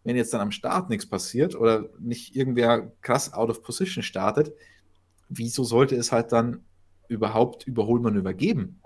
wenn 0.05 0.17
jetzt 0.17 0.33
dann 0.33 0.41
am 0.41 0.53
Start 0.53 0.89
nichts 0.89 1.07
passiert 1.07 1.55
oder 1.55 1.89
nicht 1.99 2.37
irgendwer 2.37 2.93
krass 3.03 3.33
out 3.33 3.51
of 3.51 3.63
position 3.63 4.03
startet, 4.03 4.53
wieso 5.29 5.65
sollte 5.65 5.97
es 5.97 6.13
halt 6.13 6.33
dann 6.33 6.65
überhaupt 7.09 7.67
Überholmanöver 7.67 8.35
geben? 8.35 8.81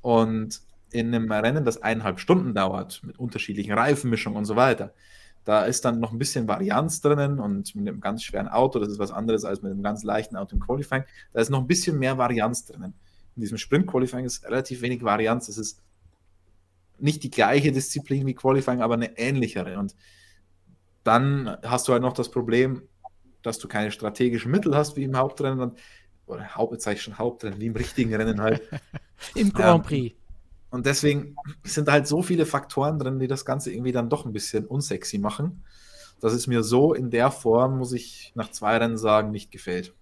Und 0.00 0.62
in 0.92 1.14
einem 1.14 1.30
Rennen, 1.30 1.64
das 1.64 1.82
eineinhalb 1.82 2.20
Stunden 2.20 2.54
dauert, 2.54 3.02
mit 3.04 3.18
unterschiedlichen 3.18 3.72
Reifenmischungen 3.72 4.38
und 4.38 4.44
so 4.44 4.56
weiter, 4.56 4.94
da 5.44 5.64
ist 5.64 5.84
dann 5.84 6.00
noch 6.00 6.12
ein 6.12 6.18
bisschen 6.18 6.48
Varianz 6.48 7.00
drinnen 7.00 7.38
und 7.38 7.74
mit 7.74 7.88
einem 7.88 8.00
ganz 8.00 8.22
schweren 8.22 8.48
Auto, 8.48 8.78
das 8.78 8.88
ist 8.88 8.98
was 8.98 9.10
anderes 9.12 9.44
als 9.44 9.62
mit 9.62 9.72
einem 9.72 9.82
ganz 9.82 10.04
leichten 10.04 10.36
Auto 10.36 10.56
im 10.56 10.60
Qualifying, 10.60 11.04
da 11.32 11.40
ist 11.40 11.50
noch 11.50 11.60
ein 11.60 11.66
bisschen 11.66 11.98
mehr 11.98 12.18
Varianz 12.18 12.64
drinnen. 12.64 12.94
In 13.36 13.42
diesem 13.42 13.58
Sprint-Qualifying 13.58 14.24
ist 14.24 14.44
relativ 14.44 14.82
wenig 14.82 15.02
Varianz, 15.02 15.48
es 15.48 15.58
ist 15.58 15.82
nicht 16.98 17.22
die 17.22 17.30
gleiche 17.30 17.72
Disziplin 17.72 18.26
wie 18.26 18.34
Qualifying, 18.34 18.82
aber 18.82 18.94
eine 18.94 19.16
ähnlichere. 19.18 19.78
Und 19.78 19.96
dann 21.04 21.56
hast 21.64 21.88
du 21.88 21.92
halt 21.92 22.02
noch 22.02 22.12
das 22.12 22.30
Problem, 22.30 22.82
dass 23.42 23.58
du 23.58 23.68
keine 23.68 23.90
strategischen 23.90 24.50
Mittel 24.50 24.76
hast 24.76 24.96
wie 24.96 25.04
im 25.04 25.16
Hauptrennen. 25.16 25.72
Oder 26.26 26.54
Hauptbezeichnung 26.54 27.02
schon 27.02 27.18
Hauptrennen, 27.18 27.60
wie 27.60 27.66
im 27.66 27.76
richtigen 27.76 28.14
Rennen 28.14 28.40
halt. 28.40 28.62
Im 29.34 29.52
Grand 29.52 29.84
Prix. 29.84 30.12
Ähm, 30.12 30.18
und 30.70 30.86
deswegen 30.86 31.34
sind 31.64 31.88
da 31.88 31.92
halt 31.92 32.06
so 32.06 32.22
viele 32.22 32.46
Faktoren 32.46 32.98
drin, 32.98 33.18
die 33.18 33.26
das 33.26 33.44
Ganze 33.44 33.72
irgendwie 33.72 33.92
dann 33.92 34.08
doch 34.08 34.24
ein 34.24 34.32
bisschen 34.32 34.66
unsexy 34.66 35.18
machen, 35.18 35.64
dass 36.20 36.32
es 36.32 36.46
mir 36.46 36.62
so 36.62 36.94
in 36.94 37.10
der 37.10 37.32
Form, 37.32 37.78
muss 37.78 37.92
ich 37.92 38.32
nach 38.36 38.50
zwei 38.50 38.76
Rennen 38.76 38.96
sagen, 38.96 39.32
nicht 39.32 39.50
gefällt. 39.50 39.94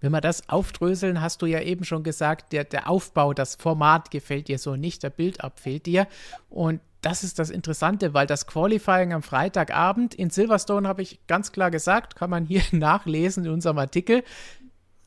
Wenn 0.00 0.12
wir 0.12 0.20
das 0.20 0.48
aufdröseln, 0.48 1.20
hast 1.20 1.40
du 1.42 1.46
ja 1.46 1.60
eben 1.60 1.84
schon 1.84 2.02
gesagt, 2.02 2.52
der, 2.52 2.64
der 2.64 2.88
Aufbau, 2.90 3.32
das 3.32 3.54
Format 3.54 4.10
gefällt 4.10 4.48
dir 4.48 4.58
so 4.58 4.76
nicht, 4.76 5.02
der 5.02 5.10
Bildab 5.10 5.60
fehlt 5.60 5.86
dir. 5.86 6.06
Und 6.50 6.80
das 7.00 7.22
ist 7.22 7.38
das 7.38 7.50
Interessante, 7.50 8.14
weil 8.14 8.26
das 8.26 8.46
Qualifying 8.46 9.12
am 9.12 9.22
Freitagabend 9.22 10.14
in 10.14 10.30
Silverstone 10.30 10.88
habe 10.88 11.02
ich 11.02 11.26
ganz 11.26 11.52
klar 11.52 11.70
gesagt, 11.70 12.16
kann 12.16 12.30
man 12.30 12.46
hier 12.46 12.62
nachlesen 12.72 13.44
in 13.44 13.52
unserem 13.52 13.78
Artikel. 13.78 14.24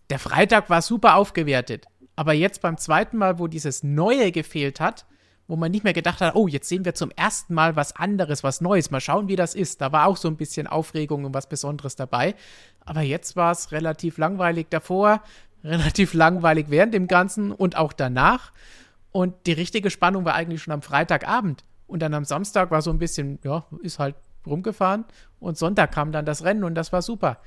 Der 0.10 0.20
Freitag 0.20 0.70
war 0.70 0.82
super 0.82 1.16
aufgewertet. 1.16 1.86
Aber 2.16 2.34
jetzt 2.34 2.62
beim 2.62 2.78
zweiten 2.78 3.18
Mal, 3.18 3.40
wo 3.40 3.48
dieses 3.48 3.84
Neue 3.84 4.32
gefehlt 4.32 4.80
hat, 4.80 5.06
wo 5.48 5.56
man 5.56 5.72
nicht 5.72 5.84
mehr 5.84 5.94
gedacht 5.94 6.22
hat, 6.22 6.36
oh, 6.36 6.48
jetzt 6.48 6.68
sehen 6.68 6.86
wir 6.86 6.94
zum 6.94 7.12
ersten 7.12 7.54
Mal 7.54 7.76
was 7.76 7.96
anderes, 7.96 8.44
was 8.44 8.62
Neues, 8.62 8.92
mal 8.92 9.00
schauen, 9.00 9.28
wie 9.28 9.36
das 9.36 9.56
ist. 9.56 9.82
Da 9.82 9.92
war 9.92 10.08
auch 10.08 10.18
so 10.18 10.28
ein 10.28 10.36
bisschen 10.36 10.68
Aufregung 10.68 11.26
und 11.26 11.34
was 11.34 11.48
Besonderes 11.48 11.96
dabei. 11.96 12.36
Aber 12.86 13.02
jetzt 13.02 13.36
war 13.36 13.52
es 13.52 13.72
relativ 13.72 14.18
langweilig 14.18 14.68
davor, 14.70 15.22
relativ 15.64 16.14
langweilig 16.14 16.68
während 16.70 16.94
dem 16.94 17.08
Ganzen 17.08 17.52
und 17.52 17.78
auch 17.78 17.94
danach. 17.94 18.52
Und 19.12 19.34
die 19.48 19.54
richtige 19.54 19.90
Spannung 19.90 20.26
war 20.26 20.36
eigentlich 20.36 20.62
schon 20.62 20.74
am 20.74 20.82
Freitagabend. 20.82 21.64
Und 21.88 22.02
dann 22.02 22.14
am 22.14 22.26
Samstag 22.26 22.70
war 22.70 22.82
so 22.82 22.92
ein 22.92 23.00
bisschen, 23.00 23.40
ja, 23.44 23.66
ist 23.82 24.00
halt 24.00 24.16
rumgefahren. 24.46 25.06
Und 25.40 25.58
Sonntag 25.58 25.94
kam 25.94 26.12
dann 26.12 26.26
das 26.26 26.44
Rennen 26.44 26.66
und 26.66 26.76
das 26.76 26.92
war 26.92 27.02
super. 27.02 27.40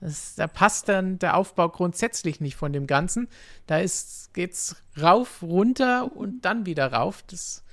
Das, 0.00 0.34
da 0.34 0.46
passt 0.46 0.88
dann 0.88 1.18
der 1.18 1.36
Aufbau 1.36 1.68
grundsätzlich 1.68 2.40
nicht 2.40 2.56
von 2.56 2.72
dem 2.72 2.86
Ganzen. 2.86 3.28
Da 3.66 3.78
ist, 3.78 4.34
geht's 4.34 4.76
rauf, 5.00 5.42
runter 5.42 6.14
und 6.14 6.44
dann 6.44 6.66
wieder 6.66 6.92
rauf. 6.92 7.22
Das 7.26 7.64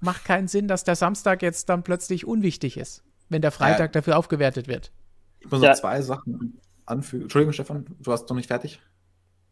macht 0.00 0.24
keinen 0.24 0.48
Sinn, 0.48 0.68
dass 0.68 0.84
der 0.84 0.96
Samstag 0.96 1.42
jetzt 1.42 1.68
dann 1.68 1.84
plötzlich 1.84 2.26
unwichtig 2.26 2.76
ist, 2.76 3.04
wenn 3.28 3.40
der 3.40 3.52
Freitag 3.52 3.94
ja. 3.94 4.00
dafür 4.00 4.18
aufgewertet 4.18 4.66
wird. 4.66 4.90
Ich 5.40 5.50
muss 5.50 5.60
noch 5.60 5.68
ja. 5.68 5.74
zwei 5.74 6.02
Sachen 6.02 6.60
anfügen. 6.86 7.22
Entschuldigung, 7.24 7.52
Stefan, 7.52 7.86
du 7.86 8.10
warst 8.10 8.28
noch 8.28 8.36
nicht 8.36 8.48
fertig. 8.48 8.80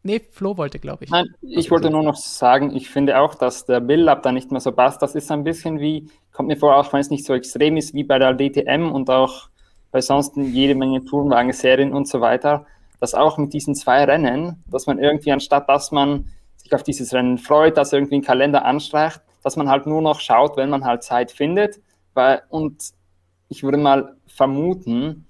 Nee, 0.03 0.23
Flo 0.31 0.57
wollte, 0.57 0.79
glaube 0.79 1.05
ich. 1.05 1.11
Nein, 1.11 1.27
ich 1.43 1.71
wollte 1.71 1.91
nur 1.91 2.03
noch 2.03 2.17
sagen, 2.17 2.75
ich 2.75 2.89
finde 2.89 3.19
auch, 3.19 3.35
dass 3.35 3.67
der 3.67 3.81
Build-Up 3.81 4.23
da 4.23 4.33
nicht 4.33 4.51
mehr 4.51 4.61
so 4.61 4.73
passt. 4.73 5.03
Das 5.03 5.15
ist 5.15 5.31
ein 5.31 5.45
bisschen 5.45 5.79
wie, 5.79 6.11
kommt 6.33 6.49
mir 6.49 6.57
vor, 6.57 6.77
auch 6.77 6.93
wenn 6.93 7.01
es 7.01 7.11
nicht 7.11 7.27
so 7.27 7.35
extrem 7.35 7.77
ist 7.77 7.93
wie 7.93 8.05
bei 8.05 8.19
der 8.19 8.35
DTM 8.35 8.91
und 8.91 9.11
auch 9.11 9.51
bei 9.91 10.01
sonst 10.01 10.37
jede 10.37 10.75
Menge 10.75 11.05
Tourenwagen-Serien 11.05 11.93
und 11.93 12.09
so 12.09 12.21
weiter, 12.21 12.67
dass 13.01 13.15
auch 13.15 13.39
mit 13.39 13.53
diesen 13.53 13.75
zwei 13.75 14.05
Rennen, 14.05 14.63
dass 14.71 14.87
man 14.87 14.99
irgendwie 14.99 15.33
anstatt, 15.33 15.69
dass 15.69 15.91
man 15.91 16.27
sich 16.57 16.73
auf 16.75 16.83
dieses 16.83 17.13
Rennen 17.13 17.39
freut, 17.39 17.77
dass 17.77 17.93
irgendwie 17.93 18.17
ein 18.17 18.23
Kalender 18.23 18.65
anstreicht, 18.65 19.21
dass 19.43 19.57
man 19.57 19.69
halt 19.69 19.87
nur 19.87 20.03
noch 20.03 20.21
schaut, 20.21 20.57
wenn 20.57 20.71
man 20.71 20.85
halt 20.85 21.03
Zeit 21.03 21.33
findet. 21.33 21.81
Weil, 22.15 22.43
und 22.51 22.83
ich 23.49 23.63
würde 23.63 23.79
mal 23.79 24.17
vermuten, 24.27 25.27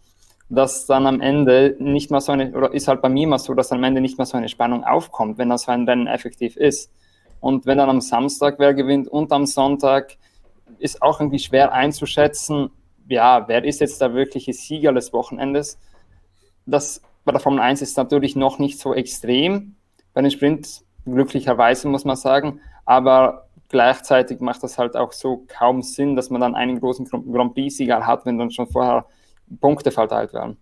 dass 0.49 0.87
dann 0.87 1.07
am 1.07 1.21
Ende 1.21 1.77
nicht 1.79 2.11
mal 2.11 2.21
so 2.21 2.33
eine, 2.33 2.53
oder 2.53 2.75
ist 2.75 2.89
halt 2.89 3.03
bei 3.03 3.09
mir 3.09 3.25
immer 3.25 3.39
so, 3.39 3.55
dass 3.55 3.71
am 3.71 3.85
Ende 3.85 4.01
nicht 4.01 4.19
mal 4.19 4.25
so 4.25 4.37
eine 4.37 4.49
Spannung 4.49 4.85
aufkommt, 4.85 5.39
wenn 5.39 5.49
das 5.49 5.63
so 5.63 5.73
ein 5.73 5.89
Rennen 5.89 6.09
effektiv 6.09 6.57
ist. 6.57 6.91
Und 7.39 7.67
wenn 7.67 7.79
dann 7.79 7.89
am 7.89 8.01
Samstag 8.01 8.57
wer 8.59 8.75
gewinnt 8.75 9.07
und 9.09 9.33
am 9.33 9.47
Sonntag, 9.47 10.17
ist 10.79 11.03
auch 11.03 11.21
irgendwie 11.21 11.39
schwer 11.39 11.73
einzuschätzen, 11.73 12.71
ja, 13.11 13.47
wer 13.49 13.65
ist 13.65 13.81
jetzt 13.81 14.01
der 14.01 14.15
wirkliche 14.15 14.53
Sieger 14.53 14.93
des 14.93 15.13
Wochenendes? 15.13 15.79
Das 16.67 17.03
bei 17.25 17.33
der 17.33 17.41
Formel 17.41 17.61
1 17.61 17.83
ist 17.83 17.97
natürlich 17.97 18.37
noch 18.37 18.59
nicht 18.59 18.79
so 18.79 18.95
extrem. 18.95 19.75
Bei 20.15 20.23
den 20.23 20.31
Sprint 20.31 20.83
glücklicherweise 21.05 21.89
muss 21.89 22.05
man 22.05 22.17
sagen, 22.17 22.61
aber 22.85 23.47
gleichzeitig 23.69 24.41
macht 24.41 24.63
das 24.63 24.79
halt 24.79 24.97
auch 24.97 25.13
so 25.13 25.45
kaum 25.49 25.83
Sinn, 25.83 26.17
dass 26.17 26.31
man 26.31 26.41
dann 26.41 26.55
einen 26.55 26.81
großen 26.81 27.07
Grand 27.07 27.55
Prix-Sieger 27.55 28.07
hat, 28.07 28.27
wenn 28.27 28.39
dann 28.39 28.51
schon 28.51 28.67
vorher 28.67 29.07
Punkte 29.61 29.91
verteilt 29.91 30.33
werden. 30.33 30.57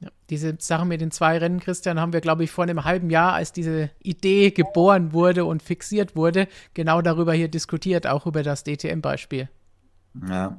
Ja, 0.00 0.08
diese 0.30 0.56
Sache 0.58 0.84
mit 0.84 1.00
den 1.00 1.12
zwei 1.12 1.38
Rennen, 1.38 1.60
Christian, 1.60 2.00
haben 2.00 2.12
wir, 2.12 2.20
glaube 2.20 2.42
ich, 2.42 2.50
vor 2.50 2.64
einem 2.64 2.84
halben 2.84 3.08
Jahr, 3.08 3.34
als 3.34 3.52
diese 3.52 3.90
Idee 4.02 4.50
geboren 4.50 5.12
wurde 5.12 5.44
und 5.44 5.62
fixiert 5.62 6.16
wurde, 6.16 6.48
genau 6.74 7.02
darüber 7.02 7.32
hier 7.32 7.48
diskutiert, 7.48 8.08
auch 8.08 8.26
über 8.26 8.42
das 8.42 8.64
DTM-Beispiel. 8.64 9.48
Ja. 10.28 10.58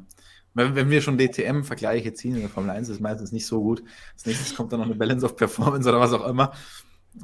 Wenn, 0.53 0.75
wenn, 0.75 0.89
wir 0.89 1.01
schon 1.01 1.17
DTM-Vergleiche 1.17 2.13
ziehen 2.13 2.35
in 2.35 2.41
der 2.41 2.49
Formel 2.49 2.69
1, 2.69 2.89
ist 2.89 3.01
meistens 3.01 3.31
nicht 3.31 3.45
so 3.45 3.61
gut. 3.61 3.83
Als 4.13 4.25
nächstes 4.25 4.55
kommt 4.55 4.71
dann 4.71 4.79
noch 4.79 4.85
eine 4.85 4.95
Balance 4.95 5.25
of 5.25 5.35
Performance 5.35 5.89
oder 5.89 5.99
was 5.99 6.13
auch 6.13 6.27
immer. 6.27 6.53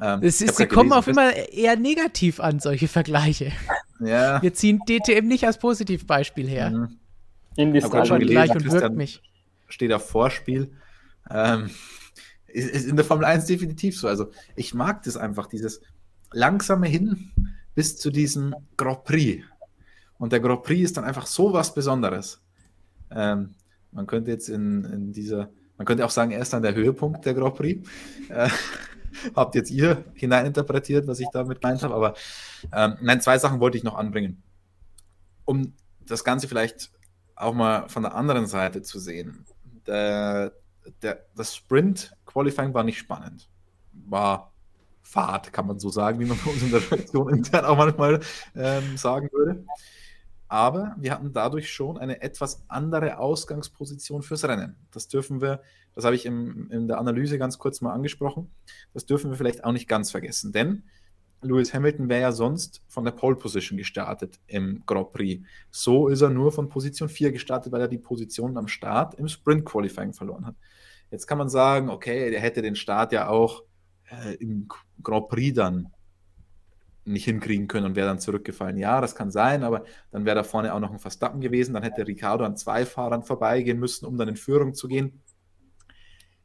Ähm, 0.02 0.22
ist, 0.22 0.40
sie 0.40 0.68
kommen 0.68 0.92
auch 0.94 1.08
immer 1.08 1.34
eher 1.36 1.76
negativ 1.76 2.40
an, 2.40 2.60
solche 2.60 2.88
Vergleiche. 2.88 3.52
Ja. 4.00 4.42
Wir 4.42 4.54
ziehen 4.54 4.80
DTM 4.88 5.28
nicht 5.28 5.46
als 5.46 5.58
Positivbeispiel 5.58 6.48
her. 6.48 6.70
Mhm. 6.72 7.00
In 7.56 7.74
die 7.74 7.82
Vergleich 7.82 8.12
und 8.52 8.72
wirkt 8.72 8.96
mich 8.96 9.22
steht 9.70 9.94
auf 9.94 10.10
Vorspiel. 10.10 10.72
Ähm, 11.30 11.70
Ist, 12.48 12.72
ist 12.72 12.88
in 12.88 12.96
der 12.96 13.06
Formel 13.06 13.26
1 13.26 13.46
definitiv 13.46 13.98
so. 13.98 14.08
Also 14.08 14.32
ich 14.56 14.74
mag 14.74 15.04
das 15.04 15.18
einfach, 15.18 15.46
dieses 15.46 15.82
langsame 16.32 16.88
Hin 16.88 17.32
bis 17.76 17.98
zu 17.98 18.10
diesem 18.10 18.56
Grand 18.76 19.04
Prix. 19.04 19.46
Und 20.18 20.34
der 20.34 20.40
Grand 20.40 20.64
Prix 20.64 20.82
ist 20.82 20.98
dann 20.98 21.04
einfach 21.04 21.28
so 21.28 21.54
was 21.54 21.74
Besonderes. 21.74 22.42
Ähm, 23.12 23.56
man 23.92 24.08
könnte 24.08 24.32
jetzt 24.32 24.50
in, 24.50 24.84
in 24.86 25.12
dieser, 25.12 25.50
man 25.78 25.86
könnte 25.86 26.06
auch 26.06 26.12
sagen, 26.12 26.32
er 26.32 26.42
ist 26.42 26.54
dann 26.54 26.62
der 26.62 26.76
Höhepunkt 26.76 27.26
der 27.26 27.34
Grand 27.34 27.56
Prix. 27.56 27.90
Äh, 28.30 28.50
habt 29.36 29.56
jetzt 29.56 29.72
ihr 29.72 30.04
hineininterpretiert, 30.14 31.08
was 31.08 31.20
ich 31.20 31.28
damit 31.32 31.62
gemeint 31.62 31.84
habe. 31.84 31.96
Aber 31.96 32.14
ähm, 32.72 32.98
nein, 33.02 33.22
zwei 33.22 33.38
Sachen 33.38 33.60
wollte 33.60 33.78
ich 33.78 33.84
noch 33.84 33.98
anbringen. 33.98 34.44
Um 35.46 35.74
das 36.06 36.24
Ganze 36.24 36.48
vielleicht 36.48 36.92
auch 37.36 37.54
mal 37.54 37.88
von 37.90 38.04
der 38.04 38.16
anderen 38.16 38.48
Seite 38.48 38.82
zu 38.82 39.00
sehen. 39.00 39.46
Der, 39.88 40.54
der, 41.02 41.26
das 41.36 41.56
Sprint-Qualifying 41.56 42.74
war 42.74 42.84
nicht 42.84 43.00
spannend. 43.00 43.50
War 43.94 44.52
Fahrt, 45.02 45.52
kann 45.52 45.66
man 45.66 45.80
so 45.80 45.90
sagen, 45.90 46.20
wie 46.20 46.26
man 46.26 46.38
bei 46.44 46.52
uns 46.52 46.62
in 46.62 46.70
der 46.70 46.82
Redaktion 46.82 47.30
intern 47.34 47.66
auch 47.66 47.78
manchmal 47.78 48.20
ähm, 48.56 48.96
sagen 48.98 49.30
würde. 49.32 49.66
Aber 50.50 50.96
wir 50.98 51.12
hatten 51.12 51.32
dadurch 51.32 51.72
schon 51.72 51.98
eine 51.98 52.22
etwas 52.22 52.64
andere 52.68 53.20
Ausgangsposition 53.20 54.24
fürs 54.24 54.44
Rennen. 54.44 54.76
Das 54.92 55.08
dürfen 55.08 55.42
wir, 55.42 55.62
das 55.94 56.06
habe 56.06 56.16
ich 56.16 56.26
im, 56.26 56.70
in 56.72 56.88
der 56.88 56.98
Analyse 56.98 57.38
ganz 57.38 57.60
kurz 57.60 57.82
mal 57.82 57.94
angesprochen, 57.94 58.50
das 58.94 59.06
dürfen 59.06 59.30
wir 59.30 59.38
vielleicht 59.38 59.64
auch 59.64 59.72
nicht 59.72 59.88
ganz 59.88 60.10
vergessen. 60.10 60.52
Denn 60.52 60.84
Lewis 61.42 61.74
Hamilton 61.74 62.10
wäre 62.10 62.22
ja 62.22 62.32
sonst 62.32 62.82
von 62.88 63.06
der 63.06 63.12
Pole 63.12 63.36
Position 63.36 63.78
gestartet 63.78 64.40
im 64.48 64.84
Grand 64.86 65.14
Prix. 65.14 65.46
So 65.70 66.08
ist 66.08 66.22
er 66.22 66.30
nur 66.30 66.52
von 66.52 66.68
Position 66.68 67.10
4 67.10 67.32
gestartet, 67.32 67.72
weil 67.72 67.82
er 67.82 67.88
die 67.88 68.00
Position 68.00 68.58
am 68.58 68.68
Start 68.68 69.14
im 69.16 69.28
Sprint 69.28 69.66
Qualifying 69.66 70.14
verloren 70.14 70.48
hat. 70.48 70.56
Jetzt 71.12 71.28
kann 71.28 71.38
man 71.38 71.50
sagen, 71.50 71.90
okay, 71.90 72.30
der 72.32 72.42
hätte 72.42 72.62
den 72.62 72.76
Start 72.76 73.14
ja 73.14 73.30
auch 73.30 73.64
äh, 74.10 74.34
im 74.36 74.68
Grand 75.02 75.30
Prix 75.30 75.56
dann 75.56 75.92
nicht 77.14 77.26
hinkriegen 77.26 77.68
können 77.68 77.88
und 77.88 77.96
wäre 77.96 78.08
dann 78.08 78.20
zurückgefallen. 78.20 78.78
Ja, 78.78 79.02
das 79.02 79.16
kann 79.16 79.32
sein, 79.32 79.64
aber 79.64 79.84
dann 80.12 80.26
wäre 80.26 80.36
da 80.36 80.44
vorne 80.44 80.74
auch 80.74 80.80
noch 80.80 80.92
ein 80.92 81.00
Verstappen 81.00 81.42
gewesen. 81.42 81.74
Dann 81.74 81.84
hätte 81.84 82.06
Ricardo 82.08 82.46
an 82.46 82.58
zwei 82.58 82.86
Fahrern 82.86 83.24
vorbeigehen 83.24 83.80
müssen, 83.80 84.06
um 84.06 84.18
dann 84.18 84.28
in 84.28 84.36
Führung 84.36 84.74
zu 84.74 84.88
gehen. 84.88 85.22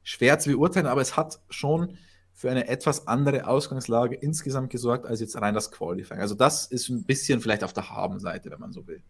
Schwer 0.03 0.39
zu 0.39 0.51
beurteilen, 0.51 0.87
aber 0.87 1.01
es 1.01 1.17
hat 1.17 1.41
schon 1.49 1.97
für 2.33 2.51
eine 2.51 2.69
etwas 2.69 3.07
andere 3.07 3.47
Ausgangslage 3.47 4.17
insgesamt 4.17 4.71
gesorgt 4.71 5.07
als 5.07 5.21
jetzt 5.21 5.41
rein 5.41 5.55
das 5.55 5.71
Qualifying. 5.71 6.21
Also 6.21 6.35
das 6.35 6.67
ist 6.67 6.89
ein 6.89 7.05
bisschen 7.05 7.41
vielleicht 7.41 7.63
auf 7.63 7.73
der 7.73 7.91
Habenseite, 7.91 8.51
wenn 8.51 8.61
man 8.61 8.73
so 8.73 8.87
will. 8.87 9.03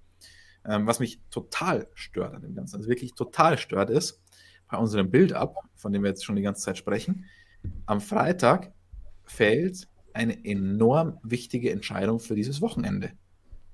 Ähm, 0.66 0.86
was 0.86 1.00
mich 1.00 1.20
total 1.30 1.88
stört 1.94 2.34
an 2.34 2.42
dem 2.42 2.54
Ganzen, 2.54 2.76
also 2.76 2.88
wirklich 2.88 3.14
total 3.14 3.58
stört 3.58 3.90
ist, 3.90 4.22
bei 4.70 4.76
unserem 4.76 5.10
Build-up, 5.10 5.56
von 5.74 5.92
dem 5.92 6.02
wir 6.02 6.10
jetzt 6.10 6.24
schon 6.24 6.36
die 6.36 6.42
ganze 6.42 6.62
Zeit 6.62 6.78
sprechen, 6.78 7.24
am 7.86 8.00
Freitag 8.00 8.72
fällt 9.24 9.88
eine 10.14 10.44
enorm 10.44 11.18
wichtige 11.22 11.70
Entscheidung 11.70 12.20
für 12.20 12.34
dieses 12.34 12.60
Wochenende 12.60 13.12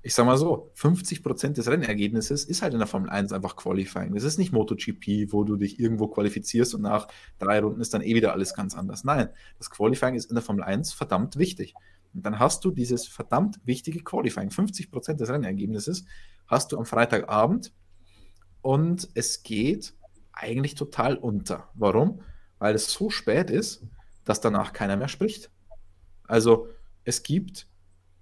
ich 0.03 0.15
sag 0.15 0.25
mal 0.25 0.37
so, 0.37 0.71
50% 0.77 1.53
des 1.53 1.67
Rennergebnisses 1.67 2.45
ist 2.45 2.61
halt 2.63 2.73
in 2.73 2.79
der 2.79 2.87
Formel 2.87 3.09
1 3.09 3.31
einfach 3.33 3.55
Qualifying. 3.55 4.13
Das 4.13 4.23
ist 4.23 4.39
nicht 4.39 4.51
MotoGP, 4.51 5.31
wo 5.31 5.43
du 5.43 5.57
dich 5.57 5.79
irgendwo 5.79 6.07
qualifizierst 6.07 6.73
und 6.73 6.81
nach 6.81 7.07
drei 7.37 7.59
Runden 7.59 7.81
ist 7.81 7.93
dann 7.93 8.01
eh 8.01 8.15
wieder 8.15 8.33
alles 8.33 8.55
ganz 8.55 8.75
anders. 8.75 9.03
Nein, 9.03 9.29
das 9.59 9.69
Qualifying 9.69 10.15
ist 10.15 10.31
in 10.31 10.35
der 10.35 10.43
Formel 10.43 10.63
1 10.63 10.93
verdammt 10.93 11.37
wichtig. 11.37 11.75
Und 12.13 12.25
dann 12.25 12.39
hast 12.39 12.65
du 12.65 12.71
dieses 12.71 13.07
verdammt 13.07 13.59
wichtige 13.63 14.03
Qualifying. 14.03 14.49
50% 14.49 15.13
des 15.13 15.29
Rennergebnisses 15.29 16.05
hast 16.47 16.71
du 16.71 16.77
am 16.77 16.85
Freitagabend 16.85 17.71
und 18.61 19.07
es 19.13 19.43
geht 19.43 19.93
eigentlich 20.33 20.73
total 20.73 21.15
unter. 21.15 21.69
Warum? 21.75 22.21
Weil 22.57 22.73
es 22.73 22.91
so 22.91 23.11
spät 23.11 23.51
ist, 23.51 23.85
dass 24.25 24.41
danach 24.41 24.73
keiner 24.73 24.97
mehr 24.97 25.07
spricht. 25.07 25.51
Also 26.31 26.69
es 27.03 27.23
gibt 27.23 27.67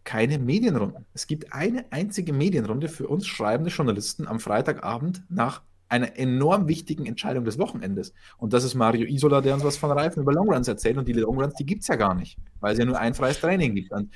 keine 0.03 0.39
Medienrunden. 0.39 1.05
Es 1.13 1.27
gibt 1.27 1.53
eine 1.53 1.85
einzige 1.91 2.33
Medienrunde 2.33 2.89
für 2.89 3.07
uns 3.07 3.27
schreibende 3.27 3.69
Journalisten 3.69 4.27
am 4.27 4.39
Freitagabend 4.39 5.21
nach 5.29 5.61
einer 5.89 6.17
enorm 6.17 6.67
wichtigen 6.67 7.05
Entscheidung 7.05 7.45
des 7.45 7.59
Wochenendes. 7.59 8.13
Und 8.37 8.53
das 8.53 8.63
ist 8.63 8.73
Mario 8.73 9.05
Isola, 9.05 9.41
der 9.41 9.53
uns 9.53 9.63
was 9.63 9.77
von 9.77 9.91
Reifen 9.91 10.23
über 10.23 10.33
Longruns 10.33 10.67
erzählt. 10.67 10.97
Und 10.97 11.07
die 11.07 11.13
Longruns, 11.13 11.53
die 11.53 11.67
gibt 11.67 11.83
es 11.83 11.87
ja 11.87 11.97
gar 11.97 12.15
nicht, 12.15 12.39
weil 12.59 12.73
es 12.73 12.79
ja 12.79 12.85
nur 12.85 12.97
ein 12.97 13.13
freies 13.13 13.39
Training 13.39 13.75
gibt. 13.75 13.91
Und 13.91 14.11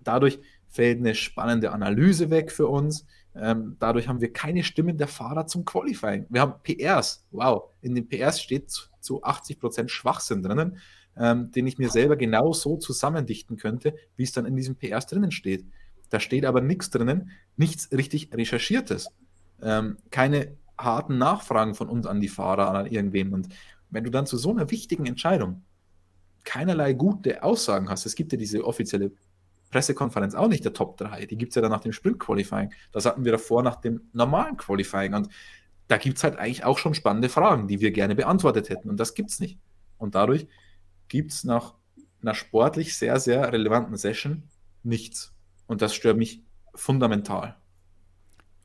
dadurch 0.00 0.38
fällt 0.68 0.98
eine 0.98 1.14
spannende 1.14 1.72
Analyse 1.72 2.28
weg 2.28 2.52
für 2.52 2.66
uns. 2.66 3.06
Ähm, 3.34 3.76
dadurch 3.78 4.08
haben 4.08 4.20
wir 4.20 4.30
keine 4.34 4.62
Stimmen 4.62 4.98
der 4.98 5.08
Fahrer 5.08 5.46
zum 5.46 5.64
Qualifying. 5.64 6.26
Wir 6.28 6.42
haben 6.42 6.54
PRs. 6.62 7.24
Wow, 7.30 7.70
in 7.80 7.94
den 7.94 8.06
PRs 8.06 8.42
steht 8.42 8.70
zu, 8.70 8.88
zu 9.00 9.22
80 9.22 9.58
Prozent 9.58 9.90
Schwachsinn 9.90 10.42
drinnen 10.42 10.76
ähm, 11.16 11.50
den 11.52 11.66
ich 11.66 11.78
mir 11.78 11.90
selber 11.90 12.16
genau 12.16 12.52
so 12.52 12.76
zusammendichten 12.76 13.56
könnte, 13.56 13.94
wie 14.16 14.22
es 14.22 14.32
dann 14.32 14.46
in 14.46 14.56
diesem 14.56 14.76
PRs 14.76 15.06
drinnen 15.06 15.32
steht. 15.32 15.64
Da 16.10 16.20
steht 16.20 16.44
aber 16.44 16.60
nichts 16.60 16.90
drinnen, 16.90 17.30
nichts 17.56 17.90
richtig 17.92 18.30
Recherchiertes. 18.34 19.08
Ähm, 19.62 19.98
keine 20.10 20.56
harten 20.78 21.18
Nachfragen 21.18 21.74
von 21.74 21.88
uns 21.88 22.06
an 22.06 22.20
die 22.20 22.28
Fahrer, 22.28 22.70
an 22.70 22.86
irgendwem. 22.86 23.32
Und 23.32 23.48
wenn 23.90 24.04
du 24.04 24.10
dann 24.10 24.26
zu 24.26 24.36
so 24.36 24.50
einer 24.50 24.70
wichtigen 24.70 25.06
Entscheidung 25.06 25.62
keinerlei 26.44 26.92
gute 26.92 27.42
Aussagen 27.42 27.88
hast, 27.88 28.04
es 28.04 28.14
gibt 28.14 28.32
ja 28.32 28.38
diese 28.38 28.64
offizielle 28.64 29.12
Pressekonferenz 29.70 30.34
auch 30.34 30.48
nicht 30.48 30.64
der 30.64 30.74
Top 30.74 30.98
3, 30.98 31.26
die 31.26 31.36
gibt 31.36 31.52
es 31.52 31.56
ja 31.56 31.62
dann 31.62 31.70
nach 31.70 31.80
dem 31.80 31.92
Sprint-Qualifying. 31.92 32.72
Das 32.92 33.06
hatten 33.06 33.24
wir 33.24 33.32
davor 33.32 33.62
nach 33.62 33.76
dem 33.76 34.02
normalen 34.12 34.56
Qualifying. 34.56 35.14
Und 35.14 35.28
da 35.88 35.96
gibt 35.96 36.18
es 36.18 36.24
halt 36.24 36.36
eigentlich 36.36 36.64
auch 36.64 36.78
schon 36.78 36.94
spannende 36.94 37.28
Fragen, 37.28 37.68
die 37.68 37.80
wir 37.80 37.90
gerne 37.90 38.14
beantwortet 38.14 38.68
hätten. 38.68 38.90
Und 38.90 39.00
das 39.00 39.14
gibt 39.14 39.30
es 39.30 39.40
nicht. 39.40 39.58
Und 39.98 40.14
dadurch 40.14 40.46
gibt 41.12 41.32
es 41.32 41.44
nach 41.44 41.74
einer 42.22 42.34
sportlich 42.34 42.96
sehr, 42.96 43.20
sehr 43.20 43.52
relevanten 43.52 43.98
Session 43.98 44.44
nichts. 44.82 45.34
Und 45.66 45.82
das 45.82 45.94
stört 45.94 46.16
mich 46.16 46.42
fundamental. 46.74 47.54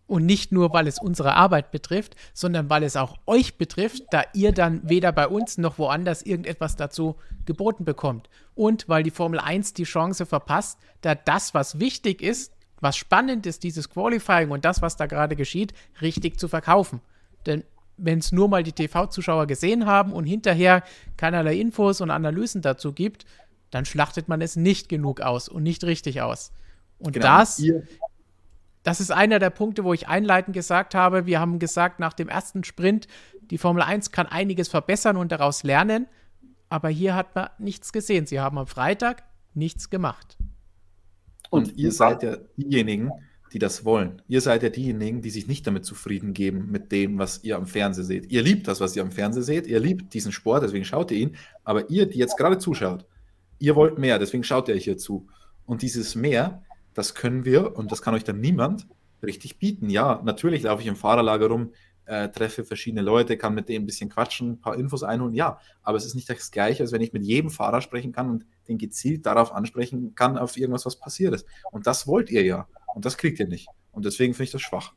Und 0.05 0.25
nicht 0.25 0.53
nur, 0.53 0.71
weil 0.71 0.87
es 0.87 0.97
unsere 0.97 1.33
Arbeit 1.33 1.71
betrifft, 1.71 2.15
sondern 2.33 2.69
weil 2.69 2.83
es 2.83 2.95
auch 2.95 3.17
euch 3.25 3.57
betrifft, 3.57 4.03
da 4.11 4.23
ihr 4.33 4.53
dann 4.53 4.89
weder 4.89 5.11
bei 5.11 5.27
uns 5.27 5.57
noch 5.57 5.77
woanders 5.77 6.21
irgendetwas 6.21 6.77
dazu 6.77 7.17
geboten 7.45 7.83
bekommt. 7.83 8.29
Und 8.55 8.87
weil 8.87 9.03
die 9.03 9.11
Formel 9.11 9.41
1 9.41 9.73
die 9.73 9.83
Chance 9.83 10.25
verpasst, 10.25 10.79
da 11.01 11.15
das, 11.15 11.53
was 11.53 11.81
wichtig 11.81 12.21
ist, 12.21 12.53
was 12.79 12.95
spannend 12.95 13.45
ist, 13.45 13.63
dieses 13.63 13.89
Qualifying 13.89 14.51
und 14.51 14.63
das, 14.63 14.81
was 14.81 14.95
da 14.95 15.05
gerade 15.07 15.35
geschieht, 15.35 15.73
richtig 16.01 16.39
zu 16.39 16.47
verkaufen. 16.47 17.01
Denn 17.45 17.65
wenn 17.97 18.19
es 18.19 18.31
nur 18.31 18.47
mal 18.47 18.63
die 18.63 18.71
TV-Zuschauer 18.71 19.47
gesehen 19.47 19.85
haben 19.85 20.13
und 20.13 20.25
hinterher 20.25 20.83
keinerlei 21.17 21.55
Infos 21.55 22.01
und 22.01 22.11
Analysen 22.11 22.61
dazu 22.61 22.93
gibt, 22.93 23.25
dann 23.71 23.85
schlachtet 23.85 24.27
man 24.27 24.41
es 24.41 24.55
nicht 24.55 24.87
genug 24.89 25.21
aus 25.21 25.49
und 25.49 25.63
nicht 25.63 25.83
richtig 25.83 26.21
aus. 26.21 26.51
Und 26.99 27.13
genau. 27.13 27.25
das, 27.25 27.61
das 28.83 29.01
ist 29.01 29.11
einer 29.11 29.39
der 29.39 29.49
Punkte, 29.49 29.83
wo 29.83 29.93
ich 29.93 30.07
einleitend 30.07 30.53
gesagt 30.53 30.95
habe, 30.95 31.25
wir 31.25 31.39
haben 31.39 31.59
gesagt, 31.59 31.99
nach 31.99 32.13
dem 32.13 32.29
ersten 32.29 32.63
Sprint, 32.63 33.07
die 33.41 33.57
Formel 33.57 33.81
1 33.81 34.11
kann 34.11 34.27
einiges 34.27 34.67
verbessern 34.67 35.17
und 35.17 35.31
daraus 35.31 35.63
lernen, 35.63 36.07
aber 36.69 36.89
hier 36.89 37.15
hat 37.15 37.35
man 37.35 37.49
nichts 37.59 37.93
gesehen. 37.93 38.25
Sie 38.25 38.39
haben 38.39 38.57
am 38.57 38.67
Freitag 38.67 39.23
nichts 39.53 39.89
gemacht. 39.89 40.37
Und, 41.49 41.69
und 41.69 41.77
ihr 41.77 41.91
seid 41.91 42.23
ja 42.23 42.37
diejenigen, 42.57 43.11
die 43.53 43.59
das 43.59 43.85
wollen. 43.85 44.21
Ihr 44.27 44.41
seid 44.41 44.63
ja 44.63 44.69
diejenigen, 44.69 45.21
die 45.21 45.29
sich 45.29 45.47
nicht 45.47 45.65
damit 45.65 45.85
zufrieden 45.85 46.33
geben 46.33 46.69
mit 46.71 46.91
dem, 46.91 47.17
was 47.17 47.43
ihr 47.43 47.55
am 47.57 47.65
Fernsehen 47.65 48.05
seht. 48.05 48.31
Ihr 48.31 48.41
liebt 48.41 48.67
das, 48.67 48.81
was 48.81 48.95
ihr 48.95 49.01
am 49.01 49.11
Fernsehen 49.11 49.43
seht. 49.43 49.67
Ihr 49.67 49.79
liebt 49.79 50.13
diesen 50.13 50.31
Sport, 50.31 50.63
deswegen 50.63 50.85
schaut 50.85 51.11
ihr 51.11 51.17
ihn. 51.17 51.35
Aber 51.63 51.89
ihr, 51.89 52.05
die 52.05 52.17
jetzt 52.17 52.37
gerade 52.37 52.57
zuschaut, 52.57 53.05
ihr 53.59 53.75
wollt 53.75 53.97
mehr, 53.97 54.19
deswegen 54.19 54.43
schaut 54.43 54.67
ihr 54.67 54.75
euch 54.75 54.83
hier 54.83 54.97
zu. 54.97 55.27
Und 55.65 55.81
dieses 55.81 56.15
mehr, 56.15 56.63
das 56.93 57.15
können 57.15 57.45
wir 57.45 57.75
und 57.77 57.91
das 57.91 58.01
kann 58.01 58.13
euch 58.13 58.23
dann 58.23 58.39
niemand 58.39 58.87
richtig 59.23 59.59
bieten. 59.59 59.89
Ja, 59.89 60.21
natürlich 60.23 60.63
laufe 60.63 60.81
ich 60.81 60.87
im 60.87 60.95
Fahrerlager 60.95 61.47
rum, 61.47 61.71
äh, 62.05 62.29
treffe 62.29 62.63
verschiedene 62.63 63.01
Leute, 63.01 63.37
kann 63.37 63.53
mit 63.53 63.69
denen 63.69 63.83
ein 63.83 63.85
bisschen 63.85 64.09
quatschen, 64.09 64.51
ein 64.51 64.61
paar 64.61 64.75
Infos 64.75 65.03
einholen. 65.03 65.33
Ja, 65.33 65.59
aber 65.83 65.97
es 65.97 66.05
ist 66.05 66.15
nicht 66.15 66.29
das 66.29 66.51
Gleiche, 66.51 66.83
als 66.83 66.91
wenn 66.91 67.01
ich 67.01 67.13
mit 67.13 67.23
jedem 67.23 67.49
Fahrer 67.49 67.81
sprechen 67.81 68.13
kann 68.13 68.29
und 68.29 68.45
den 68.67 68.77
gezielt 68.77 69.25
darauf 69.25 69.53
ansprechen 69.53 70.15
kann, 70.15 70.37
auf 70.37 70.57
irgendwas, 70.57 70.85
was 70.85 70.97
passiert 70.97 71.33
ist. 71.33 71.45
Und 71.71 71.85
das 71.85 72.07
wollt 72.07 72.29
ihr 72.29 72.43
ja. 72.43 72.67
Und 72.97 73.05
das 73.05 73.15
kriegt 73.15 73.39
ihr 73.39 73.47
nicht. 73.47 73.67
Und 73.91 74.05
deswegen 74.05 74.33
finde 74.33 74.45
ich 74.45 74.51
das 74.53 74.63
schwach. 74.63 74.91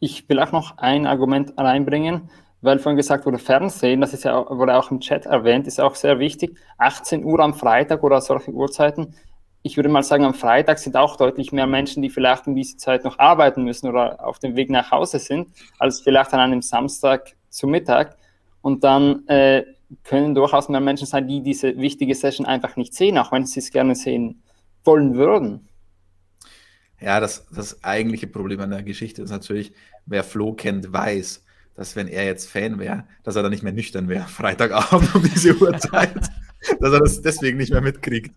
Ich 0.00 0.28
will 0.28 0.40
auch 0.40 0.50
noch 0.50 0.76
ein 0.78 1.06
Argument 1.06 1.54
reinbringen, 1.56 2.28
weil 2.62 2.80
vorhin 2.80 2.96
gesagt 2.96 3.26
wurde, 3.26 3.38
Fernsehen, 3.38 4.00
das 4.00 4.12
ist 4.12 4.24
ja, 4.24 4.44
wurde 4.50 4.74
auch 4.76 4.90
im 4.90 4.98
Chat 4.98 5.24
erwähnt, 5.24 5.68
ist 5.68 5.80
auch 5.80 5.94
sehr 5.94 6.18
wichtig. 6.18 6.58
18 6.78 7.22
Uhr 7.24 7.38
am 7.38 7.54
Freitag 7.54 8.02
oder 8.02 8.20
solche 8.20 8.50
Uhrzeiten. 8.50 9.14
Ich 9.62 9.76
würde 9.76 9.88
mal 9.88 10.02
sagen, 10.02 10.24
am 10.24 10.34
Freitag 10.34 10.80
sind 10.80 10.96
auch 10.96 11.16
deutlich 11.16 11.52
mehr 11.52 11.68
Menschen, 11.68 12.02
die 12.02 12.10
vielleicht 12.10 12.48
um 12.48 12.56
diese 12.56 12.76
Zeit 12.76 13.04
noch 13.04 13.20
arbeiten 13.20 13.62
müssen 13.62 13.88
oder 13.88 14.26
auf 14.26 14.40
dem 14.40 14.56
Weg 14.56 14.68
nach 14.68 14.90
Hause 14.90 15.20
sind, 15.20 15.46
als 15.78 16.00
vielleicht 16.00 16.34
an 16.34 16.40
einem 16.40 16.60
Samstag 16.60 17.36
zu 17.50 17.68
Mittag. 17.68 18.16
Und 18.62 18.82
dann 18.82 19.28
äh, 19.28 19.62
können 20.02 20.34
durchaus 20.34 20.68
mehr 20.68 20.80
Menschen 20.80 21.06
sein, 21.06 21.28
die 21.28 21.40
diese 21.40 21.76
wichtige 21.76 22.16
Session 22.16 22.46
einfach 22.46 22.74
nicht 22.74 22.94
sehen, 22.94 23.16
auch 23.16 23.30
wenn 23.30 23.46
sie 23.46 23.60
es 23.60 23.70
gerne 23.70 23.94
sehen 23.94 24.42
wollen 24.82 25.14
würden. 25.14 25.68
Ja, 27.04 27.20
das, 27.20 27.46
das 27.54 27.84
eigentliche 27.84 28.26
Problem 28.26 28.60
an 28.60 28.70
der 28.70 28.82
Geschichte 28.82 29.20
ist 29.20 29.28
natürlich, 29.28 29.72
wer 30.06 30.24
Flo 30.24 30.54
kennt, 30.54 30.90
weiß, 30.90 31.44
dass 31.74 31.96
wenn 31.96 32.08
er 32.08 32.24
jetzt 32.24 32.48
Fan 32.48 32.78
wäre, 32.78 33.04
dass 33.24 33.36
er 33.36 33.42
dann 33.42 33.50
nicht 33.50 33.62
mehr 33.62 33.74
nüchtern 33.74 34.08
wäre, 34.08 34.26
Freitagabend 34.26 35.14
um 35.14 35.22
diese 35.22 35.54
Uhrzeit, 35.60 36.14
dass 36.80 36.92
er 36.94 37.00
das 37.00 37.20
deswegen 37.20 37.58
nicht 37.58 37.72
mehr 37.72 37.82
mitkriegt. 37.82 38.34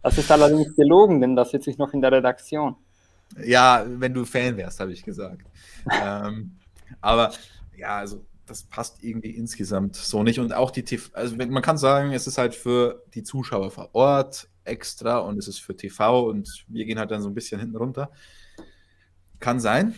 Das 0.00 0.16
ist 0.16 0.30
allerdings 0.30 0.76
gelogen, 0.76 1.20
denn 1.20 1.34
das 1.34 1.50
sitze 1.50 1.70
ich 1.70 1.78
noch 1.78 1.92
in 1.92 2.02
der 2.02 2.12
Redaktion. 2.12 2.76
Ja, 3.44 3.84
wenn 3.84 4.14
du 4.14 4.24
Fan 4.24 4.56
wärst, 4.56 4.78
habe 4.78 4.92
ich 4.92 5.02
gesagt. 5.02 5.48
ähm, 5.90 6.52
aber 7.00 7.32
ja, 7.76 7.98
also 7.98 8.24
das 8.46 8.62
passt 8.62 9.02
irgendwie 9.02 9.30
insgesamt 9.30 9.96
so 9.96 10.22
nicht. 10.22 10.38
Und 10.38 10.52
auch 10.52 10.70
die 10.70 10.84
TV, 10.84 11.10
also 11.14 11.34
man 11.34 11.62
kann 11.62 11.78
sagen, 11.78 12.12
es 12.12 12.28
ist 12.28 12.38
halt 12.38 12.54
für 12.54 13.02
die 13.14 13.24
Zuschauer 13.24 13.72
vor 13.72 13.90
Ort 13.92 14.46
extra 14.64 15.18
und 15.18 15.38
es 15.38 15.48
ist 15.48 15.58
für 15.58 15.76
TV 15.76 16.28
und 16.28 16.64
wir 16.68 16.84
gehen 16.84 16.98
halt 16.98 17.10
dann 17.10 17.22
so 17.22 17.28
ein 17.28 17.34
bisschen 17.34 17.60
hinten 17.60 17.76
runter. 17.76 18.10
Kann 19.40 19.60
sein. 19.60 19.94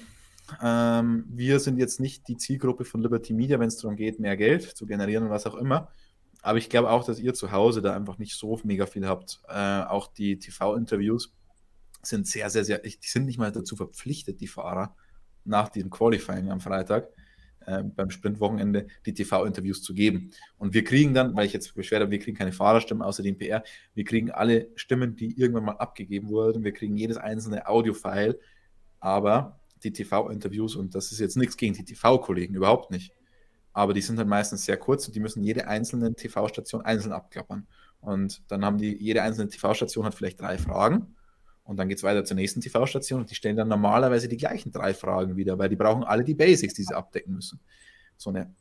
Ähm, 0.62 1.24
wir 1.28 1.60
sind 1.60 1.78
jetzt 1.78 2.00
nicht 2.00 2.28
die 2.28 2.36
Zielgruppe 2.36 2.84
von 2.84 3.02
Liberty 3.02 3.32
Media, 3.32 3.58
wenn 3.58 3.68
es 3.68 3.78
darum 3.78 3.96
geht, 3.96 4.20
mehr 4.20 4.36
Geld 4.36 4.62
zu 4.62 4.86
generieren 4.86 5.24
und 5.24 5.30
was 5.30 5.46
auch 5.46 5.56
immer. 5.56 5.88
Aber 6.42 6.58
ich 6.58 6.70
glaube 6.70 6.90
auch, 6.90 7.04
dass 7.04 7.18
ihr 7.18 7.34
zu 7.34 7.50
Hause 7.50 7.82
da 7.82 7.94
einfach 7.94 8.18
nicht 8.18 8.36
so 8.36 8.60
mega 8.62 8.86
viel 8.86 9.06
habt. 9.06 9.40
Äh, 9.48 9.82
auch 9.82 10.06
die 10.06 10.38
TV-Interviews 10.38 11.32
sind 12.02 12.26
sehr, 12.28 12.50
sehr, 12.50 12.64
sehr, 12.64 12.78
die 12.78 12.96
sind 13.00 13.26
nicht 13.26 13.38
mal 13.38 13.50
dazu 13.50 13.74
verpflichtet, 13.74 14.40
die 14.40 14.46
Fahrer, 14.46 14.94
nach 15.44 15.68
diesem 15.68 15.90
Qualifying 15.90 16.50
am 16.50 16.60
Freitag 16.60 17.08
äh, 17.66 17.82
beim 17.82 18.10
Sprintwochenende 18.10 18.86
die 19.04 19.14
TV-Interviews 19.14 19.82
zu 19.82 19.92
geben. 19.92 20.30
Und 20.58 20.74
wir 20.74 20.84
kriegen 20.84 21.14
dann, 21.14 21.36
weil 21.36 21.46
ich 21.46 21.52
jetzt 21.52 21.74
beschwert 21.74 22.02
habe, 22.02 22.10
wir 22.10 22.18
kriegen 22.18 22.36
keine 22.36 22.52
Fahrerstimmen 22.52 23.02
außer 23.02 23.22
dem 23.22 23.36
PR, 23.36 23.64
wir 23.94 24.04
kriegen 24.04 24.30
alle 24.30 24.68
Stimmen, 24.76 25.16
die 25.16 25.38
irgendwann 25.38 25.64
mal 25.64 25.76
abgegeben 25.76 26.28
wurden, 26.28 26.64
wir 26.64 26.72
kriegen 26.72 26.96
jedes 26.96 27.16
einzelne 27.16 27.66
Audio-File, 27.66 28.38
aber 29.00 29.60
die 29.82 29.92
TV-Interviews, 29.92 30.76
und 30.76 30.94
das 30.94 31.12
ist 31.12 31.20
jetzt 31.20 31.36
nichts 31.36 31.56
gegen 31.56 31.74
die 31.74 31.84
TV-Kollegen, 31.84 32.54
überhaupt 32.54 32.90
nicht, 32.90 33.12
aber 33.72 33.92
die 33.92 34.00
sind 34.00 34.18
halt 34.18 34.28
meistens 34.28 34.64
sehr 34.64 34.76
kurz 34.76 35.06
und 35.06 35.14
die 35.14 35.20
müssen 35.20 35.42
jede 35.42 35.66
einzelne 35.68 36.14
TV-Station 36.14 36.82
einzeln 36.82 37.12
abklappern. 37.12 37.66
Und 38.00 38.42
dann 38.48 38.64
haben 38.64 38.78
die, 38.78 38.96
jede 38.96 39.22
einzelne 39.22 39.48
TV-Station 39.48 40.04
hat 40.04 40.14
vielleicht 40.14 40.40
drei 40.40 40.56
Fragen 40.56 41.15
und 41.66 41.76
dann 41.76 41.88
geht 41.88 41.98
es 41.98 42.04
weiter 42.04 42.24
zur 42.24 42.36
nächsten 42.36 42.60
TV-Station 42.60 43.20
und 43.20 43.30
die 43.30 43.34
stellen 43.34 43.56
dann 43.56 43.68
normalerweise 43.68 44.28
die 44.28 44.36
gleichen 44.36 44.70
drei 44.70 44.94
Fragen 44.94 45.36
wieder, 45.36 45.58
weil 45.58 45.68
die 45.68 45.76
brauchen 45.76 46.04
alle 46.04 46.22
die 46.22 46.34
Basics, 46.34 46.74
die 46.74 46.84
sie 46.84 46.94
abdecken 46.94 47.34
müssen. 47.34 47.60
So 48.16 48.30
eine 48.30 48.54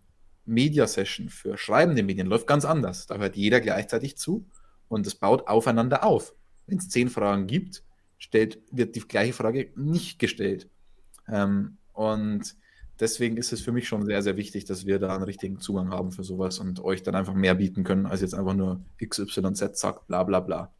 Media-Session 0.46 1.30
für 1.30 1.58
schreibende 1.58 2.04
Medien 2.04 2.28
läuft 2.28 2.48
ganz 2.48 2.66
anders. 2.66 3.06
Da 3.06 3.18
hört 3.18 3.36
jeder 3.36 3.62
gleichzeitig 3.62 4.18
zu 4.18 4.46
und 4.88 5.06
es 5.06 5.16
baut 5.16 5.48
aufeinander 5.48 6.04
auf. 6.04 6.34
Wenn 6.66 6.80
es 6.80 6.90
zehn 6.90 7.10
Fragen 7.10 7.46
gibt, 7.46 7.84
stellt, 8.18 8.60
wird 8.72 8.96
die 8.96 9.02
gleiche 9.02 9.34
Frage 9.34 9.72
nicht 9.76 10.18
gestellt. 10.18 10.68
Ähm, 11.28 11.78
und 11.94 12.56
deswegen 13.00 13.38
ist 13.38 13.54
es 13.54 13.62
für 13.62 13.72
mich 13.72 13.88
schon 13.88 14.06
sehr, 14.06 14.24
sehr 14.24 14.36
wichtig, 14.36 14.66
dass 14.66 14.88
wir 14.88 14.98
da 14.98 15.14
einen 15.14 15.24
richtigen 15.24 15.60
Zugang 15.60 15.92
haben 15.92 16.12
für 16.12 16.24
sowas 16.24 16.58
und 16.58 16.80
euch 16.80 17.04
dann 17.04 17.14
einfach 17.14 17.36
mehr 17.36 17.54
bieten 17.54 17.84
können, 17.84 18.08
als 18.08 18.22
jetzt 18.22 18.34
einfach 18.34 18.56
nur 18.56 18.84
XYZ 19.04 19.78
sagt, 19.78 20.08
bla 20.08 20.24
bla 20.24 20.40
bla 20.40 20.72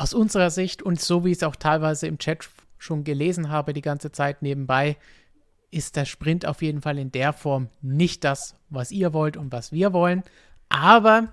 aus 0.00 0.14
unserer 0.14 0.48
Sicht 0.48 0.82
und 0.82 0.98
so 0.98 1.24
wie 1.24 1.32
ich 1.32 1.36
es 1.36 1.42
auch 1.42 1.56
teilweise 1.56 2.06
im 2.06 2.18
Chat 2.18 2.48
schon 2.78 3.04
gelesen 3.04 3.50
habe, 3.50 3.74
die 3.74 3.82
ganze 3.82 4.10
Zeit 4.10 4.40
nebenbei, 4.40 4.96
ist 5.70 5.94
der 5.94 6.06
Sprint 6.06 6.46
auf 6.46 6.62
jeden 6.62 6.80
Fall 6.80 6.98
in 6.98 7.12
der 7.12 7.34
Form 7.34 7.68
nicht 7.82 8.24
das, 8.24 8.56
was 8.70 8.92
ihr 8.92 9.12
wollt 9.12 9.36
und 9.36 9.52
was 9.52 9.72
wir 9.72 9.92
wollen. 9.92 10.22
Aber 10.70 11.28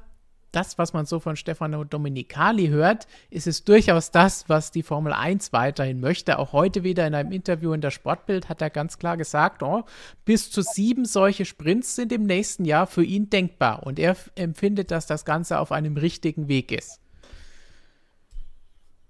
das, 0.51 0.77
was 0.77 0.91
man 0.91 1.05
so 1.05 1.21
von 1.21 1.37
Stefano 1.37 1.85
Domenicali 1.85 2.67
hört, 2.67 3.07
ist 3.29 3.47
es 3.47 3.63
durchaus 3.63 4.11
das, 4.11 4.49
was 4.49 4.71
die 4.71 4.83
Formel 4.83 5.13
1 5.13 5.53
weiterhin 5.53 6.01
möchte. 6.01 6.37
Auch 6.37 6.51
heute 6.51 6.83
wieder 6.83 7.07
in 7.07 7.15
einem 7.15 7.31
Interview 7.31 7.71
in 7.71 7.81
der 7.81 7.91
Sportbild 7.91 8.49
hat 8.49 8.61
er 8.61 8.69
ganz 8.69 8.97
klar 8.97 9.15
gesagt, 9.15 9.63
oh, 9.63 9.85
bis 10.25 10.51
zu 10.51 10.61
sieben 10.61 11.05
solche 11.05 11.45
Sprints 11.45 11.95
sind 11.95 12.11
im 12.11 12.23
nächsten 12.23 12.65
Jahr 12.65 12.85
für 12.85 13.03
ihn 13.03 13.29
denkbar. 13.29 13.83
Und 13.83 13.97
er 13.97 14.17
empfindet, 14.35 14.91
dass 14.91 15.07
das 15.07 15.23
Ganze 15.23 15.59
auf 15.59 15.71
einem 15.71 15.95
richtigen 15.95 16.49
Weg 16.49 16.73
ist. 16.73 16.99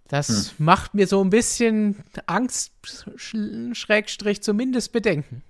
Das 0.08 0.54
hm. 0.58 0.66
macht 0.66 0.94
mir 0.94 1.08
so 1.08 1.22
ein 1.22 1.30
bisschen 1.30 2.04
Angst, 2.26 2.72
Schrägstrich 3.18 4.42
zumindest 4.42 4.94
Bedenken. 4.94 5.44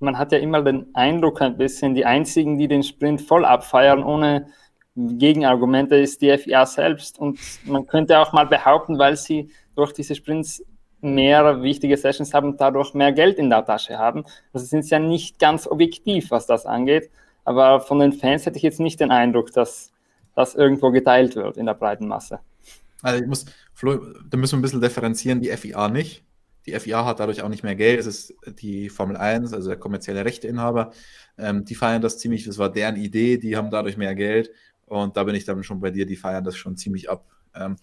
Man 0.00 0.16
hat 0.16 0.32
ja 0.32 0.38
immer 0.38 0.62
den 0.62 0.86
Eindruck, 0.94 1.42
ein 1.42 1.56
bisschen 1.56 1.94
die 1.94 2.04
einzigen, 2.04 2.58
die 2.58 2.68
den 2.68 2.82
Sprint 2.82 3.20
voll 3.20 3.44
abfeiern, 3.44 4.04
ohne 4.04 4.48
Gegenargumente, 4.94 5.96
ist 5.96 6.22
die 6.22 6.36
FIA 6.36 6.66
selbst. 6.66 7.18
Und 7.18 7.38
man 7.64 7.86
könnte 7.86 8.18
auch 8.18 8.32
mal 8.32 8.46
behaupten, 8.46 8.98
weil 8.98 9.16
sie 9.16 9.50
durch 9.74 9.92
diese 9.92 10.14
Sprints 10.14 10.62
mehr 11.00 11.62
wichtige 11.62 11.96
Sessions 11.96 12.34
haben, 12.34 12.56
dadurch 12.56 12.94
mehr 12.94 13.12
Geld 13.12 13.38
in 13.38 13.50
der 13.50 13.64
Tasche 13.64 13.98
haben. 13.98 14.24
Also 14.52 14.66
sind 14.66 14.84
sie 14.84 14.90
ja 14.90 14.98
nicht 14.98 15.38
ganz 15.38 15.66
objektiv, 15.66 16.30
was 16.30 16.46
das 16.46 16.66
angeht. 16.66 17.10
Aber 17.44 17.80
von 17.80 18.00
den 18.00 18.12
Fans 18.12 18.46
hätte 18.46 18.56
ich 18.56 18.62
jetzt 18.62 18.80
nicht 18.80 19.00
den 19.00 19.10
Eindruck, 19.10 19.52
dass 19.52 19.92
das 20.34 20.54
irgendwo 20.54 20.90
geteilt 20.90 21.34
wird 21.36 21.56
in 21.56 21.66
der 21.66 21.74
breiten 21.74 22.06
Masse. 22.06 22.40
Also 23.02 23.22
ich 23.22 23.28
muss, 23.28 23.46
Flo, 23.78 24.12
da 24.28 24.36
müssen 24.36 24.54
wir 24.54 24.58
ein 24.58 24.62
bisschen 24.62 24.80
differenzieren, 24.80 25.40
die 25.40 25.56
FIA 25.56 25.88
nicht. 25.88 26.24
Die 26.66 26.72
FIA 26.72 27.04
hat 27.04 27.20
dadurch 27.20 27.42
auch 27.42 27.48
nicht 27.48 27.62
mehr 27.62 27.76
Geld. 27.76 28.00
Es 28.00 28.06
ist 28.06 28.34
die 28.60 28.88
Formel 28.88 29.16
1, 29.16 29.52
also 29.52 29.68
der 29.68 29.78
kommerzielle 29.78 30.24
Rechteinhaber. 30.24 30.90
Ähm, 31.38 31.64
die 31.64 31.76
feiern 31.76 32.02
das 32.02 32.18
ziemlich, 32.18 32.44
das 32.44 32.58
war 32.58 32.72
deren 32.72 32.96
Idee, 32.96 33.38
die 33.38 33.56
haben 33.56 33.70
dadurch 33.70 33.96
mehr 33.96 34.16
Geld. 34.16 34.50
Und 34.86 35.16
da 35.16 35.22
bin 35.22 35.36
ich 35.36 35.44
dann 35.44 35.62
schon 35.62 35.78
bei 35.78 35.92
dir, 35.92 36.06
die 36.06 36.16
feiern 36.16 36.42
das 36.42 36.56
schon 36.56 36.76
ziemlich 36.76 37.08
ab. 37.08 37.30
Ähm, 37.54 37.76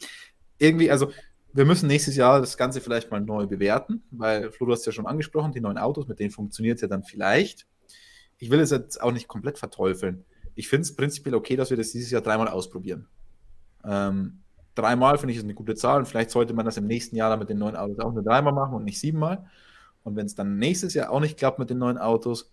irgendwie, 0.57 0.91
also 0.91 1.13
wir 1.53 1.63
müssen 1.63 1.87
nächstes 1.87 2.17
Jahr 2.17 2.41
das 2.41 2.57
Ganze 2.57 2.81
vielleicht 2.81 3.09
mal 3.09 3.21
neu 3.21 3.47
bewerten, 3.47 4.03
weil 4.11 4.51
Flo, 4.51 4.65
du 4.65 4.73
hast 4.73 4.85
ja 4.85 4.91
schon 4.91 5.07
angesprochen, 5.07 5.53
die 5.53 5.61
neuen 5.61 5.77
Autos, 5.77 6.09
mit 6.09 6.19
denen 6.19 6.31
funktioniert 6.31 6.75
es 6.75 6.81
ja 6.81 6.89
dann 6.89 7.03
vielleicht. 7.03 7.67
Ich 8.37 8.51
will 8.51 8.59
es 8.59 8.71
jetzt 8.71 9.01
auch 9.01 9.13
nicht 9.13 9.29
komplett 9.29 9.57
verteufeln. 9.57 10.25
Ich 10.55 10.67
finde 10.67 10.81
es 10.81 10.93
prinzipiell 10.93 11.35
okay, 11.35 11.55
dass 11.55 11.69
wir 11.69 11.77
das 11.77 11.93
dieses 11.93 12.11
Jahr 12.11 12.21
dreimal 12.21 12.49
ausprobieren. 12.49 13.07
Ähm, 13.85 14.41
dreimal 14.75 15.17
finde 15.17 15.31
ich 15.31 15.37
ist 15.37 15.43
eine 15.43 15.53
gute 15.53 15.75
Zahl 15.75 15.99
und 15.99 16.05
vielleicht 16.05 16.29
sollte 16.29 16.53
man 16.53 16.65
das 16.65 16.77
im 16.77 16.85
nächsten 16.85 17.15
Jahr 17.15 17.29
dann 17.29 17.39
mit 17.39 17.49
den 17.49 17.57
neuen 17.57 17.75
Autos 17.75 17.99
auch 17.99 18.13
nur 18.13 18.23
dreimal 18.23 18.53
machen 18.53 18.75
und 18.75 18.83
nicht 18.83 18.99
siebenmal. 18.99 19.49
Und 20.03 20.15
wenn 20.15 20.25
es 20.25 20.35
dann 20.35 20.57
nächstes 20.57 20.93
Jahr 20.93 21.09
auch 21.09 21.19
nicht 21.19 21.37
klappt 21.37 21.57
mit 21.57 21.69
den 21.69 21.79
neuen 21.79 21.97
Autos, 21.97 22.51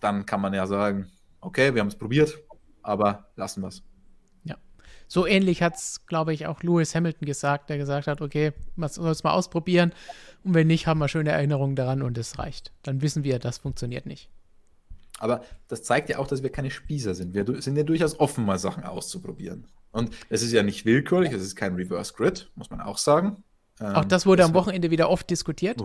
dann 0.00 0.26
kann 0.26 0.40
man 0.40 0.54
ja 0.54 0.66
sagen, 0.66 1.10
okay, 1.40 1.74
wir 1.74 1.80
haben 1.80 1.88
es 1.88 1.96
probiert, 1.96 2.38
aber 2.82 3.26
lassen 3.36 3.62
wir 3.62 3.68
es. 3.68 3.82
Ja. 4.44 4.56
So 5.08 5.26
ähnlich 5.26 5.62
hat 5.62 5.74
es, 5.74 6.06
glaube 6.06 6.32
ich, 6.32 6.46
auch 6.46 6.62
Lewis 6.62 6.94
Hamilton 6.94 7.26
gesagt, 7.26 7.68
der 7.68 7.78
gesagt 7.78 8.06
hat, 8.06 8.20
okay, 8.20 8.52
man 8.76 8.88
soll 8.88 9.10
es 9.10 9.24
mal 9.24 9.32
ausprobieren 9.32 9.92
und 10.44 10.54
wenn 10.54 10.68
nicht, 10.68 10.86
haben 10.86 11.00
wir 11.00 11.08
schöne 11.08 11.30
Erinnerungen 11.30 11.76
daran 11.76 12.02
und 12.02 12.16
es 12.16 12.38
reicht. 12.38 12.72
Dann 12.82 13.02
wissen 13.02 13.24
wir, 13.24 13.38
das 13.38 13.58
funktioniert 13.58 14.06
nicht. 14.06 14.30
Aber 15.18 15.42
das 15.68 15.82
zeigt 15.82 16.08
ja 16.08 16.18
auch, 16.18 16.26
dass 16.26 16.42
wir 16.42 16.50
keine 16.50 16.70
Spießer 16.70 17.14
sind. 17.14 17.34
Wir 17.34 17.60
sind 17.62 17.76
ja 17.76 17.84
durchaus 17.84 18.18
offen, 18.18 18.44
mal 18.44 18.58
Sachen 18.58 18.84
auszuprobieren. 18.84 19.66
Und 19.92 20.10
es 20.30 20.42
ist 20.42 20.52
ja 20.52 20.62
nicht 20.62 20.84
willkürlich, 20.84 21.32
es 21.32 21.42
ist 21.42 21.54
kein 21.54 21.74
Reverse 21.74 22.14
Grid, 22.14 22.50
muss 22.54 22.70
man 22.70 22.80
auch 22.80 22.98
sagen. 22.98 23.44
Ähm, 23.80 23.94
auch 23.94 24.04
das 24.04 24.26
wurde 24.26 24.44
am 24.44 24.54
Wochenende 24.54 24.90
wieder 24.90 25.10
oft 25.10 25.28
diskutiert. 25.30 25.80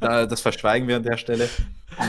Da, 0.00 0.26
das 0.26 0.40
verschweigen 0.40 0.86
wir 0.88 0.96
an 0.96 1.02
der 1.02 1.16
Stelle. 1.16 1.48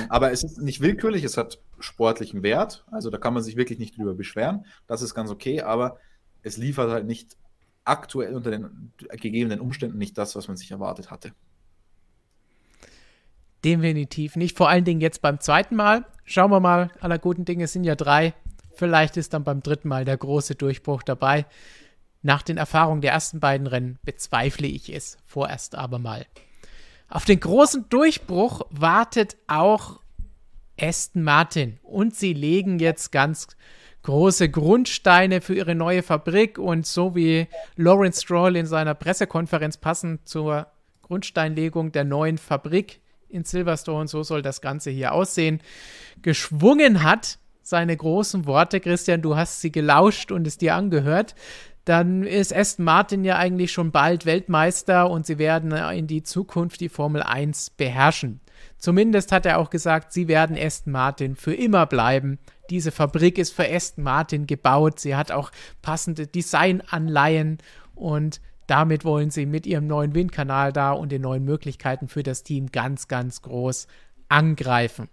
Aber 0.10 0.32
es 0.32 0.44
ist 0.44 0.58
nicht 0.60 0.82
willkürlich, 0.82 1.24
es 1.24 1.38
hat 1.38 1.60
sportlichen 1.80 2.44
Wert. 2.44 2.86
Also 2.92 3.10
da 3.10 3.18
kann 3.18 3.34
man 3.34 3.44
sich 3.44 3.56
wirklich 3.56 3.80
nicht 3.80 3.98
drüber 3.98 4.14
beschweren. 4.14 4.66
Das 4.88 5.02
ist 5.02 5.14
ganz 5.14 5.30
okay, 5.30 5.62
aber 5.62 5.98
es 6.42 6.58
liefert 6.58 6.92
halt 6.92 7.06
nicht 7.06 7.38
aktuell 7.86 8.36
unter 8.36 8.52
den 8.52 8.92
gegebenen 9.12 9.60
Umständen 9.60 9.98
nicht 9.98 10.18
das, 10.18 10.36
was 10.36 10.48
man 10.48 10.58
sich 10.58 10.72
erwartet 10.72 11.12
hatte. 11.12 11.32
Definitiv 13.64 14.36
nicht. 14.36 14.58
Vor 14.58 14.70
allen 14.70 14.86
Dingen 14.86 15.02
jetzt 15.02 15.22
beim 15.22 15.40
zweiten 15.40 15.76
Mal. 15.76 16.06
Schauen 16.24 16.52
wir 16.52 16.60
mal, 16.60 16.92
aller 17.00 17.20
guten 17.20 17.46
Dinge 17.46 17.68
sind 17.68 17.84
ja 17.84 17.96
drei. 17.96 18.34
Vielleicht 18.76 19.18
ist 19.18 19.34
dann 19.34 19.44
beim 19.44 19.62
dritten 19.62 19.88
Mal 19.88 20.06
der 20.06 20.18
große 20.18 20.56
Durchbruch 20.56 21.04
dabei. 21.04 21.46
Nach 22.22 22.42
den 22.42 22.58
Erfahrungen 22.58 23.02
der 23.02 23.12
ersten 23.12 23.40
beiden 23.40 23.68
Rennen 23.68 24.00
bezweifle 24.04 24.68
ich 24.68 24.94
es 24.94 25.18
vorerst 25.26 25.76
aber 25.76 26.00
mal. 26.00 26.26
Auf 27.08 27.26
den 27.26 27.40
großen 27.40 27.88
Durchbruch 27.90 28.62
wartet 28.72 29.38
auch 29.48 30.00
Aston 30.80 31.24
Martin 31.24 31.80
und 31.84 32.16
sie 32.16 32.34
legen 32.34 32.80
jetzt 32.80 33.12
ganz 33.12 33.48
große 34.04 34.50
Grundsteine 34.50 35.42
für 35.42 35.56
ihre 35.56 35.76
neue 35.76 36.04
Fabrik 36.04 36.58
und 36.58 36.86
so 36.86 37.16
wie 37.16 37.48
Lawrence 37.76 38.22
Stroll 38.22 38.56
in 38.56 38.66
seiner 38.66 38.94
Pressekonferenz 38.94 39.78
passend 39.78 40.28
zur 40.28 40.68
Grundsteinlegung 41.02 41.92
der 41.92 42.04
neuen 42.04 42.38
Fabrik 42.38 43.02
in 43.30 43.44
Silverstone, 43.44 44.08
so 44.08 44.24
soll 44.24 44.42
das 44.42 44.62
Ganze 44.62 44.92
hier 44.92 45.14
aussehen, 45.14 45.62
geschwungen 46.22 47.04
hat, 47.04 47.40
seine 47.66 47.98
großen 47.98 48.46
Worte, 48.46 48.80
Christian, 48.80 49.24
du 49.24 49.36
hast 49.36 49.60
sie 49.60 49.72
gelauscht 49.72 50.32
und 50.32 50.46
es 50.46 50.60
dir 50.60 50.76
angehört, 50.76 51.34
dann 51.84 52.24
ist 52.24 52.56
Aston 52.56 52.86
Martin 52.86 53.24
ja 53.24 53.38
eigentlich 53.38 53.72
schon 53.72 53.92
bald 53.92 54.28
Weltmeister 54.28 55.10
und 55.10 55.26
sie 55.26 55.40
werden 55.40 55.72
in 55.72 56.06
die 56.06 56.22
Zukunft 56.22 56.80
die 56.80 56.90
Formel 56.90 57.24
1 57.24 57.72
beherrschen. 57.72 58.40
Zumindest 58.78 59.32
hat 59.32 59.48
er 59.48 59.58
auch 59.58 59.72
gesagt, 59.72 60.14
sie 60.14 60.28
werden 60.28 60.56
Aston 60.56 60.94
Martin 60.94 61.36
für 61.36 61.56
immer 61.56 61.88
bleiben. 61.88 62.38
Diese 62.70 62.92
Fabrik 62.92 63.40
ist 63.40 63.52
für 63.52 63.68
Aston 63.68 64.04
Martin 64.04 64.46
gebaut. 64.46 65.00
Sie 65.00 65.16
hat 65.16 65.32
auch 65.32 65.52
passende 65.82 66.28
Designanleihen 66.28 67.58
und 67.96 68.42
damit 68.68 69.06
wollen 69.06 69.32
sie 69.32 69.48
mit 69.48 69.66
ihrem 69.66 69.88
neuen 69.88 70.14
Windkanal 70.14 70.72
da 70.72 70.92
und 70.92 71.12
den 71.12 71.24
neuen 71.24 71.44
Möglichkeiten 71.44 72.10
für 72.10 72.22
das 72.22 72.44
Team 72.44 72.72
ganz, 72.72 73.08
ganz 73.08 73.42
groß 73.42 73.88
angreifen. 74.30 75.10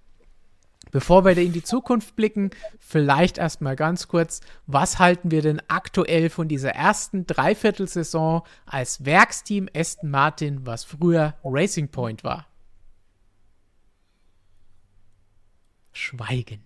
Bevor 0.92 1.24
wir 1.24 1.36
in 1.38 1.54
die 1.54 1.62
Zukunft 1.62 2.16
blicken, 2.16 2.50
vielleicht 2.78 3.38
erstmal 3.38 3.76
ganz 3.76 4.08
kurz, 4.08 4.42
was 4.66 4.98
halten 4.98 5.30
wir 5.30 5.40
denn 5.40 5.62
aktuell 5.66 6.28
von 6.28 6.48
dieser 6.48 6.72
ersten 6.72 7.26
Dreiviertelsaison 7.26 8.42
als 8.66 9.04
Werksteam 9.04 9.70
Aston 9.74 10.10
Martin, 10.10 10.66
was 10.66 10.84
früher 10.84 11.34
Racing 11.42 11.88
Point 11.88 12.22
war? 12.24 12.46
Schweigen. 15.92 16.62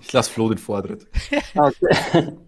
Ich 0.00 0.12
lasse 0.12 0.30
Flo 0.30 0.48
den 0.48 0.58
Vortritt. 0.58 1.06
Okay. 1.54 2.32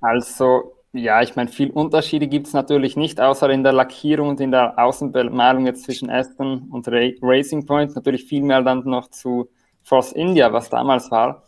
Also, 0.00 0.83
ja, 0.94 1.22
ich 1.22 1.34
meine, 1.34 1.50
viel 1.50 1.70
Unterschiede 1.70 2.28
gibt 2.28 2.46
es 2.46 2.52
natürlich 2.52 2.96
nicht, 2.96 3.20
außer 3.20 3.50
in 3.50 3.64
der 3.64 3.72
Lackierung 3.72 4.28
und 4.28 4.40
in 4.40 4.52
der 4.52 4.78
Außenbemalung 4.78 5.66
jetzt 5.66 5.84
zwischen 5.84 6.08
Aston 6.08 6.68
und 6.70 6.86
Ra 6.86 7.10
Racing 7.20 7.66
Point. 7.66 7.96
Natürlich 7.96 8.24
viel 8.24 8.42
mehr 8.42 8.62
dann 8.62 8.84
noch 8.84 9.10
zu 9.10 9.48
Force 9.82 10.12
India, 10.12 10.52
was 10.52 10.70
damals 10.70 11.10
war. 11.10 11.42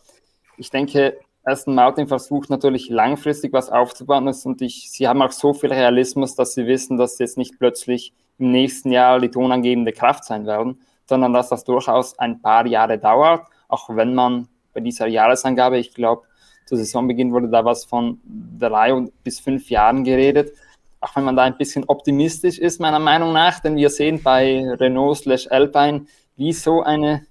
Ich 0.57 0.69
denke, 0.69 1.17
Aston 1.45 1.75
Martin 1.75 2.09
versucht 2.09 2.49
natürlich 2.49 2.89
langfristig 2.89 3.53
was 3.53 3.69
aufzubauen 3.69 4.27
und 4.27 4.61
ich, 4.61 4.91
sie 4.91 5.07
haben 5.07 5.21
auch 5.21 5.31
so 5.31 5.53
viel 5.53 5.71
Realismus, 5.71 6.35
dass 6.35 6.53
sie 6.53 6.67
wissen, 6.67 6.97
dass 6.97 7.15
sie 7.15 7.23
jetzt 7.23 7.37
nicht 7.37 7.57
plötzlich 7.57 8.13
im 8.37 8.51
nächsten 8.51 8.91
Jahr 8.91 9.19
die 9.21 9.31
tonangebende 9.31 9.93
Kraft 9.93 10.25
sein 10.25 10.45
werden, 10.45 10.81
sondern 11.05 11.31
dass 11.31 11.47
das 11.47 11.63
durchaus 11.63 12.19
ein 12.19 12.41
paar 12.41 12.67
Jahre 12.67 12.99
dauert, 12.99 13.47
auch 13.69 13.87
wenn 13.95 14.13
man 14.13 14.49
bei 14.73 14.81
dieser 14.81 15.07
Jahresangabe, 15.07 15.77
ich 15.77 15.93
glaube, 15.93 16.23
zu 16.67 16.75
Saisonbeginn 16.75 17.31
wurde 17.31 17.47
da 17.47 17.63
was 17.65 17.85
von 17.85 18.19
drei 18.59 18.93
bis 19.23 19.39
fünf 19.39 19.69
Jahren 19.69 20.03
geredet. 20.03 20.51
Auch 20.99 21.15
wenn 21.15 21.23
man 21.23 21.35
da 21.35 21.43
ein 21.43 21.57
bisschen 21.57 21.85
optimistisch 21.85 22.59
ist, 22.59 22.79
meiner 22.79 22.99
Meinung 22.99 23.31
nach, 23.31 23.59
denn 23.59 23.77
wir 23.77 23.89
sehen 23.89 24.21
bei 24.21 24.67
Renault 24.73 25.19
slash 25.19 25.47
Alpine, 25.49 26.05
wie 26.35 26.51
so 26.53 26.83
eine 26.83 27.25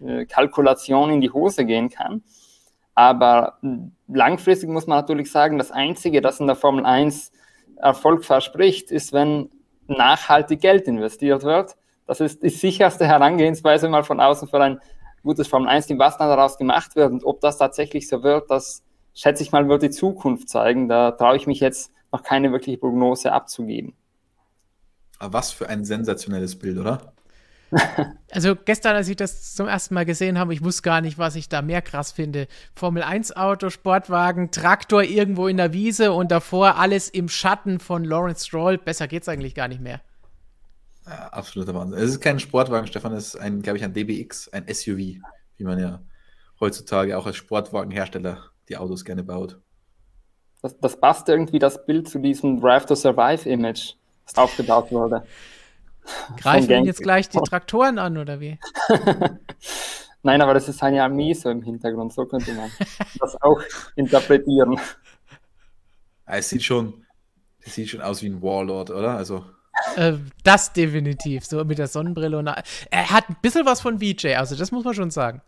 äh, 0.00 0.24
Kalkulation 0.26 1.10
in 1.10 1.20
die 1.20 1.30
Hose 1.30 1.64
gehen 1.64 1.90
kann. 1.90 2.22
Aber 2.94 3.58
langfristig 4.08 4.68
muss 4.68 4.86
man 4.86 4.98
natürlich 4.98 5.30
sagen, 5.30 5.58
das 5.58 5.70
Einzige, 5.70 6.20
das 6.20 6.40
in 6.40 6.46
der 6.46 6.56
Formel 6.56 6.84
1 6.84 7.30
Erfolg 7.76 8.24
verspricht, 8.24 8.90
ist, 8.90 9.12
wenn 9.12 9.50
nachhaltig 9.86 10.60
Geld 10.60 10.88
investiert 10.88 11.44
wird. 11.44 11.76
Das 12.06 12.20
ist 12.20 12.42
die 12.42 12.48
sicherste 12.48 13.06
Herangehensweise 13.06 13.88
mal 13.88 14.02
von 14.02 14.18
außen 14.18 14.48
für 14.48 14.60
ein 14.60 14.80
gutes 15.26 15.48
Formel-1-Team, 15.48 15.98
was 15.98 16.16
dann 16.16 16.28
daraus 16.28 16.56
gemacht 16.56 16.96
wird 16.96 17.12
und 17.12 17.24
ob 17.24 17.40
das 17.40 17.58
tatsächlich 17.58 18.08
so 18.08 18.22
wird, 18.22 18.50
das 18.50 18.82
schätze 19.14 19.42
ich 19.42 19.52
mal, 19.52 19.68
wird 19.68 19.82
die 19.82 19.90
Zukunft 19.90 20.48
zeigen. 20.48 20.88
Da 20.88 21.10
traue 21.10 21.36
ich 21.36 21.46
mich 21.46 21.60
jetzt 21.60 21.92
noch 22.12 22.22
keine 22.22 22.52
wirkliche 22.52 22.78
Prognose 22.78 23.32
abzugeben. 23.32 23.94
Aber 25.18 25.34
was 25.34 25.50
für 25.50 25.68
ein 25.68 25.84
sensationelles 25.84 26.58
Bild, 26.58 26.78
oder? 26.78 27.12
Also 28.30 28.54
gestern, 28.54 28.96
als 28.96 29.08
ich 29.08 29.16
das 29.16 29.54
zum 29.54 29.66
ersten 29.66 29.94
Mal 29.94 30.04
gesehen 30.04 30.38
habe, 30.38 30.52
ich 30.52 30.62
wusste 30.62 30.82
gar 30.82 31.00
nicht, 31.00 31.16
was 31.16 31.36
ich 31.36 31.48
da 31.48 31.62
mehr 31.62 31.80
krass 31.80 32.12
finde. 32.12 32.48
Formel 32.74 33.02
1 33.02 33.34
Auto, 33.34 33.70
Sportwagen, 33.70 34.50
Traktor 34.50 35.02
irgendwo 35.02 35.48
in 35.48 35.56
der 35.56 35.72
Wiese 35.72 36.12
und 36.12 36.30
davor 36.30 36.76
alles 36.76 37.08
im 37.08 37.28
Schatten 37.28 37.80
von 37.80 38.04
Lawrence 38.04 38.46
Stroll. 38.46 38.76
Besser 38.76 39.08
geht's 39.08 39.28
eigentlich 39.28 39.54
gar 39.54 39.68
nicht 39.68 39.80
mehr. 39.80 40.02
Ja, 41.06 41.28
absoluter 41.28 41.74
Wahnsinn. 41.74 41.98
Es 41.98 42.10
ist 42.10 42.20
kein 42.20 42.40
Sportwagen, 42.40 42.86
Stefan, 42.86 43.12
es 43.12 43.34
ist 43.34 43.36
ein, 43.36 43.62
glaube 43.62 43.78
ich, 43.78 43.84
ein 43.84 43.92
DBX, 43.92 44.48
ein 44.48 44.66
SUV, 44.68 44.98
wie 45.56 45.64
man 45.64 45.78
ja 45.78 46.00
heutzutage 46.58 47.16
auch 47.16 47.26
als 47.26 47.36
Sportwagenhersteller 47.36 48.50
die 48.68 48.76
Autos 48.76 49.04
gerne 49.04 49.22
baut. 49.22 49.60
Das, 50.62 50.78
das 50.80 50.98
passt 50.98 51.28
irgendwie 51.28 51.60
das 51.60 51.86
Bild 51.86 52.08
zu 52.08 52.18
diesem 52.18 52.60
Drive 52.60 52.86
to 52.86 52.96
Survive 52.96 53.48
Image, 53.48 53.94
das 54.24 54.36
aufgebaut 54.36 54.90
wurde. 54.90 55.24
Greifen 56.36 56.70
Ihnen 56.70 56.84
jetzt 56.86 57.02
gleich 57.02 57.28
die 57.28 57.38
Traktoren 57.38 57.98
an, 57.98 58.16
oder 58.16 58.40
wie? 58.40 58.58
Nein, 60.22 60.42
aber 60.42 60.54
das 60.54 60.68
ist 60.68 60.82
eine 60.82 61.02
Armee 61.04 61.34
so 61.34 61.50
im 61.50 61.62
Hintergrund, 61.62 62.12
so 62.12 62.26
könnte 62.26 62.52
man 62.54 62.70
das 63.20 63.40
auch 63.42 63.60
interpretieren. 63.94 64.80
Es 66.24 66.48
sieht 66.48 66.64
schon, 66.64 67.04
es 67.60 67.74
sieht 67.74 67.90
schon 67.90 68.00
aus 68.00 68.22
wie 68.22 68.28
ein 68.28 68.42
Warlord, 68.42 68.90
oder? 68.90 69.16
Also 69.16 69.44
äh, 69.96 70.14
das 70.42 70.72
definitiv. 70.72 71.44
So 71.44 71.64
mit 71.64 71.78
der 71.78 71.86
Sonnenbrille 71.86 72.38
und. 72.38 72.46
Er 72.46 73.10
hat 73.10 73.28
ein 73.28 73.36
bisschen 73.42 73.66
was 73.66 73.80
von 73.80 74.00
VJ, 74.00 74.34
also 74.34 74.56
das 74.56 74.72
muss 74.72 74.84
man 74.84 74.94
schon 74.94 75.10
sagen. 75.10 75.42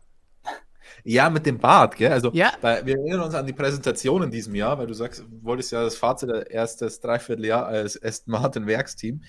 Ja, 1.05 1.31
mit 1.31 1.47
dem 1.47 1.59
Bart, 1.59 1.97
gell? 1.97 2.13
Also, 2.13 2.31
ja. 2.33 2.53
bei, 2.61 2.85
wir 2.85 2.99
erinnern 2.99 3.21
uns 3.23 3.35
an 3.35 3.47
die 3.47 3.53
Präsentation 3.53 4.23
in 4.25 4.31
diesem 4.31 4.55
Jahr, 4.55 4.79
weil 4.79 4.87
du 4.87 4.95
sagst, 4.95 5.21
du 5.21 5.45
wolltest 5.45 5.73
ja 5.73 5.83
das 5.83 5.97
Fazit 5.97 6.29
der 6.29 6.51
erstes 6.51 7.01
Dreivierteljahr 7.01 7.67
als 7.67 8.03
Aston 8.03 8.33
Martin 8.33 8.67
Werksteam. 8.67 9.23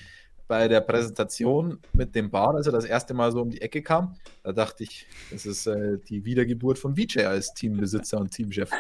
Bei 0.48 0.68
der 0.68 0.82
Präsentation 0.82 1.78
mit 1.94 2.16
dem 2.16 2.32
Bart, 2.32 2.56
als 2.56 2.66
er 2.66 2.72
das 2.72 2.86
erste 2.86 3.14
Mal 3.14 3.32
so 3.32 3.42
um 3.42 3.52
die 3.52 3.62
Ecke 3.62 3.84
kam, 3.84 4.16
da 4.44 4.52
dachte 4.52 4.84
ich, 4.84 5.06
das 5.30 5.46
ist 5.46 5.68
äh, 5.68 6.00
die 6.00 6.26
Wiedergeburt 6.26 6.80
von 6.80 6.96
VJ 6.96 7.20
als 7.20 7.54
Teambesitzer 7.54 8.18
und 8.18 8.32
Teamchef. 8.32 8.72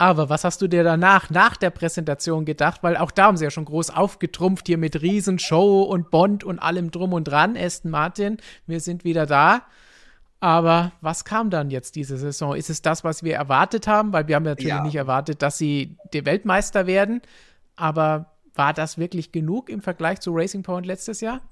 Aber 0.00 0.30
was 0.30 0.44
hast 0.44 0.62
du 0.62 0.66
dir 0.66 0.82
danach, 0.82 1.28
nach 1.28 1.58
der 1.58 1.68
Präsentation 1.68 2.46
gedacht? 2.46 2.82
Weil 2.82 2.96
auch 2.96 3.10
da 3.10 3.24
haben 3.24 3.36
sie 3.36 3.44
ja 3.44 3.50
schon 3.50 3.66
groß 3.66 3.90
aufgetrumpft 3.90 4.66
hier 4.66 4.78
mit 4.78 5.02
Riesenshow 5.02 5.82
und 5.82 6.10
Bond 6.10 6.42
und 6.42 6.58
allem 6.58 6.90
drum 6.90 7.12
und 7.12 7.24
dran. 7.24 7.54
Aston 7.54 7.90
Martin, 7.90 8.38
wir 8.66 8.80
sind 8.80 9.04
wieder 9.04 9.26
da. 9.26 9.66
Aber 10.40 10.92
was 11.02 11.26
kam 11.26 11.50
dann 11.50 11.68
jetzt 11.68 11.96
diese 11.96 12.16
Saison? 12.16 12.56
Ist 12.56 12.70
es 12.70 12.80
das, 12.80 13.04
was 13.04 13.22
wir 13.24 13.34
erwartet 13.34 13.86
haben? 13.86 14.14
Weil 14.14 14.26
wir 14.26 14.36
haben 14.36 14.44
natürlich 14.44 14.70
ja. 14.70 14.82
nicht 14.82 14.94
erwartet, 14.94 15.42
dass 15.42 15.58
sie 15.58 15.98
der 16.14 16.24
Weltmeister 16.24 16.86
werden. 16.86 17.20
Aber 17.76 18.32
war 18.54 18.72
das 18.72 18.96
wirklich 18.96 19.32
genug 19.32 19.68
im 19.68 19.82
Vergleich 19.82 20.20
zu 20.20 20.32
Racing 20.32 20.62
Point 20.62 20.86
letztes 20.86 21.20
Jahr? 21.20 21.42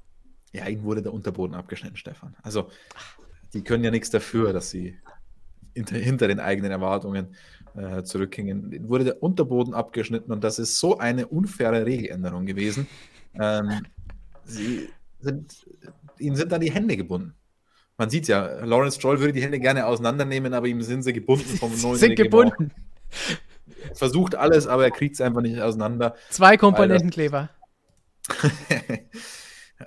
Ja, 0.54 0.66
ihnen 0.68 0.84
wurde 0.84 1.02
der 1.02 1.12
Unterboden 1.12 1.54
abgeschnitten, 1.54 1.98
Stefan. 1.98 2.34
Also, 2.42 2.70
die 3.52 3.62
können 3.62 3.84
ja 3.84 3.90
nichts 3.90 4.08
dafür, 4.08 4.54
dass 4.54 4.70
sie 4.70 4.96
hinter, 5.74 5.96
hinter 5.96 6.28
den 6.28 6.40
eigenen 6.40 6.70
Erwartungen 6.70 7.36
äh, 7.78 8.02
zurückgingen, 8.02 8.88
wurde 8.88 9.04
der 9.04 9.22
Unterboden 9.22 9.74
abgeschnitten 9.74 10.32
und 10.32 10.42
das 10.42 10.58
ist 10.58 10.78
so 10.78 10.98
eine 10.98 11.26
unfaire 11.26 11.86
Regeländerung 11.86 12.46
gewesen. 12.46 12.86
Ähm, 13.34 13.86
sie 14.44 14.88
sind, 15.20 15.66
ihnen 16.18 16.36
sind 16.36 16.50
dann 16.52 16.60
die 16.60 16.72
Hände 16.72 16.96
gebunden. 16.96 17.34
Man 17.96 18.10
sieht 18.10 18.28
ja, 18.28 18.64
Lawrence 18.64 18.98
Stroll 18.98 19.20
würde 19.20 19.32
die 19.32 19.42
Hände 19.42 19.58
gerne 19.58 19.86
auseinandernehmen, 19.86 20.54
aber 20.54 20.66
ihm 20.66 20.82
sind 20.82 21.02
sie 21.02 21.12
gebunden 21.12 21.56
vom 21.56 21.70
neuen 21.80 21.96
Sind 21.96 22.16
gebunden. 22.16 22.72
Versucht 23.94 24.34
alles, 24.34 24.66
aber 24.66 24.84
er 24.84 24.90
kriegt 24.90 25.14
es 25.14 25.20
einfach 25.20 25.40
nicht 25.40 25.60
auseinander. 25.60 26.14
Zwei 26.30 26.56
Komponentenkleber. 26.56 27.50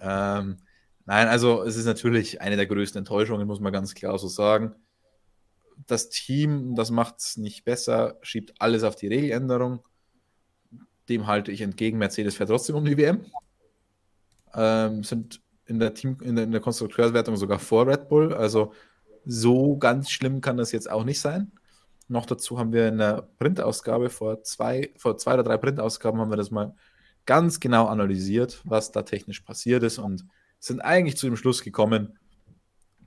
ähm, 0.02 0.58
nein, 1.06 1.28
also 1.28 1.64
es 1.64 1.76
ist 1.76 1.86
natürlich 1.86 2.42
eine 2.42 2.56
der 2.56 2.66
größten 2.66 3.00
Enttäuschungen, 3.00 3.48
muss 3.48 3.60
man 3.60 3.72
ganz 3.72 3.94
klar 3.94 4.18
so 4.18 4.28
sagen 4.28 4.76
das 5.88 6.10
Team, 6.10 6.76
das 6.76 6.92
macht 6.92 7.20
es 7.20 7.38
nicht 7.38 7.64
besser, 7.64 8.18
schiebt 8.22 8.54
alles 8.60 8.84
auf 8.84 8.96
die 8.96 9.08
Regeländerung. 9.08 9.80
Dem 11.10 11.28
halte 11.28 11.52
ich 11.52 11.62
entgegen. 11.62 11.98
Mercedes 11.98 12.36
fährt 12.36 12.50
trotzdem 12.50 12.76
um 12.76 12.86
die 12.86 12.98
WM. 12.98 13.26
Ähm, 14.54 15.04
sind 15.04 15.42
in 15.66 15.80
der 15.80 15.94
Team, 15.94 16.18
in 16.22 16.36
der, 16.36 16.46
in 16.46 16.52
der 16.52 16.62
Konstrukteurswertung 16.62 17.36
sogar 17.36 17.60
vor 17.60 17.88
Red 17.88 18.10
Bull. 18.10 18.34
Also 18.34 18.74
so 19.26 19.78
ganz 19.78 20.10
schlimm 20.10 20.42
kann 20.42 20.58
das 20.58 20.72
jetzt 20.72 20.90
auch 20.90 21.04
nicht 21.04 21.20
sein. 21.20 21.52
Noch 22.08 22.26
dazu 22.26 22.60
haben 22.60 22.74
wir 22.74 22.88
in 22.88 22.98
der 22.98 23.30
Printausgabe 23.40 24.10
vor 24.10 24.44
zwei, 24.44 24.92
vor 24.98 25.18
zwei 25.18 25.36
oder 25.36 25.44
drei 25.44 25.58
Printausgaben 25.58 26.20
haben 26.20 26.30
wir 26.30 26.38
das 26.38 26.52
mal 26.52 26.76
ganz 27.26 27.60
genau 27.60 27.86
analysiert, 27.86 28.62
was 28.66 28.92
da 28.92 29.04
technisch 29.04 29.42
passiert 29.42 29.84
ist 29.84 29.98
und 29.98 30.26
sind 30.60 30.82
eigentlich 30.82 31.18
zu 31.18 31.28
dem 31.28 31.38
Schluss 31.38 31.64
gekommen, 31.64 32.18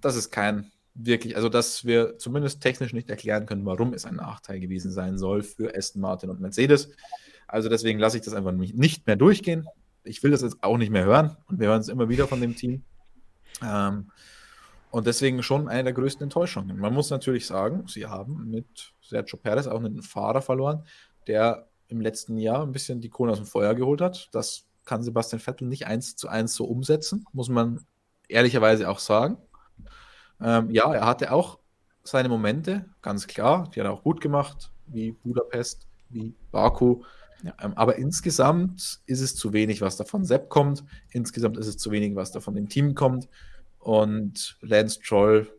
dass 0.01 0.17
es 0.17 0.31
kein 0.31 0.71
wirklich, 0.95 1.37
also 1.37 1.49
dass 1.49 1.85
wir 1.85 2.19
zumindest 2.19 2.61
technisch 2.61 2.93
nicht 2.93 3.11
erklären 3.11 3.47
können, 3.47 3.67
warum 3.67 3.93
es 3.93 4.05
ein 4.05 4.17
Nachteil 4.17 4.61
gewesen 4.61 4.93
sein 4.93 5.19
soll 5.19 5.43
für 5.43 5.77
Aston 5.77 6.01
Martin 6.01 6.31
und 6.31 6.41
Mercedes. 6.41 6.91
Also 7.47 7.69
deswegen 7.69 7.99
lasse 7.99 8.17
ich 8.17 8.23
das 8.23 8.35
einfach 8.35 8.53
nicht 8.53 9.07
mehr 9.07 9.17
durchgehen. 9.17 9.67
Ich 10.05 10.23
will 10.23 10.31
das 10.31 10.43
jetzt 10.43 10.63
auch 10.63 10.79
nicht 10.79 10.91
mehr 10.91 11.05
hören 11.05 11.37
und 11.47 11.59
wir 11.61 11.69
hören 11.69 11.81
es 11.81 11.89
immer 11.89 12.09
wieder 12.09 12.29
von 12.29 12.41
dem 12.41 12.57
Team. 12.57 12.85
Ähm, 13.63 14.11
und 14.91 15.07
deswegen 15.09 15.43
schon 15.43 15.67
eine 15.69 15.85
der 15.85 15.93
größten 15.93 16.25
Enttäuschungen. 16.25 16.79
Man 16.79 16.95
muss 16.95 17.11
natürlich 17.11 17.47
sagen, 17.47 17.85
sie 17.89 18.07
haben 18.07 18.49
mit 18.49 18.93
Sergio 19.03 19.37
Perez 19.37 19.67
auch 19.67 19.81
einen 19.81 20.03
Fahrer 20.03 20.41
verloren, 20.41 20.85
der 21.27 21.69
im 21.89 22.01
letzten 22.01 22.39
Jahr 22.39 22.63
ein 22.63 22.73
bisschen 22.73 23.01
die 23.01 23.09
Kohle 23.09 23.33
aus 23.33 23.39
dem 23.39 23.47
Feuer 23.47 23.75
geholt 23.75 24.01
hat. 24.01 24.29
Das 24.33 24.67
kann 24.85 25.03
Sebastian 25.03 25.41
Vettel 25.41 25.67
nicht 25.67 25.87
eins 25.87 26.15
zu 26.15 26.29
eins 26.29 26.55
so 26.55 26.65
umsetzen, 26.65 27.25
muss 27.33 27.49
man 27.49 27.85
ehrlicherweise 28.29 28.89
auch 28.89 29.01
sagen. 29.01 29.37
Ähm, 30.41 30.71
ja, 30.71 30.93
er 30.93 31.07
hatte 31.07 31.33
auch 31.33 31.59
seine 32.03 32.29
Momente, 32.29 32.87
ganz 33.03 33.27
klar. 33.27 33.71
Die 33.75 33.81
hat 33.81 33.87
er 33.87 33.93
auch 33.93 34.03
gut 34.03 34.21
gemacht, 34.21 34.71
wie 34.87 35.13
Budapest, 35.13 35.87
wie 36.11 36.35
Baku. 36.51 37.03
Ja. 37.43 37.55
Ähm, 37.63 37.75
aber 37.75 37.97
insgesamt 37.97 39.01
ist 39.07 39.21
es 39.21 39.37
zu 39.37 39.53
wenig, 39.53 39.81
was 39.81 39.97
da 39.97 40.05
von 40.05 40.25
Sepp 40.25 40.49
kommt. 40.49 40.85
Insgesamt 41.11 41.57
ist 41.59 41.67
es 41.67 41.77
zu 41.77 41.91
wenig, 41.91 42.15
was 42.17 42.33
da 42.33 42.41
von 42.41 42.55
dem 42.55 42.69
Team 42.69 42.95
kommt. 42.95 43.29
Und 43.79 44.57
Lance 44.61 45.01
Troll 45.01 45.51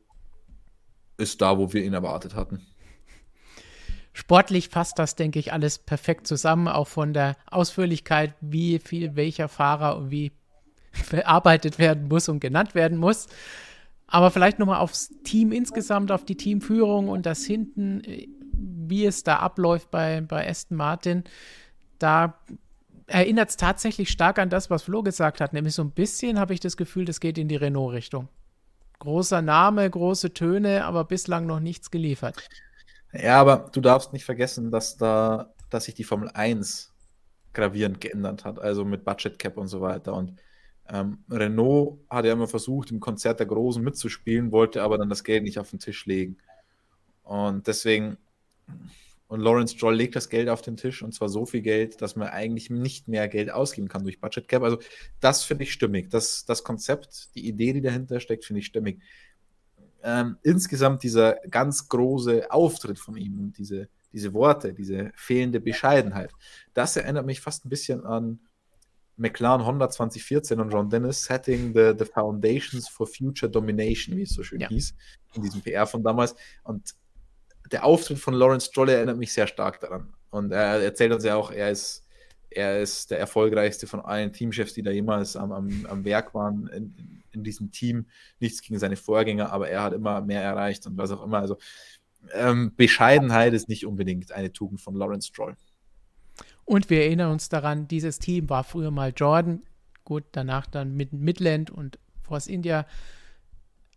ist 1.17 1.41
da, 1.41 1.57
wo 1.57 1.71
wir 1.73 1.83
ihn 1.83 1.93
erwartet 1.93 2.35
hatten. 2.35 2.65
Sportlich 4.13 4.71
passt 4.71 4.97
das, 4.97 5.15
denke 5.15 5.39
ich, 5.39 5.51
alles 5.51 5.77
perfekt 5.77 6.25
zusammen, 6.25 6.67
auch 6.67 6.87
von 6.87 7.13
der 7.13 7.35
Ausführlichkeit, 7.47 8.33
wie 8.39 8.79
viel 8.79 9.15
welcher 9.15 9.49
Fahrer 9.49 9.97
und 9.97 10.09
wie 10.09 10.31
verarbeitet 10.91 11.79
werden 11.79 12.07
muss 12.07 12.29
und 12.29 12.39
genannt 12.39 12.75
werden 12.75 12.97
muss. 12.97 13.27
Aber 14.07 14.31
vielleicht 14.31 14.59
nochmal 14.59 14.79
aufs 14.79 15.09
Team 15.23 15.51
insgesamt, 15.51 16.11
auf 16.11 16.25
die 16.25 16.37
Teamführung 16.37 17.09
und 17.09 17.25
das 17.25 17.43
hinten, 17.43 18.01
wie 18.53 19.05
es 19.05 19.23
da 19.23 19.37
abläuft 19.37 19.91
bei, 19.91 20.21
bei 20.21 20.47
Aston 20.47 20.77
Martin. 20.77 21.23
Da 21.97 22.39
erinnert 23.07 23.49
es 23.49 23.57
tatsächlich 23.57 24.09
stark 24.09 24.39
an 24.39 24.49
das, 24.49 24.69
was 24.69 24.83
Flo 24.83 25.03
gesagt 25.03 25.41
hat. 25.41 25.53
Nämlich 25.53 25.73
so 25.73 25.83
ein 25.83 25.91
bisschen 25.91 26.39
habe 26.39 26.53
ich 26.53 26.59
das 26.59 26.77
Gefühl, 26.77 27.05
das 27.05 27.19
geht 27.19 27.37
in 27.37 27.47
die 27.47 27.55
Renault-Richtung. 27.55 28.27
Großer 28.99 29.41
Name, 29.41 29.89
große 29.89 30.33
Töne, 30.33 30.85
aber 30.85 31.03
bislang 31.03 31.45
noch 31.45 31.59
nichts 31.59 31.91
geliefert. 31.91 32.47
Ja, 33.11 33.39
aber 33.39 33.69
du 33.71 33.81
darfst 33.81 34.13
nicht 34.13 34.25
vergessen, 34.25 34.71
dass 34.71 34.97
da, 34.97 35.53
dass 35.69 35.85
sich 35.85 35.95
die 35.95 36.03
Formel 36.03 36.29
1 36.33 36.93
gravierend 37.53 38.01
geändert 38.01 38.45
hat, 38.45 38.59
also 38.59 38.85
mit 38.85 39.05
Budget 39.05 39.39
Cap 39.39 39.57
und 39.57 39.67
so 39.67 39.81
weiter. 39.81 40.13
Und 40.13 40.33
ähm, 40.87 41.19
Renault 41.29 41.99
hat 42.09 42.25
ja 42.25 42.33
immer 42.33 42.47
versucht, 42.47 42.91
im 42.91 42.99
Konzert 42.99 43.39
der 43.39 43.47
Großen 43.47 43.83
mitzuspielen, 43.83 44.51
wollte 44.51 44.83
aber 44.83 44.97
dann 44.97 45.09
das 45.09 45.23
Geld 45.23 45.43
nicht 45.43 45.57
auf 45.57 45.71
den 45.71 45.79
Tisch 45.79 46.05
legen. 46.05 46.37
Und 47.23 47.65
deswegen, 47.65 48.17
und 49.27 49.39
Lawrence 49.39 49.75
Stroll 49.75 49.95
legt 49.95 50.15
das 50.15 50.29
Geld 50.29 50.47
auf 50.47 50.61
den 50.61 50.77
Tisch 50.77 51.01
und 51.01 51.13
zwar 51.13 51.29
so 51.29 51.45
viel 51.47 51.61
Geld, 51.61 52.01
dass 52.01 52.15
man 52.15 52.27
eigentlich 52.27 52.69
nicht 52.69 53.07
mehr 53.07 53.27
Geld 53.27 53.49
ausgeben 53.49 53.87
kann 53.87 54.03
durch 54.03 54.21
Budget 54.21 54.47
Cap. 54.47 54.61
Also 54.61 54.77
das 55.19 55.43
finde 55.43 55.63
ich 55.63 55.73
stimmig. 55.73 56.11
Das, 56.11 56.45
das 56.45 56.63
Konzept, 56.63 57.33
die 57.35 57.47
Idee, 57.47 57.73
die 57.73 57.81
dahinter 57.81 58.19
steckt, 58.19 58.45
finde 58.45 58.59
ich 58.59 58.67
stimmig. 58.67 59.01
Ähm, 60.03 60.37
insgesamt 60.43 61.01
dieser 61.01 61.39
ganz 61.49 61.89
große 61.89 62.51
Auftritt 62.51 62.99
von 62.99 63.17
ihm 63.17 63.53
diese, 63.57 63.89
diese 64.13 64.35
Worte, 64.35 64.71
diese 64.71 65.11
fehlende 65.15 65.59
Bescheidenheit, 65.59 66.31
das 66.75 66.95
erinnert 66.95 67.25
mich 67.25 67.41
fast 67.41 67.65
ein 67.65 67.69
bisschen 67.69 68.05
an 68.05 68.39
McLaren 69.17 69.65
Honda 69.65 69.89
2014 69.89 70.59
und 70.59 70.71
John 70.71 70.89
Dennis 70.89 71.23
Setting 71.23 71.73
the, 71.73 71.93
the 71.97 72.05
Foundations 72.05 72.87
for 72.87 73.07
Future 73.07 73.49
Domination, 73.49 74.15
wie 74.17 74.23
es 74.23 74.31
so 74.31 74.43
schön 74.43 74.59
ja. 74.59 74.67
hieß, 74.67 74.93
in 75.35 75.41
diesem 75.41 75.61
PR 75.61 75.87
von 75.87 76.03
damals. 76.03 76.35
Und 76.63 76.95
der 77.71 77.85
Auftritt 77.85 78.19
von 78.19 78.33
Lawrence 78.33 78.67
Stroll 78.67 78.89
erinnert 78.89 79.17
mich 79.17 79.33
sehr 79.33 79.47
stark 79.47 79.79
daran. 79.79 80.13
Und 80.29 80.51
er 80.51 80.81
erzählt 80.81 81.13
uns 81.13 81.23
ja 81.23 81.35
auch, 81.35 81.51
er 81.51 81.71
ist, 81.71 82.05
er 82.49 82.81
ist 82.81 83.11
der 83.11 83.19
erfolgreichste 83.19 83.87
von 83.87 84.01
allen 84.01 84.33
Teamchefs, 84.33 84.73
die 84.73 84.83
da 84.83 84.91
jemals 84.91 85.35
am, 85.35 85.51
am, 85.51 85.85
am 85.89 86.05
Werk 86.05 86.33
waren 86.33 86.67
in, 86.67 87.23
in 87.31 87.43
diesem 87.43 87.71
Team. 87.71 88.07
Nichts 88.39 88.61
gegen 88.61 88.79
seine 88.79 88.97
Vorgänger, 88.97 89.51
aber 89.51 89.69
er 89.69 89.83
hat 89.83 89.93
immer 89.93 90.21
mehr 90.21 90.41
erreicht 90.41 90.85
und 90.87 90.97
was 90.97 91.11
auch 91.11 91.23
immer. 91.23 91.39
Also 91.39 91.57
ähm, 92.33 92.73
Bescheidenheit 92.75 93.53
ist 93.53 93.69
nicht 93.69 93.85
unbedingt 93.85 94.31
eine 94.31 94.51
Tugend 94.51 94.81
von 94.81 94.95
Lawrence 94.95 95.27
Stroll. 95.27 95.55
Und 96.65 96.89
wir 96.89 97.01
erinnern 97.01 97.31
uns 97.31 97.47
daran, 97.47 97.87
dieses 97.87 98.19
Team 98.19 98.49
war 98.49 98.63
früher 98.63 98.91
mal 98.91 99.13
Jordan, 99.15 99.61
gut, 100.03 100.23
danach 100.31 100.65
dann 100.65 100.95
mit 100.95 101.13
Midland 101.13 101.69
und 101.69 101.99
Force 102.23 102.47
India 102.47 102.85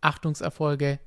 Achtungserfolge, 0.01 1.01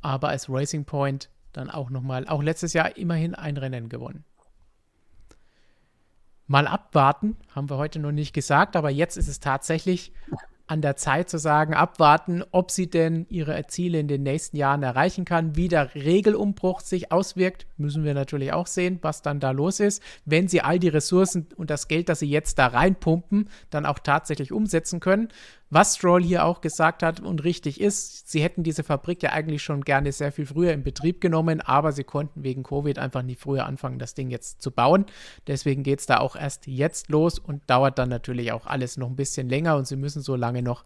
aber 0.00 0.28
als 0.28 0.48
Racing 0.48 0.84
Point 0.84 1.30
dann 1.52 1.70
auch 1.70 1.90
nochmal, 1.90 2.26
auch 2.28 2.42
letztes 2.42 2.72
Jahr 2.72 2.96
immerhin 2.96 3.34
ein 3.34 3.56
Rennen 3.56 3.88
gewonnen. 3.88 4.24
Mal 6.46 6.66
abwarten, 6.66 7.36
haben 7.54 7.70
wir 7.70 7.76
heute 7.76 7.98
noch 7.98 8.12
nicht 8.12 8.32
gesagt, 8.32 8.76
aber 8.76 8.90
jetzt 8.90 9.16
ist 9.16 9.28
es 9.28 9.40
tatsächlich 9.40 10.12
an 10.66 10.80
der 10.80 10.96
Zeit 10.96 11.28
zu 11.28 11.38
sagen, 11.38 11.74
abwarten, 11.74 12.42
ob 12.50 12.70
sie 12.70 12.88
denn 12.88 13.26
ihre 13.28 13.66
Ziele 13.66 14.00
in 14.00 14.08
den 14.08 14.22
nächsten 14.22 14.56
Jahren 14.56 14.82
erreichen 14.82 15.26
kann. 15.26 15.56
Wie 15.56 15.68
der 15.68 15.94
Regelumbruch 15.94 16.80
sich 16.80 17.12
auswirkt, 17.12 17.66
müssen 17.76 18.04
wir 18.04 18.14
natürlich 18.14 18.52
auch 18.52 18.66
sehen, 18.66 18.98
was 19.02 19.20
dann 19.20 19.40
da 19.40 19.50
los 19.50 19.78
ist. 19.80 20.02
Wenn 20.24 20.48
sie 20.48 20.62
all 20.62 20.78
die 20.78 20.88
Ressourcen 20.88 21.48
und 21.56 21.68
das 21.68 21.86
Geld, 21.86 22.08
das 22.08 22.20
sie 22.20 22.30
jetzt 22.30 22.58
da 22.58 22.68
reinpumpen, 22.68 23.50
dann 23.68 23.84
auch 23.84 23.98
tatsächlich 23.98 24.52
umsetzen 24.52 25.00
können. 25.00 25.28
Was 25.74 25.96
Stroll 25.96 26.22
hier 26.22 26.44
auch 26.44 26.60
gesagt 26.60 27.02
hat 27.02 27.18
und 27.18 27.42
richtig 27.42 27.80
ist, 27.80 28.30
sie 28.30 28.40
hätten 28.40 28.62
diese 28.62 28.84
Fabrik 28.84 29.24
ja 29.24 29.32
eigentlich 29.32 29.64
schon 29.64 29.80
gerne 29.80 30.12
sehr 30.12 30.30
viel 30.30 30.46
früher 30.46 30.72
in 30.72 30.84
Betrieb 30.84 31.20
genommen, 31.20 31.60
aber 31.60 31.90
sie 31.90 32.04
konnten 32.04 32.44
wegen 32.44 32.62
Covid 32.62 32.96
einfach 32.96 33.22
nicht 33.24 33.40
früher 33.40 33.66
anfangen, 33.66 33.98
das 33.98 34.14
Ding 34.14 34.30
jetzt 34.30 34.62
zu 34.62 34.70
bauen. 34.70 35.04
Deswegen 35.48 35.82
geht 35.82 35.98
es 35.98 36.06
da 36.06 36.18
auch 36.18 36.36
erst 36.36 36.68
jetzt 36.68 37.08
los 37.08 37.40
und 37.40 37.68
dauert 37.68 37.98
dann 37.98 38.08
natürlich 38.08 38.52
auch 38.52 38.66
alles 38.68 38.98
noch 38.98 39.08
ein 39.08 39.16
bisschen 39.16 39.48
länger 39.48 39.74
und 39.74 39.88
sie 39.88 39.96
müssen 39.96 40.22
so 40.22 40.36
lange 40.36 40.62
noch 40.62 40.84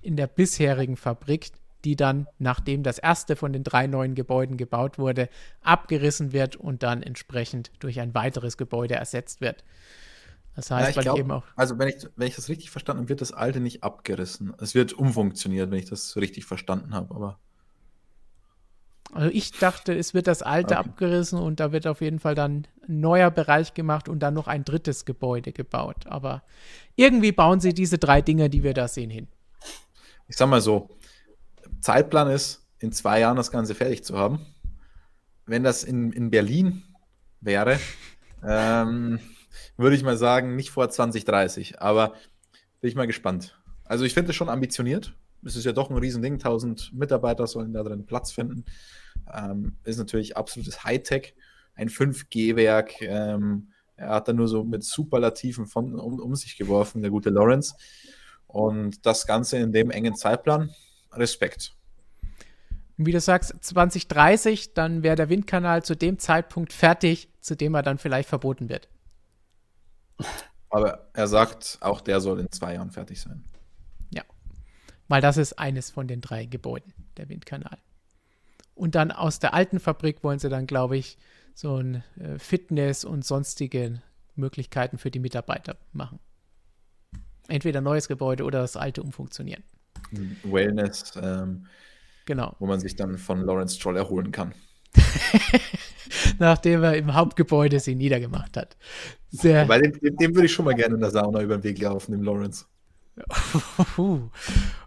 in 0.00 0.16
der 0.16 0.26
bisherigen 0.26 0.96
Fabrik 0.96 1.50
die 1.84 1.96
dann, 1.96 2.26
nachdem 2.38 2.82
das 2.82 2.98
erste 2.98 3.36
von 3.36 3.54
den 3.54 3.64
drei 3.64 3.86
neuen 3.86 4.14
Gebäuden 4.14 4.58
gebaut 4.58 4.98
wurde, 4.98 5.30
abgerissen 5.62 6.32
wird 6.32 6.56
und 6.56 6.82
dann 6.82 7.02
entsprechend 7.02 7.70
durch 7.78 8.00
ein 8.00 8.14
weiteres 8.14 8.58
Gebäude 8.58 8.96
ersetzt 8.96 9.40
wird. 9.40 9.64
Das 10.56 10.70
heißt, 10.70 10.90
ja, 10.90 10.96
weil 10.96 11.02
glaub, 11.04 11.16
ich 11.16 11.20
eben 11.20 11.30
auch. 11.30 11.44
Also, 11.56 11.78
wenn 11.78 11.88
ich, 11.88 12.06
wenn 12.16 12.26
ich 12.28 12.36
das 12.36 12.48
richtig 12.48 12.70
verstanden 12.70 13.02
habe, 13.02 13.08
wird 13.08 13.20
das 13.20 13.32
alte 13.32 13.60
nicht 13.60 13.82
abgerissen. 13.82 14.52
Es 14.58 14.74
wird 14.74 14.92
umfunktioniert, 14.92 15.70
wenn 15.70 15.78
ich 15.78 15.88
das 15.88 16.16
richtig 16.16 16.44
verstanden 16.44 16.94
habe, 16.94 17.14
aber. 17.14 17.38
Also 19.12 19.28
ich 19.32 19.50
dachte, 19.52 19.92
es 19.92 20.14
wird 20.14 20.28
das 20.28 20.42
alte 20.42 20.76
okay. 20.76 20.88
abgerissen 20.88 21.38
und 21.38 21.58
da 21.58 21.72
wird 21.72 21.88
auf 21.88 22.00
jeden 22.00 22.20
Fall 22.20 22.36
dann 22.36 22.68
ein 22.88 23.00
neuer 23.00 23.32
Bereich 23.32 23.74
gemacht 23.74 24.08
und 24.08 24.20
dann 24.20 24.34
noch 24.34 24.46
ein 24.46 24.64
drittes 24.64 25.04
Gebäude 25.04 25.52
gebaut. 25.52 26.06
Aber 26.06 26.44
irgendwie 26.94 27.32
bauen 27.32 27.58
sie 27.58 27.74
diese 27.74 27.98
drei 27.98 28.22
Dinge, 28.22 28.48
die 28.48 28.62
wir 28.62 28.72
da 28.72 28.86
sehen, 28.86 29.10
hin. 29.10 29.26
Ich 30.28 30.36
sag 30.36 30.48
mal 30.48 30.60
so, 30.60 30.90
Zeitplan 31.80 32.30
ist, 32.30 32.64
in 32.78 32.92
zwei 32.92 33.20
Jahren 33.20 33.36
das 33.36 33.50
Ganze 33.50 33.74
fertig 33.74 34.04
zu 34.04 34.16
haben. 34.16 34.46
Wenn 35.44 35.64
das 35.64 35.82
in, 35.82 36.12
in 36.12 36.30
Berlin 36.30 36.84
wäre, 37.40 37.80
ähm, 38.46 39.18
würde 39.80 39.96
ich 39.96 40.02
mal 40.02 40.16
sagen, 40.16 40.56
nicht 40.56 40.70
vor 40.70 40.88
2030, 40.88 41.80
aber 41.80 42.14
bin 42.80 42.88
ich 42.88 42.94
mal 42.94 43.06
gespannt. 43.06 43.58
Also 43.84 44.04
ich 44.04 44.14
finde 44.14 44.30
es 44.30 44.36
schon 44.36 44.48
ambitioniert. 44.48 45.14
Es 45.44 45.56
ist 45.56 45.64
ja 45.64 45.72
doch 45.72 45.90
ein 45.90 45.96
Riesending, 45.96 46.34
1000 46.34 46.92
Mitarbeiter 46.92 47.46
sollen 47.46 47.72
da 47.72 47.82
drin 47.82 48.06
Platz 48.06 48.30
finden. 48.30 48.64
Ähm, 49.32 49.76
ist 49.84 49.98
natürlich 49.98 50.36
absolutes 50.36 50.84
Hightech, 50.84 51.34
ein 51.74 51.88
5G-Werk. 51.88 53.00
Ähm, 53.02 53.72
er 53.96 54.10
hat 54.10 54.28
da 54.28 54.32
nur 54.32 54.48
so 54.48 54.64
mit 54.64 54.84
Superlativen 54.84 55.66
von, 55.66 55.98
um, 55.98 56.20
um 56.20 56.34
sich 56.34 56.56
geworfen, 56.56 57.02
der 57.02 57.10
gute 57.10 57.30
Lawrence. 57.30 57.74
Und 58.46 59.04
das 59.06 59.26
Ganze 59.26 59.58
in 59.58 59.72
dem 59.72 59.90
engen 59.90 60.14
Zeitplan, 60.14 60.70
Respekt. 61.12 61.74
wie 62.96 63.12
du 63.12 63.20
sagst, 63.20 63.54
2030, 63.60 64.74
dann 64.74 65.02
wäre 65.02 65.16
der 65.16 65.28
Windkanal 65.28 65.82
zu 65.84 65.96
dem 65.96 66.18
Zeitpunkt 66.18 66.72
fertig, 66.72 67.28
zu 67.40 67.56
dem 67.56 67.74
er 67.74 67.82
dann 67.82 67.98
vielleicht 67.98 68.28
verboten 68.28 68.68
wird. 68.68 68.88
Aber 70.70 71.10
er 71.12 71.26
sagt, 71.26 71.78
auch 71.80 72.00
der 72.00 72.20
soll 72.20 72.40
in 72.40 72.50
zwei 72.50 72.74
Jahren 72.74 72.90
fertig 72.90 73.20
sein. 73.20 73.44
Ja, 74.10 74.22
weil 75.08 75.20
das 75.20 75.36
ist 75.36 75.58
eines 75.58 75.90
von 75.90 76.06
den 76.06 76.20
drei 76.20 76.46
Gebäuden, 76.46 76.92
der 77.16 77.28
Windkanal. 77.28 77.78
Und 78.74 78.94
dann 78.94 79.10
aus 79.10 79.40
der 79.40 79.52
alten 79.52 79.80
Fabrik 79.80 80.22
wollen 80.22 80.38
sie 80.38 80.48
dann, 80.48 80.66
glaube 80.66 80.96
ich, 80.96 81.18
so 81.54 81.76
ein 81.76 82.02
äh, 82.18 82.38
Fitness 82.38 83.04
und 83.04 83.24
sonstige 83.24 84.00
Möglichkeiten 84.36 84.96
für 84.96 85.10
die 85.10 85.18
Mitarbeiter 85.18 85.76
machen. 85.92 86.18
Entweder 87.48 87.80
neues 87.80 88.08
Gebäude 88.08 88.44
oder 88.44 88.60
das 88.60 88.76
alte 88.76 89.02
umfunktionieren. 89.02 89.64
Wellness, 90.44 91.12
ähm, 91.20 91.66
genau. 92.24 92.54
wo 92.58 92.66
man 92.66 92.80
sich 92.80 92.96
dann 92.96 93.18
von 93.18 93.44
Lawrence 93.44 93.76
Stroll 93.76 93.96
erholen 93.96 94.32
kann. 94.32 94.54
Nachdem 96.38 96.82
er 96.82 96.96
im 96.96 97.14
Hauptgebäude 97.14 97.80
sie 97.80 97.94
niedergemacht 97.94 98.56
hat. 98.56 98.76
Sehr. 99.30 99.68
Weil 99.68 99.82
dem, 99.82 100.16
dem, 100.16 100.34
würde 100.34 100.46
ich 100.46 100.52
schon 100.52 100.64
mal 100.64 100.74
gerne 100.74 100.96
in 100.96 101.00
der 101.00 101.10
Sauna 101.10 101.40
über 101.40 101.56
den 101.56 101.64
Weg 101.64 101.78
laufen, 101.78 102.12
dem 102.12 102.22
Lawrence. 102.22 102.66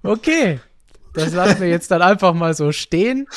okay. 0.03 0.59
Das 1.13 1.33
lassen 1.33 1.61
wir 1.61 1.69
jetzt 1.69 1.91
dann 1.91 2.01
einfach 2.01 2.33
mal 2.33 2.53
so 2.53 2.71
stehen. 2.71 3.27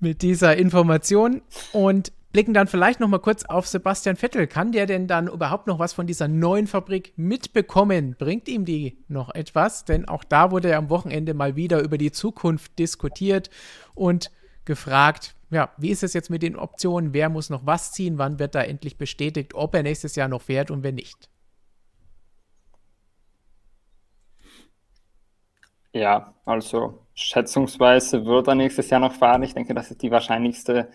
Mit 0.00 0.22
dieser 0.22 0.56
Information. 0.56 1.42
Und 1.72 2.12
blicken 2.32 2.54
dann 2.54 2.66
vielleicht 2.66 3.00
noch 3.00 3.08
mal 3.08 3.18
kurz 3.18 3.44
auf 3.44 3.66
Sebastian 3.66 4.16
Vettel. 4.16 4.46
Kann 4.46 4.72
der 4.72 4.86
denn 4.86 5.06
dann 5.06 5.28
überhaupt 5.28 5.66
noch 5.66 5.78
was 5.78 5.92
von 5.92 6.06
dieser 6.06 6.28
neuen 6.28 6.66
Fabrik 6.66 7.12
mitbekommen? 7.16 8.16
Bringt 8.18 8.48
ihm 8.48 8.64
die 8.64 8.98
noch 9.08 9.34
etwas? 9.34 9.84
Denn 9.84 10.06
auch 10.06 10.24
da 10.24 10.50
wurde 10.50 10.70
er 10.70 10.78
am 10.78 10.90
Wochenende 10.90 11.34
mal 11.34 11.56
wieder 11.56 11.80
über 11.82 11.98
die 11.98 12.12
Zukunft 12.12 12.78
diskutiert 12.78 13.50
und 13.94 14.30
gefragt, 14.68 15.34
ja, 15.50 15.70
wie 15.78 15.90
ist 15.90 16.04
es 16.04 16.12
jetzt 16.12 16.30
mit 16.30 16.42
den 16.42 16.54
Optionen? 16.54 17.12
Wer 17.12 17.28
muss 17.28 17.50
noch 17.50 17.66
was 17.66 17.90
ziehen? 17.90 18.18
Wann 18.18 18.38
wird 18.38 18.54
da 18.54 18.62
endlich 18.62 18.98
bestätigt, 18.98 19.54
ob 19.54 19.74
er 19.74 19.82
nächstes 19.82 20.14
Jahr 20.14 20.28
noch 20.28 20.42
fährt 20.42 20.70
und 20.70 20.84
wenn 20.84 20.94
nicht? 20.94 21.28
Ja, 25.92 26.34
also 26.44 27.00
schätzungsweise 27.14 28.24
wird 28.24 28.46
er 28.46 28.54
nächstes 28.54 28.90
Jahr 28.90 29.00
noch 29.00 29.14
fahren. 29.14 29.42
Ich 29.42 29.54
denke, 29.54 29.74
das 29.74 29.90
ist 29.90 30.02
die 30.02 30.10
wahrscheinlichste 30.10 30.88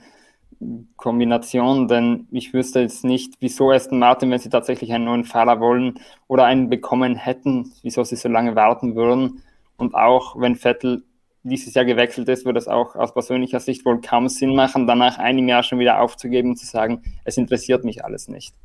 Kombination, 0.95 1.87
denn 1.87 2.27
ich 2.31 2.53
wüsste 2.53 2.81
jetzt 2.81 3.03
nicht, 3.03 3.33
wieso 3.39 3.71
Aston 3.71 3.99
Martin, 3.99 4.29
wenn 4.31 4.39
sie 4.39 4.49
tatsächlich 4.49 4.93
einen 4.93 5.05
neuen 5.05 5.25
Fahrer 5.25 5.59
wollen 5.59 5.99
oder 6.27 6.45
einen 6.45 6.69
bekommen 6.69 7.15
hätten, 7.15 7.73
wieso 7.81 8.03
sie 8.03 8.15
so 8.15 8.29
lange 8.29 8.55
warten 8.55 8.95
würden. 8.95 9.41
Und 9.77 9.95
auch 9.95 10.39
wenn 10.39 10.55
Vettel 10.55 11.03
dieses 11.43 11.73
Jahr 11.73 11.85
gewechselt 11.85 12.29
ist, 12.29 12.45
würde 12.45 12.59
es 12.59 12.67
auch 12.67 12.95
aus 12.95 13.13
persönlicher 13.13 13.59
Sicht 13.59 13.85
wohl 13.85 13.99
kaum 14.01 14.29
Sinn 14.29 14.55
machen, 14.55 14.87
danach 14.87 15.17
einem 15.19 15.47
Jahr 15.47 15.63
schon 15.63 15.79
wieder 15.79 15.99
aufzugeben 15.99 16.51
und 16.51 16.55
zu 16.55 16.65
sagen, 16.65 17.03
es 17.25 17.37
interessiert 17.37 17.83
mich 17.83 18.03
alles 18.03 18.29
nicht. 18.29 18.55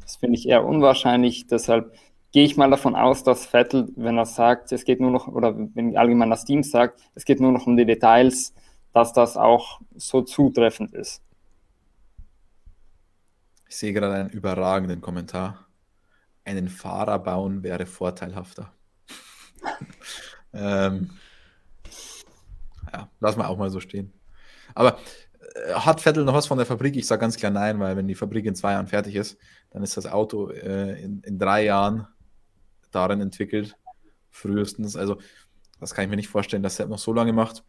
Das 0.00 0.16
finde 0.16 0.38
ich 0.38 0.48
eher 0.48 0.64
unwahrscheinlich. 0.64 1.46
Deshalb 1.46 1.94
gehe 2.32 2.44
ich 2.44 2.56
mal 2.56 2.70
davon 2.70 2.96
aus, 2.96 3.22
dass 3.22 3.46
Vettel, 3.46 3.92
wenn 3.96 4.16
er 4.16 4.24
sagt, 4.24 4.72
es 4.72 4.84
geht 4.84 5.00
nur 5.00 5.10
noch, 5.10 5.28
oder 5.28 5.54
wenn 5.74 5.96
allgemein 5.96 6.30
das 6.30 6.44
Team 6.44 6.62
sagt, 6.62 7.00
es 7.14 7.24
geht 7.24 7.40
nur 7.40 7.52
noch 7.52 7.66
um 7.66 7.76
die 7.76 7.84
Details, 7.86 8.54
dass 8.92 9.12
das 9.12 9.36
auch 9.36 9.80
so 9.94 10.22
zutreffend 10.22 10.94
ist. 10.94 11.22
Ich 13.68 13.76
sehe 13.76 13.92
gerade 13.92 14.14
einen 14.14 14.30
überragenden 14.30 15.00
Kommentar. 15.00 15.66
Einen 16.44 16.68
Fahrer 16.68 17.18
bauen 17.20 17.62
wäre 17.62 17.86
vorteilhafter. 17.86 18.72
ähm, 20.52 21.10
ja, 22.92 23.08
lass 23.20 23.36
mal 23.36 23.46
auch 23.46 23.58
mal 23.58 23.70
so 23.70 23.80
stehen. 23.80 24.12
Aber 24.74 24.98
äh, 25.54 25.74
hat 25.74 26.00
Vettel 26.00 26.24
noch 26.24 26.34
was 26.34 26.46
von 26.46 26.58
der 26.58 26.66
Fabrik? 26.66 26.96
Ich 26.96 27.06
sage 27.06 27.20
ganz 27.20 27.36
klar 27.36 27.50
nein, 27.50 27.78
weil 27.80 27.96
wenn 27.96 28.08
die 28.08 28.14
Fabrik 28.14 28.46
in 28.46 28.54
zwei 28.54 28.72
Jahren 28.72 28.86
fertig 28.86 29.16
ist, 29.16 29.38
dann 29.70 29.82
ist 29.82 29.96
das 29.96 30.06
Auto 30.06 30.50
äh, 30.50 31.00
in, 31.02 31.20
in 31.22 31.38
drei 31.38 31.64
Jahren 31.64 32.06
darin 32.90 33.20
entwickelt, 33.20 33.76
frühestens. 34.30 34.96
Also, 34.96 35.18
das 35.78 35.94
kann 35.94 36.04
ich 36.04 36.10
mir 36.10 36.16
nicht 36.16 36.28
vorstellen, 36.28 36.62
dass 36.62 36.78
er 36.78 36.86
noch 36.86 36.98
so 36.98 37.12
lange 37.12 37.32
macht. 37.32 37.64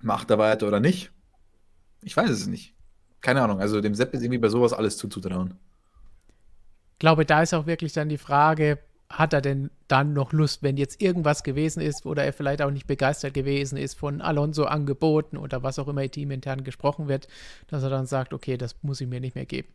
Macht 0.00 0.30
er 0.30 0.38
weiter 0.38 0.66
oder 0.66 0.80
nicht? 0.80 1.12
Ich 2.02 2.16
weiß 2.16 2.30
es 2.30 2.46
nicht. 2.46 2.74
Keine 3.20 3.42
Ahnung. 3.42 3.60
Also, 3.60 3.80
dem 3.80 3.94
Sepp 3.94 4.14
ist 4.14 4.22
irgendwie 4.22 4.38
bei 4.38 4.48
sowas 4.48 4.72
alles 4.72 4.96
zuzutrauen. 4.96 5.54
Ich 6.94 6.98
glaube, 6.98 7.24
da 7.24 7.42
ist 7.42 7.54
auch 7.54 7.66
wirklich 7.66 7.92
dann 7.92 8.08
die 8.08 8.18
Frage, 8.18 8.78
hat 9.12 9.32
er 9.34 9.42
denn 9.42 9.70
dann 9.88 10.14
noch 10.14 10.32
Lust, 10.32 10.62
wenn 10.62 10.76
jetzt 10.76 11.02
irgendwas 11.02 11.42
gewesen 11.42 11.80
ist 11.80 12.06
oder 12.06 12.24
er 12.24 12.32
vielleicht 12.32 12.62
auch 12.62 12.70
nicht 12.70 12.86
begeistert 12.86 13.34
gewesen 13.34 13.76
ist 13.76 13.94
von 13.94 14.22
Alonso 14.22 14.64
angeboten 14.64 15.36
oder 15.36 15.62
was 15.62 15.78
auch 15.78 15.88
immer 15.88 16.08
teamintern 16.10 16.64
gesprochen 16.64 17.08
wird, 17.08 17.28
dass 17.68 17.82
er 17.82 17.90
dann 17.90 18.06
sagt, 18.06 18.32
okay, 18.32 18.56
das 18.56 18.76
muss 18.82 19.00
ich 19.00 19.08
mir 19.08 19.20
nicht 19.20 19.34
mehr 19.34 19.46
geben. 19.46 19.68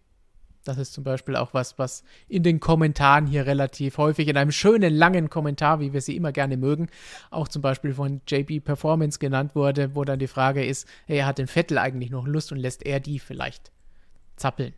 Das 0.64 0.78
ist 0.78 0.92
zum 0.92 1.04
Beispiel 1.04 1.36
auch 1.36 1.54
was, 1.54 1.80
was 1.80 2.04
in 2.28 2.44
den 2.44 2.60
Kommentaren 2.60 3.26
hier 3.26 3.46
relativ 3.46 3.98
häufig 3.98 4.28
in 4.28 4.36
einem 4.36 4.52
schönen 4.52 4.94
langen 4.94 5.30
Kommentar, 5.30 5.80
wie 5.80 5.94
wir 5.94 6.02
sie 6.02 6.18
immer 6.18 6.34
gerne 6.34 6.58
mögen, 6.58 6.88
auch 7.30 7.48
zum 7.48 7.62
Beispiel 7.62 7.94
von 7.94 8.22
JB 8.28 8.66
Performance 8.66 9.20
genannt 9.20 9.56
wurde, 9.56 9.96
wo 9.96 10.04
dann 10.04 10.20
die 10.20 10.28
Frage 10.28 10.66
ist, 10.66 10.88
hey, 11.06 11.20
hat 11.20 11.38
den 11.38 11.48
Vettel 11.48 11.78
eigentlich 11.78 12.10
noch 12.10 12.28
Lust 12.28 12.52
und 12.52 12.58
lässt 12.58 12.86
er 12.86 13.00
die 13.00 13.20
vielleicht 13.20 13.72
zappeln? 14.36 14.74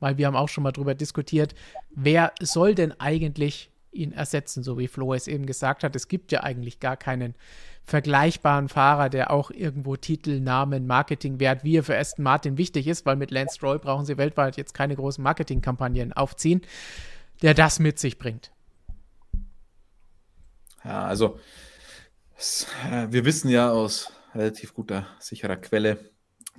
Weil 0.00 0.16
wir 0.16 0.26
haben 0.26 0.36
auch 0.36 0.48
schon 0.48 0.64
mal 0.64 0.72
drüber 0.72 0.94
diskutiert, 0.94 1.54
wer 1.94 2.32
soll 2.40 2.74
denn 2.74 2.98
eigentlich 2.98 3.70
ihn 3.92 4.12
ersetzen, 4.12 4.62
so 4.62 4.78
wie 4.78 4.88
Flo 4.88 5.14
es 5.14 5.26
eben 5.26 5.46
gesagt 5.46 5.84
hat. 5.84 5.96
Es 5.96 6.08
gibt 6.08 6.32
ja 6.32 6.42
eigentlich 6.42 6.80
gar 6.80 6.96
keinen 6.96 7.34
vergleichbaren 7.84 8.68
Fahrer, 8.68 9.08
der 9.08 9.30
auch 9.30 9.50
irgendwo 9.50 9.96
Titel, 9.96 10.40
Namen, 10.40 10.86
Marketingwert, 10.86 11.64
wie 11.64 11.78
er 11.78 11.84
für 11.84 11.96
Aston 11.96 12.22
Martin 12.22 12.58
wichtig 12.58 12.86
ist, 12.86 13.06
weil 13.06 13.16
mit 13.16 13.30
Lance 13.30 13.56
Stroll 13.56 13.78
brauchen 13.78 14.04
sie 14.04 14.18
weltweit 14.18 14.56
jetzt 14.56 14.74
keine 14.74 14.94
großen 14.94 15.24
Marketingkampagnen 15.24 16.12
aufziehen, 16.12 16.60
der 17.42 17.54
das 17.54 17.78
mit 17.78 17.98
sich 17.98 18.18
bringt. 18.18 18.52
Ja, 20.84 21.04
also 21.04 21.38
äh, 22.90 23.06
wir 23.10 23.24
wissen 23.24 23.48
ja 23.48 23.70
aus 23.70 24.12
relativ 24.34 24.74
guter, 24.74 25.06
sicherer 25.18 25.56
Quelle, 25.56 25.98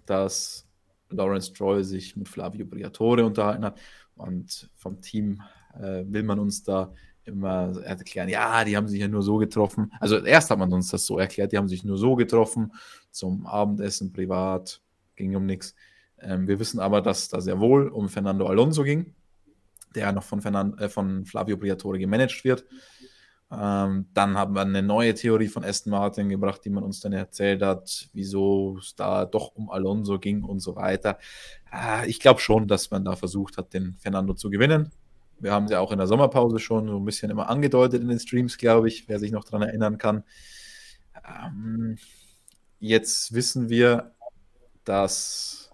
dass 0.06 0.68
Lawrence 1.10 1.52
Stroll 1.52 1.84
sich 1.84 2.16
mit 2.16 2.28
Flavio 2.28 2.66
Briatore 2.66 3.24
unterhalten 3.24 3.66
hat 3.66 3.80
und 4.16 4.70
vom 4.76 5.00
Team 5.02 5.42
äh, 5.76 6.04
will 6.06 6.24
man 6.24 6.40
uns 6.40 6.64
da 6.64 6.94
immer 7.30 7.82
erklären, 7.84 8.30
ja, 8.30 8.64
die 8.66 8.76
haben 8.76 8.88
sich 8.88 9.00
ja 9.00 9.08
nur 9.08 9.22
so 9.22 9.38
getroffen. 9.38 9.92
Also 10.00 10.18
erst 10.18 10.50
hat 10.52 10.60
man 10.60 10.74
uns 10.74 10.90
das 10.90 11.06
so 11.06 11.18
erklärt, 11.18 11.52
die 11.52 11.58
haben 11.58 11.70
sich 11.70 11.84
nur 11.84 11.98
so 11.98 12.16
getroffen 12.16 12.74
zum 13.12 13.46
Abendessen 13.46 14.12
privat, 14.12 14.82
ging 15.16 15.36
um 15.36 15.46
nichts. 15.46 15.76
Ähm, 16.20 16.48
wir 16.48 16.60
wissen 16.60 16.80
aber, 16.80 17.02
dass 17.02 17.30
da 17.30 17.42
sehr 17.42 17.60
wohl 17.60 17.88
um 17.88 18.10
Fernando 18.10 18.48
Alonso 18.48 18.84
ging, 18.84 19.14
der 19.96 20.12
noch 20.12 20.24
von, 20.24 20.42
Fernand, 20.42 20.80
äh, 20.80 20.90
von 20.90 21.26
Flavio 21.26 21.58
Briatore 21.58 22.00
gemanagt 22.00 22.44
wird. 22.44 22.66
Ähm, 23.52 24.06
dann 24.14 24.38
haben 24.38 24.54
wir 24.54 24.62
eine 24.62 24.84
neue 24.84 25.16
Theorie 25.16 25.48
von 25.48 25.64
Aston 25.64 25.92
Martin 25.92 26.30
gebracht, 26.30 26.62
die 26.66 26.70
man 26.70 26.84
uns 26.84 27.00
dann 27.00 27.14
erzählt 27.14 27.64
hat, 27.64 28.08
wieso 28.14 28.78
es 28.78 28.96
da 28.96 29.26
doch 29.26 29.56
um 29.56 29.72
Alonso 29.72 30.20
ging 30.20 30.44
und 30.44 30.60
so 30.60 30.76
weiter. 30.76 31.18
Äh, 31.74 32.08
ich 32.08 32.20
glaube 32.20 32.42
schon, 32.42 32.68
dass 32.68 32.92
man 32.92 33.04
da 33.06 33.16
versucht 33.16 33.58
hat, 33.58 33.74
den 33.74 33.96
Fernando 33.98 34.34
zu 34.36 34.50
gewinnen. 34.50 34.92
Wir 35.40 35.52
haben 35.52 35.68
sie 35.68 35.76
auch 35.76 35.92
in 35.92 35.98
der 35.98 36.08
Sommerpause 36.08 36.60
schon 36.60 36.88
so 36.88 36.98
ein 36.98 37.06
bisschen 37.06 37.32
immer 37.32 37.50
angedeutet 37.50 38.02
in 38.02 38.10
den 38.10 38.20
Streams, 38.20 38.58
glaube 38.58 38.88
ich, 38.88 39.08
wer 39.08 39.20
sich 39.20 39.32
noch 39.32 39.44
daran 39.44 39.62
erinnern 39.62 39.98
kann. 39.98 40.24
Ähm, 41.26 41.98
jetzt 42.80 43.34
wissen 43.34 43.70
wir, 43.70 44.14
dass 44.84 45.72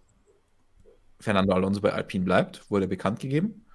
Fernando 1.20 1.54
Alonso 1.54 1.82
bei 1.82 1.94
Alpine 1.94 2.26
bleibt, 2.26 2.70
wurde 2.70 2.88
bekannt 2.88 3.20
gegeben. 3.20 3.66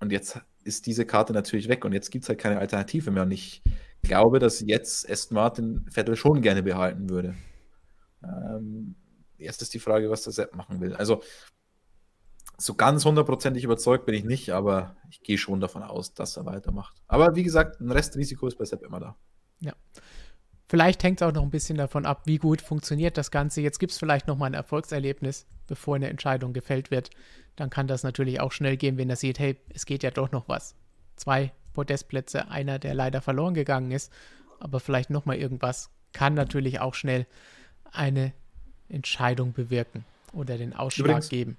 Und 0.00 0.12
jetzt 0.12 0.40
ist 0.64 0.86
diese 0.86 1.06
Karte 1.06 1.32
natürlich 1.32 1.68
weg 1.68 1.84
und 1.84 1.92
jetzt 1.92 2.10
gibt 2.10 2.24
es 2.24 2.28
halt 2.28 2.38
keine 2.38 2.58
Alternative 2.58 3.10
mehr. 3.10 3.22
Und 3.22 3.30
ich 3.30 3.62
glaube, 4.02 4.38
dass 4.38 4.60
jetzt 4.60 5.08
Aston 5.08 5.34
Martin 5.36 5.86
Vettel 5.90 6.16
schon 6.16 6.42
gerne 6.42 6.62
behalten 6.62 7.08
würde. 7.08 7.34
Ähm, 8.22 8.96
erst 9.38 9.62
ist 9.62 9.74
die 9.74 9.78
Frage, 9.78 10.10
was 10.10 10.22
der 10.22 10.32
Sepp 10.32 10.54
machen 10.54 10.80
will. 10.80 10.94
Also 10.94 11.22
so 12.56 12.74
ganz 12.74 13.04
hundertprozentig 13.04 13.64
überzeugt 13.64 14.06
bin 14.06 14.14
ich 14.14 14.24
nicht, 14.24 14.50
aber 14.50 14.96
ich 15.10 15.22
gehe 15.22 15.38
schon 15.38 15.60
davon 15.60 15.82
aus, 15.82 16.14
dass 16.14 16.36
er 16.36 16.46
weitermacht. 16.46 16.94
Aber 17.08 17.34
wie 17.34 17.42
gesagt, 17.42 17.80
ein 17.80 17.90
Restrisiko 17.90 18.46
ist 18.46 18.58
bei 18.58 18.64
Sepp 18.64 18.82
immer 18.82 19.00
da. 19.00 19.16
Ja. 19.60 19.72
Vielleicht 20.66 21.02
hängt 21.02 21.20
es 21.20 21.26
auch 21.26 21.32
noch 21.32 21.42
ein 21.42 21.50
bisschen 21.50 21.76
davon 21.76 22.06
ab, 22.06 22.22
wie 22.24 22.38
gut 22.38 22.60
funktioniert 22.60 23.18
das 23.18 23.30
Ganze. 23.30 23.60
Jetzt 23.60 23.78
gibt 23.78 23.92
es 23.92 23.98
vielleicht 23.98 24.26
noch 24.26 24.36
mal 24.36 24.46
ein 24.46 24.54
Erfolgserlebnis, 24.54 25.46
bevor 25.66 25.96
eine 25.96 26.08
Entscheidung 26.08 26.52
gefällt 26.52 26.90
wird. 26.90 27.10
Dann 27.56 27.70
kann 27.70 27.86
das 27.86 28.02
natürlich 28.02 28.40
auch 28.40 28.52
schnell 28.52 28.76
gehen, 28.76 28.96
wenn 28.96 29.10
er 29.10 29.16
sieht, 29.16 29.38
hey, 29.38 29.58
es 29.68 29.84
geht 29.84 30.02
ja 30.02 30.10
doch 30.10 30.32
noch 30.32 30.48
was. 30.48 30.74
Zwei 31.16 31.52
Podestplätze, 31.74 32.48
einer, 32.48 32.78
der 32.78 32.94
leider 32.94 33.20
verloren 33.20 33.54
gegangen 33.54 33.90
ist, 33.90 34.12
aber 34.58 34.80
vielleicht 34.80 35.10
noch 35.10 35.26
mal 35.26 35.36
irgendwas, 35.36 35.90
kann 36.12 36.34
natürlich 36.34 36.80
auch 36.80 36.94
schnell 36.94 37.26
eine 37.90 38.32
Entscheidung 38.88 39.52
bewirken 39.52 40.04
oder 40.32 40.56
den 40.56 40.72
Ausschlag 40.72 41.06
Übrigens, 41.06 41.28
geben 41.28 41.56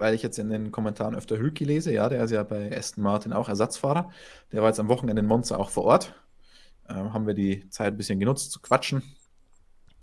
weil 0.00 0.14
ich 0.14 0.22
jetzt 0.22 0.38
in 0.38 0.48
den 0.48 0.72
Kommentaren 0.72 1.14
öfter 1.14 1.38
Hülki 1.38 1.64
lese, 1.64 1.92
ja, 1.92 2.08
der 2.08 2.24
ist 2.24 2.30
ja 2.30 2.42
bei 2.42 2.74
Aston 2.76 3.04
Martin 3.04 3.34
auch 3.34 3.50
Ersatzfahrer. 3.50 4.10
Der 4.50 4.62
war 4.62 4.68
jetzt 4.68 4.80
am 4.80 4.88
Wochenende 4.88 5.20
in 5.20 5.26
Monza 5.26 5.56
auch 5.56 5.68
vor 5.68 5.84
Ort. 5.84 6.14
Ähm, 6.88 7.12
haben 7.12 7.26
wir 7.26 7.34
die 7.34 7.68
Zeit 7.68 7.88
ein 7.88 7.96
bisschen 7.98 8.18
genutzt 8.18 8.50
zu 8.50 8.60
quatschen. 8.60 9.02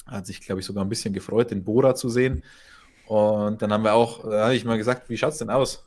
Hat 0.06 0.28
sich, 0.28 0.40
glaube 0.40 0.62
ich, 0.62 0.68
sogar 0.68 0.86
ein 0.86 0.90
bisschen 0.90 1.14
gefreut, 1.14 1.50
den 1.50 1.64
Bora 1.64 1.96
zu 1.96 2.10
sehen. 2.10 2.44
Und 3.08 3.62
dann 3.62 3.74
haben 3.74 3.84
wir 3.84 3.96
auch, 3.96 4.22
da 4.24 4.46
habe 4.46 4.56
ich 4.56 4.66
mal 4.66 4.78
gesagt, 4.78 5.10
wie 5.10 5.18
schaut 5.18 5.34
es 5.34 5.40
denn 5.40 5.50
aus? 5.50 5.84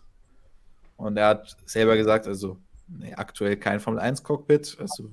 Und 0.96 1.16
er 1.16 1.28
hat 1.28 1.56
selber 1.64 1.96
gesagt, 1.96 2.26
also 2.26 2.58
nee, 2.88 3.14
aktuell 3.14 3.56
kein 3.56 3.78
Formel 3.78 4.00
1 4.00 4.24
Cockpit. 4.24 4.76
Also 4.80 5.12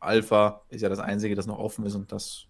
Alpha 0.00 0.62
ist 0.70 0.80
ja 0.80 0.88
das 0.88 0.98
Einzige, 0.98 1.36
das 1.36 1.46
noch 1.46 1.58
offen 1.58 1.86
ist 1.86 1.94
und 1.94 2.10
das 2.10 2.46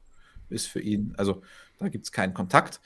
ist 0.49 0.67
für 0.67 0.81
ihn, 0.81 1.15
also 1.19 1.43
da 1.79 1.89
gibt 1.89 2.07
es 2.07 2.13
keinen 2.13 2.33
Kontakt. 2.33 2.81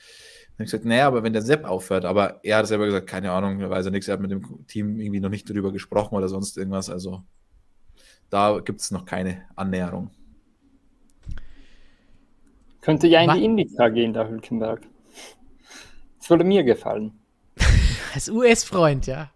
Dann 0.53 0.65
habe 0.65 0.65
ich 0.65 0.71
gesagt, 0.71 0.85
naja, 0.85 1.07
aber 1.07 1.23
wenn 1.23 1.33
der 1.33 1.43
Sepp 1.43 1.65
aufhört, 1.65 2.05
aber 2.05 2.41
er 2.43 2.59
hat 2.59 2.67
selber 2.67 2.85
gesagt, 2.87 3.07
keine 3.07 3.33
Ahnung, 3.33 3.61
er 3.61 3.71
weiß 3.71 3.87
ja 3.87 3.91
nichts, 3.91 4.07
er 4.09 4.15
hat 4.15 4.21
mit 4.21 4.31
dem 4.31 4.67
Team 4.67 5.01
irgendwie 5.01 5.21
noch 5.21 5.31
nicht 5.31 5.49
darüber 5.49 5.73
gesprochen 5.73 6.15
oder 6.15 6.29
sonst 6.29 6.59
irgendwas. 6.59 6.91
Also 6.91 7.23
da 8.29 8.61
gibt 8.61 8.81
es 8.81 8.91
noch 8.91 9.05
keine 9.05 9.45
Annäherung. 9.57 10.11
Könnte 12.83 13.07
ja 13.07 13.23
in 13.23 13.29
Was? 13.29 13.37
die 13.37 13.45
Indica 13.45 13.89
gehen, 13.89 14.13
der 14.13 14.29
Hülkenberg. 14.29 14.83
Das 16.19 16.29
würde 16.29 16.45
mir 16.45 16.65
gefallen. 16.65 17.19
Als 18.15 18.29
US-Freund, 18.29 19.07
ja. 19.07 19.31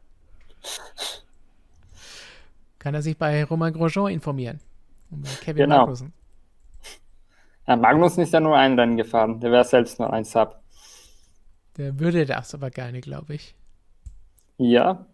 Kann 2.78 2.94
er 2.94 3.02
sich 3.02 3.16
bei 3.16 3.44
Romain 3.44 3.72
Grosjean 3.72 4.12
informieren. 4.12 4.60
Und 5.10 5.22
bei 5.22 5.30
Kevin 5.40 5.64
genau. 5.64 5.78
Magnussen. 5.78 6.12
Ja, 7.66 7.76
Magnussen 7.76 8.22
ist 8.22 8.32
ja 8.32 8.40
nur 8.40 8.56
ein 8.56 8.78
Rennen 8.78 8.96
gefahren. 8.96 9.40
Der 9.40 9.50
wäre 9.50 9.64
selbst 9.64 9.98
nur 9.98 10.12
ein 10.12 10.24
Sub. 10.24 10.60
Der 11.76 11.98
würde 11.98 12.26
das 12.26 12.54
aber 12.54 12.70
gerne, 12.70 13.00
glaube 13.00 13.34
ich. 13.34 13.54
Ja. 14.58 15.06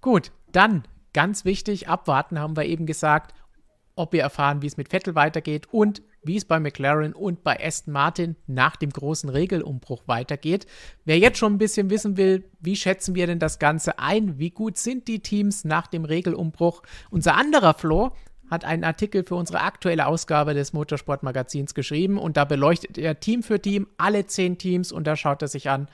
Gut, 0.00 0.32
dann 0.52 0.84
ganz 1.12 1.44
wichtig, 1.44 1.88
abwarten 1.88 2.38
haben 2.38 2.56
wir 2.56 2.64
eben 2.64 2.86
gesagt, 2.86 3.34
ob 3.96 4.12
wir 4.12 4.22
erfahren, 4.22 4.62
wie 4.62 4.66
es 4.66 4.76
mit 4.76 4.88
Vettel 4.88 5.14
weitergeht 5.14 5.68
und 5.72 6.02
wie 6.22 6.36
es 6.36 6.44
bei 6.44 6.60
McLaren 6.60 7.12
und 7.14 7.42
bei 7.42 7.58
Aston 7.64 7.92
Martin 7.92 8.36
nach 8.46 8.76
dem 8.76 8.90
großen 8.90 9.28
Regelumbruch 9.28 10.02
weitergeht. 10.06 10.66
Wer 11.04 11.18
jetzt 11.18 11.38
schon 11.38 11.54
ein 11.54 11.58
bisschen 11.58 11.90
wissen 11.90 12.16
will, 12.16 12.44
wie 12.60 12.76
schätzen 12.76 13.14
wir 13.14 13.26
denn 13.26 13.38
das 13.38 13.58
Ganze 13.58 13.98
ein? 13.98 14.38
Wie 14.38 14.50
gut 14.50 14.76
sind 14.76 15.08
die 15.08 15.20
Teams 15.20 15.64
nach 15.64 15.86
dem 15.86 16.04
Regelumbruch? 16.04 16.82
Unser 17.10 17.36
anderer 17.36 17.74
Flo 17.74 18.12
hat 18.50 18.64
einen 18.64 18.84
Artikel 18.84 19.24
für 19.24 19.36
unsere 19.36 19.60
aktuelle 19.60 20.06
Ausgabe 20.06 20.54
des 20.54 20.72
Motorsportmagazins 20.72 21.74
geschrieben 21.74 22.18
und 22.18 22.36
da 22.36 22.44
beleuchtet 22.44 22.98
er 22.98 23.20
Team 23.20 23.42
für 23.42 23.62
Team 23.62 23.86
alle 23.96 24.26
zehn 24.26 24.58
Teams 24.58 24.90
und 24.90 25.06
da 25.06 25.16
schaut 25.16 25.42
er 25.42 25.48
sich 25.48 25.70
an 25.70 25.88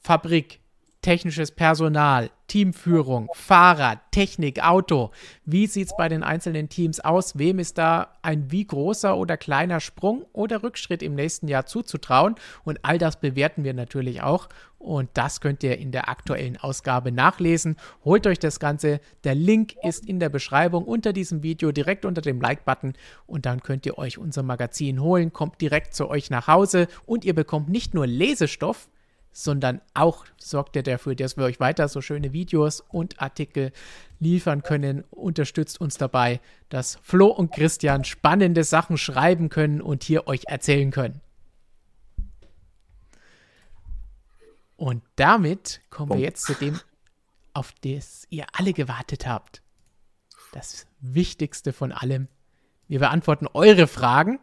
Fabrik, 0.00 0.60
technisches 1.08 1.52
Personal, 1.52 2.28
Teamführung, 2.48 3.30
Fahrer, 3.32 3.98
Technik, 4.10 4.62
Auto. 4.62 5.10
Wie 5.46 5.66
sieht 5.66 5.86
es 5.86 5.96
bei 5.96 6.06
den 6.10 6.22
einzelnen 6.22 6.68
Teams 6.68 7.00
aus? 7.00 7.38
Wem 7.38 7.58
ist 7.58 7.78
da 7.78 8.08
ein 8.20 8.52
wie 8.52 8.66
großer 8.66 9.16
oder 9.16 9.38
kleiner 9.38 9.80
Sprung 9.80 10.26
oder 10.34 10.62
Rückschritt 10.62 11.02
im 11.02 11.14
nächsten 11.14 11.48
Jahr 11.48 11.64
zuzutrauen? 11.64 12.34
Und 12.62 12.80
all 12.82 12.98
das 12.98 13.20
bewerten 13.20 13.64
wir 13.64 13.72
natürlich 13.72 14.20
auch. 14.20 14.50
Und 14.78 15.08
das 15.14 15.40
könnt 15.40 15.62
ihr 15.62 15.78
in 15.78 15.92
der 15.92 16.10
aktuellen 16.10 16.58
Ausgabe 16.58 17.10
nachlesen. 17.10 17.76
Holt 18.04 18.26
euch 18.26 18.38
das 18.38 18.60
Ganze. 18.60 19.00
Der 19.24 19.34
Link 19.34 19.76
ist 19.82 20.04
in 20.04 20.20
der 20.20 20.28
Beschreibung 20.28 20.84
unter 20.84 21.14
diesem 21.14 21.42
Video, 21.42 21.72
direkt 21.72 22.04
unter 22.04 22.20
dem 22.20 22.38
Like-Button. 22.38 22.92
Und 23.26 23.46
dann 23.46 23.62
könnt 23.62 23.86
ihr 23.86 23.96
euch 23.96 24.18
unser 24.18 24.42
Magazin 24.42 25.00
holen, 25.00 25.32
kommt 25.32 25.58
direkt 25.62 25.94
zu 25.94 26.10
euch 26.10 26.28
nach 26.28 26.48
Hause 26.48 26.86
und 27.06 27.24
ihr 27.24 27.34
bekommt 27.34 27.70
nicht 27.70 27.94
nur 27.94 28.06
Lesestoff, 28.06 28.90
sondern 29.32 29.80
auch 29.94 30.24
sorgt 30.36 30.76
er 30.76 30.82
dafür, 30.82 31.14
dass 31.14 31.36
wir 31.36 31.44
euch 31.44 31.60
weiter 31.60 31.88
so 31.88 32.00
schöne 32.00 32.32
Videos 32.32 32.80
und 32.80 33.20
Artikel 33.20 33.72
liefern 34.20 34.62
können, 34.62 35.04
unterstützt 35.10 35.80
uns 35.80 35.96
dabei, 35.96 36.40
dass 36.68 36.98
Flo 37.02 37.26
und 37.28 37.52
Christian 37.52 38.04
spannende 38.04 38.64
Sachen 38.64 38.98
schreiben 38.98 39.48
können 39.48 39.80
und 39.80 40.02
hier 40.02 40.26
euch 40.26 40.42
erzählen 40.46 40.90
können. 40.90 41.20
Und 44.76 45.02
damit 45.16 45.80
kommen 45.90 46.12
wir 46.12 46.20
jetzt 46.20 46.44
zu 46.44 46.54
dem, 46.54 46.78
auf 47.52 47.74
das 47.82 48.26
ihr 48.30 48.46
alle 48.52 48.72
gewartet 48.72 49.26
habt. 49.26 49.62
Das 50.52 50.86
Wichtigste 51.00 51.72
von 51.72 51.92
allem. 51.92 52.28
Wir 52.86 53.00
beantworten 53.00 53.48
eure 53.52 53.86
Fragen 53.86 54.38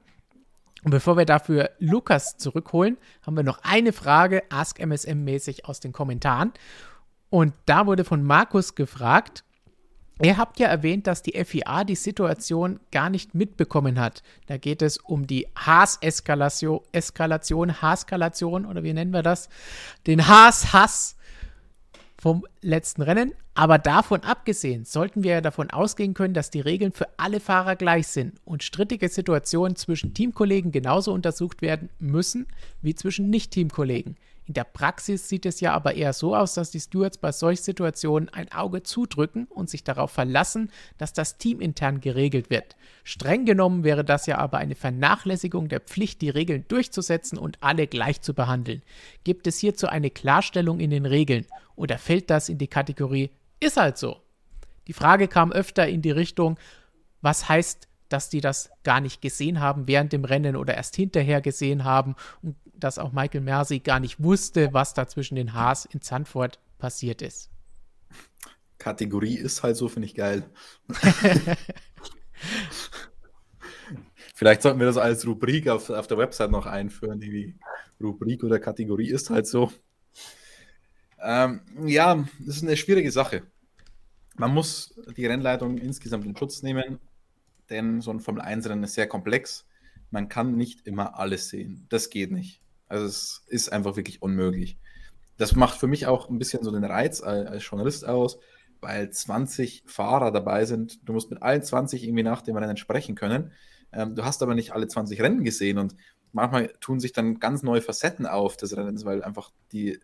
und 0.85 0.91
bevor 0.91 1.17
wir 1.17 1.25
dafür 1.25 1.71
Lukas 1.79 2.37
zurückholen, 2.37 2.97
haben 3.23 3.35
wir 3.35 3.43
noch 3.43 3.57
eine 3.63 3.91
Frage, 3.91 4.43
Ask 4.51 4.79
MSM-mäßig 4.79 5.65
aus 5.65 5.79
den 5.79 5.91
Kommentaren. 5.91 6.53
Und 7.31 7.55
da 7.65 7.87
wurde 7.87 8.05
von 8.05 8.23
Markus 8.23 8.75
gefragt, 8.75 9.43
Ihr 10.21 10.37
habt 10.37 10.59
ja 10.61 10.69
erwähnt, 10.69 11.07
dass 11.07 11.23
die 11.23 11.43
FIA 11.43 11.83
die 11.83 11.95
Situation 11.95 12.79
gar 12.89 13.09
nicht 13.09 13.35
mitbekommen 13.35 13.99
hat. 13.99 14.23
Da 14.45 14.55
geht 14.55 14.81
es 14.81 14.95
um 14.95 15.27
die 15.27 15.45
Haas-Eskalation, 15.57 16.79
Eskalation, 16.93 17.81
Haas-Skalation 17.81 18.65
oder 18.65 18.81
wie 18.83 18.93
nennen 18.93 19.11
wir 19.11 19.23
das? 19.23 19.49
Den 20.07 20.25
Haas-Hass 20.25 21.14
vom 22.17 22.45
letzten 22.61 23.01
Rennen. 23.01 23.33
Aber 23.53 23.77
davon 23.77 24.21
abgesehen 24.21 24.85
sollten 24.85 25.23
wir 25.23 25.31
ja 25.31 25.41
davon 25.41 25.69
ausgehen 25.69 26.13
können, 26.13 26.33
dass 26.33 26.49
die 26.49 26.59
Regeln 26.59 26.91
für 26.91 27.07
alle 27.17 27.39
Fahrer 27.39 27.75
gleich 27.75 28.07
sind 28.07 28.33
und 28.43 28.63
strittige 28.63 29.07
Situationen 29.07 29.75
zwischen 29.75 30.13
Teamkollegen 30.13 30.71
genauso 30.71 31.13
untersucht 31.13 31.61
werden 31.61 31.89
müssen 31.99 32.47
wie 32.81 32.95
zwischen 32.95 33.29
Nicht-Teamkollegen. 33.29 34.17
In 34.47 34.53
der 34.53 34.63
Praxis 34.63 35.27
sieht 35.27 35.45
es 35.45 35.59
ja 35.59 35.73
aber 35.73 35.95
eher 35.95 36.13
so 36.13 36.35
aus, 36.35 36.53
dass 36.53 36.71
die 36.71 36.79
Stewards 36.79 37.17
bei 37.17 37.31
solchen 37.31 37.63
Situationen 37.63 38.29
ein 38.29 38.51
Auge 38.51 38.83
zudrücken 38.83 39.45
und 39.45 39.69
sich 39.69 39.83
darauf 39.83 40.11
verlassen, 40.11 40.71
dass 40.97 41.13
das 41.13 41.37
Team 41.37 41.61
intern 41.61 41.99
geregelt 41.99 42.49
wird. 42.49 42.75
Streng 43.03 43.45
genommen 43.45 43.83
wäre 43.83 44.05
das 44.05 44.27
ja 44.27 44.37
aber 44.37 44.59
eine 44.59 44.75
Vernachlässigung 44.75 45.67
der 45.67 45.79
Pflicht, 45.79 46.21
die 46.21 46.29
Regeln 46.29 46.65
durchzusetzen 46.67 47.37
und 47.37 47.57
alle 47.61 47.87
gleich 47.87 48.21
zu 48.21 48.33
behandeln. 48.33 48.83
Gibt 49.23 49.47
es 49.47 49.57
hierzu 49.57 49.87
eine 49.87 50.11
Klarstellung 50.11 50.79
in 50.79 50.91
den 50.91 51.05
Regeln 51.05 51.45
oder 51.75 51.97
fällt 51.97 52.29
das 52.29 52.49
in 52.49 52.57
die 52.57 52.67
Kategorie 52.67 53.31
ist 53.59 53.77
halt 53.77 53.97
so? 53.97 54.21
Die 54.87 54.93
Frage 54.93 55.27
kam 55.27 55.51
öfter 55.51 55.87
in 55.87 56.01
die 56.01 56.11
Richtung, 56.11 56.59
was 57.21 57.49
heißt 57.49 57.87
dass 58.15 58.29
die 58.29 58.39
das 58.39 58.69
gar 58.85 59.01
nicht 59.01 59.21
gesehen 59.21 59.59
haben 59.59 59.89
während 59.89 60.13
dem 60.13 60.23
Rennen 60.23 60.55
oder 60.55 60.73
erst 60.73 60.95
hinterher 60.95 61.41
gesehen 61.41 61.83
haben 61.83 62.15
und 62.41 62.55
dass 62.73 62.97
auch 62.97 63.11
Michael 63.11 63.41
Mercy 63.41 63.79
gar 63.79 63.99
nicht 63.99 64.23
wusste, 64.23 64.71
was 64.71 64.93
da 64.93 65.05
zwischen 65.05 65.35
den 65.35 65.51
Haas 65.51 65.83
in 65.83 65.99
Zandvoort 65.99 66.61
passiert 66.77 67.21
ist. 67.21 67.49
Kategorie 68.77 69.35
ist 69.35 69.63
halt 69.63 69.75
so, 69.75 69.89
finde 69.89 70.05
ich 70.05 70.15
geil. 70.15 70.49
Vielleicht 74.33 74.61
sollten 74.61 74.79
wir 74.79 74.87
das 74.87 74.95
als 74.95 75.27
Rubrik 75.27 75.67
auf, 75.67 75.89
auf 75.89 76.07
der 76.07 76.17
Website 76.17 76.51
noch 76.51 76.67
einführen. 76.67 77.19
Die 77.19 77.53
Rubrik 78.01 78.45
oder 78.45 78.59
Kategorie 78.59 79.09
ist 79.09 79.29
halt 79.29 79.45
so. 79.45 79.73
Ähm, 81.21 81.59
ja, 81.85 82.25
das 82.39 82.55
ist 82.55 82.63
eine 82.63 82.77
schwierige 82.77 83.11
Sache. 83.11 83.43
Man 84.37 84.53
muss 84.53 84.93
die 85.17 85.25
Rennleitung 85.25 85.77
insgesamt 85.77 86.25
in 86.25 86.37
Schutz 86.37 86.61
nehmen 86.61 87.01
denn 87.69 88.01
so 88.01 88.11
ein 88.11 88.19
Formel-1-Rennen 88.19 88.83
ist 88.83 88.93
sehr 88.93 89.07
komplex. 89.07 89.65
Man 90.11 90.29
kann 90.29 90.55
nicht 90.55 90.85
immer 90.87 91.17
alles 91.19 91.49
sehen. 91.49 91.85
Das 91.89 92.09
geht 92.09 92.31
nicht. 92.31 92.61
Also 92.87 93.05
es 93.05 93.43
ist 93.47 93.71
einfach 93.71 93.95
wirklich 93.95 94.21
unmöglich. 94.21 94.77
Das 95.37 95.55
macht 95.55 95.77
für 95.79 95.87
mich 95.87 96.07
auch 96.07 96.29
ein 96.29 96.39
bisschen 96.39 96.63
so 96.63 96.71
den 96.71 96.83
Reiz 96.83 97.21
als 97.21 97.67
Journalist 97.67 98.07
aus, 98.07 98.39
weil 98.79 99.09
20 99.09 99.83
Fahrer 99.85 100.31
dabei 100.31 100.65
sind. 100.65 101.07
Du 101.07 101.13
musst 101.13 101.29
mit 101.29 101.41
allen 101.41 101.63
20 101.63 102.03
irgendwie 102.03 102.23
nach 102.23 102.41
dem 102.41 102.55
Rennen 102.55 102.77
sprechen 102.77 103.15
können. 103.15 103.51
Ähm, 103.91 104.15
du 104.15 104.23
hast 104.23 104.41
aber 104.43 104.55
nicht 104.55 104.73
alle 104.73 104.87
20 104.87 105.21
Rennen 105.21 105.43
gesehen 105.43 105.77
und 105.77 105.95
manchmal 106.31 106.67
tun 106.79 106.99
sich 106.99 107.13
dann 107.13 107.39
ganz 107.39 107.63
neue 107.63 107.81
Facetten 107.81 108.25
auf 108.25 108.57
des 108.57 108.75
Rennens, 108.75 109.05
weil 109.05 109.23
einfach 109.23 109.51
die, 109.71 109.99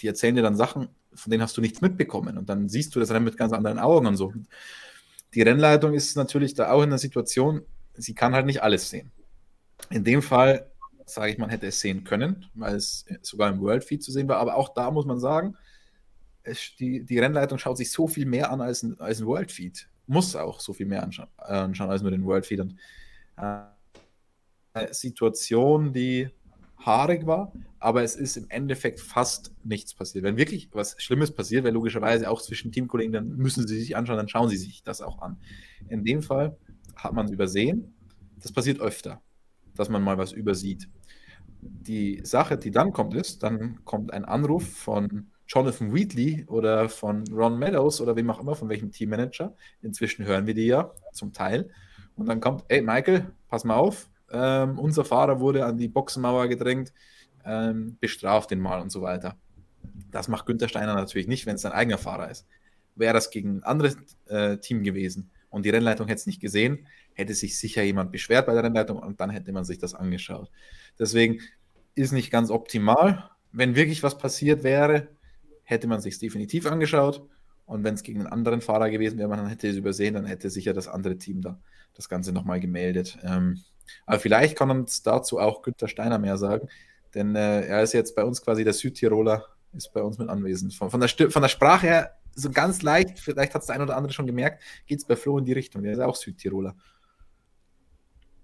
die 0.00 0.06
erzählen 0.06 0.34
dir 0.34 0.42
dann 0.42 0.56
Sachen, 0.56 0.88
von 1.12 1.30
denen 1.30 1.42
hast 1.42 1.56
du 1.56 1.60
nichts 1.60 1.80
mitbekommen 1.80 2.38
und 2.38 2.48
dann 2.48 2.68
siehst 2.68 2.94
du 2.94 3.00
das 3.00 3.10
Rennen 3.10 3.24
mit 3.24 3.36
ganz 3.36 3.52
anderen 3.52 3.78
Augen 3.78 4.06
und 4.06 4.16
so 4.16 4.32
die 5.34 5.42
Rennleitung 5.42 5.94
ist 5.94 6.16
natürlich 6.16 6.54
da 6.54 6.70
auch 6.70 6.82
in 6.82 6.90
der 6.90 6.98
Situation, 6.98 7.62
sie 7.94 8.14
kann 8.14 8.34
halt 8.34 8.46
nicht 8.46 8.62
alles 8.62 8.90
sehen. 8.90 9.10
In 9.90 10.04
dem 10.04 10.22
Fall 10.22 10.70
sage 11.06 11.32
ich, 11.32 11.38
man 11.38 11.50
hätte 11.50 11.66
es 11.66 11.80
sehen 11.80 12.04
können, 12.04 12.46
weil 12.54 12.76
es 12.76 13.04
sogar 13.22 13.50
im 13.50 13.60
World 13.60 13.84
Feed 13.84 14.02
zu 14.02 14.12
sehen 14.12 14.28
war. 14.28 14.38
Aber 14.38 14.56
auch 14.56 14.74
da 14.74 14.90
muss 14.90 15.06
man 15.06 15.18
sagen, 15.18 15.56
es, 16.42 16.74
die, 16.78 17.04
die 17.04 17.18
Rennleitung 17.18 17.58
schaut 17.58 17.76
sich 17.76 17.90
so 17.90 18.08
viel 18.08 18.26
mehr 18.26 18.50
an 18.50 18.60
als 18.60 18.82
ein, 18.82 18.98
als 19.00 19.20
ein 19.20 19.26
World 19.26 19.52
Feed. 19.52 19.88
Muss 20.06 20.34
auch 20.36 20.60
so 20.60 20.72
viel 20.72 20.86
mehr 20.86 21.02
anschauen, 21.02 21.28
anschauen 21.38 21.90
als 21.90 22.02
nur 22.02 22.10
den 22.10 22.24
World 22.24 22.46
Feed. 22.46 22.60
Und 22.60 22.76
äh, 23.36 24.92
Situation, 24.92 25.92
die 25.92 26.28
haarig 26.86 27.26
war, 27.26 27.52
aber 27.78 28.02
es 28.02 28.16
ist 28.16 28.36
im 28.36 28.46
Endeffekt 28.48 29.00
fast 29.00 29.52
nichts 29.64 29.94
passiert. 29.94 30.24
Wenn 30.24 30.36
wirklich 30.36 30.68
was 30.72 30.94
Schlimmes 30.98 31.32
passiert, 31.32 31.64
weil 31.64 31.72
logischerweise 31.72 32.30
auch 32.30 32.40
zwischen 32.40 32.72
Teamkollegen, 32.72 33.12
dann 33.12 33.36
müssen 33.36 33.66
sie 33.66 33.78
sich 33.78 33.96
anschauen, 33.96 34.16
dann 34.16 34.28
schauen 34.28 34.48
sie 34.48 34.56
sich 34.56 34.82
das 34.82 35.00
auch 35.00 35.20
an. 35.20 35.38
In 35.88 36.04
dem 36.04 36.22
Fall 36.22 36.56
hat 36.96 37.12
man 37.12 37.26
es 37.26 37.32
übersehen. 37.32 37.94
Das 38.40 38.52
passiert 38.52 38.80
öfter, 38.80 39.20
dass 39.74 39.88
man 39.88 40.02
mal 40.02 40.18
was 40.18 40.32
übersieht. 40.32 40.88
Die 41.60 42.20
Sache, 42.24 42.58
die 42.58 42.70
dann 42.70 42.92
kommt, 42.92 43.14
ist, 43.14 43.42
dann 43.42 43.84
kommt 43.84 44.12
ein 44.12 44.24
Anruf 44.24 44.68
von 44.68 45.30
Jonathan 45.46 45.92
Wheatley 45.92 46.44
oder 46.46 46.88
von 46.88 47.24
Ron 47.28 47.58
Meadows 47.58 48.00
oder 48.00 48.16
wem 48.16 48.30
auch 48.30 48.40
immer, 48.40 48.54
von 48.54 48.68
welchem 48.68 48.90
Teammanager. 48.90 49.54
Inzwischen 49.82 50.24
hören 50.24 50.46
wir 50.46 50.54
die 50.54 50.66
ja 50.66 50.92
zum 51.12 51.32
Teil. 51.32 51.70
Und 52.16 52.26
dann 52.26 52.40
kommt, 52.40 52.64
ey 52.68 52.82
Michael, 52.82 53.26
pass 53.48 53.64
mal 53.64 53.76
auf, 53.76 54.08
ähm, 54.32 54.78
unser 54.78 55.04
Fahrer 55.04 55.40
wurde 55.40 55.64
an 55.64 55.78
die 55.78 55.88
Boxenmauer 55.88 56.48
gedrängt, 56.48 56.92
ähm, 57.44 57.96
bestraft 58.00 58.50
den 58.50 58.60
mal 58.60 58.80
und 58.80 58.90
so 58.90 59.02
weiter. 59.02 59.36
Das 60.10 60.28
macht 60.28 60.46
Günther 60.46 60.68
Steiner 60.68 60.94
natürlich 60.94 61.28
nicht, 61.28 61.46
wenn 61.46 61.56
es 61.56 61.62
sein 61.62 61.72
eigener 61.72 61.98
Fahrer 61.98 62.30
ist. 62.30 62.46
Wäre 62.94 63.14
das 63.14 63.30
gegen 63.30 63.56
ein 63.56 63.62
anderes 63.62 63.96
äh, 64.26 64.58
Team 64.58 64.82
gewesen 64.82 65.30
und 65.50 65.64
die 65.66 65.70
Rennleitung 65.70 66.08
hätte 66.08 66.20
es 66.20 66.26
nicht 66.26 66.40
gesehen, 66.40 66.86
hätte 67.14 67.34
sich 67.34 67.58
sicher 67.58 67.82
jemand 67.82 68.12
beschwert 68.12 68.46
bei 68.46 68.54
der 68.54 68.64
Rennleitung 68.64 68.98
und 68.98 69.20
dann 69.20 69.30
hätte 69.30 69.52
man 69.52 69.64
sich 69.64 69.78
das 69.78 69.94
angeschaut. 69.94 70.50
Deswegen 70.98 71.40
ist 71.94 72.12
nicht 72.12 72.30
ganz 72.30 72.50
optimal. 72.50 73.30
Wenn 73.52 73.76
wirklich 73.76 74.02
was 74.02 74.16
passiert 74.16 74.62
wäre, 74.62 75.08
hätte 75.62 75.86
man 75.86 76.00
sich 76.00 76.18
definitiv 76.18 76.66
angeschaut. 76.66 77.28
Und 77.66 77.84
wenn 77.84 77.94
es 77.94 78.02
gegen 78.02 78.20
einen 78.20 78.32
anderen 78.32 78.60
Fahrer 78.60 78.90
gewesen 78.90 79.18
wäre, 79.18 79.28
man 79.28 79.46
hätte 79.46 79.68
es 79.68 79.76
übersehen, 79.76 80.14
dann 80.14 80.24
hätte 80.24 80.50
sicher 80.50 80.72
das 80.72 80.88
andere 80.88 81.16
Team 81.18 81.42
da 81.42 81.60
das 81.94 82.08
Ganze 82.08 82.32
nochmal 82.32 82.60
gemeldet. 82.60 83.18
Ähm, 83.22 83.60
aber 84.06 84.18
vielleicht 84.18 84.56
kann 84.56 84.70
uns 84.70 85.02
dazu 85.02 85.38
auch 85.38 85.62
Günter 85.62 85.88
Steiner 85.88 86.18
mehr 86.18 86.38
sagen, 86.38 86.68
denn 87.14 87.36
äh, 87.36 87.66
er 87.66 87.82
ist 87.82 87.92
jetzt 87.92 88.14
bei 88.16 88.24
uns 88.24 88.42
quasi 88.42 88.64
der 88.64 88.72
Südtiroler, 88.72 89.46
ist 89.72 89.92
bei 89.92 90.02
uns 90.02 90.18
mit 90.18 90.28
anwesend. 90.28 90.74
Von, 90.74 90.90
von, 90.90 91.00
der, 91.00 91.30
von 91.30 91.42
der 91.42 91.48
Sprache 91.48 91.86
her 91.86 92.16
so 92.34 92.50
ganz 92.50 92.82
leicht, 92.82 93.18
vielleicht 93.18 93.54
hat 93.54 93.62
es 93.62 93.66
der 93.66 93.76
ein 93.76 93.82
oder 93.82 93.96
andere 93.96 94.12
schon 94.12 94.26
gemerkt, 94.26 94.62
geht 94.86 94.98
es 94.98 95.04
bei 95.04 95.16
Flo 95.16 95.38
in 95.38 95.44
die 95.44 95.52
Richtung. 95.52 95.84
Er 95.84 95.92
ist 95.92 96.00
auch 96.00 96.16
Südtiroler. 96.16 96.74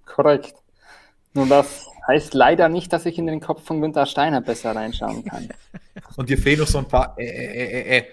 Korrekt. 0.04 0.54
Nun, 1.34 1.48
das 1.48 1.86
heißt 2.06 2.34
leider 2.34 2.68
nicht, 2.68 2.92
dass 2.92 3.06
ich 3.06 3.18
in 3.18 3.26
den 3.26 3.40
Kopf 3.40 3.64
von 3.64 3.80
Günter 3.80 4.06
Steiner 4.06 4.40
besser 4.40 4.74
reinschauen 4.74 5.24
kann. 5.24 5.48
Und 6.16 6.28
dir 6.28 6.38
fehlen 6.38 6.60
noch 6.60 6.66
so 6.66 6.78
ein 6.78 6.88
paar 6.88 7.14
äh, 7.18 7.26
äh, 7.26 7.98
äh, 7.98 7.98
äh. 7.98 8.04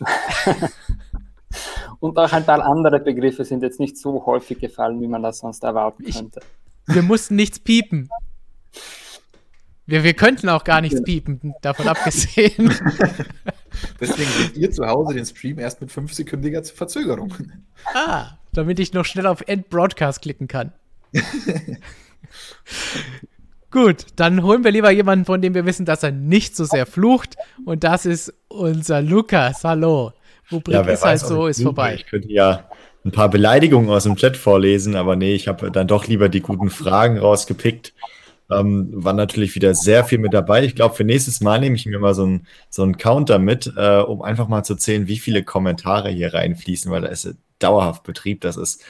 Und 2.00 2.16
auch 2.16 2.32
ein 2.32 2.46
paar 2.46 2.64
andere 2.64 3.00
Begriffe 3.00 3.44
sind 3.44 3.62
jetzt 3.62 3.80
nicht 3.80 3.98
so 3.98 4.24
häufig 4.24 4.58
gefallen, 4.58 5.00
wie 5.00 5.08
man 5.08 5.22
das 5.22 5.38
sonst 5.38 5.64
erwarten 5.64 6.04
könnte. 6.04 6.40
Wir 6.86 7.02
mussten 7.02 7.36
nichts 7.36 7.58
piepen. 7.58 8.10
Wir, 9.86 10.04
wir 10.04 10.14
könnten 10.14 10.48
auch 10.48 10.62
gar 10.62 10.80
nichts 10.80 11.02
piepen, 11.02 11.54
davon 11.62 11.88
abgesehen. 11.88 12.72
Deswegen 14.00 14.30
seht 14.30 14.56
ihr 14.56 14.70
zu 14.70 14.86
Hause 14.86 15.14
den 15.14 15.26
Stream 15.26 15.58
erst 15.58 15.80
mit 15.80 15.90
fünfsekündiger 15.90 16.62
Verzögerung. 16.62 17.34
Ah, 17.92 18.38
damit 18.52 18.78
ich 18.78 18.92
noch 18.92 19.04
schnell 19.04 19.26
auf 19.26 19.42
End 19.46 19.68
Broadcast 19.68 20.22
klicken 20.22 20.46
kann. 20.46 20.72
Gut, 23.72 24.06
dann 24.16 24.42
holen 24.42 24.62
wir 24.62 24.70
lieber 24.70 24.90
jemanden, 24.90 25.24
von 25.24 25.42
dem 25.42 25.54
wir 25.54 25.66
wissen, 25.66 25.86
dass 25.86 26.02
er 26.02 26.12
nicht 26.12 26.56
so 26.56 26.64
sehr 26.64 26.86
flucht. 26.86 27.36
Und 27.64 27.82
das 27.82 28.06
ist 28.06 28.32
unser 28.48 29.02
Lukas. 29.02 29.64
Hallo. 29.64 30.12
Rubrik 30.52 30.74
ja, 30.74 30.82
ist 30.82 31.04
halt 31.04 31.20
so, 31.20 31.46
ist 31.46 31.62
vorbei. 31.62 31.94
Ich 31.94 32.06
könnte 32.06 32.30
ja 32.30 32.68
ein 33.04 33.12
paar 33.12 33.30
Beleidigungen 33.30 33.90
aus 33.90 34.04
dem 34.04 34.16
Chat 34.16 34.36
vorlesen, 34.36 34.94
aber 34.94 35.16
nee, 35.16 35.34
ich 35.34 35.48
habe 35.48 35.70
dann 35.70 35.88
doch 35.88 36.06
lieber 36.06 36.28
die 36.28 36.40
guten 36.40 36.70
Fragen 36.70 37.18
rausgepickt. 37.18 37.94
Ähm, 38.50 38.88
war 38.92 39.12
natürlich 39.12 39.54
wieder 39.54 39.74
sehr 39.74 40.04
viel 40.04 40.18
mit 40.18 40.34
dabei. 40.34 40.64
Ich 40.64 40.74
glaube, 40.74 40.94
für 40.96 41.04
nächstes 41.04 41.40
Mal 41.40 41.60
nehme 41.60 41.76
ich 41.76 41.86
mir 41.86 41.98
mal 41.98 42.14
so 42.14 42.24
einen 42.24 42.46
so 42.68 42.90
Counter 42.92 43.38
mit, 43.38 43.72
äh, 43.76 44.00
um 44.00 44.22
einfach 44.22 44.48
mal 44.48 44.64
zu 44.64 44.74
zählen, 44.74 45.06
wie 45.06 45.18
viele 45.18 45.44
Kommentare 45.44 46.10
hier 46.10 46.34
reinfließen, 46.34 46.90
weil 46.90 47.02
da 47.02 47.08
ist 47.08 47.32
dauerhaft 47.60 48.02
Betrieb. 48.02 48.40
Das 48.40 48.56
ist 48.56 48.84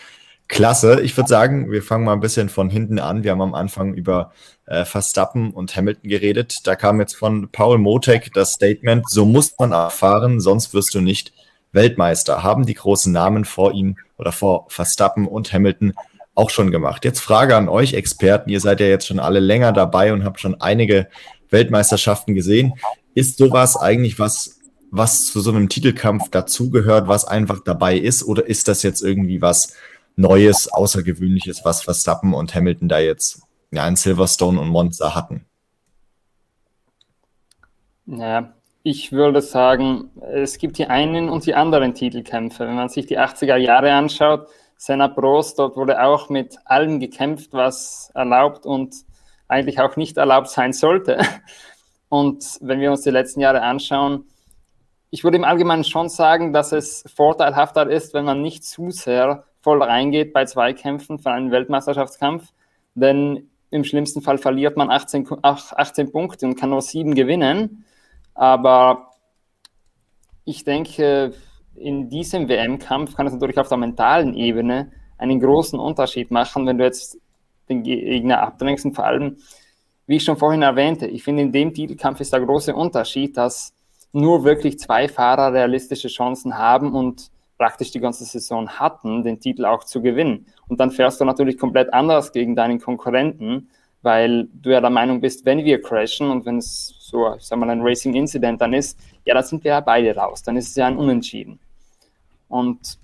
klasse. 0.49 1.01
Ich 1.03 1.17
würde 1.17 1.29
sagen, 1.29 1.71
wir 1.71 1.83
fangen 1.83 2.05
mal 2.05 2.15
ein 2.15 2.21
bisschen 2.21 2.49
von 2.49 2.71
hinten 2.71 2.99
an. 2.99 3.23
Wir 3.23 3.33
haben 3.33 3.43
am 3.43 3.55
Anfang 3.55 3.95
über 3.95 4.33
äh, 4.67 4.85
Verstappen 4.85 5.53
und 5.53 5.77
Hamilton 5.77 6.09
geredet. 6.09 6.59
Da 6.65 6.75
kam 6.75 6.99
jetzt 6.99 7.15
von 7.15 7.51
Paul 7.51 7.79
Motek 7.79 8.33
das 8.33 8.53
Statement, 8.53 9.09
so 9.09 9.27
muss 9.27 9.55
man 9.59 9.73
erfahren, 9.73 10.41
sonst 10.41 10.75
wirst 10.75 10.95
du 10.95 11.01
nicht 11.01 11.33
Weltmeister. 11.73 12.43
Haben 12.43 12.67
die 12.67 12.75
großen 12.75 13.13
Namen 13.13 13.45
vor 13.45 13.73
ihm 13.73 13.97
oder 14.19 14.33
vor 14.33 14.67
Verstappen 14.69 15.27
und 15.27 15.53
Hamilton 15.53 15.95
auch 16.35 16.51
schon 16.51 16.71
gemacht. 16.71 17.05
Jetzt 17.05 17.21
Frage 17.21 17.57
an 17.57 17.69
euch 17.69 17.95
Experten. 17.95 18.51
Ihr 18.51 18.61
seid 18.61 18.81
ja 18.81 18.87
jetzt 18.87 19.07
schon 19.07 19.19
alle 19.19 19.41
länger 19.41 19.73
dabei 19.73 20.13
und 20.13 20.25
habt 20.25 20.41
schon 20.41 20.61
einige 20.61 21.09
Weltmeisterschaften 21.51 22.35
gesehen. 22.35 22.75
Ist 23.15 23.39
sowas 23.39 23.77
eigentlich 23.77 24.19
was, 24.19 24.61
was 24.91 25.27
zu 25.27 25.41
so 25.41 25.51
einem 25.51 25.69
Titelkampf 25.69 26.31
dazugehört, 26.31 27.09
was 27.09 27.25
einfach 27.25 27.61
dabei 27.65 27.97
ist? 27.97 28.23
Oder 28.25 28.47
ist 28.47 28.69
das 28.69 28.83
jetzt 28.83 29.03
irgendwie 29.03 29.43
was 29.43 29.75
Neues, 30.17 30.73
Außergewöhnliches, 30.73 31.65
was 31.65 31.83
Verstappen 31.83 32.35
und 32.35 32.55
Hamilton 32.55 32.89
da 32.89 32.99
jetzt 32.99 33.43
ja, 33.71 33.87
in 33.87 33.97
Silverstone 33.97 34.61
und 34.61 34.69
Monza 34.69 35.15
hatten? 35.15 35.47
Naja, 38.07 38.53
ich 38.83 39.13
würde 39.13 39.43
sagen, 39.43 40.11
es 40.33 40.59
gibt 40.59 40.79
die 40.79 40.87
einen 40.87 41.29
und 41.29 41.47
die 41.47 41.55
anderen 41.55 41.95
Titelkämpfe. 41.95 42.67
Wenn 42.67 42.77
man 42.77 42.89
sich 42.89 43.07
die 43.07 43.19
80er 43.19 43.57
Jahre 43.57 43.93
anschaut, 43.93 44.49
Senna 44.77 45.09
Prost, 45.09 45.59
dort 45.59 45.77
wurde 45.77 46.03
auch 46.03 46.31
mit 46.31 46.57
allem 46.65 47.01
gekämpft, 47.01 47.53
was 47.53 48.11
erlaubt 48.15 48.65
und 48.65 48.95
eigentlich 49.49 49.81
auch 49.81 49.97
nicht 49.97 50.17
erlaubt 50.17 50.49
sein 50.49 50.73
sollte. 50.73 51.19
Und 52.09 52.59
wenn 52.61 52.81
wir 52.81 52.91
uns 52.91 53.03
die 53.03 53.11
letzten 53.11 53.41
Jahre 53.41 53.63
anschauen, 53.63 54.25
ich 55.11 55.23
würde 55.23 55.37
im 55.37 55.45
Allgemeinen 55.45 55.85
schon 55.85 56.09
sagen, 56.09 56.53
dass 56.53 56.73
es 56.73 57.05
vorteilhafter 57.15 57.89
ist, 57.89 58.15
wenn 58.15 58.25
man 58.25 58.43
nicht 58.43 58.65
zu 58.65 58.91
sehr 58.91 59.45
voll 59.61 59.81
reingeht 59.81 60.33
bei 60.33 60.45
Zweikämpfen 60.45 61.21
für 61.21 61.31
einen 61.31 61.53
Weltmeisterschaftskampf, 61.53 62.49
denn 62.95 63.49
im 63.71 63.85
schlimmsten 63.85 64.23
Fall 64.23 64.39
verliert 64.39 64.77
man 64.77 64.91
18, 64.91 65.29
18 65.43 66.11
Punkte 66.11 66.47
und 66.47 66.57
kann 66.57 66.71
nur 66.71 66.83
sieben 66.83 67.15
gewinnen. 67.15 67.85
Aber 68.35 69.11
ich 70.45 70.65
denke, 70.65 71.33
in 71.75 72.09
diesem 72.09 72.49
WM-Kampf 72.49 73.17
kann 73.17 73.27
es 73.27 73.33
natürlich 73.33 73.59
auf 73.59 73.69
der 73.69 73.79
mentalen 73.79 74.35
Ebene 74.35 74.93
einen 75.19 75.41
großen 75.41 75.79
Unterschied 75.79 76.31
machen, 76.31 76.67
wenn 76.67 76.79
du 76.79 76.85
jetzt 76.85 77.19
den 77.69 77.83
Gegner 77.83 78.43
abdrängst 78.43 78.85
und 78.85 78.95
vor 78.95 79.05
allem, 79.05 79.37
wie 80.07 80.17
ich 80.17 80.25
schon 80.25 80.37
vorhin 80.37 80.63
erwähnte, 80.63 81.07
ich 81.07 81.23
finde, 81.23 81.43
in 81.43 81.53
dem 81.53 81.73
Titelkampf 81.73 82.21
ist 82.21 82.33
der 82.33 82.41
große 82.41 82.75
Unterschied, 82.75 83.37
dass 83.37 83.75
nur 84.13 84.45
wirklich 84.45 84.79
zwei 84.79 85.09
Fahrer 85.09 85.53
realistische 85.53 86.09
Chancen 86.09 86.59
haben 86.59 86.95
und 86.95 87.31
praktisch 87.59 87.91
die 87.91 88.01
ganze 88.01 88.25
Saison 88.25 88.69
hatten, 88.69 89.23
den 89.23 89.39
Titel 89.39 89.67
auch 89.67 89.85
zu 89.85 90.03
gewinnen. 90.03 90.47
Und 90.67 90.81
dann 90.81 90.91
fährst 90.91 91.21
du 91.21 91.25
natürlich 91.25 91.59
komplett 91.59 91.93
anders 91.93 92.33
gegen 92.33 92.57
deinen 92.57 92.81
Konkurrenten, 92.81 93.69
weil 94.03 94.49
du 94.55 94.71
ja 94.71 94.81
der 94.81 94.91
Meinung 94.91 95.21
bist, 95.21 95.45
wenn 95.45 95.65
wir 95.65 95.81
crashen 95.81 96.31
und 96.31 96.47
wenn 96.47 96.57
es 96.57 96.95
so, 97.11 97.35
ich 97.35 97.45
sag 97.45 97.59
mal, 97.59 97.69
ein 97.69 97.83
Racing 97.83 98.15
Incident 98.15 98.61
dann 98.61 98.73
ist, 98.73 98.99
ja, 99.25 99.35
dann 99.35 99.45
sind 99.45 99.65
wir 99.65 99.73
ja 99.73 99.81
beide 99.81 100.15
raus, 100.15 100.43
dann 100.43 100.57
ist 100.57 100.69
es 100.69 100.75
ja 100.77 100.87
ein 100.87 100.97
Unentschieden. 100.97 101.59
Und 102.49 102.99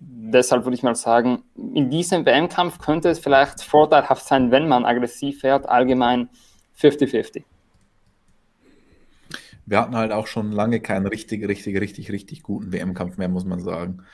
deshalb 0.00 0.64
würde 0.64 0.76
ich 0.76 0.82
mal 0.82 0.94
sagen, 0.94 1.42
in 1.74 1.90
diesem 1.90 2.24
WM-Kampf 2.24 2.78
könnte 2.78 3.08
es 3.08 3.18
vielleicht 3.18 3.62
vorteilhaft 3.62 4.26
sein, 4.26 4.50
wenn 4.50 4.68
man 4.68 4.84
aggressiv 4.84 5.40
fährt, 5.40 5.68
allgemein 5.68 6.28
50-50. 6.78 7.44
Wir 9.66 9.80
hatten 9.80 9.96
halt 9.96 10.12
auch 10.12 10.28
schon 10.28 10.52
lange 10.52 10.80
keinen 10.80 11.06
richtig, 11.06 11.46
richtig, 11.46 11.80
richtig, 11.80 12.12
richtig 12.12 12.42
guten 12.42 12.72
WM-Kampf 12.72 13.16
mehr, 13.16 13.28
muss 13.28 13.44
man 13.44 13.60
sagen. 13.60 14.04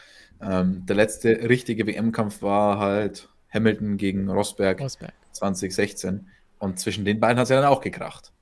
Ähm, 0.41 0.87
der 0.87 0.97
letzte 0.97 1.49
richtige 1.49 1.87
WM-Kampf 1.87 2.43
war 2.43 2.79
halt 2.79 3.29
Hamilton 3.53 3.99
gegen 3.99 4.31
Rosberg, 4.31 4.81
Rosberg 4.81 5.13
2016. 5.33 6.29
Und 6.59 6.79
zwischen 6.79 7.05
den 7.05 7.21
beiden 7.21 7.39
hat 7.39 7.45
es 7.45 7.51
ja 7.51 7.61
dann 7.61 7.71
auch 7.71 7.81
gekracht. 7.81 8.33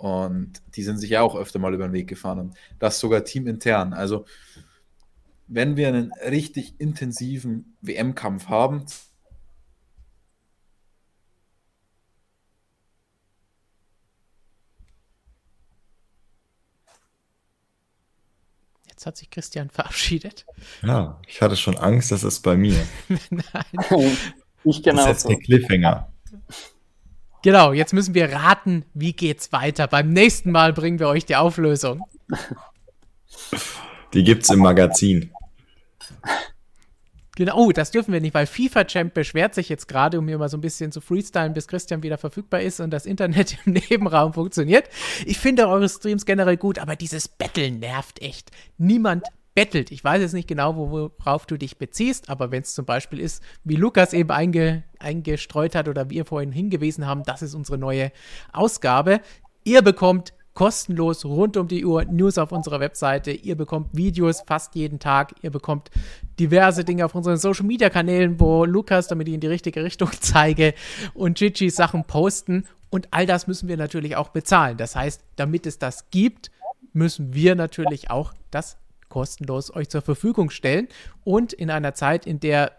Und 0.00 0.62
die 0.76 0.82
sind 0.82 0.96
sich 0.96 1.10
ja 1.10 1.20
auch 1.20 1.36
öfter 1.36 1.58
mal 1.58 1.74
über 1.74 1.86
den 1.86 1.92
Weg 1.92 2.08
gefahren. 2.08 2.38
Und 2.38 2.54
das 2.78 2.98
sogar 2.98 3.22
teamintern. 3.22 3.92
Also, 3.92 4.24
wenn 5.46 5.76
wir 5.76 5.88
einen 5.88 6.10
richtig 6.26 6.80
intensiven 6.80 7.76
WM-Kampf 7.82 8.48
haben, 8.48 8.86
Jetzt 18.88 19.06
hat 19.06 19.16
sich 19.16 19.30
Christian 19.30 19.70
verabschiedet. 19.70 20.46
Ja, 20.82 21.20
ich 21.26 21.40
hatte 21.40 21.56
schon 21.56 21.76
Angst, 21.76 22.10
das 22.10 22.22
ist 22.22 22.40
bei 22.40 22.56
mir. 22.56 22.86
Nein. 23.30 24.16
Ich 24.64 24.82
genau. 24.82 25.06
Das 25.06 25.22
ist 25.22 25.24
jetzt 25.24 25.28
der 25.28 25.38
Cliffhanger. 25.38 26.12
Genau, 27.42 27.72
jetzt 27.72 27.92
müssen 27.92 28.14
wir 28.14 28.32
raten, 28.32 28.84
wie 28.92 29.12
geht's 29.14 29.52
weiter. 29.52 29.86
Beim 29.86 30.12
nächsten 30.12 30.50
Mal 30.50 30.72
bringen 30.72 30.98
wir 30.98 31.08
euch 31.08 31.24
die 31.24 31.36
Auflösung. 31.36 32.02
Die 34.12 34.24
gibt's 34.24 34.50
im 34.50 34.60
Magazin. 34.60 35.30
Genau, 37.36 37.56
oh, 37.56 37.72
das 37.72 37.90
dürfen 37.90 38.12
wir 38.12 38.20
nicht, 38.20 38.34
weil 38.34 38.46
FIFA 38.46 38.84
Champ 38.84 39.14
beschwert 39.14 39.54
sich 39.54 39.70
jetzt 39.70 39.88
gerade, 39.88 40.18
um 40.18 40.26
mir 40.26 40.36
mal 40.36 40.50
so 40.50 40.58
ein 40.58 40.60
bisschen 40.60 40.92
zu 40.92 41.00
freestylen, 41.00 41.54
bis 41.54 41.68
Christian 41.68 42.02
wieder 42.02 42.18
verfügbar 42.18 42.60
ist 42.60 42.80
und 42.80 42.90
das 42.90 43.06
Internet 43.06 43.56
im 43.64 43.72
Nebenraum 43.72 44.34
funktioniert. 44.34 44.90
Ich 45.24 45.38
finde 45.38 45.66
eure 45.66 45.88
Streams 45.88 46.26
generell 46.26 46.58
gut, 46.58 46.78
aber 46.78 46.96
dieses 46.96 47.28
Betteln 47.28 47.78
nervt 47.78 48.20
echt. 48.20 48.50
Niemand 48.76 49.24
bettelt. 49.54 49.90
Ich 49.90 50.02
weiß 50.04 50.20
jetzt 50.20 50.32
nicht 50.32 50.48
genau, 50.48 50.76
worauf 50.76 51.46
du 51.46 51.56
dich 51.56 51.78
beziehst, 51.78 52.30
aber 52.30 52.50
wenn 52.50 52.62
es 52.62 52.74
zum 52.74 52.84
Beispiel 52.84 53.20
ist, 53.20 53.42
wie 53.64 53.76
Lukas 53.76 54.12
eben 54.12 54.30
einge, 54.30 54.84
eingestreut 54.98 55.74
hat 55.74 55.88
oder 55.88 56.10
wir 56.10 56.24
vorhin 56.24 56.52
hingewiesen 56.52 57.06
haben, 57.06 57.22
das 57.24 57.42
ist 57.42 57.54
unsere 57.54 57.78
neue 57.78 58.12
Ausgabe. 58.52 59.20
Ihr 59.64 59.82
bekommt 59.82 60.32
kostenlos 60.54 61.24
rund 61.24 61.56
um 61.56 61.68
die 61.68 61.84
Uhr 61.84 62.04
News 62.04 62.38
auf 62.38 62.52
unserer 62.52 62.80
Webseite. 62.80 63.30
Ihr 63.30 63.56
bekommt 63.56 63.96
Videos 63.96 64.42
fast 64.46 64.74
jeden 64.74 64.98
Tag. 64.98 65.34
Ihr 65.42 65.50
bekommt 65.50 65.90
diverse 66.38 66.84
Dinge 66.84 67.04
auf 67.04 67.14
unseren 67.14 67.36
Social 67.36 67.66
Media 67.66 67.88
Kanälen, 67.88 68.40
wo 68.40 68.64
Lukas, 68.64 69.08
damit 69.08 69.28
ich 69.28 69.34
in 69.34 69.40
die 69.40 69.46
richtige 69.46 69.82
Richtung 69.84 70.10
zeige, 70.20 70.74
und 71.14 71.38
Gigi 71.38 71.70
Sachen 71.70 72.04
posten. 72.04 72.66
Und 72.90 73.08
all 73.12 73.26
das 73.26 73.46
müssen 73.46 73.68
wir 73.68 73.76
natürlich 73.76 74.16
auch 74.16 74.30
bezahlen. 74.30 74.76
Das 74.76 74.96
heißt, 74.96 75.22
damit 75.36 75.66
es 75.66 75.78
das 75.78 76.10
gibt, 76.10 76.50
müssen 76.92 77.32
wir 77.32 77.54
natürlich 77.54 78.10
auch 78.10 78.34
das 78.50 78.76
kostenlos 79.10 79.74
euch 79.74 79.90
zur 79.90 80.00
Verfügung 80.00 80.48
stellen. 80.48 80.88
Und 81.22 81.52
in 81.52 81.68
einer 81.68 81.92
Zeit, 81.92 82.24
in 82.24 82.40
der 82.40 82.72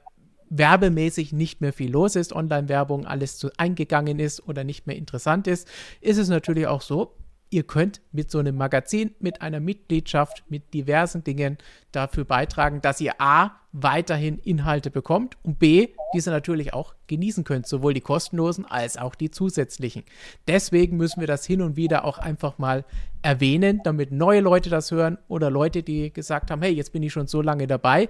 werbemäßig 0.50 1.32
nicht 1.32 1.62
mehr 1.62 1.72
viel 1.72 1.92
los 1.92 2.16
ist, 2.16 2.34
Online-Werbung 2.34 3.06
alles 3.06 3.38
zu 3.38 3.52
eingegangen 3.58 4.20
ist 4.20 4.48
oder 4.48 4.64
nicht 4.64 4.88
mehr 4.88 4.98
interessant 4.98 5.48
ist, 5.48 5.68
ist 6.02 6.18
es 6.18 6.28
natürlich 6.28 6.68
auch 6.68 6.82
so, 6.82 7.16
ihr 7.52 7.64
könnt 7.64 8.02
mit 8.12 8.32
so 8.32 8.40
einem 8.40 8.56
Magazin, 8.58 9.14
mit 9.20 9.42
einer 9.42 9.60
Mitgliedschaft, 9.60 10.44
mit 10.50 10.74
diversen 10.74 11.24
Dingen 11.24 11.58
dafür 11.92 12.24
beitragen, 12.24 12.82
dass 12.82 13.00
ihr 13.02 13.20
A, 13.20 13.52
weiterhin 13.74 14.38
Inhalte 14.40 14.90
bekommt 14.90 15.38
und 15.44 15.60
B, 15.60 15.90
diese 16.14 16.30
natürlich 16.30 16.74
auch 16.74 16.94
genießen 17.08 17.44
könnt, 17.44 17.68
sowohl 17.68 17.94
die 17.94 18.02
kostenlosen 18.02 18.66
als 18.66 18.98
auch 18.98 19.16
die 19.16 19.32
zusätzlichen. 19.32 20.04
Deswegen 20.48 20.98
müssen 20.98 21.22
wir 21.22 21.28
das 21.28 21.46
hin 21.46 21.62
und 21.62 21.78
wieder 21.78 22.04
auch 22.04 22.18
einfach 22.18 22.58
mal 22.58 22.84
erwähnen, 23.22 23.80
damit 23.84 24.12
neue 24.12 24.42
Leute 24.42 24.70
das 24.70 24.92
hören 24.92 25.18
oder 25.28 25.50
Leute, 25.50 25.84
die 25.84 26.12
gesagt 26.12 26.52
haben, 26.52 26.62
hey, 26.62 26.74
jetzt 26.74 26.92
bin 26.92 27.04
ich 27.04 27.14
schon 27.14 27.28
so 27.28 27.42
lange 27.42 27.68
dabei, 27.68 28.10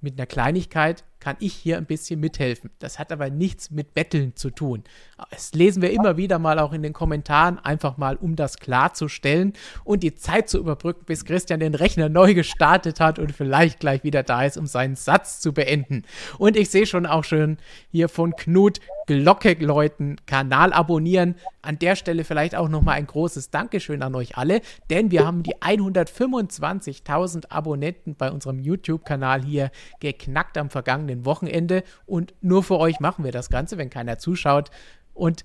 mit 0.00 0.18
einer 0.18 0.26
Kleinigkeit 0.26 1.04
kann 1.20 1.36
ich 1.38 1.52
hier 1.52 1.76
ein 1.76 1.86
bisschen 1.86 2.18
mithelfen. 2.18 2.70
Das 2.78 2.98
hat 2.98 3.12
aber 3.12 3.30
nichts 3.30 3.70
mit 3.70 3.94
Betteln 3.94 4.34
zu 4.34 4.50
tun. 4.50 4.84
Das 5.30 5.52
lesen 5.52 5.82
wir 5.82 5.92
immer 5.92 6.16
wieder 6.16 6.38
mal 6.38 6.58
auch 6.58 6.72
in 6.72 6.82
den 6.82 6.92
Kommentaren, 6.92 7.58
einfach 7.58 7.98
mal, 7.98 8.16
um 8.16 8.36
das 8.36 8.58
klarzustellen 8.58 9.52
und 9.84 10.02
die 10.02 10.14
Zeit 10.14 10.48
zu 10.48 10.58
überbrücken, 10.58 11.04
bis 11.04 11.24
Christian 11.24 11.60
den 11.60 11.74
Rechner 11.74 12.08
neu 12.08 12.34
gestartet 12.34 13.00
hat 13.00 13.18
und 13.18 13.32
vielleicht 13.32 13.80
gleich 13.80 14.02
wieder 14.02 14.22
da 14.22 14.44
ist, 14.44 14.56
um 14.56 14.66
seinen 14.66 14.96
Satz 14.96 15.40
zu 15.40 15.52
beenden. 15.52 16.04
Und 16.38 16.56
ich 16.56 16.70
sehe 16.70 16.86
schon 16.86 17.06
auch 17.06 17.24
schon 17.24 17.58
hier 17.90 18.08
von 18.08 18.34
Knut 18.34 18.80
Glocke 19.10 19.54
läuten, 19.54 20.18
Kanal 20.26 20.72
abonnieren. 20.72 21.34
An 21.62 21.80
der 21.80 21.96
Stelle 21.96 22.22
vielleicht 22.22 22.54
auch 22.54 22.68
nochmal 22.68 22.94
ein 22.94 23.08
großes 23.08 23.50
Dankeschön 23.50 24.02
an 24.02 24.14
euch 24.14 24.36
alle, 24.36 24.60
denn 24.88 25.10
wir 25.10 25.26
haben 25.26 25.42
die 25.42 25.56
125.000 25.56 27.50
Abonnenten 27.50 28.14
bei 28.14 28.30
unserem 28.30 28.60
YouTube-Kanal 28.60 29.42
hier 29.42 29.72
geknackt 29.98 30.56
am 30.56 30.70
vergangenen 30.70 31.09
Wochenende 31.24 31.82
und 32.06 32.34
nur 32.40 32.62
für 32.62 32.78
euch 32.78 33.00
machen 33.00 33.24
wir 33.24 33.32
das 33.32 33.50
Ganze, 33.50 33.78
wenn 33.78 33.90
keiner 33.90 34.18
zuschaut. 34.18 34.70
Und 35.14 35.44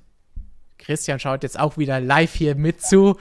Christian 0.78 1.20
schaut 1.20 1.44
jetzt 1.44 1.60
auch 1.60 1.78
wieder 1.78 2.00
live 2.00 2.34
hier 2.34 2.56
mit 2.56 2.82
zu, 2.82 3.18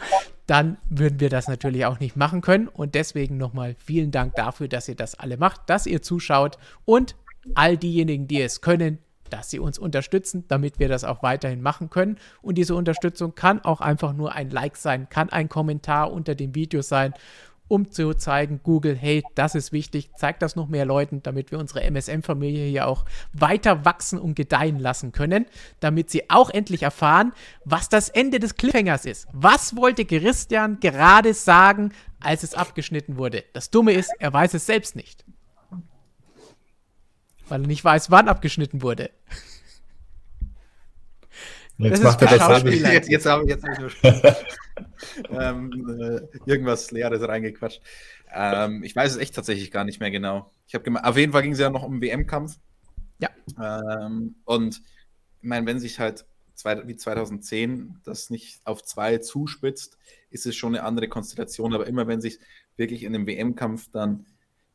dann 0.47 0.77
würden 0.89 1.21
wir 1.21 1.31
das 1.31 1.49
natürlich 1.49 1.87
auch 1.87 2.01
nicht 2.01 2.17
machen 2.17 2.41
können. 2.41 2.69
Und 2.69 2.95
deswegen 2.95 3.37
nochmal 3.37 3.77
vielen 3.79 4.11
Dank 4.11 4.35
dafür, 4.35 4.69
dass 4.69 4.89
ihr 4.89 4.97
das 4.97 5.15
alle 5.15 5.37
macht, 5.37 5.63
dass 5.67 5.87
ihr 5.87 6.03
zuschaut 6.03 6.59
und 6.85 7.17
all 7.55 7.77
diejenigen, 7.77 8.29
die 8.29 8.41
es 8.41 8.61
können, 8.61 8.99
dass 9.31 9.51
sie 9.51 9.59
uns 9.59 9.79
unterstützen, 9.79 10.45
damit 10.49 10.79
wir 10.79 10.89
das 10.89 11.05
auch 11.05 11.23
weiterhin 11.23 11.63
machen 11.63 11.91
können. 11.91 12.19
Und 12.43 12.57
diese 12.57 12.75
Unterstützung 12.75 13.35
kann 13.35 13.61
auch 13.65 13.81
einfach 13.81 14.13
nur 14.13 14.33
ein 14.33 14.51
Like 14.51 14.77
sein, 14.77 15.09
kann 15.09 15.31
ein 15.31 15.49
Kommentar 15.49 16.13
unter 16.13 16.35
dem 16.35 16.55
Video 16.55 16.83
sein 16.83 17.15
um 17.75 17.91
zu 17.91 18.15
zeigen, 18.15 18.61
Google, 18.63 18.97
hey, 18.97 19.25
das 19.35 19.57
ist 19.57 19.73
wichtig, 19.73 20.11
zeigt 20.17 20.43
das 20.43 20.55
noch 20.55 20.69
mehr 20.69 20.85
Leuten, 20.85 21.23
damit 21.25 21.51
wir 21.51 21.59
unsere 21.59 21.83
MSM-Familie 21.83 22.69
hier 22.69 22.87
auch 22.87 23.05
weiter 23.33 23.85
wachsen 23.85 24.21
und 24.21 24.37
gedeihen 24.37 24.79
lassen 24.79 25.11
können, 25.11 25.47
damit 25.81 26.09
sie 26.09 26.31
auch 26.31 26.51
endlich 26.51 26.85
erfahren, 26.85 27.33
was 27.65 27.89
das 27.89 28.09
Ende 28.09 28.39
des 28.39 28.55
Cliffhangers 28.55 29.05
ist. 29.05 29.27
Was 29.33 29.77
wollte 29.77 30.05
Christian 30.05 30.79
gerade 30.79 31.35
sagen, 31.35 31.93
als 32.21 32.45
es 32.45 32.55
abgeschnitten 32.55 33.17
wurde? 33.17 33.43
Das 33.53 33.71
Dumme 33.71 33.93
ist, 33.93 34.11
er 34.21 34.33
weiß 34.33 34.55
es 34.55 34.67
selbst 34.67 34.95
nicht. 34.95 35.25
Weil 37.49 37.63
er 37.63 37.67
nicht 37.67 37.85
weiß, 37.85 38.11
wann 38.13 38.29
abgeschnitten 38.29 38.83
wurde. 38.83 39.11
Jetzt 41.79 42.03
macht 42.03 42.23
er 42.23 42.39
das 42.39 42.63
jetzt, 42.63 43.09
jetzt 43.09 43.27
habe 43.27 43.45
ich 43.45 43.51
jetzt 43.51 43.65
ähm, 45.31 45.99
äh, 46.01 46.21
irgendwas 46.47 46.91
Leeres 46.91 47.27
reingequatscht. 47.27 47.81
Ähm, 48.33 48.85
ich 48.85 48.95
weiß 48.95 49.13
es 49.13 49.19
echt 49.19 49.35
tatsächlich 49.35 49.71
gar 49.71 49.85
nicht 49.85 50.01
mehr 50.01 50.11
genau. 50.11 50.51
Ich 50.67 50.75
habe 50.75 51.05
auf 51.05 51.17
jeden 51.17 51.33
Fall 51.33 51.43
ging 51.43 51.53
es 51.53 51.59
ja 51.59 51.71
noch 51.71 51.83
um 51.83 52.01
WM-Kampf. 52.01 52.59
Ja. 53.19 53.31
Ähm, 53.61 54.37
und 54.45 54.83
ich 55.41 55.49
meine, 55.49 55.67
wenn 55.67 55.81
sich 55.81 55.99
halt 55.99 56.25
zwei, 56.55 56.87
wie 56.87 56.97
2010 56.97 58.01
das 58.05 58.31
nicht 58.31 58.61
auf 58.65 58.83
zwei 58.83 59.19
zuspitzt, 59.19 59.99
ist 60.31 60.47
es 60.47 60.57
schon 60.57 60.75
eine 60.75 60.85
andere 60.85 61.09
Konstellation. 61.09 61.75
Aber 61.75 61.87
immer 61.87 62.07
wenn 62.07 62.21
sich 62.21 62.39
wirklich 62.77 63.03
in 63.03 63.15
einem 63.15 63.27
WM-Kampf 63.27 63.91
dann 63.93 64.27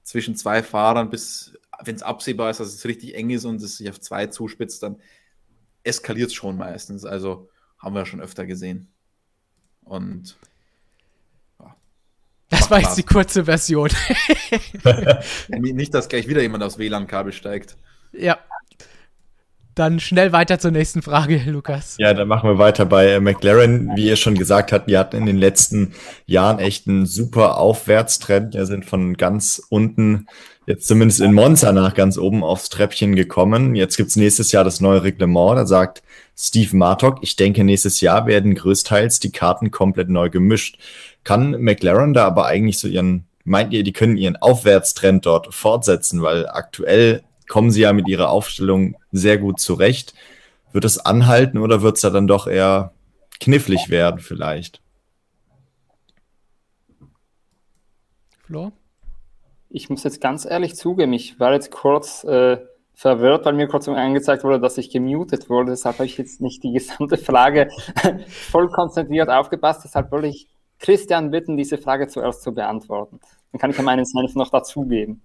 zwischen 0.04 0.36
zwei 0.36 0.64
Fahrern 0.64 1.10
bis, 1.10 1.54
wenn 1.84 1.96
es 1.96 2.04
absehbar 2.04 2.50
ist, 2.50 2.60
dass 2.60 2.74
es 2.74 2.86
richtig 2.86 3.16
eng 3.16 3.30
ist 3.30 3.46
und 3.46 3.62
es 3.62 3.78
sich 3.78 3.90
auf 3.90 4.00
zwei 4.00 4.28
zuspitzt, 4.28 4.84
dann 4.84 5.02
eskaliert 5.90 6.30
es 6.30 6.34
schon 6.34 6.58
meistens. 6.58 7.04
Also 7.06 7.50
haben 7.78 7.96
wir 7.96 8.06
schon 8.06 8.22
öfter 8.22 8.46
gesehen. 8.46 8.92
Und 9.84 10.38
das 12.50 12.72
war 12.72 12.80
jetzt 12.80 12.98
die 12.98 13.04
kurze 13.04 13.46
Version. 13.46 13.90
nicht, 15.50 15.94
dass 15.94 16.10
gleich 16.10 16.28
wieder 16.28 16.42
jemand 16.42 16.64
aufs 16.64 16.80
WLAN-Kabel 16.80 17.32
steigt. 17.32 17.78
Ja. 18.12 18.40
Dann 19.80 20.02
schnell 20.02 20.34
weiter 20.34 20.60
zur 20.60 20.72
nächsten 20.72 21.02
Frage, 21.02 21.42
Lukas. 21.48 21.96
Ja, 22.00 22.14
dann 22.14 22.28
machen 22.28 22.50
wir 22.50 22.58
weiter 22.58 22.86
bei 22.86 23.12
äh, 23.12 23.22
McLaren. 23.22 23.92
Wie 23.96 24.08
ihr 24.08 24.18
schon 24.18 24.36
gesagt 24.36 24.74
habt, 24.74 24.90
die 24.90 24.98
hatten 24.98 25.16
in 25.16 25.26
den 25.26 25.38
letzten 25.38 25.94
Jahren 26.26 26.60
echt 26.60 26.90
einen 26.90 27.06
super 27.06 27.58
Aufwärtstrend. 27.58 28.56
Die 28.56 28.66
sind 28.66 28.84
von 28.84 29.16
ganz 29.16 29.64
unten 29.70 30.28
jetzt 30.66 30.86
zumindest 30.86 31.22
in 31.22 31.34
Monza 31.34 31.72
nach 31.72 31.94
ganz 31.94 32.18
oben 32.18 32.44
aufs 32.44 32.68
Treppchen 32.68 33.16
gekommen. 33.16 33.74
Jetzt 33.74 33.96
gibt's 33.96 34.18
nächstes 34.18 34.52
Jahr 34.52 34.66
das 34.66 34.82
neue 34.82 35.04
Reglement. 35.04 35.58
Da 35.58 35.66
sagt 35.66 36.04
Steve 36.38 36.76
Martok, 36.76 37.20
ich 37.22 37.38
denke, 37.38 37.64
nächstes 37.64 38.02
Jahr 38.02 38.28
werden 38.28 38.56
größtenteils 38.56 39.22
die 39.22 39.32
Karten 39.32 39.72
komplett 39.72 40.10
neu 40.10 40.30
gemischt. 40.30 40.78
Kann 41.24 41.52
McLaren 41.52 42.14
da 42.14 42.28
aber 42.28 42.48
eigentlich 42.48 42.80
so 42.80 42.90
ihren, 42.90 43.28
meint 43.46 43.72
ihr, 43.72 43.84
die 43.84 43.94
können 43.94 44.18
ihren 44.18 44.36
Aufwärtstrend 44.36 45.26
dort 45.26 45.54
fortsetzen? 45.54 46.22
Weil 46.22 46.50
aktuell 46.50 47.24
kommen 47.50 47.72
sie 47.72 47.82
ja 47.82 47.92
mit 47.92 48.08
ihrer 48.08 48.30
Aufstellung 48.30 48.96
sehr 49.12 49.38
gut 49.38 49.60
zurecht. 49.60 50.14
Wird 50.72 50.86
es 50.86 50.98
anhalten 50.98 51.58
oder 51.58 51.82
wird 51.82 51.96
es 51.96 52.02
da 52.02 52.10
dann 52.10 52.28
doch 52.28 52.48
eher 52.48 52.94
knifflig 53.42 53.90
werden 53.90 54.22
vielleicht? 54.22 54.82
Flo? 58.46 58.72
ich 59.70 59.90
muss 59.90 60.04
jetzt 60.04 60.20
ganz 60.20 60.46
ehrlich 60.46 60.76
zugeben, 60.76 61.14
ich 61.14 61.40
war 61.40 61.54
jetzt 61.54 61.72
kurz 61.72 62.24
äh, 62.24 62.58
verwirrt, 62.94 63.46
weil 63.46 63.54
mir 63.54 63.68
kurz 63.68 63.88
angezeigt 63.88 64.44
wurde, 64.44 64.60
dass 64.60 64.78
ich 64.78 64.90
gemutet 64.90 65.50
wurde. 65.50 65.72
Deshalb 65.72 65.98
habe 65.98 66.08
ich 66.08 66.18
jetzt 66.18 66.42
nicht 66.42 66.64
die 66.64 66.74
gesamte 66.74 67.18
Frage 67.18 67.70
voll 68.28 68.70
konzentriert 68.70 69.30
aufgepasst. 69.30 69.84
Deshalb 69.86 70.12
wollte 70.12 70.28
ich 70.28 70.48
Christian 70.80 71.30
bitten, 71.32 71.56
diese 71.56 71.78
Frage 71.78 72.08
zuerst 72.08 72.42
zu 72.42 72.54
beantworten. 72.54 73.20
Dann 73.52 73.62
kann 73.62 73.72
ich 73.72 73.78
ja 73.78 73.84
meinen 73.84 74.06
Senf 74.06 74.36
noch 74.36 74.50
dazugeben. 74.50 75.22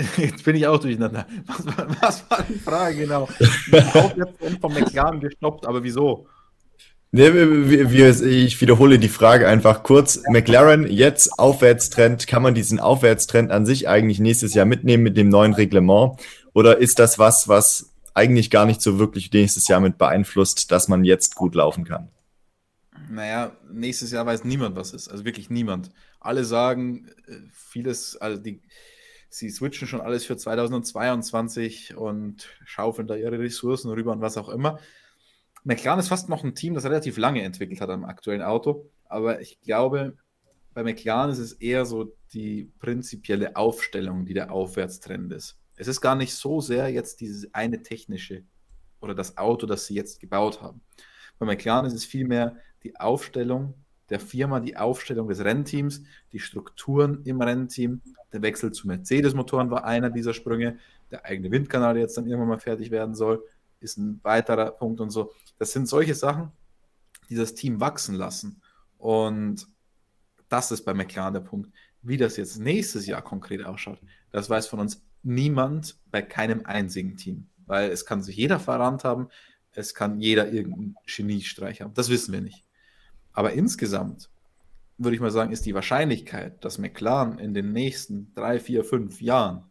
Jetzt 0.16 0.44
bin 0.44 0.56
ich 0.56 0.66
auch 0.66 0.78
durcheinander. 0.78 1.26
Was 1.46 1.66
war, 1.66 1.86
was 2.00 2.30
war 2.30 2.44
die 2.48 2.58
Frage 2.58 2.96
genau? 2.96 3.22
Auch 3.94 4.16
jetzt 4.16 4.60
vom 4.60 4.72
McLaren 4.72 5.20
gestoppt, 5.20 5.66
aber 5.66 5.82
wieso? 5.82 6.26
Nee, 7.12 7.34
wir, 7.34 7.90
wir, 7.90 8.22
ich 8.22 8.60
wiederhole 8.60 8.98
die 8.98 9.08
Frage 9.08 9.48
einfach 9.48 9.82
kurz. 9.82 10.22
McLaren, 10.30 10.86
jetzt 10.86 11.38
Aufwärtstrend. 11.38 12.28
Kann 12.28 12.42
man 12.42 12.54
diesen 12.54 12.78
Aufwärtstrend 12.78 13.50
an 13.50 13.66
sich 13.66 13.88
eigentlich 13.88 14.20
nächstes 14.20 14.54
Jahr 14.54 14.66
mitnehmen 14.66 15.02
mit 15.02 15.16
dem 15.16 15.28
neuen 15.28 15.52
Reglement? 15.52 16.20
Oder 16.54 16.78
ist 16.78 17.00
das 17.00 17.18
was, 17.18 17.48
was 17.48 17.92
eigentlich 18.14 18.50
gar 18.50 18.64
nicht 18.64 18.80
so 18.80 19.00
wirklich 19.00 19.32
nächstes 19.32 19.66
Jahr 19.66 19.80
mit 19.80 19.98
beeinflusst, 19.98 20.70
dass 20.70 20.86
man 20.86 21.02
jetzt 21.02 21.34
gut 21.34 21.56
laufen 21.56 21.84
kann? 21.84 22.08
Naja, 23.10 23.56
nächstes 23.72 24.12
Jahr 24.12 24.24
weiß 24.24 24.44
niemand, 24.44 24.76
was 24.76 24.92
ist. 24.92 25.08
Also 25.08 25.24
wirklich 25.24 25.50
niemand. 25.50 25.90
Alle 26.20 26.44
sagen, 26.44 27.08
äh, 27.26 27.32
vieles, 27.52 28.16
also 28.18 28.40
die, 28.40 28.60
sie 29.30 29.48
switchen 29.48 29.88
schon 29.88 30.00
alles 30.00 30.26
für 30.26 30.36
2022 30.36 31.96
und 31.96 32.48
schaufeln 32.64 33.06
da 33.06 33.14
ihre 33.14 33.38
Ressourcen 33.38 33.90
rüber 33.90 34.12
und 34.12 34.20
was 34.20 34.36
auch 34.36 34.48
immer. 34.48 34.78
McLaren 35.62 36.00
ist 36.00 36.08
fast 36.08 36.28
noch 36.28 36.42
ein 36.42 36.54
Team, 36.54 36.74
das 36.74 36.84
relativ 36.84 37.16
lange 37.16 37.42
entwickelt 37.42 37.80
hat 37.80 37.90
am 37.90 38.04
aktuellen 38.04 38.42
Auto. 38.42 38.90
Aber 39.04 39.40
ich 39.40 39.60
glaube, 39.60 40.16
bei 40.74 40.82
McLaren 40.82 41.30
ist 41.30 41.38
es 41.38 41.52
eher 41.52 41.86
so 41.86 42.16
die 42.32 42.72
prinzipielle 42.78 43.56
Aufstellung, 43.56 44.24
die 44.24 44.34
der 44.34 44.52
Aufwärtstrend 44.52 45.32
ist. 45.32 45.58
Es 45.76 45.88
ist 45.88 46.00
gar 46.00 46.16
nicht 46.16 46.34
so 46.34 46.60
sehr 46.60 46.88
jetzt 46.88 47.20
dieses 47.20 47.54
eine 47.54 47.82
technische 47.82 48.44
oder 49.00 49.14
das 49.14 49.38
Auto, 49.38 49.66
das 49.66 49.86
sie 49.86 49.94
jetzt 49.94 50.20
gebaut 50.20 50.60
haben. 50.60 50.82
Bei 51.38 51.46
McLaren 51.46 51.86
ist 51.86 51.94
es 51.94 52.04
vielmehr 52.04 52.56
die 52.82 52.98
Aufstellung 52.98 53.74
der 54.10 54.20
Firma, 54.20 54.60
die 54.60 54.76
Aufstellung 54.76 55.28
des 55.28 55.42
Rennteams, 55.44 56.02
die 56.32 56.40
Strukturen 56.40 57.22
im 57.24 57.40
Rennteam. 57.40 58.02
Der 58.32 58.42
Wechsel 58.42 58.72
zu 58.72 58.86
Mercedes-Motoren 58.86 59.70
war 59.70 59.84
einer 59.84 60.10
dieser 60.10 60.34
Sprünge. 60.34 60.78
Der 61.10 61.24
eigene 61.24 61.50
Windkanal, 61.50 61.94
der 61.94 62.02
jetzt 62.02 62.16
dann 62.16 62.26
irgendwann 62.26 62.48
mal 62.48 62.58
fertig 62.58 62.90
werden 62.90 63.14
soll, 63.14 63.42
ist 63.80 63.96
ein 63.98 64.20
weiterer 64.22 64.70
Punkt 64.72 65.00
und 65.00 65.10
so. 65.10 65.32
Das 65.58 65.72
sind 65.72 65.88
solche 65.88 66.14
Sachen, 66.14 66.52
die 67.28 67.36
das 67.36 67.54
Team 67.54 67.80
wachsen 67.80 68.14
lassen. 68.14 68.60
Und 68.98 69.66
das 70.48 70.70
ist 70.70 70.84
bei 70.84 70.92
McLaren 70.92 71.32
der 71.32 71.40
Punkt. 71.40 71.70
Wie 72.02 72.16
das 72.16 72.36
jetzt 72.36 72.58
nächstes 72.58 73.06
Jahr 73.06 73.22
konkret 73.22 73.64
ausschaut, 73.64 74.00
das 74.30 74.50
weiß 74.50 74.66
von 74.66 74.80
uns 74.80 75.02
niemand 75.22 75.98
bei 76.10 76.22
keinem 76.22 76.66
einzigen 76.66 77.16
Team. 77.16 77.46
Weil 77.66 77.90
es 77.90 78.04
kann 78.04 78.22
sich 78.22 78.36
jeder 78.36 78.58
verrannt 78.58 79.04
haben, 79.04 79.28
es 79.72 79.94
kann 79.94 80.20
jeder 80.20 80.50
irgendeinen 80.52 80.96
Geniestreich 81.06 81.80
haben. 81.80 81.94
Das 81.94 82.10
wissen 82.10 82.32
wir 82.32 82.40
nicht. 82.40 82.64
Aber 83.40 83.54
insgesamt 83.54 84.28
würde 84.98 85.14
ich 85.14 85.20
mal 85.22 85.30
sagen, 85.30 85.50
ist 85.50 85.64
die 85.64 85.74
Wahrscheinlichkeit, 85.74 86.62
dass 86.62 86.76
McLaren 86.76 87.38
in 87.38 87.54
den 87.54 87.72
nächsten 87.72 88.34
drei, 88.34 88.60
vier, 88.60 88.84
fünf 88.84 89.22
Jahren 89.22 89.62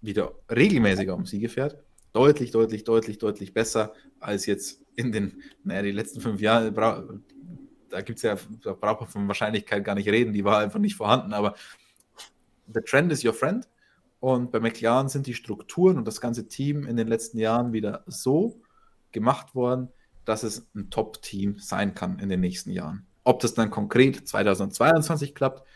wieder 0.00 0.32
regelmäßiger 0.48 1.12
um 1.12 1.26
Siege 1.26 1.48
fährt, 1.48 1.82
deutlich, 2.12 2.52
deutlich, 2.52 2.84
deutlich, 2.84 3.18
deutlich 3.18 3.52
besser 3.52 3.94
als 4.20 4.46
jetzt 4.46 4.80
in 4.94 5.10
den, 5.10 5.42
naja, 5.64 5.82
die 5.82 5.90
letzten 5.90 6.20
fünf 6.20 6.40
Jahre, 6.40 6.70
da 6.70 8.00
gibt 8.00 8.18
es 8.18 8.22
ja, 8.22 8.36
da 8.62 8.74
braucht 8.74 9.00
man 9.00 9.10
von 9.10 9.26
Wahrscheinlichkeit 9.26 9.82
gar 9.82 9.96
nicht 9.96 10.08
reden, 10.08 10.32
die 10.32 10.44
war 10.44 10.60
einfach 10.60 10.78
nicht 10.78 10.94
vorhanden, 10.94 11.32
aber 11.32 11.56
the 12.72 12.80
trend 12.80 13.10
is 13.10 13.24
your 13.24 13.34
friend. 13.34 13.68
Und 14.20 14.52
bei 14.52 14.60
McLaren 14.60 15.08
sind 15.08 15.26
die 15.26 15.34
Strukturen 15.34 15.98
und 15.98 16.06
das 16.06 16.20
ganze 16.20 16.46
Team 16.46 16.86
in 16.86 16.96
den 16.96 17.08
letzten 17.08 17.38
Jahren 17.38 17.72
wieder 17.72 18.04
so 18.06 18.60
gemacht 19.10 19.56
worden, 19.56 19.88
dass 20.28 20.42
es 20.42 20.68
ein 20.74 20.90
Top-Team 20.90 21.56
sein 21.58 21.94
kann 21.94 22.18
in 22.18 22.28
den 22.28 22.40
nächsten 22.40 22.70
Jahren. 22.70 23.06
Ob 23.24 23.40
das 23.40 23.54
dann 23.54 23.70
konkret 23.70 24.28
2022 24.28 25.34
klappt, 25.34 25.66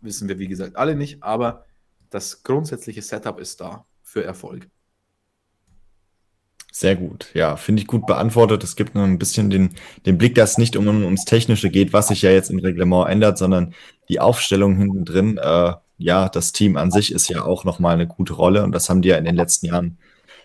wissen 0.00 0.28
wir 0.28 0.38
wie 0.38 0.48
gesagt 0.48 0.76
alle 0.76 0.96
nicht, 0.96 1.22
aber 1.22 1.66
das 2.08 2.42
grundsätzliche 2.42 3.02
Setup 3.02 3.38
ist 3.38 3.60
da 3.60 3.84
für 4.02 4.24
Erfolg. 4.24 4.68
Sehr 6.72 6.96
gut. 6.96 7.30
Ja, 7.34 7.56
finde 7.56 7.82
ich 7.82 7.88
gut 7.88 8.06
beantwortet. 8.06 8.64
Es 8.64 8.76
gibt 8.76 8.94
nur 8.94 9.04
ein 9.04 9.18
bisschen 9.18 9.50
den, 9.50 9.74
den 10.06 10.18
Blick, 10.18 10.34
dass 10.34 10.52
es 10.52 10.58
nicht 10.58 10.76
um, 10.76 10.86
ums 10.86 11.24
Technische 11.24 11.68
geht, 11.68 11.92
was 11.92 12.08
sich 12.08 12.22
ja 12.22 12.30
jetzt 12.30 12.50
im 12.50 12.60
Reglement 12.60 13.08
ändert, 13.08 13.38
sondern 13.38 13.74
die 14.08 14.20
Aufstellung 14.20 14.76
hinten 14.76 15.04
drin. 15.04 15.38
Äh, 15.38 15.74
ja, 15.98 16.28
das 16.28 16.52
Team 16.52 16.76
an 16.76 16.90
sich 16.90 17.12
ist 17.12 17.28
ja 17.28 17.42
auch 17.42 17.64
nochmal 17.64 17.94
eine 17.94 18.06
gute 18.06 18.32
Rolle 18.32 18.62
und 18.62 18.72
das 18.72 18.88
haben 18.88 19.02
die 19.02 19.08
ja 19.08 19.16
in 19.16 19.24
den 19.24 19.34
letzten 19.34 19.66
Jahren 19.66 19.98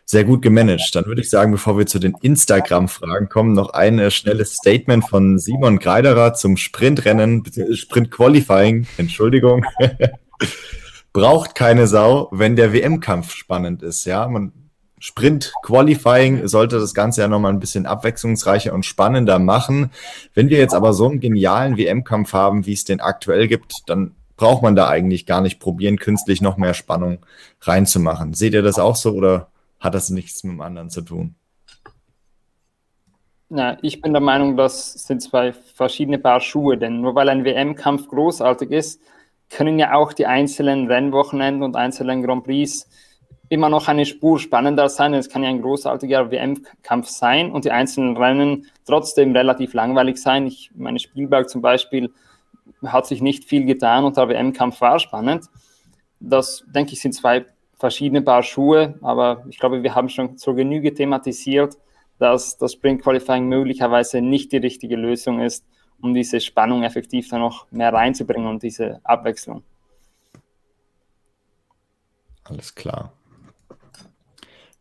sehr 0.05 0.23
gut 0.23 0.41
gemanagt. 0.41 0.95
Dann 0.95 1.05
würde 1.05 1.21
ich 1.21 1.29
sagen, 1.29 1.51
bevor 1.51 1.77
wir 1.77 1.87
zu 1.87 1.99
den 1.99 2.15
Instagram-Fragen 2.21 3.27
kommen, 3.27 3.53
noch 3.53 3.71
ein 3.71 3.99
äh, 3.99 4.11
schnelles 4.11 4.53
Statement 4.53 5.07
von 5.09 5.39
Simon 5.39 5.79
Greiderer 5.79 6.33
zum 6.33 6.57
Sprintrennen, 6.57 7.43
Sprint-Qualifying, 7.73 8.87
Entschuldigung. 8.97 9.65
Braucht 11.13 11.55
keine 11.55 11.87
Sau, 11.87 12.29
wenn 12.31 12.55
der 12.55 12.71
WM-Kampf 12.71 13.33
spannend 13.33 13.81
ist. 13.81 14.05
Ja, 14.05 14.27
man 14.27 14.51
Sprint-Qualifying 14.99 16.47
sollte 16.47 16.79
das 16.79 16.93
Ganze 16.93 17.21
ja 17.21 17.27
nochmal 17.27 17.51
ein 17.51 17.59
bisschen 17.59 17.85
abwechslungsreicher 17.85 18.73
und 18.73 18.85
spannender 18.85 19.39
machen. 19.39 19.91
Wenn 20.33 20.49
wir 20.49 20.57
jetzt 20.57 20.73
aber 20.73 20.93
so 20.93 21.07
einen 21.07 21.19
genialen 21.19 21.77
WM-Kampf 21.77 22.33
haben, 22.33 22.65
wie 22.65 22.73
es 22.73 22.85
den 22.85 23.01
aktuell 23.01 23.47
gibt, 23.47 23.83
dann 23.87 24.15
braucht 24.37 24.63
man 24.63 24.75
da 24.75 24.87
eigentlich 24.87 25.25
gar 25.25 25.41
nicht 25.41 25.59
probieren, 25.59 25.97
künstlich 25.97 26.41
noch 26.41 26.57
mehr 26.57 26.73
Spannung 26.73 27.19
reinzumachen. 27.61 28.33
Seht 28.33 28.53
ihr 28.53 28.61
das 28.61 28.79
auch 28.79 28.95
so 28.95 29.13
oder 29.13 29.49
hat 29.85 29.93
das 29.93 30.09
nichts 30.09 30.43
mit 30.43 30.53
dem 30.53 30.61
anderen 30.61 30.89
zu 30.89 31.01
tun? 31.01 31.35
Ja, 33.49 33.77
ich 33.81 34.01
bin 34.01 34.11
der 34.11 34.21
Meinung, 34.21 34.57
das 34.57 34.93
sind 34.93 35.21
zwei 35.21 35.53
verschiedene 35.53 36.17
Paar 36.17 36.41
Schuhe, 36.41 36.77
denn 36.77 36.99
nur 36.99 37.15
weil 37.15 37.29
ein 37.29 37.45
WM-Kampf 37.45 38.07
großartig 38.07 38.71
ist, 38.71 39.01
können 39.49 39.77
ja 39.77 39.93
auch 39.93 40.13
die 40.13 40.25
einzelnen 40.25 40.87
Rennwochenenden 40.87 41.61
und 41.63 41.75
einzelnen 41.75 42.23
Grand 42.23 42.43
Prix 42.43 42.89
immer 43.49 43.69
noch 43.69 43.87
eine 43.87 44.05
Spur 44.05 44.39
spannender 44.39 44.89
sein. 44.89 45.13
Es 45.13 45.29
kann 45.29 45.43
ja 45.43 45.49
ein 45.49 45.61
großartiger 45.61 46.31
WM-Kampf 46.31 47.07
sein 47.07 47.51
und 47.51 47.65
die 47.65 47.71
einzelnen 47.71 48.17
Rennen 48.17 48.65
trotzdem 48.85 49.33
relativ 49.33 49.73
langweilig 49.73 50.17
sein. 50.17 50.47
Ich 50.47 50.71
meine, 50.73 50.99
Spielberg 50.99 51.47
zum 51.47 51.61
Beispiel 51.61 52.11
hat 52.83 53.05
sich 53.05 53.21
nicht 53.21 53.45
viel 53.45 53.65
getan 53.65 54.03
und 54.03 54.17
der 54.17 54.27
WM-Kampf 54.29 54.81
war 54.81 54.99
spannend. 54.99 55.45
Das, 56.19 56.63
denke 56.67 56.93
ich, 56.93 57.01
sind 57.01 57.13
zwei 57.13 57.45
verschiedene 57.77 58.21
Paar 58.21 58.43
Schuhe, 58.43 58.97
aber 59.01 59.45
ich 59.49 59.59
glaube, 59.59 59.83
wir 59.83 59.95
haben 59.95 60.09
schon 60.09 60.37
zur 60.37 60.55
Genüge 60.55 60.93
thematisiert, 60.93 61.77
dass 62.19 62.57
das 62.57 62.73
Sprint 62.73 63.01
Qualifying 63.01 63.47
möglicherweise 63.47 64.21
nicht 64.21 64.51
die 64.51 64.57
richtige 64.57 64.95
Lösung 64.95 65.41
ist, 65.41 65.65
um 66.01 66.13
diese 66.13 66.39
Spannung 66.39 66.83
effektiv 66.83 67.29
dann 67.29 67.41
noch 67.41 67.69
mehr 67.71 67.93
reinzubringen 67.93 68.47
und 68.47 68.63
diese 68.63 68.99
Abwechslung. 69.03 69.63
Alles 72.43 72.75
klar. 72.75 73.11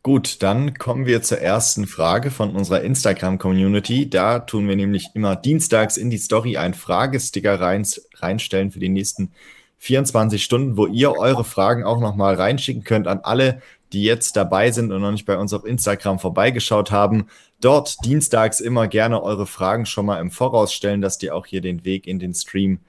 Gut, 0.03 0.43
dann 0.43 0.75
kommen 0.75 1.07
wir 1.07 1.23
zur 1.23 1.39
ersten 1.39 1.87
Frage 1.87 2.31
von 2.31 2.55
unserer 2.55 2.83
Instagram-Community. 2.83 4.11
Da 4.11 4.41
tun 4.41 4.69
wir 4.69 4.77
nämlich 4.77 5.09
immer 5.15 5.35
dienstags 5.35 5.97
in 5.97 6.11
die 6.11 6.19
Story 6.19 6.59
einen 6.59 6.75
Fragesticker 6.75 7.59
rein, 7.59 7.87
reinstellen 8.17 8.71
für 8.71 8.81
die 8.81 8.91
nächsten 8.91 9.33
24 9.79 10.43
Stunden, 10.43 10.77
wo 10.77 10.87
ihr 10.87 11.13
eure 11.13 11.45
Fragen 11.45 11.85
auch 11.85 12.01
nochmal 12.01 12.35
reinschicken 12.35 12.85
könnt 12.85 13.07
an 13.07 13.21
alle, 13.23 13.61
die 13.93 14.03
jetzt 14.03 14.37
dabei 14.37 14.71
sind 14.71 14.93
und 14.93 15.03
noch 15.03 15.13
nicht 15.13 15.27
bei 15.27 15.39
uns 15.39 15.53
auf 15.53 15.65
Instagram 15.65 16.19
vorbeigeschaut 16.19 16.91
haben. 16.91 17.27
Dort 17.61 18.05
dienstags 18.05 18.61
immer 18.61 18.89
gerne 18.89 19.23
eure 19.23 19.47
Fragen 19.47 19.87
schon 19.87 20.07
mal 20.07 20.21
im 20.21 20.31
Voraus 20.31 20.73
stellen, 20.73 21.01
dass 21.01 21.19
die 21.19 21.31
auch 21.31 21.47
hier 21.47 21.61
den 21.61 21.85
Weg 21.85 22.07
in 22.07 22.19
den 22.19 22.35
Stream 22.35 22.81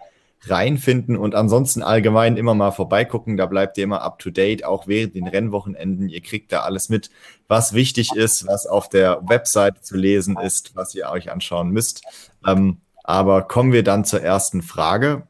reinfinden 0.48 1.18
und 1.18 1.36
ansonsten 1.36 1.82
allgemein 1.82 2.38
immer 2.38 2.54
mal 2.54 2.72
vorbeigucken. 2.72 3.38
Da 3.38 3.46
bleibt 3.46 3.78
ihr 3.78 3.84
immer 3.84 4.02
up 4.02 4.20
to 4.20 4.30
date, 4.30 4.64
auch 4.64 4.88
während 4.88 5.16
den 5.16 5.28
Rennwochenenden. 5.28 6.10
Ihr 6.10 6.22
kriegt 6.22 6.52
da 6.52 6.62
alles 6.62 6.90
mit, 6.90 7.10
was 7.48 7.74
wichtig 7.74 8.14
ist, 8.16 8.48
was 8.48 8.68
auf 8.68 8.90
der 8.90 9.22
Website 9.28 9.86
zu 9.86 9.98
lesen 9.98 10.38
ist, 10.38 10.76
was 10.76 10.94
ihr 10.96 11.10
euch 11.10 11.32
anschauen 11.32 11.70
müsst. 11.70 12.04
Ähm, 12.46 12.78
aber 13.04 13.44
kommen 13.44 13.72
wir 13.72 13.84
dann 13.84 14.06
zur 14.06 14.22
ersten 14.22 14.62
Frage 14.62 15.28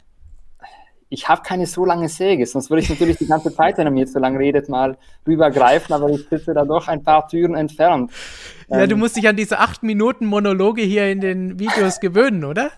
ich 1.10 1.28
habe 1.28 1.42
keine 1.42 1.66
so 1.66 1.86
lange 1.86 2.08
Säge, 2.08 2.46
sonst 2.46 2.70
würde 2.70 2.84
ich 2.84 2.90
natürlich 2.90 3.18
die 3.18 3.26
ganze 3.26 3.54
Zeit, 3.54 3.78
wenn 3.78 3.88
er 3.88 3.92
mir 3.92 4.06
so 4.08 4.20
lange 4.20 4.38
redet, 4.38 4.70
mal 4.70 4.98
rübergreifen, 5.28 5.94
aber 5.94 6.10
ich 6.10 6.28
sitze 6.30 6.54
da 6.54 6.66
doch 6.66 6.88
ein 6.88 7.04
paar 7.04 7.28
Türen 7.28 7.56
entfernt. 7.56 8.12
Ja, 8.70 8.82
ähm, 8.82 8.90
du 8.90 8.96
musst 8.96 9.18
dich 9.18 9.28
an 9.28 9.36
diese 9.36 9.60
acht 9.60 9.82
Minuten 9.82 10.28
Monologe 10.28 10.84
hier 10.84 11.10
in 11.12 11.20
den 11.20 11.60
Videos 11.60 12.00
gewöhnen, 12.00 12.46
oder? 12.46 12.72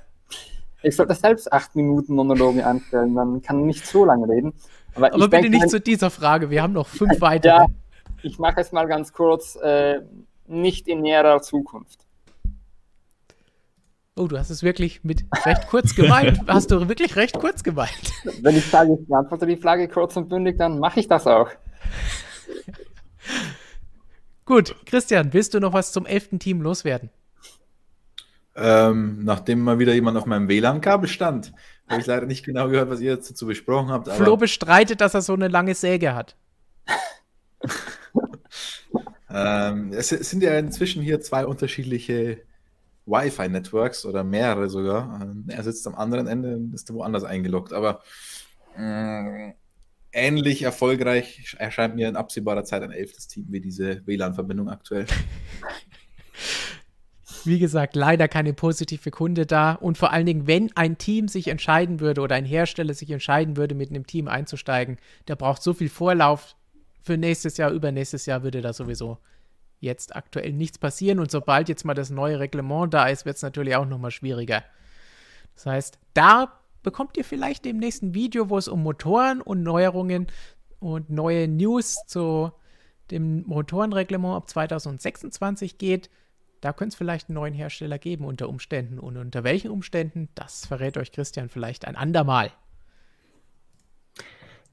Ich 0.82 0.96
sollte 0.96 1.14
selbst 1.14 1.52
acht 1.52 1.76
Minuten 1.76 2.16
Monologe 2.16 2.66
anstellen, 2.66 3.14
dann 3.16 3.42
kann 3.42 3.66
nicht 3.66 3.86
so 3.86 4.06
lange 4.06 4.28
reden. 4.28 4.54
Aber, 4.96 5.14
aber 5.14 5.28
bitte 5.28 5.50
nicht 5.50 5.70
zu 5.70 5.80
dieser 5.80 6.10
Frage, 6.10 6.50
wir 6.50 6.62
haben 6.62 6.74
noch 6.74 6.88
fünf 6.88 7.22
weitere. 7.22 7.54
Ja, 7.54 7.66
ich 8.24 8.40
mache 8.40 8.62
es 8.62 8.72
mal 8.72 8.88
ganz 8.88 9.14
kurz, 9.14 9.56
äh, 9.56 10.02
nicht 10.48 10.88
in 10.88 11.02
näherer 11.02 11.42
Zukunft. 11.42 12.06
Oh, 14.16 14.28
du 14.28 14.38
hast 14.38 14.50
es 14.50 14.62
wirklich 14.62 15.04
mit 15.04 15.24
recht 15.46 15.68
kurz 15.68 15.96
gemeint. 15.96 16.42
hast 16.48 16.70
du 16.70 16.88
wirklich 16.90 17.16
recht 17.16 17.40
kurz 17.40 17.64
gemeint? 17.64 18.12
Wenn 18.42 18.58
ich 18.58 18.66
sage, 18.66 18.98
ich 19.00 19.08
beantworte 19.08 19.48
die 19.48 19.56
Frage 19.56 19.88
kurz 19.88 20.18
und 20.18 20.28
bündig, 20.28 20.58
dann 20.58 20.80
mache 20.80 21.00
ich 21.00 21.08
das 21.08 21.28
auch. 21.28 21.50
Gut, 24.46 24.76
Christian, 24.86 25.34
willst 25.34 25.54
du 25.54 25.60
noch 25.60 25.72
was 25.72 25.94
zum 25.94 26.06
elften 26.06 26.40
Team 26.40 26.62
loswerden? 26.62 27.10
Ähm, 28.56 29.24
nachdem 29.24 29.62
mal 29.62 29.80
wieder 29.80 29.94
jemand 29.94 30.18
auf 30.18 30.26
meinem 30.26 30.50
WLAN-Kabel 30.50 31.08
stand, 31.08 31.54
habe 31.88 32.02
ich 32.02 32.08
leider 32.08 32.26
nicht 32.26 32.46
genau 32.46 32.68
gehört, 32.68 32.90
was 32.90 33.00
ihr 33.00 33.16
dazu 33.16 33.46
besprochen 33.46 33.90
habt. 33.90 34.10
Flo 34.10 34.38
bestreitet, 34.38 35.02
dass 35.02 35.14
er 35.14 35.22
so 35.22 35.34
eine 35.34 35.48
lange 35.48 35.74
Säge 35.74 36.14
hat. 36.14 36.36
ähm, 39.30 39.94
es 39.94 40.10
sind 40.10 40.44
ja 40.44 40.58
inzwischen 40.58 41.02
hier 41.02 41.22
zwei 41.22 41.46
unterschiedliche 41.46 42.42
Wi-Fi-Networks 43.06 44.06
oder 44.06 44.24
mehrere 44.24 44.70
sogar. 44.70 45.22
Äh, 45.48 45.54
er 45.54 45.64
sitzt 45.64 45.88
am 45.88 45.96
anderen 45.96 46.28
Ende 46.28 46.56
und 46.56 46.74
ist 46.74 46.94
woanders 46.94 47.24
eingeloggt. 47.24 47.74
Aber 47.74 48.02
äh, 48.78 49.54
ähnlich 50.12 50.64
erfolgreich 50.64 51.56
erscheint 51.58 51.96
mir 51.96 52.10
in 52.10 52.16
absehbarer 52.16 52.64
Zeit 52.64 52.84
ein 52.84 52.92
elftes 52.92 53.28
Team 53.28 53.46
wie 53.50 53.62
diese 53.62 54.06
WLAN-Verbindung 54.06 54.70
aktuell. 54.70 55.06
Wie 57.46 57.60
gesagt, 57.60 57.96
leider 57.96 58.28
keine 58.28 58.54
positive 58.54 59.12
Kunde 59.12 59.46
da. 59.46 59.74
Und 59.74 59.98
vor 59.98 60.12
allen 60.12 60.26
Dingen, 60.26 60.48
wenn 60.48 60.76
ein 60.76 60.98
Team 60.98 61.28
sich 61.28 61.48
entscheiden 61.48 62.00
würde 62.00 62.22
oder 62.22 62.36
ein 62.36 62.46
Hersteller 62.46 62.94
sich 62.94 63.10
entscheiden 63.10 63.58
würde, 63.58 63.76
mit 63.76 63.90
einem 63.90 64.06
Team 64.06 64.28
einzusteigen, 64.28 64.98
der 65.28 65.36
braucht 65.36 65.62
so 65.62 65.74
viel 65.74 65.90
Vorlauf. 65.90 66.56
Für 67.04 67.18
nächstes 67.18 67.58
Jahr, 67.58 67.72
übernächstes 67.72 68.28
Jahr 68.28 68.44
würde 68.44 68.62
da 68.62 68.74
sowieso 68.74 69.18
jetzt 69.82 70.16
aktuell 70.16 70.54
nichts 70.54 70.78
passieren 70.78 71.20
und 71.20 71.32
sobald 71.32 71.68
jetzt 71.68 71.84
mal 71.84 71.96
das 71.96 72.12
neue 72.12 72.40
Reglement 72.40 72.94
da 72.94 73.08
ist, 73.08 73.26
wird 73.26 73.36
es 73.36 73.42
natürlich 73.42 73.76
auch 73.76 73.88
nochmal 73.88 74.12
schwieriger. 74.12 74.64
Das 75.56 75.66
heißt, 75.66 76.00
da 76.14 76.60
bekommt 76.84 77.18
ihr 77.18 77.26
vielleicht 77.26 77.66
im 77.66 77.78
nächsten 77.78 78.14
Video, 78.14 78.50
wo 78.50 78.58
es 78.58 78.68
um 78.68 78.84
Motoren 78.84 79.42
und 79.42 79.64
Neuerungen 79.64 80.28
und 80.80 81.10
neue 81.10 81.48
News 81.48 81.98
zu 82.08 82.52
dem 83.10 83.44
Motorenreglement 83.48 84.36
ab 84.36 84.50
2026 84.50 85.78
geht. 85.78 86.10
Da 86.62 86.74
könnte 86.74 86.94
es 86.94 86.96
vielleicht 86.96 87.30
einen 87.30 87.36
neuen 87.36 87.54
Hersteller 87.56 87.98
geben 87.98 88.24
unter 88.24 88.48
Umständen. 88.48 89.00
Und 89.00 89.18
unter 89.18 89.44
welchen 89.44 89.72
Umständen, 89.72 90.30
das 90.36 90.68
verrät 90.68 90.96
euch 90.98 91.12
Christian 91.12 91.50
vielleicht 91.50 91.86
ein 91.86 91.96
andermal. 91.96 92.52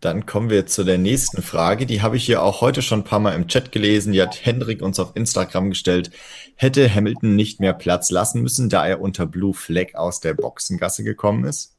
Dann 0.00 0.26
kommen 0.26 0.48
wir 0.48 0.66
zu 0.66 0.84
der 0.84 0.98
nächsten 0.98 1.42
Frage. 1.42 1.86
Die 1.86 2.02
habe 2.02 2.16
ich 2.16 2.24
hier 2.24 2.42
auch 2.42 2.60
heute 2.60 2.82
schon 2.82 3.00
ein 3.00 3.04
paar 3.04 3.18
Mal 3.18 3.34
im 3.34 3.48
Chat 3.48 3.72
gelesen. 3.72 4.12
Die 4.12 4.22
hat 4.22 4.44
Hendrik 4.44 4.80
uns 4.80 5.00
auf 5.00 5.16
Instagram 5.16 5.70
gestellt. 5.70 6.10
Hätte 6.54 6.94
Hamilton 6.94 7.34
nicht 7.34 7.58
mehr 7.58 7.72
Platz 7.72 8.10
lassen 8.10 8.42
müssen, 8.42 8.68
da 8.68 8.86
er 8.86 9.00
unter 9.00 9.26
Blue 9.26 9.54
Flag 9.54 9.94
aus 9.94 10.20
der 10.20 10.34
Boxengasse 10.34 11.02
gekommen 11.02 11.44
ist? 11.44 11.74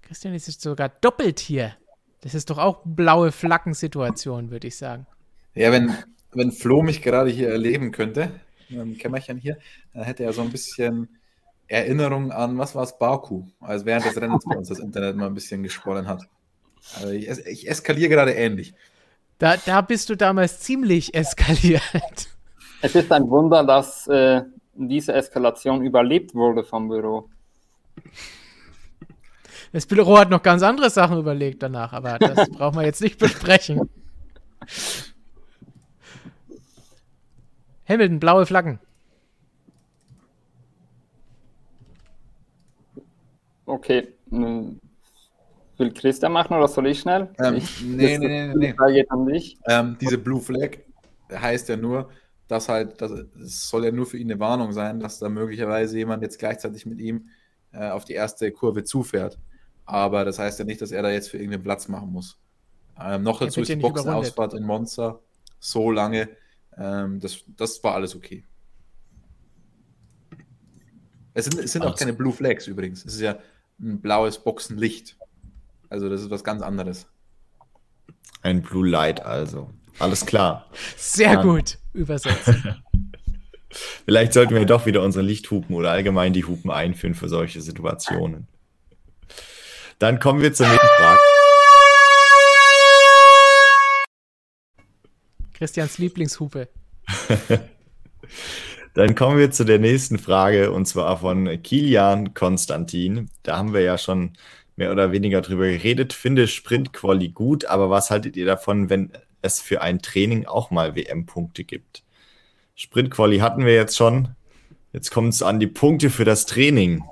Christian, 0.00 0.34
es 0.34 0.48
ist 0.48 0.62
sogar 0.62 0.88
doppelt 0.88 1.38
hier. 1.38 1.76
Das 2.22 2.34
ist 2.34 2.50
doch 2.50 2.58
auch 2.58 2.80
blaue 2.84 3.30
Flaggensituation, 3.30 4.50
würde 4.50 4.66
ich 4.66 4.76
sagen. 4.76 5.06
Ja, 5.54 5.70
wenn, 5.70 5.94
wenn 6.32 6.52
Flo 6.52 6.82
mich 6.82 7.02
gerade 7.02 7.30
hier 7.30 7.50
erleben 7.50 7.92
könnte, 7.92 8.30
im 8.68 8.96
Kämmerchen 8.96 9.38
hier, 9.38 9.58
dann 9.92 10.04
hätte 10.04 10.24
er 10.24 10.32
so 10.32 10.42
ein 10.42 10.50
bisschen 10.50 11.08
Erinnerung 11.68 12.32
an, 12.32 12.58
was 12.58 12.74
war 12.74 12.82
es, 12.82 12.98
Baku, 12.98 13.44
als 13.60 13.84
während 13.84 14.04
des 14.04 14.20
Rennens 14.20 14.44
bei 14.44 14.56
uns 14.56 14.68
das 14.68 14.78
Internet 14.78 15.16
mal 15.16 15.26
ein 15.26 15.34
bisschen 15.34 15.62
gesponnen 15.62 16.06
hat. 16.06 16.22
Also 16.96 17.10
ich, 17.10 17.28
ich 17.28 17.68
eskaliere 17.68 18.10
gerade 18.10 18.32
ähnlich. 18.32 18.74
Da, 19.38 19.56
da 19.56 19.80
bist 19.80 20.08
du 20.10 20.16
damals 20.16 20.60
ziemlich 20.60 21.14
eskaliert. 21.14 22.28
Es 22.80 22.94
ist 22.94 23.12
ein 23.12 23.28
Wunder, 23.28 23.64
dass 23.64 24.06
äh, 24.08 24.42
diese 24.74 25.12
Eskalation 25.14 25.82
überlebt 25.82 26.34
wurde 26.34 26.64
vom 26.64 26.88
Büro. 26.88 27.28
Das 29.72 29.86
Büro 29.86 30.18
hat 30.18 30.30
noch 30.30 30.42
ganz 30.42 30.62
andere 30.62 30.90
Sachen 30.90 31.18
überlegt 31.18 31.62
danach, 31.62 31.92
aber 31.92 32.18
das 32.18 32.50
brauchen 32.50 32.76
wir 32.76 32.84
jetzt 32.84 33.00
nicht 33.00 33.18
besprechen. 33.18 33.88
Hamilton, 37.88 38.20
blaue 38.20 38.46
Flaggen. 38.46 38.78
Okay, 43.66 44.08
will 45.82 45.92
Christian 45.92 46.32
machen 46.32 46.56
oder 46.56 46.68
soll 46.68 46.86
ich 46.86 47.00
schnell? 47.00 47.28
Ähm, 47.38 47.56
ich, 47.56 47.82
nee, 47.82 48.18
nee, 48.18 48.46
nee, 48.48 48.54
nee. 48.54 48.74
Frage 48.74 48.94
geht 48.94 49.10
an 49.10 49.26
dich. 49.26 49.58
Ähm, 49.66 49.96
diese 50.00 50.18
Blue 50.18 50.40
Flag 50.40 50.78
heißt 51.32 51.68
ja 51.68 51.76
nur, 51.76 52.10
dass 52.48 52.68
halt, 52.68 53.00
das 53.00 53.12
soll 53.68 53.84
ja 53.84 53.90
nur 53.90 54.06
für 54.06 54.18
ihn 54.18 54.30
eine 54.30 54.40
Warnung 54.40 54.72
sein, 54.72 55.00
dass 55.00 55.18
da 55.18 55.28
möglicherweise 55.28 55.96
jemand 55.96 56.22
jetzt 56.22 56.38
gleichzeitig 56.38 56.86
mit 56.86 57.00
ihm 57.00 57.28
äh, 57.72 57.90
auf 57.90 58.04
die 58.04 58.12
erste 58.12 58.50
Kurve 58.52 58.84
zufährt. 58.84 59.38
Aber 59.84 60.24
das 60.24 60.38
heißt 60.38 60.58
ja 60.58 60.64
nicht, 60.64 60.80
dass 60.80 60.92
er 60.92 61.02
da 61.02 61.10
jetzt 61.10 61.30
für 61.30 61.38
irgendeinen 61.38 61.62
Platz 61.62 61.88
machen 61.88 62.12
muss. 62.12 62.38
Ähm, 63.00 63.22
noch 63.22 63.40
dazu 63.40 63.60
ist 63.62 63.68
die 63.68 63.76
Boxenausfahrt 63.76 64.54
in 64.54 64.64
Monza 64.64 65.18
so 65.58 65.90
lange. 65.90 66.28
Ähm, 66.76 67.20
das, 67.20 67.44
das 67.56 67.82
war 67.84 67.94
alles 67.94 68.14
okay. 68.14 68.44
Es 71.34 71.46
sind, 71.46 71.58
es 71.58 71.72
sind 71.72 71.82
auch 71.82 71.96
keine 71.96 72.12
Blue 72.12 72.32
Flags 72.32 72.66
übrigens. 72.66 73.04
Es 73.04 73.14
ist 73.14 73.20
ja 73.20 73.38
ein 73.80 74.00
blaues 74.00 74.38
Boxenlicht. 74.38 75.16
Also 75.88 76.08
das 76.08 76.22
ist 76.22 76.30
was 76.30 76.44
ganz 76.44 76.62
anderes. 76.62 77.06
Ein 78.42 78.62
Blue 78.62 78.88
Light 78.88 79.24
also. 79.24 79.70
Alles 79.98 80.26
klar. 80.26 80.66
Sehr 80.96 81.36
Dann. 81.36 81.48
gut 81.48 81.78
übersetzt. 81.92 82.38
Vielleicht 84.04 84.32
sollten 84.32 84.54
wir 84.54 84.66
doch 84.66 84.86
wieder 84.86 85.02
unsere 85.02 85.24
Lichthupen 85.24 85.74
oder 85.74 85.90
allgemein 85.90 86.32
die 86.32 86.44
Hupen 86.44 86.70
einführen 86.70 87.14
für 87.14 87.28
solche 87.28 87.60
Situationen. 87.60 88.48
Dann 89.98 90.18
kommen 90.18 90.42
wir 90.42 90.52
zur 90.52 90.66
nächsten 90.66 90.86
Frage. 90.86 91.20
Christians 95.62 95.98
Lieblingshupe. 95.98 96.68
Dann 98.94 99.14
kommen 99.14 99.38
wir 99.38 99.52
zu 99.52 99.62
der 99.62 99.78
nächsten 99.78 100.18
Frage 100.18 100.72
und 100.72 100.86
zwar 100.86 101.20
von 101.20 101.62
Kilian 101.62 102.34
Konstantin. 102.34 103.30
Da 103.44 103.58
haben 103.58 103.72
wir 103.72 103.82
ja 103.82 103.96
schon 103.96 104.32
mehr 104.74 104.90
oder 104.90 105.12
weniger 105.12 105.40
drüber 105.40 105.68
geredet. 105.68 106.14
Finde 106.14 106.48
Sprint-Quali 106.48 107.28
gut, 107.28 107.66
aber 107.66 107.90
was 107.90 108.10
haltet 108.10 108.36
ihr 108.36 108.44
davon, 108.44 108.90
wenn 108.90 109.12
es 109.40 109.60
für 109.60 109.82
ein 109.82 110.02
Training 110.02 110.46
auch 110.46 110.72
mal 110.72 110.96
WM-Punkte 110.96 111.62
gibt? 111.62 112.02
Sprint-Quali 112.74 113.38
hatten 113.38 113.64
wir 113.64 113.74
jetzt 113.74 113.96
schon. 113.96 114.30
Jetzt 114.92 115.12
kommt 115.12 115.32
es 115.32 115.44
an 115.44 115.60
die 115.60 115.68
Punkte 115.68 116.10
für 116.10 116.24
das 116.24 116.44
Training. 116.44 117.04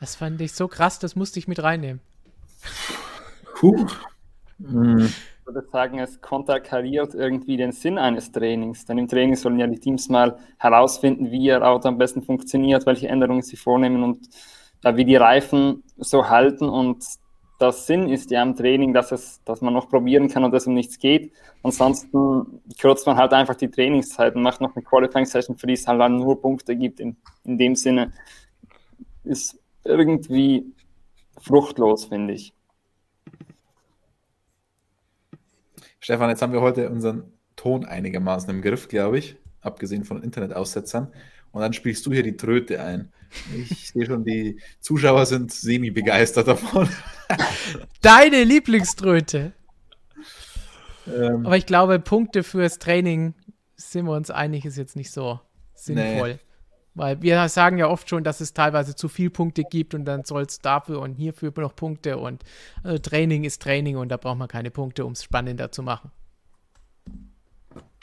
Das 0.00 0.16
fand 0.16 0.38
ich 0.42 0.52
so 0.52 0.68
krass, 0.68 0.98
das 0.98 1.16
musste 1.16 1.38
ich 1.38 1.48
mit 1.48 1.62
reinnehmen. 1.62 2.02
Puh. 3.54 3.86
Hm 4.58 5.08
ich 5.42 5.46
würde 5.46 5.66
sagen, 5.72 5.98
es 5.98 6.20
konterkariert 6.20 7.14
irgendwie 7.14 7.56
den 7.56 7.72
Sinn 7.72 7.98
eines 7.98 8.30
Trainings. 8.30 8.84
Denn 8.84 8.98
im 8.98 9.08
Training 9.08 9.34
sollen 9.34 9.58
ja 9.58 9.66
die 9.66 9.80
Teams 9.80 10.08
mal 10.08 10.38
herausfinden, 10.56 11.32
wie 11.32 11.46
ihr 11.46 11.66
Auto 11.66 11.88
am 11.88 11.98
besten 11.98 12.22
funktioniert, 12.22 12.86
welche 12.86 13.08
Änderungen 13.08 13.42
sie 13.42 13.56
vornehmen 13.56 14.04
und 14.04 14.28
äh, 14.84 14.94
wie 14.94 15.04
die 15.04 15.16
Reifen 15.16 15.82
so 15.96 16.28
halten. 16.28 16.68
Und 16.68 17.04
das 17.58 17.88
Sinn 17.88 18.08
ist 18.08 18.30
ja 18.30 18.40
im 18.40 18.54
Training, 18.54 18.94
dass, 18.94 19.10
es, 19.10 19.42
dass 19.44 19.60
man 19.60 19.74
noch 19.74 19.88
probieren 19.88 20.28
kann 20.28 20.44
und 20.44 20.54
es 20.54 20.68
um 20.68 20.74
nichts 20.74 21.00
geht. 21.00 21.32
Ansonsten 21.64 22.62
kürzt 22.78 23.04
man 23.08 23.16
halt 23.16 23.32
einfach 23.32 23.56
die 23.56 23.70
Trainingszeit 23.70 24.36
und 24.36 24.42
macht 24.42 24.60
noch 24.60 24.76
eine 24.76 24.84
Qualifying-Session, 24.84 25.58
für 25.58 25.66
die 25.66 25.72
es 25.72 25.88
halt 25.88 26.00
dann 26.00 26.18
nur 26.18 26.40
Punkte 26.40 26.76
gibt. 26.76 27.00
In, 27.00 27.16
in 27.42 27.58
dem 27.58 27.74
Sinne 27.74 28.12
ist 29.24 29.58
irgendwie 29.82 30.72
fruchtlos, 31.40 32.04
finde 32.04 32.34
ich. 32.34 32.54
Stefan, 36.02 36.30
jetzt 36.30 36.42
haben 36.42 36.52
wir 36.52 36.60
heute 36.60 36.90
unseren 36.90 37.32
Ton 37.54 37.84
einigermaßen 37.84 38.50
im 38.50 38.60
Griff, 38.60 38.88
glaube 38.88 39.18
ich, 39.18 39.36
abgesehen 39.60 40.02
von 40.02 40.20
Internetaussetzern. 40.20 41.12
Und 41.52 41.60
dann 41.60 41.72
spielst 41.72 42.04
du 42.06 42.12
hier 42.12 42.24
die 42.24 42.36
Tröte 42.36 42.82
ein. 42.82 43.12
Ich 43.56 43.88
sehe 43.92 44.04
schon, 44.06 44.24
die 44.24 44.58
Zuschauer 44.80 45.26
sind 45.26 45.52
semi-begeistert 45.52 46.48
davon. 46.48 46.88
Deine 48.02 48.42
Lieblingströte. 48.42 49.52
Ähm, 51.06 51.46
Aber 51.46 51.56
ich 51.56 51.66
glaube, 51.66 52.00
Punkte 52.00 52.42
fürs 52.42 52.80
Training 52.80 53.34
sind 53.76 54.06
wir 54.06 54.16
uns 54.16 54.32
einig, 54.32 54.64
ist 54.64 54.76
jetzt 54.76 54.96
nicht 54.96 55.12
so 55.12 55.38
sinnvoll. 55.74 56.32
Nee. 56.32 56.38
Weil 56.94 57.22
wir 57.22 57.48
sagen 57.48 57.78
ja 57.78 57.88
oft 57.88 58.08
schon, 58.08 58.22
dass 58.22 58.40
es 58.40 58.52
teilweise 58.52 58.94
zu 58.94 59.08
viel 59.08 59.30
Punkte 59.30 59.64
gibt 59.64 59.94
und 59.94 60.04
dann 60.04 60.24
soll 60.24 60.42
es 60.42 60.58
dafür 60.58 61.00
und 61.00 61.14
hierfür 61.14 61.52
noch 61.56 61.74
Punkte 61.74 62.18
und 62.18 62.42
äh, 62.84 62.98
Training 62.98 63.44
ist 63.44 63.62
Training 63.62 63.96
und 63.96 64.10
da 64.10 64.18
braucht 64.18 64.38
man 64.38 64.48
keine 64.48 64.70
Punkte, 64.70 65.06
um 65.06 65.12
es 65.12 65.24
spannender 65.24 65.72
zu 65.72 65.82
machen. 65.82 66.10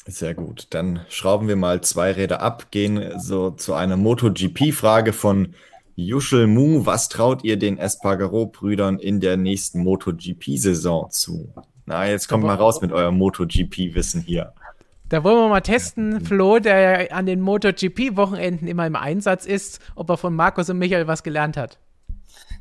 Sehr 0.08 0.34
gut. 0.34 0.68
Dann 0.72 1.02
schrauben 1.10 1.48
wir 1.48 1.56
mal 1.56 1.82
zwei 1.82 2.12
Räder 2.12 2.42
ab, 2.42 2.72
gehen 2.72 3.20
so 3.20 3.52
zu 3.52 3.76
einer 3.76 3.96
MotoGP-Frage 3.96 5.14
von 5.14 5.54
Yushel 5.96 6.48
Mu. 6.48 6.86
Was 6.86 7.10
traut 7.10 7.44
ihr 7.44 7.58
den 7.58 7.78
Espargaro-Brüdern 7.78 8.98
in 8.98 9.20
der 9.20 9.38
nächsten 9.38 9.84
MotoGP-Saison 9.84 11.12
zu? 11.12 11.54
Na, 11.86 12.08
jetzt 12.08 12.28
kommt 12.28 12.44
mal 12.44 12.56
raus 12.56 12.82
mit 12.82 12.92
eurem 12.92 13.18
MotoGP-Wissen 13.18 14.22
hier. 14.22 14.54
Da 15.10 15.24
wollen 15.24 15.38
wir 15.38 15.50
mal 15.50 15.62
testen, 15.62 16.22
Flo, 16.22 16.60
der 16.60 17.12
an 17.16 17.26
den 17.26 17.42
MotoGP-Wochenenden 17.42 18.68
immer 18.68 18.86
im 18.86 18.96
Einsatz 18.96 19.48
ist, 19.48 19.82
ob 19.96 20.12
er 20.12 20.18
von 20.18 20.36
Markus 20.36 20.70
und 20.70 20.78
Michael 20.78 21.08
was 21.08 21.24
gelernt 21.24 21.58
hat. 21.58 21.80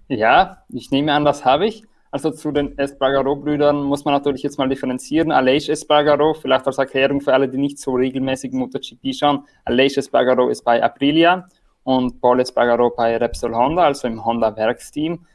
Ja, 0.09 0.63
ich 0.71 0.91
nehme 0.91 1.13
an, 1.13 1.27
das 1.27 1.45
habe 1.45 1.67
ich. 1.67 1.85
Also 2.11 2.31
zu 2.31 2.51
den 2.51 2.79
Espargaro-Brüdern 2.79 3.83
muss 3.83 4.07
man 4.07 4.15
natürlich 4.15 4.43
jetzt 4.43 4.57
mal 4.57 4.67
differenzieren. 4.67 5.31
Aleix 5.31 5.69
Espargaro, 5.69 6.33
vielleicht 6.33 6.67
als 6.67 6.79
Erklärung 6.79 7.21
für 7.21 7.35
alle, 7.35 7.51
die 7.51 7.59
nicht 7.59 7.79
so 7.79 7.93
regelmäßig 7.93 8.53
MotoGP 8.53 9.15
schauen. 9.15 9.45
Aleix 9.67 9.99
Espargaro 9.99 10.49
ist 10.49 10.65
bei 10.65 10.83
Aprilia 10.83 11.47
und 11.85 12.19
Paul 12.23 12.41
Espargaro 12.41 12.89
bei 12.97 13.19
Repsol 13.19 13.55
Honda, 13.55 13.85
also 13.85 14.09
im 14.09 14.25
Honda-Werksteam. 14.25 15.27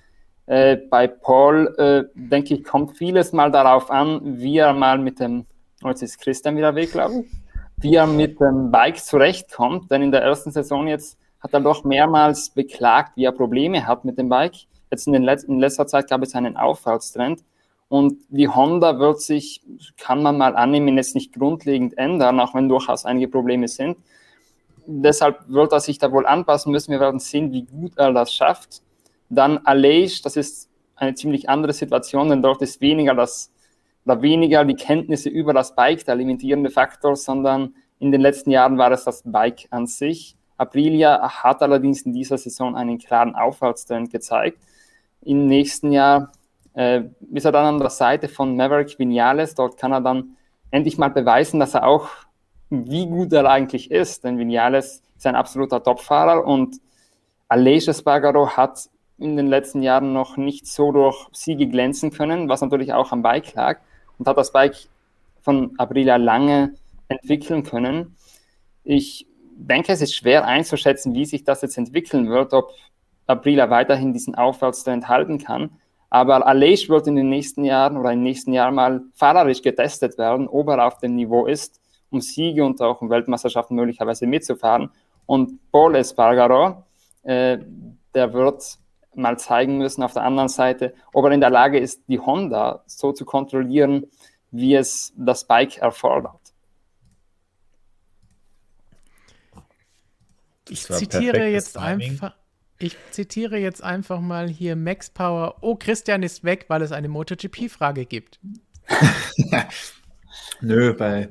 Äh, 0.47 0.77
bei 0.89 1.05
Paul, 1.05 1.75
äh, 1.77 2.05
denke 2.15 2.55
ich, 2.55 2.63
kommt 2.63 2.97
vieles 2.97 3.33
mal 3.33 3.51
darauf 3.51 3.91
an, 3.91 4.19
wie 4.23 4.57
er 4.57 4.73
mal 4.73 4.97
mit 4.97 5.19
dem 5.19 5.45
jetzt 5.89 6.01
ist 6.01 6.19
Christian 6.19 6.55
wieder 6.57 6.75
weg, 6.75 6.91
glaube 6.91 7.21
ich, 7.21 7.31
wie 7.77 7.95
er 7.95 8.07
mit 8.07 8.39
dem 8.39 8.71
Bike 8.71 8.97
zurechtkommt. 8.97 9.91
Denn 9.91 10.01
in 10.01 10.11
der 10.11 10.21
ersten 10.21 10.51
Saison 10.51 10.87
jetzt 10.87 11.17
hat 11.39 11.53
er 11.53 11.61
doch 11.61 11.83
mehrmals 11.83 12.49
beklagt, 12.49 13.13
wie 13.15 13.25
er 13.25 13.31
Probleme 13.31 13.85
hat 13.85 14.05
mit 14.05 14.17
dem 14.17 14.29
Bike. 14.29 14.55
Jetzt 14.91 15.07
in, 15.07 15.13
den 15.13 15.23
Let 15.23 15.43
in 15.43 15.59
letzter 15.59 15.87
Zeit 15.87 16.09
gab 16.09 16.21
es 16.23 16.35
einen 16.35 16.55
Aufwärtstrend. 16.57 17.43
Und 17.89 18.17
die 18.29 18.47
Honda 18.47 18.97
wird 18.97 19.21
sich, 19.21 19.61
kann 19.97 20.23
man 20.23 20.37
mal 20.37 20.55
annehmen, 20.55 20.97
jetzt 20.97 21.15
nicht 21.15 21.33
grundlegend 21.33 21.97
ändern, 21.97 22.39
auch 22.39 22.55
wenn 22.55 22.67
durchaus 22.67 23.05
einige 23.05 23.27
Probleme 23.27 23.67
sind. 23.67 23.97
Deshalb 24.85 25.47
wird 25.47 25.71
er 25.71 25.79
sich 25.79 25.99
da 25.99 26.11
wohl 26.11 26.25
anpassen 26.25 26.71
müssen. 26.71 26.91
Wir 26.91 26.99
werden 26.99 27.19
sehen, 27.19 27.51
wie 27.51 27.63
gut 27.63 27.93
er 27.95 28.11
das 28.11 28.33
schafft. 28.33 28.81
Dann 29.29 29.59
Aleix, 29.59 30.21
das 30.21 30.35
ist 30.35 30.69
eine 30.95 31.13
ziemlich 31.15 31.49
andere 31.49 31.73
Situation, 31.73 32.29
denn 32.29 32.41
dort 32.41 32.61
ist 32.61 32.81
weniger 32.81 33.13
das 33.13 33.52
oder 34.05 34.21
weniger 34.21 34.65
die 34.65 34.75
Kenntnisse 34.75 35.29
über 35.29 35.53
das 35.53 35.75
Bike 35.75 36.05
der 36.05 36.15
limitierende 36.15 36.69
Faktor, 36.69 37.15
sondern 37.15 37.75
in 37.99 38.11
den 38.11 38.21
letzten 38.21 38.51
Jahren 38.51 38.77
war 38.77 38.91
es 38.91 39.05
das 39.05 39.23
Bike 39.25 39.67
an 39.69 39.87
sich. 39.87 40.35
Aprilia 40.57 41.43
hat 41.43 41.61
allerdings 41.61 42.01
in 42.01 42.13
dieser 42.13 42.37
Saison 42.37 42.75
einen 42.75 42.97
klaren 42.97 43.35
Aufwärtstrend 43.35 44.11
gezeigt. 44.11 44.59
Im 45.21 45.47
nächsten 45.47 45.91
Jahr 45.91 46.31
äh, 46.73 47.03
ist 47.31 47.45
er 47.45 47.51
dann 47.51 47.75
an 47.75 47.79
der 47.79 47.89
Seite 47.89 48.27
von 48.27 48.55
Maverick 48.55 48.99
Vinales. 48.99 49.55
Dort 49.55 49.77
kann 49.77 49.93
er 49.93 50.01
dann 50.01 50.35
endlich 50.69 50.97
mal 50.97 51.09
beweisen, 51.09 51.59
dass 51.59 51.73
er 51.73 51.87
auch, 51.87 52.09
wie 52.69 53.05
gut 53.05 53.31
er 53.31 53.49
eigentlich 53.49 53.89
ist. 53.89 54.23
Denn 54.25 54.37
Vinales 54.37 55.01
ist 55.15 55.25
ein 55.25 55.35
absoluter 55.35 55.81
Topfahrer 55.81 56.45
und 56.45 56.81
Aleix 57.47 57.87
Espargaro 57.87 58.49
hat 58.49 58.89
in 59.17 59.37
den 59.37 59.47
letzten 59.47 59.81
Jahren 59.81 60.11
noch 60.11 60.37
nicht 60.37 60.67
so 60.67 60.91
durch 60.91 61.27
Siege 61.31 61.67
glänzen 61.67 62.11
können, 62.11 62.49
was 62.49 62.61
natürlich 62.61 62.93
auch 62.93 63.11
am 63.11 63.21
Bike 63.21 63.53
lag 63.53 63.79
und 64.17 64.27
hat 64.27 64.37
das 64.37 64.51
Bike 64.51 64.75
von 65.41 65.73
Aprilia 65.77 66.15
lange 66.15 66.73
entwickeln 67.07 67.63
können. 67.63 68.15
Ich 68.83 69.27
denke, 69.55 69.91
es 69.91 70.01
ist 70.01 70.15
schwer 70.15 70.45
einzuschätzen, 70.45 71.13
wie 71.13 71.25
sich 71.25 71.43
das 71.43 71.61
jetzt 71.61 71.77
entwickeln 71.77 72.29
wird, 72.29 72.53
ob 72.53 72.71
Aprilia 73.27 73.69
weiterhin 73.69 74.13
diesen 74.13 74.35
Aufwärtstrend 74.35 75.07
halten 75.07 75.37
kann. 75.37 75.71
Aber 76.09 76.45
Aleix 76.45 76.89
wird 76.89 77.07
in 77.07 77.15
den 77.15 77.29
nächsten 77.29 77.65
Jahren 77.65 77.97
oder 77.97 78.11
im 78.11 78.21
nächsten 78.21 78.53
Jahr 78.53 78.71
mal 78.71 79.01
fahrerisch 79.15 79.61
getestet 79.61 80.17
werden, 80.17 80.47
ob 80.47 80.69
er 80.69 80.85
auf 80.85 80.99
dem 80.99 81.15
Niveau 81.15 81.47
ist, 81.47 81.79
um 82.11 82.21
Siege 82.21 82.63
und 82.63 82.79
auch 82.81 83.01
um 83.01 83.09
Weltmeisterschaften 83.09 83.75
möglicherweise 83.75 84.27
mitzufahren. 84.27 84.91
Und 85.25 85.59
Paul 85.71 85.95
Espargaro, 85.95 86.83
äh, 87.23 87.57
der 88.13 88.33
wird 88.33 88.77
mal 89.15 89.37
zeigen 89.37 89.77
müssen 89.77 90.03
auf 90.03 90.13
der 90.13 90.23
anderen 90.23 90.49
Seite, 90.49 90.93
ob 91.13 91.25
er 91.25 91.31
in 91.31 91.41
der 91.41 91.49
Lage 91.49 91.79
ist, 91.79 92.03
die 92.07 92.19
Honda 92.19 92.83
so 92.85 93.11
zu 93.11 93.25
kontrollieren, 93.25 94.07
wie 94.51 94.75
es 94.75 95.13
das 95.17 95.45
Bike 95.45 95.77
erfordert. 95.77 96.39
Ich 100.69 100.85
zitiere 100.85 101.47
jetzt 101.47 101.77
einfach. 101.77 102.35
Ich 102.79 102.97
zitiere 103.11 103.57
jetzt 103.57 103.83
einfach 103.83 104.19
mal 104.19 104.49
hier 104.49 104.75
Max 104.75 105.09
Power. 105.09 105.57
Oh, 105.61 105.75
Christian 105.75 106.23
ist 106.23 106.43
weg, 106.43 106.65
weil 106.67 106.81
es 106.81 106.91
eine 106.91 107.07
MotoGP-Frage 107.07 108.05
gibt. 108.05 108.39
Nö, 110.61 110.93
bei, 110.93 111.29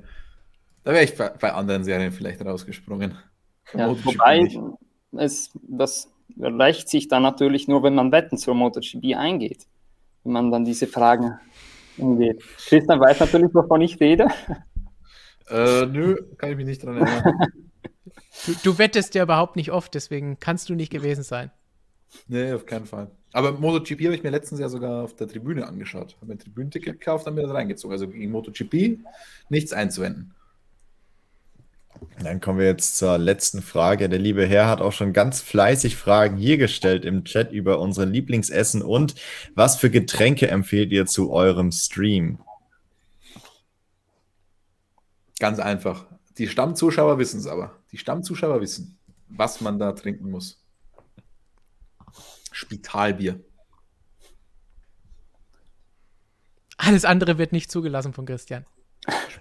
da 0.84 0.92
wäre 0.92 1.04
ich 1.04 1.16
bei, 1.16 1.28
bei, 1.28 1.52
anderen 1.52 1.84
Serien 1.84 2.12
vielleicht 2.12 2.44
rausgesprungen. 2.44 3.18
Ja, 3.74 3.88
wobei 4.04 4.48
es, 5.18 5.50
das 5.62 6.11
rächt 6.38 6.88
sich 6.88 7.08
dann 7.08 7.22
natürlich 7.22 7.68
nur, 7.68 7.82
wenn 7.82 7.94
man 7.94 8.12
Wetten 8.12 8.38
zur 8.38 8.54
MotoGP 8.54 9.16
eingeht. 9.16 9.66
Wenn 10.24 10.32
man 10.32 10.50
dann 10.50 10.64
diese 10.64 10.86
Fragen 10.86 11.38
umgeht. 11.98 12.42
Christian 12.66 13.00
weiß 13.00 13.20
natürlich, 13.20 13.54
wovon 13.54 13.80
ich 13.80 14.00
rede. 14.00 14.28
Äh, 15.48 15.86
nö, 15.86 16.16
kann 16.38 16.50
ich 16.50 16.56
mich 16.56 16.66
nicht 16.66 16.84
dran 16.84 16.98
erinnern. 16.98 17.48
Du, 18.46 18.54
du, 18.62 18.78
wettest 18.78 19.14
ja 19.14 19.22
überhaupt 19.22 19.56
nicht 19.56 19.70
oft, 19.70 19.94
deswegen 19.94 20.38
kannst 20.38 20.68
du 20.68 20.74
nicht 20.74 20.90
gewesen 20.90 21.22
sein. 21.22 21.50
Nee, 22.28 22.52
auf 22.52 22.66
keinen 22.66 22.86
Fall. 22.86 23.10
Aber 23.32 23.52
MotoGP 23.52 24.04
habe 24.04 24.14
ich 24.14 24.22
mir 24.22 24.30
letztens 24.30 24.60
ja 24.60 24.68
sogar 24.68 25.04
auf 25.04 25.14
der 25.14 25.28
Tribüne 25.28 25.66
angeschaut. 25.66 26.16
Habe 26.16 26.26
mir 26.26 26.32
ein 26.34 26.38
Tribünenticket 26.38 27.00
gekauft, 27.00 27.26
dann 27.26 27.34
mir 27.34 27.42
das 27.42 27.52
reingezogen. 27.52 27.92
Also 27.92 28.08
gegen 28.08 28.30
MotoGP 28.30 28.98
nichts 29.48 29.72
einzuwenden. 29.72 30.34
Dann 32.22 32.40
kommen 32.40 32.58
wir 32.58 32.66
jetzt 32.66 32.96
zur 32.98 33.18
letzten 33.18 33.62
Frage. 33.62 34.08
Der 34.08 34.18
liebe 34.18 34.46
Herr 34.46 34.68
hat 34.68 34.80
auch 34.80 34.92
schon 34.92 35.12
ganz 35.12 35.40
fleißig 35.40 35.96
Fragen 35.96 36.36
hier 36.36 36.56
gestellt 36.56 37.04
im 37.04 37.24
Chat 37.24 37.52
über 37.52 37.80
unsere 37.80 38.06
Lieblingsessen 38.06 38.82
und 38.82 39.14
was 39.54 39.76
für 39.76 39.90
Getränke 39.90 40.48
empfehlt 40.48 40.92
ihr 40.92 41.06
zu 41.06 41.32
eurem 41.32 41.72
Stream? 41.72 42.38
Ganz 45.38 45.58
einfach. 45.58 46.06
Die 46.38 46.48
Stammzuschauer 46.48 47.18
wissen 47.18 47.40
es 47.40 47.46
aber. 47.46 47.76
Die 47.90 47.98
Stammzuschauer 47.98 48.60
wissen, 48.60 48.98
was 49.28 49.60
man 49.60 49.78
da 49.78 49.92
trinken 49.92 50.30
muss. 50.30 50.62
Spitalbier. 52.52 53.40
Alles 56.76 57.04
andere 57.04 57.38
wird 57.38 57.52
nicht 57.52 57.70
zugelassen 57.70 58.12
von 58.12 58.26
Christian. 58.26 58.66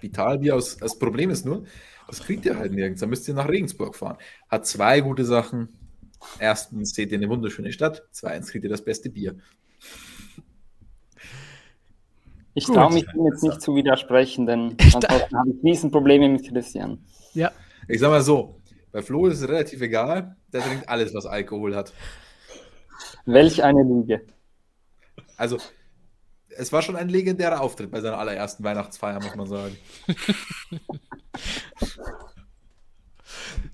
Spitalbier, 0.02 0.56
aus, 0.56 0.76
das 0.78 0.98
Problem 0.98 1.30
ist 1.30 1.46
nur, 1.46 1.64
das 2.08 2.24
kriegt 2.24 2.44
ihr 2.44 2.58
halt 2.58 2.72
nirgends. 2.72 3.00
Da 3.00 3.06
müsst 3.06 3.28
ihr 3.28 3.34
nach 3.34 3.48
Regensburg 3.48 3.94
fahren. 3.94 4.16
Hat 4.48 4.66
zwei 4.66 5.00
gute 5.00 5.24
Sachen. 5.24 5.68
Erstens 6.40 6.94
seht 6.94 7.12
ihr 7.12 7.18
eine 7.18 7.28
wunderschöne 7.28 7.72
Stadt. 7.72 8.02
Zweitens 8.10 8.50
kriegt 8.50 8.64
ihr 8.64 8.70
das 8.70 8.84
beste 8.84 9.10
Bier. 9.10 9.36
Ich 12.54 12.66
traue 12.66 12.92
mich 12.92 13.06
dem 13.06 13.24
jetzt 13.26 13.44
nicht 13.44 13.62
zu 13.62 13.76
widersprechen, 13.76 14.46
denn 14.46 14.76
ansonsten 14.94 15.38
habe 15.38 15.50
ich 15.50 15.64
Riesenprobleme 15.64 16.28
mit 16.28 16.48
Christian. 16.48 16.98
Ja. 17.32 17.52
Ich 17.86 18.00
sag 18.00 18.10
mal 18.10 18.22
so, 18.22 18.60
bei 18.90 19.02
Flo 19.02 19.28
ist 19.28 19.40
es 19.40 19.48
relativ 19.48 19.80
egal, 19.82 20.36
der 20.52 20.62
trinkt 20.62 20.88
alles, 20.88 21.14
was 21.14 21.26
Alkohol 21.26 21.76
hat. 21.76 21.92
Welch 23.24 23.62
eine 23.62 23.84
Lüge. 23.84 24.22
Also, 25.36 25.58
es 26.56 26.72
war 26.72 26.82
schon 26.82 26.96
ein 26.96 27.08
legendärer 27.08 27.60
Auftritt 27.60 27.90
bei 27.90 28.00
seiner 28.00 28.18
allerersten 28.18 28.64
Weihnachtsfeier, 28.64 29.20
muss 29.22 29.34
man 29.34 29.46
sagen. 29.46 29.76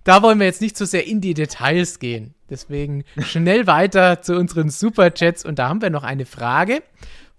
Da 0.04 0.22
wollen 0.22 0.38
wir 0.38 0.46
jetzt 0.46 0.60
nicht 0.60 0.76
so 0.76 0.84
sehr 0.84 1.06
in 1.06 1.20
die 1.20 1.34
Details 1.34 1.98
gehen. 1.98 2.34
Deswegen 2.48 3.04
schnell 3.18 3.66
weiter 3.66 4.22
zu 4.22 4.36
unseren 4.36 4.70
Superchats. 4.70 5.44
Und 5.44 5.58
da 5.58 5.68
haben 5.68 5.82
wir 5.82 5.90
noch 5.90 6.04
eine 6.04 6.24
Frage 6.24 6.82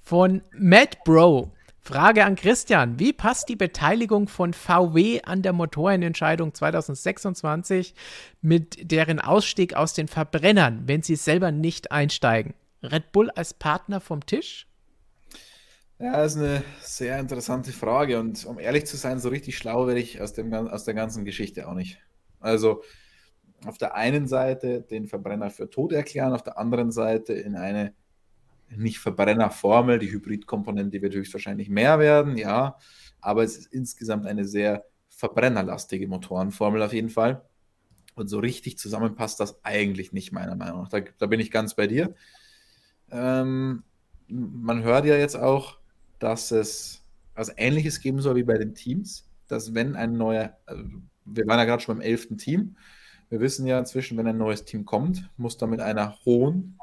von 0.01 0.41
Matt 0.51 1.03
Bro. 1.03 1.51
Frage 1.79 2.25
an 2.25 2.35
Christian. 2.35 2.99
Wie 2.99 3.13
passt 3.13 3.49
die 3.49 3.55
Beteiligung 3.55 4.27
von 4.27 4.53
VW 4.53 5.21
an 5.23 5.41
der 5.41 5.53
Motorenentscheidung 5.53 6.53
2026 6.53 7.95
mit 8.41 8.91
deren 8.91 9.19
Ausstieg 9.19 9.73
aus 9.73 9.93
den 9.93 10.07
Verbrennern, 10.07 10.83
wenn 10.85 11.01
sie 11.01 11.15
selber 11.15 11.51
nicht 11.51 11.91
einsteigen? 11.91 12.53
Red 12.83 13.11
Bull 13.11 13.31
als 13.31 13.55
Partner 13.55 13.99
vom 13.99 14.23
Tisch? 14.25 14.68
Ja, 15.99 16.23
ist 16.23 16.37
eine 16.37 16.63
sehr 16.81 17.19
interessante 17.19 17.73
Frage 17.73 18.19
und 18.19 18.45
um 18.45 18.57
ehrlich 18.57 18.85
zu 18.85 18.95
sein, 18.95 19.19
so 19.19 19.27
richtig 19.27 19.57
schlau 19.57 19.85
werde 19.85 19.99
ich 19.99 20.21
aus, 20.21 20.31
dem, 20.33 20.53
aus 20.53 20.85
der 20.85 20.93
ganzen 20.93 21.25
Geschichte 21.25 21.67
auch 21.67 21.73
nicht. 21.73 21.99
Also 22.39 22.83
auf 23.65 23.77
der 23.77 23.95
einen 23.95 24.25
Seite 24.27 24.81
den 24.81 25.07
Verbrenner 25.07 25.49
für 25.51 25.69
tot 25.69 25.91
erklären, 25.91 26.33
auf 26.33 26.43
der 26.43 26.57
anderen 26.57 26.91
Seite 26.91 27.33
in 27.33 27.55
eine 27.57 27.93
nicht 28.69 28.99
Verbrennerformel, 28.99 29.99
die 29.99 30.11
Hybridkomponente 30.11 31.01
wird 31.01 31.15
höchstwahrscheinlich 31.15 31.69
mehr 31.69 31.99
werden, 31.99 32.37
ja, 32.37 32.77
aber 33.21 33.43
es 33.43 33.57
ist 33.57 33.73
insgesamt 33.73 34.27
eine 34.27 34.45
sehr 34.45 34.85
verbrennerlastige 35.09 36.07
Motorenformel 36.07 36.83
auf 36.83 36.93
jeden 36.93 37.09
Fall. 37.09 37.43
Und 38.15 38.29
so 38.29 38.39
richtig 38.39 38.77
zusammenpasst 38.77 39.39
das 39.39 39.63
eigentlich 39.65 40.13
nicht, 40.13 40.31
meiner 40.33 40.55
Meinung 40.55 40.83
nach. 40.83 40.89
Da, 40.89 41.01
da 41.17 41.27
bin 41.27 41.39
ich 41.39 41.51
ganz 41.51 41.75
bei 41.75 41.87
dir. 41.87 42.15
Ähm, 43.11 43.83
man 44.27 44.83
hört 44.83 45.05
ja 45.05 45.17
jetzt 45.17 45.35
auch, 45.35 45.78
dass 46.19 46.51
es 46.51 47.01
was 47.35 47.51
Ähnliches 47.55 48.01
geben 48.01 48.21
soll 48.21 48.35
wie 48.35 48.43
bei 48.43 48.57
den 48.57 48.75
Teams, 48.75 49.25
dass 49.47 49.73
wenn 49.73 49.95
ein 49.95 50.13
neuer, 50.13 50.57
also 50.65 50.83
wir 51.25 51.47
waren 51.47 51.57
ja 51.57 51.65
gerade 51.65 51.81
schon 51.81 51.95
beim 51.95 52.05
elften 52.05 52.37
Team, 52.37 52.75
wir 53.29 53.39
wissen 53.39 53.65
ja 53.65 53.79
inzwischen, 53.79 54.17
wenn 54.17 54.27
ein 54.27 54.37
neues 54.37 54.65
Team 54.65 54.85
kommt, 54.85 55.29
muss 55.37 55.57
da 55.57 55.67
mit 55.67 55.79
einer 55.79 56.17
hohen 56.25 56.77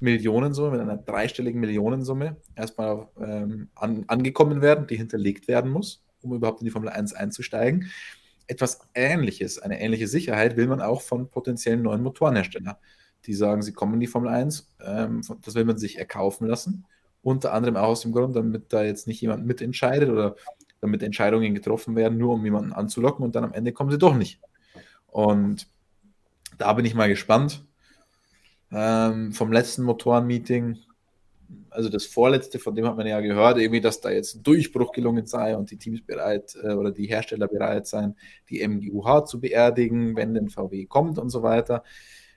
Millionensumme, 0.00 0.72
mit 0.72 0.80
einer 0.80 0.96
dreistelligen 0.96 1.60
Millionensumme 1.60 2.36
erstmal 2.56 3.08
ähm, 3.20 3.68
an, 3.74 4.04
angekommen 4.08 4.62
werden, 4.62 4.86
die 4.86 4.96
hinterlegt 4.96 5.46
werden 5.46 5.70
muss, 5.70 6.02
um 6.22 6.34
überhaupt 6.34 6.60
in 6.60 6.64
die 6.64 6.70
Formel 6.70 6.88
1 6.88 7.12
einzusteigen. 7.12 7.90
Etwas 8.46 8.80
Ähnliches, 8.94 9.58
eine 9.58 9.80
ähnliche 9.80 10.08
Sicherheit 10.08 10.56
will 10.56 10.66
man 10.66 10.80
auch 10.80 11.02
von 11.02 11.30
potenziellen 11.30 11.82
neuen 11.82 12.02
Motorenherstellern, 12.02 12.76
die 13.26 13.34
sagen, 13.34 13.62
sie 13.62 13.72
kommen 13.72 13.94
in 13.94 14.00
die 14.00 14.06
Formel 14.06 14.30
1, 14.30 14.74
ähm, 14.84 15.22
das 15.42 15.54
will 15.54 15.64
man 15.64 15.78
sich 15.78 15.98
erkaufen 15.98 16.46
lassen 16.48 16.84
unter 17.24 17.52
anderem 17.52 17.76
auch 17.76 17.88
aus 17.88 18.02
dem 18.02 18.12
Grund, 18.12 18.36
damit 18.36 18.72
da 18.72 18.84
jetzt 18.84 19.06
nicht 19.06 19.20
jemand 19.20 19.46
mitentscheidet 19.46 20.10
oder 20.10 20.36
damit 20.80 21.02
Entscheidungen 21.02 21.54
getroffen 21.54 21.96
werden, 21.96 22.18
nur 22.18 22.34
um 22.34 22.44
jemanden 22.44 22.72
anzulocken 22.72 23.24
und 23.24 23.34
dann 23.34 23.44
am 23.44 23.54
Ende 23.54 23.72
kommen 23.72 23.90
sie 23.90 23.98
doch 23.98 24.14
nicht. 24.14 24.40
Und 25.06 25.66
da 26.58 26.72
bin 26.74 26.84
ich 26.84 26.94
mal 26.94 27.08
gespannt. 27.08 27.64
Ähm, 28.70 29.32
vom 29.32 29.52
letzten 29.52 29.84
Motorenmeeting, 29.84 30.78
also 31.70 31.88
das 31.88 32.04
vorletzte, 32.04 32.58
von 32.58 32.74
dem 32.74 32.86
hat 32.86 32.96
man 32.96 33.06
ja 33.06 33.20
gehört, 33.20 33.58
irgendwie, 33.58 33.80
dass 33.80 34.00
da 34.00 34.10
jetzt 34.10 34.36
ein 34.36 34.42
Durchbruch 34.42 34.92
gelungen 34.92 35.26
sei 35.26 35.56
und 35.56 35.70
die 35.70 35.78
Teams 35.78 36.02
bereit 36.04 36.56
äh, 36.62 36.72
oder 36.72 36.90
die 36.90 37.06
Hersteller 37.06 37.48
bereit 37.48 37.86
seien, 37.86 38.16
die 38.50 38.66
MGUH 38.66 39.24
zu 39.24 39.40
beerdigen, 39.40 40.16
wenn 40.16 40.34
denn 40.34 40.50
VW 40.50 40.84
kommt 40.86 41.18
und 41.18 41.30
so 41.30 41.42
weiter. 41.42 41.84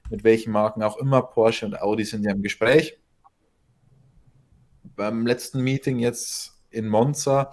Mit 0.09 0.23
welchen 0.23 0.53
Marken 0.53 0.83
auch 0.83 0.97
immer, 0.97 1.21
Porsche 1.23 1.65
und 1.65 1.81
Audi 1.81 2.05
sind 2.05 2.23
ja 2.23 2.31
im 2.31 2.41
Gespräch 2.41 2.97
beim 4.97 5.25
letzten 5.25 5.61
Meeting 5.61 5.99
jetzt 5.99 6.59
in 6.69 6.89
Monza 6.89 7.51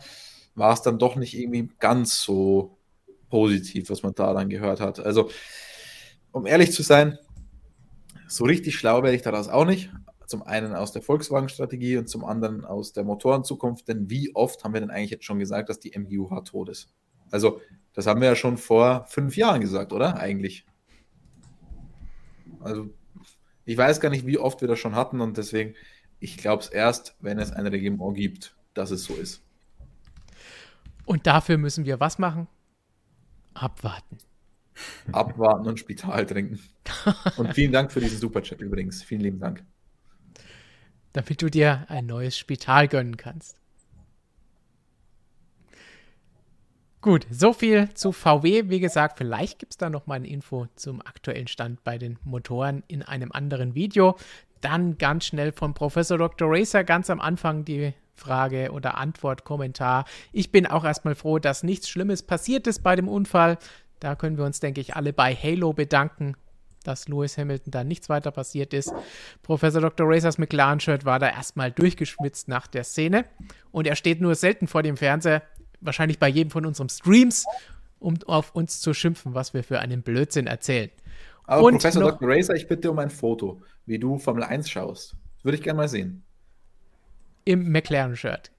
war 0.56 0.72
es 0.72 0.82
dann 0.82 0.98
doch 0.98 1.14
nicht 1.14 1.38
irgendwie 1.38 1.68
ganz 1.78 2.20
so 2.20 2.78
positiv, 3.30 3.90
was 3.90 4.02
man 4.02 4.14
da 4.14 4.32
dann 4.32 4.48
gehört 4.48 4.80
hat. 4.80 4.98
Also, 4.98 5.30
um 6.32 6.46
ehrlich 6.46 6.72
zu 6.72 6.82
sein, 6.82 7.18
so 8.26 8.44
richtig 8.44 8.76
schlau 8.76 9.02
werde 9.02 9.14
ich 9.14 9.22
daraus 9.22 9.48
auch 9.48 9.64
nicht. 9.64 9.90
Zum 10.26 10.42
einen 10.42 10.74
aus 10.74 10.92
der 10.92 11.02
Volkswagen-Strategie 11.02 11.98
und 11.98 12.08
zum 12.08 12.24
anderen 12.24 12.64
aus 12.64 12.92
der 12.92 13.04
Motorenzukunft. 13.04 13.86
Denn 13.86 14.08
wie 14.08 14.34
oft 14.34 14.64
haben 14.64 14.72
wir 14.72 14.80
denn 14.80 14.90
eigentlich 14.90 15.10
jetzt 15.10 15.24
schon 15.24 15.38
gesagt, 15.38 15.68
dass 15.68 15.78
die 15.78 15.92
MGUH 15.96 16.44
tot 16.44 16.70
ist? 16.70 16.94
Also, 17.30 17.60
das 17.92 18.06
haben 18.06 18.20
wir 18.20 18.28
ja 18.28 18.36
schon 18.36 18.56
vor 18.56 19.04
fünf 19.08 19.36
Jahren 19.36 19.60
gesagt, 19.60 19.92
oder? 19.92 20.16
Eigentlich. 20.16 20.64
Also, 22.60 22.88
ich 23.66 23.76
weiß 23.76 24.00
gar 24.00 24.10
nicht, 24.10 24.26
wie 24.26 24.38
oft 24.38 24.60
wir 24.60 24.68
das 24.68 24.78
schon 24.78 24.94
hatten 24.94 25.20
und 25.20 25.36
deswegen 25.36 25.74
ich 26.24 26.38
glaube 26.38 26.62
es 26.62 26.68
erst, 26.68 27.14
wenn 27.20 27.38
es 27.38 27.52
ein 27.52 27.66
Regiment 27.66 28.16
gibt, 28.16 28.56
dass 28.72 28.90
es 28.90 29.04
so 29.04 29.14
ist. 29.14 29.42
Und 31.04 31.26
dafür 31.26 31.58
müssen 31.58 31.84
wir 31.84 32.00
was 32.00 32.18
machen? 32.18 32.48
Abwarten. 33.52 34.16
Abwarten 35.12 35.68
und 35.68 35.78
Spital 35.78 36.24
trinken. 36.24 36.58
Und 37.36 37.52
vielen 37.52 37.72
Dank 37.72 37.92
für 37.92 38.00
diesen 38.00 38.18
Superchat 38.18 38.62
übrigens. 38.62 39.02
Vielen 39.02 39.20
lieben 39.20 39.38
Dank. 39.38 39.62
Damit 41.12 41.42
du 41.42 41.50
dir 41.50 41.84
ein 41.88 42.06
neues 42.06 42.38
Spital 42.38 42.88
gönnen 42.88 43.18
kannst. 43.18 43.60
Gut, 47.02 47.26
so 47.30 47.52
viel 47.52 47.92
zu 47.92 48.12
VW. 48.12 48.70
Wie 48.70 48.80
gesagt, 48.80 49.18
vielleicht 49.18 49.58
gibt 49.58 49.74
es 49.74 49.76
da 49.76 49.90
noch 49.90 50.06
mal 50.06 50.14
eine 50.14 50.28
Info 50.28 50.68
zum 50.74 51.02
aktuellen 51.02 51.48
Stand 51.48 51.84
bei 51.84 51.98
den 51.98 52.18
Motoren 52.24 52.82
in 52.88 53.02
einem 53.02 53.30
anderen 53.30 53.74
Video. 53.74 54.16
Dann 54.64 54.96
ganz 54.96 55.26
schnell 55.26 55.52
von 55.52 55.74
Professor 55.74 56.16
Dr. 56.16 56.48
Racer 56.50 56.84
ganz 56.84 57.10
am 57.10 57.20
Anfang 57.20 57.66
die 57.66 57.92
Frage 58.14 58.70
oder 58.72 58.96
Antwort, 58.96 59.44
Kommentar. 59.44 60.06
Ich 60.32 60.52
bin 60.52 60.66
auch 60.66 60.84
erstmal 60.84 61.14
froh, 61.14 61.38
dass 61.38 61.62
nichts 61.62 61.86
Schlimmes 61.86 62.22
passiert 62.22 62.66
ist 62.66 62.82
bei 62.82 62.96
dem 62.96 63.06
Unfall. 63.06 63.58
Da 64.00 64.14
können 64.14 64.38
wir 64.38 64.44
uns, 64.46 64.60
denke 64.60 64.80
ich, 64.80 64.96
alle 64.96 65.12
bei 65.12 65.34
Halo 65.34 65.74
bedanken, 65.74 66.34
dass 66.82 67.08
Lewis 67.08 67.36
Hamilton 67.36 67.72
da 67.72 67.84
nichts 67.84 68.08
weiter 68.08 68.30
passiert 68.30 68.72
ist. 68.72 68.94
Professor 69.42 69.82
Dr. 69.82 70.08
Racers 70.08 70.38
McLaren-Shirt 70.38 71.04
war 71.04 71.18
da 71.18 71.28
erstmal 71.28 71.70
durchgeschwitzt 71.70 72.48
nach 72.48 72.66
der 72.66 72.84
Szene. 72.84 73.26
Und 73.70 73.86
er 73.86 73.96
steht 73.96 74.22
nur 74.22 74.34
selten 74.34 74.66
vor 74.66 74.82
dem 74.82 74.96
Fernseher, 74.96 75.42
wahrscheinlich 75.82 76.18
bei 76.18 76.28
jedem 76.28 76.50
von 76.50 76.64
unseren 76.64 76.88
Streams, 76.88 77.44
um 77.98 78.16
auf 78.26 78.54
uns 78.54 78.80
zu 78.80 78.94
schimpfen, 78.94 79.34
was 79.34 79.52
wir 79.52 79.62
für 79.62 79.80
einen 79.80 80.00
Blödsinn 80.00 80.46
erzählen. 80.46 80.90
Aber 81.46 81.64
Und 81.64 81.74
Professor 81.74 82.02
Dr. 82.02 82.26
Racer, 82.26 82.54
ich 82.54 82.66
bitte 82.66 82.90
um 82.90 82.98
ein 82.98 83.10
Foto 83.10 83.60
wie 83.86 83.98
du 83.98 84.18
Formel 84.18 84.42
1 84.44 84.70
schaust. 84.70 85.16
Würde 85.42 85.56
ich 85.56 85.62
gerne 85.62 85.76
mal 85.78 85.88
sehen. 85.88 86.22
Im 87.44 87.70
McLaren-Shirt. 87.70 88.50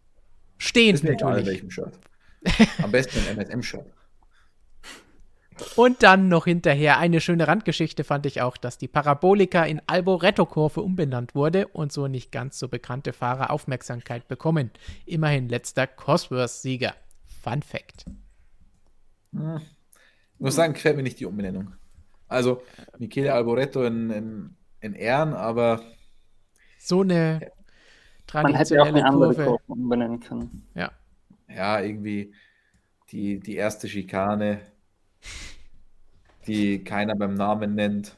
Stehend 0.57 0.95
Ist 0.95 1.03
mir 1.03 1.11
natürlich. 1.11 1.38
Egal, 1.38 1.45
welchem 1.45 1.72
Shirt. 1.72 1.99
Am 2.81 2.91
besten 2.91 3.19
im 3.19 3.39
MSM-Shirt. 3.39 3.85
Und 5.76 6.03
dann 6.03 6.27
noch 6.27 6.45
hinterher 6.45 6.99
eine 6.99 7.22
schöne 7.22 7.47
Randgeschichte 7.47 8.03
fand 8.03 8.26
ich 8.26 8.41
auch, 8.41 8.57
dass 8.57 8.77
die 8.77 8.89
Parabolika 8.89 9.64
in 9.64 9.81
Alboreto-Kurve 9.88 10.81
umbenannt 10.81 11.34
wurde 11.34 11.68
und 11.69 11.93
so 11.93 12.07
nicht 12.07 12.31
ganz 12.31 12.60
so 12.60 12.68
bekannte 12.68 13.14
Fahrer 13.14 13.52
Aufmerksamkeit 13.52 14.27
bekommen. 14.27 14.72
Immerhin 15.06 15.47
letzter 15.47 15.88
Cosworth-Sieger. 15.88 16.93
Fun 17.41 17.61
Fact. 17.61 18.06
Hm. 19.34 19.61
Ich 20.34 20.39
muss 20.39 20.56
sagen, 20.56 20.73
gefällt 20.73 20.97
mir 20.97 21.03
nicht 21.03 21.19
die 21.19 21.26
Umbenennung. 21.26 21.73
Also, 22.27 22.61
Michele 22.97 23.34
Alboreto 23.34 23.84
in, 23.84 24.10
in, 24.10 24.56
in 24.85 24.93
Ehren, 24.93 25.33
aber. 25.33 25.81
So 26.79 27.01
eine 27.01 27.51
traditionelle 28.27 28.53
Man 28.53 28.55
hätte 28.55 28.81
auch 28.81 28.85
eine 28.87 29.05
andere 29.05 29.33
Kurve. 29.33 29.45
Kurve 29.45 29.63
umbenennen 29.67 30.19
können. 30.19 30.67
Ja. 30.75 30.91
Ja, 31.47 31.79
irgendwie 31.79 32.33
die, 33.11 33.39
die 33.39 33.55
erste 33.55 33.87
Schikane 33.87 34.61
die 36.47 36.83
keiner 36.83 37.15
beim 37.15 37.33
Namen 37.33 37.75
nennt. 37.75 38.15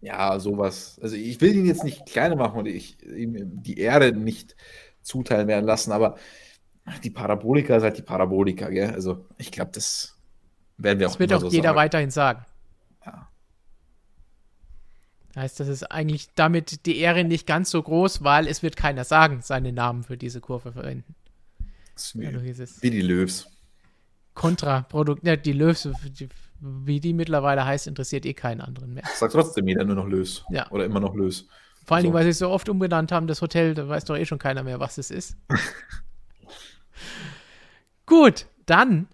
Ja, 0.00 0.38
sowas. 0.38 0.98
Also 1.02 1.16
ich 1.16 1.40
will 1.40 1.54
ihn 1.54 1.66
jetzt 1.66 1.84
nicht 1.84 2.06
kleiner 2.06 2.36
machen 2.36 2.58
und 2.60 2.66
ich 2.66 3.00
ihm 3.06 3.62
die 3.62 3.78
Ehre 3.78 4.12
nicht 4.12 4.56
zuteilen 5.02 5.48
werden 5.48 5.64
lassen, 5.64 5.92
aber 5.92 6.16
die 7.04 7.10
Parabolika 7.10 7.76
ist 7.76 7.84
halt 7.84 7.98
die 7.98 8.02
Parabolika, 8.02 8.68
gell? 8.68 8.90
Also 8.90 9.26
ich 9.38 9.52
glaube, 9.52 9.70
das 9.72 10.18
werden 10.76 10.98
wir 10.98 11.06
das 11.06 11.14
auch 11.14 11.18
Das 11.18 11.20
wird 11.20 11.32
auch 11.32 11.40
so 11.40 11.48
jeder 11.48 11.68
sagen. 11.68 11.76
weiterhin 11.76 12.10
sagen. 12.10 12.44
Heißt, 15.34 15.60
das 15.60 15.68
ist 15.68 15.84
eigentlich 15.84 16.28
damit 16.34 16.84
die 16.84 16.98
Ehre 16.98 17.24
nicht 17.24 17.46
ganz 17.46 17.70
so 17.70 17.82
groß, 17.82 18.22
weil 18.22 18.46
es 18.46 18.62
wird 18.62 18.76
keiner 18.76 19.04
sagen, 19.04 19.40
seinen 19.40 19.74
Namen 19.74 20.02
für 20.02 20.18
diese 20.18 20.40
Kurve 20.40 20.72
verwenden. 20.72 21.14
Wie, 22.14 22.24
ja, 22.24 22.32
wie 22.32 22.90
die 22.90 23.00
Löws. 23.00 23.48
Kontraprodukt. 24.34 25.26
Ja, 25.26 25.36
die 25.36 25.52
Löws, 25.52 25.88
die, 26.04 26.28
wie 26.60 27.00
die 27.00 27.14
mittlerweile 27.14 27.64
heißt, 27.64 27.86
interessiert 27.86 28.26
eh 28.26 28.34
keinen 28.34 28.60
anderen 28.60 28.94
mehr. 28.94 29.04
Sagt 29.14 29.32
trotzdem 29.32 29.68
jeder 29.68 29.84
nur 29.84 29.96
noch 29.96 30.06
Lös. 30.06 30.44
Ja. 30.50 30.70
Oder 30.70 30.84
immer 30.84 31.00
noch 31.00 31.14
Lös. 31.14 31.46
Vor 31.84 31.96
allen 31.96 32.04
Dingen, 32.04 32.14
weil 32.14 32.24
sie 32.24 32.30
es 32.30 32.38
so 32.38 32.48
oft 32.48 32.68
umbenannt 32.68 33.10
haben, 33.10 33.26
das 33.26 33.42
Hotel, 33.42 33.74
da 33.74 33.88
weiß 33.88 34.04
doch 34.04 34.16
eh 34.16 34.24
schon 34.24 34.38
keiner 34.38 34.62
mehr, 34.62 34.80
was 34.80 34.98
es 34.98 35.10
ist. 35.10 35.36
Gut, 38.06 38.46
dann 38.66 39.08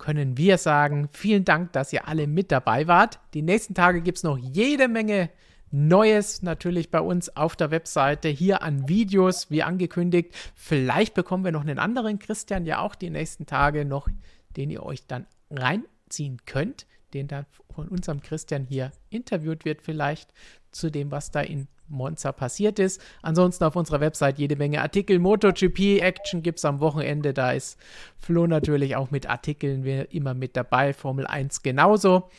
können 0.00 0.36
wir 0.36 0.58
sagen, 0.58 1.08
vielen 1.12 1.44
Dank, 1.44 1.72
dass 1.72 1.92
ihr 1.92 2.08
alle 2.08 2.26
mit 2.26 2.50
dabei 2.50 2.88
wart. 2.88 3.20
Die 3.34 3.42
nächsten 3.42 3.74
Tage 3.74 4.00
gibt 4.00 4.18
es 4.18 4.24
noch 4.24 4.38
jede 4.38 4.88
Menge 4.88 5.30
Neues 5.70 6.42
natürlich 6.42 6.90
bei 6.90 7.00
uns 7.00 7.36
auf 7.36 7.54
der 7.54 7.70
Webseite, 7.70 8.28
hier 8.28 8.62
an 8.62 8.88
Videos, 8.88 9.52
wie 9.52 9.62
angekündigt. 9.62 10.34
Vielleicht 10.56 11.14
bekommen 11.14 11.44
wir 11.44 11.52
noch 11.52 11.60
einen 11.60 11.78
anderen 11.78 12.18
Christian 12.18 12.66
ja 12.66 12.80
auch 12.80 12.96
die 12.96 13.10
nächsten 13.10 13.46
Tage 13.46 13.84
noch, 13.84 14.08
den 14.56 14.70
ihr 14.70 14.82
euch 14.82 15.06
dann 15.06 15.26
reinziehen 15.50 16.38
könnt, 16.44 16.86
den 17.14 17.28
dann 17.28 17.46
von 17.72 17.86
unserem 17.86 18.20
Christian 18.20 18.64
hier 18.64 18.90
interviewt 19.10 19.64
wird, 19.64 19.82
vielleicht 19.82 20.32
zu 20.72 20.90
dem, 20.90 21.12
was 21.12 21.30
da 21.30 21.40
in 21.40 21.68
Monza 21.90 22.32
passiert 22.32 22.78
ist. 22.78 23.00
Ansonsten 23.22 23.64
auf 23.64 23.76
unserer 23.76 24.00
Website 24.00 24.38
jede 24.38 24.56
Menge 24.56 24.80
Artikel. 24.80 25.18
MotoGP 25.18 26.00
Action 26.00 26.42
gibt 26.42 26.58
es 26.58 26.64
am 26.64 26.80
Wochenende. 26.80 27.34
Da 27.34 27.52
ist 27.52 27.78
Flo 28.18 28.46
natürlich 28.46 28.96
auch 28.96 29.10
mit 29.10 29.28
Artikeln 29.28 29.84
immer 29.84 30.34
mit 30.34 30.56
dabei. 30.56 30.92
Formel 30.92 31.26
1 31.26 31.62
genauso. 31.62 32.30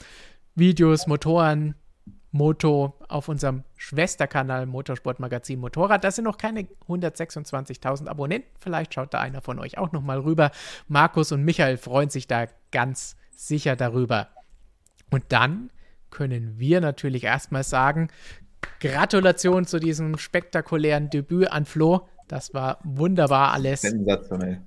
Videos, 0.56 1.07
Motoren, 1.07 1.76
Moto 2.32 2.94
auf 3.10 3.28
unserem 3.28 3.64
Schwesterkanal 3.76 4.65
Motorsportmagazin 4.65 5.60
Motorrad. 5.60 6.03
Das 6.03 6.15
sind 6.15 6.26
noch 6.26 6.38
keine 6.38 6.68
126.000 6.88 8.07
Abonnenten. 8.07 8.49
Vielleicht 8.60 8.94
schaut 8.94 9.14
da 9.14 9.19
einer 9.19 9.41
von 9.41 9.60
euch 9.60 9.78
auch 9.78 9.91
noch 9.91 10.02
mal 10.02 10.19
rüber. 10.19 10.52
Markus 10.88 11.32
und 11.32 11.44
Michael 11.44 11.78
freuen 11.78 12.10
sich 12.10 12.28
da 12.28 12.48
ganz 12.72 13.18
sicher 13.32 13.76
darüber. 13.76 14.30
Und 15.10 15.26
dann 15.30 15.72
können 16.10 16.57
wir 16.57 16.80
natürlich 16.80 17.26
erstmal 17.26 17.64
sagen, 17.64 18.10
Gratulation 18.80 19.66
zu 19.66 19.80
diesem 19.80 20.18
spektakulären 20.18 21.10
Debüt 21.10 21.52
an 21.52 21.66
Flo. 21.66 22.08
Das 22.28 22.54
war 22.54 22.80
wunderbar 22.84 23.54
alles. 23.54 23.82
Sensationell. 23.82 24.62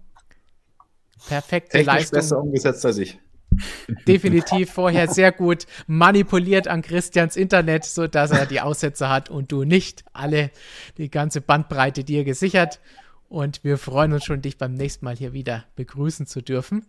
Perfekte 1.27 1.79
Technisch 1.79 1.87
Leistung. 1.87 2.17
besser 2.19 2.41
umgesetzt 2.41 2.85
als 2.85 2.99
ich 2.99 3.19
definitiv 4.07 4.71
vorher 4.73 5.09
sehr 5.09 5.33
gut 5.33 5.67
manipuliert 5.87 6.69
an 6.69 6.83
Christians 6.83 7.37
Internet, 7.37 7.85
sodass 7.85 8.31
er 8.31 8.47
die 8.47 8.61
Aussätze 8.61 9.09
hat 9.09 9.31
und 9.31 9.53
du 9.53 9.65
nicht. 9.65 10.05
Alle, 10.13 10.51
die 10.99 11.11
ganze 11.11 11.41
Bandbreite 11.41 12.05
dir 12.05 12.25
gesichert. 12.25 12.81
Und 13.29 13.65
wir 13.65 13.79
freuen 13.79 14.13
uns 14.13 14.25
schon, 14.25 14.43
dich 14.43 14.59
beim 14.59 14.75
nächsten 14.75 15.05
Mal 15.05 15.17
hier 15.17 15.33
wieder 15.33 15.65
begrüßen 15.77 16.27
zu 16.27 16.41
dürfen. 16.41 16.87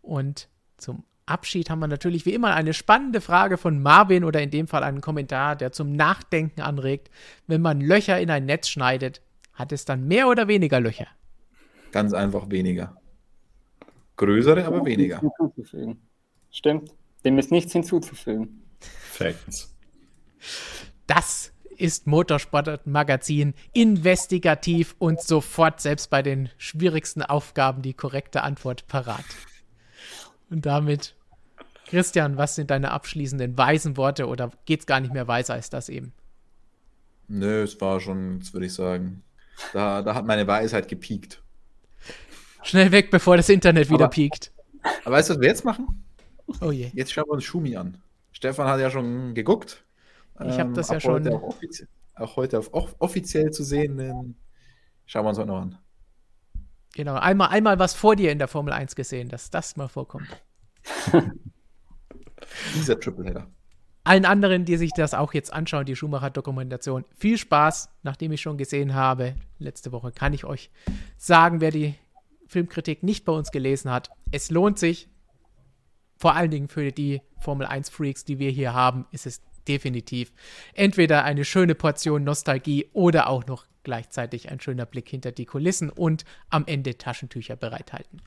Und 0.00 0.48
zum 0.78 1.04
Abschied 1.32 1.70
haben 1.70 1.80
wir 1.80 1.88
natürlich 1.88 2.26
wie 2.26 2.34
immer 2.34 2.54
eine 2.54 2.74
spannende 2.74 3.20
Frage 3.20 3.56
von 3.56 3.82
Marvin 3.82 4.22
oder 4.24 4.40
in 4.40 4.50
dem 4.50 4.68
Fall 4.68 4.84
einen 4.84 5.00
Kommentar, 5.00 5.56
der 5.56 5.72
zum 5.72 5.92
Nachdenken 5.92 6.60
anregt. 6.60 7.10
Wenn 7.46 7.62
man 7.62 7.80
Löcher 7.80 8.20
in 8.20 8.30
ein 8.30 8.46
Netz 8.46 8.68
schneidet, 8.68 9.22
hat 9.54 9.72
es 9.72 9.84
dann 9.84 10.06
mehr 10.06 10.28
oder 10.28 10.46
weniger 10.48 10.80
Löcher? 10.80 11.08
Ganz 11.90 12.12
einfach 12.12 12.50
weniger. 12.50 12.96
Größere, 14.16 14.64
aber 14.64 14.84
weniger. 14.84 15.20
Stimmt. 16.50 16.90
Dem 17.24 17.38
ist 17.38 17.50
nichts 17.50 17.72
hinzuzufügen. 17.72 18.62
Facts. 18.80 19.74
Das 21.06 21.52
ist 21.76 22.06
Motorsportmagazin 22.06 23.54
investigativ 23.72 24.94
und 24.98 25.20
sofort 25.20 25.80
selbst 25.80 26.10
bei 26.10 26.22
den 26.22 26.50
schwierigsten 26.58 27.22
Aufgaben 27.22 27.82
die 27.82 27.94
korrekte 27.94 28.42
Antwort 28.42 28.86
parat. 28.86 29.24
Und 30.50 30.66
damit, 30.66 31.16
Christian, 31.92 32.38
was 32.38 32.54
sind 32.54 32.70
deine 32.70 32.90
abschließenden 32.90 33.58
weisen 33.58 33.98
Worte 33.98 34.26
oder 34.26 34.50
geht 34.64 34.80
es 34.80 34.86
gar 34.86 34.98
nicht 35.00 35.12
mehr 35.12 35.28
weiser 35.28 35.52
als 35.52 35.68
das 35.68 35.90
eben? 35.90 36.14
Nö, 37.28 37.64
es 37.64 37.78
war 37.82 38.00
schon, 38.00 38.38
das 38.38 38.54
würde 38.54 38.64
ich 38.64 38.72
sagen, 38.72 39.22
da, 39.74 40.00
da 40.00 40.14
hat 40.14 40.24
meine 40.24 40.46
Weisheit 40.46 40.88
gepiekt. 40.88 41.42
Schnell 42.62 42.92
weg, 42.92 43.10
bevor 43.10 43.36
das 43.36 43.50
Internet 43.50 43.90
wieder 43.90 44.04
aber, 44.04 44.08
piekt. 44.08 44.52
Aber 45.04 45.16
weißt 45.16 45.28
du, 45.28 45.34
was 45.34 45.40
wir 45.42 45.48
jetzt 45.48 45.66
machen? 45.66 46.02
Oh 46.62 46.70
je. 46.70 46.90
Jetzt 46.94 47.12
schauen 47.12 47.26
wir 47.26 47.32
uns 47.32 47.44
Schumi 47.44 47.76
an. 47.76 47.98
Stefan 48.32 48.68
hat 48.68 48.80
ja 48.80 48.90
schon 48.90 49.34
geguckt. 49.34 49.84
Ich 50.46 50.58
habe 50.58 50.72
das 50.72 50.88
ähm, 50.88 50.94
ja 50.94 51.00
schon. 51.00 51.28
Auch, 51.28 51.42
offizie 51.42 51.88
auch, 52.14 52.36
heute 52.36 52.58
auf 52.58 52.96
offiziell 53.00 53.50
zu 53.50 53.64
sehen. 53.64 54.34
Schauen 55.04 55.24
wir 55.26 55.28
uns 55.28 55.38
heute 55.38 55.48
noch 55.48 55.60
an. 55.60 55.78
Genau, 56.94 57.16
einmal, 57.16 57.48
einmal 57.50 57.78
was 57.78 57.92
vor 57.92 58.16
dir 58.16 58.32
in 58.32 58.38
der 58.38 58.48
Formel 58.48 58.72
1 58.72 58.96
gesehen, 58.96 59.28
dass 59.28 59.50
das 59.50 59.76
mal 59.76 59.88
vorkommt. 59.88 60.28
Dieser 62.74 62.98
Tripleheader. 62.98 63.46
Allen 64.04 64.24
anderen, 64.24 64.64
die 64.64 64.76
sich 64.76 64.92
das 64.92 65.14
auch 65.14 65.32
jetzt 65.32 65.52
anschauen, 65.52 65.86
die 65.86 65.94
Schumacher-Dokumentation, 65.94 67.04
viel 67.14 67.38
Spaß, 67.38 67.88
nachdem 68.02 68.32
ich 68.32 68.40
schon 68.40 68.58
gesehen 68.58 68.94
habe. 68.94 69.36
Letzte 69.58 69.92
Woche 69.92 70.10
kann 70.10 70.32
ich 70.32 70.44
euch 70.44 70.70
sagen, 71.16 71.60
wer 71.60 71.70
die 71.70 71.94
Filmkritik 72.46 73.02
nicht 73.02 73.24
bei 73.24 73.32
uns 73.32 73.52
gelesen 73.52 73.90
hat, 73.90 74.10
es 74.32 74.50
lohnt 74.50 74.78
sich. 74.78 75.08
Vor 76.16 76.34
allen 76.34 76.50
Dingen 76.50 76.68
für 76.68 76.90
die 76.90 77.22
Formel 77.38 77.66
1 77.66 77.90
Freaks, 77.90 78.24
die 78.24 78.38
wir 78.38 78.50
hier 78.50 78.74
haben, 78.74 79.06
ist 79.12 79.26
es 79.26 79.40
definitiv 79.68 80.32
entweder 80.74 81.24
eine 81.24 81.44
schöne 81.44 81.74
Portion 81.74 82.24
Nostalgie 82.24 82.90
oder 82.92 83.28
auch 83.28 83.46
noch 83.46 83.66
gleichzeitig 83.84 84.50
ein 84.50 84.60
schöner 84.60 84.86
Blick 84.86 85.08
hinter 85.08 85.32
die 85.32 85.46
Kulissen 85.46 85.90
und 85.90 86.24
am 86.50 86.64
Ende 86.66 86.98
Taschentücher 86.98 87.56
bereithalten. 87.56 88.20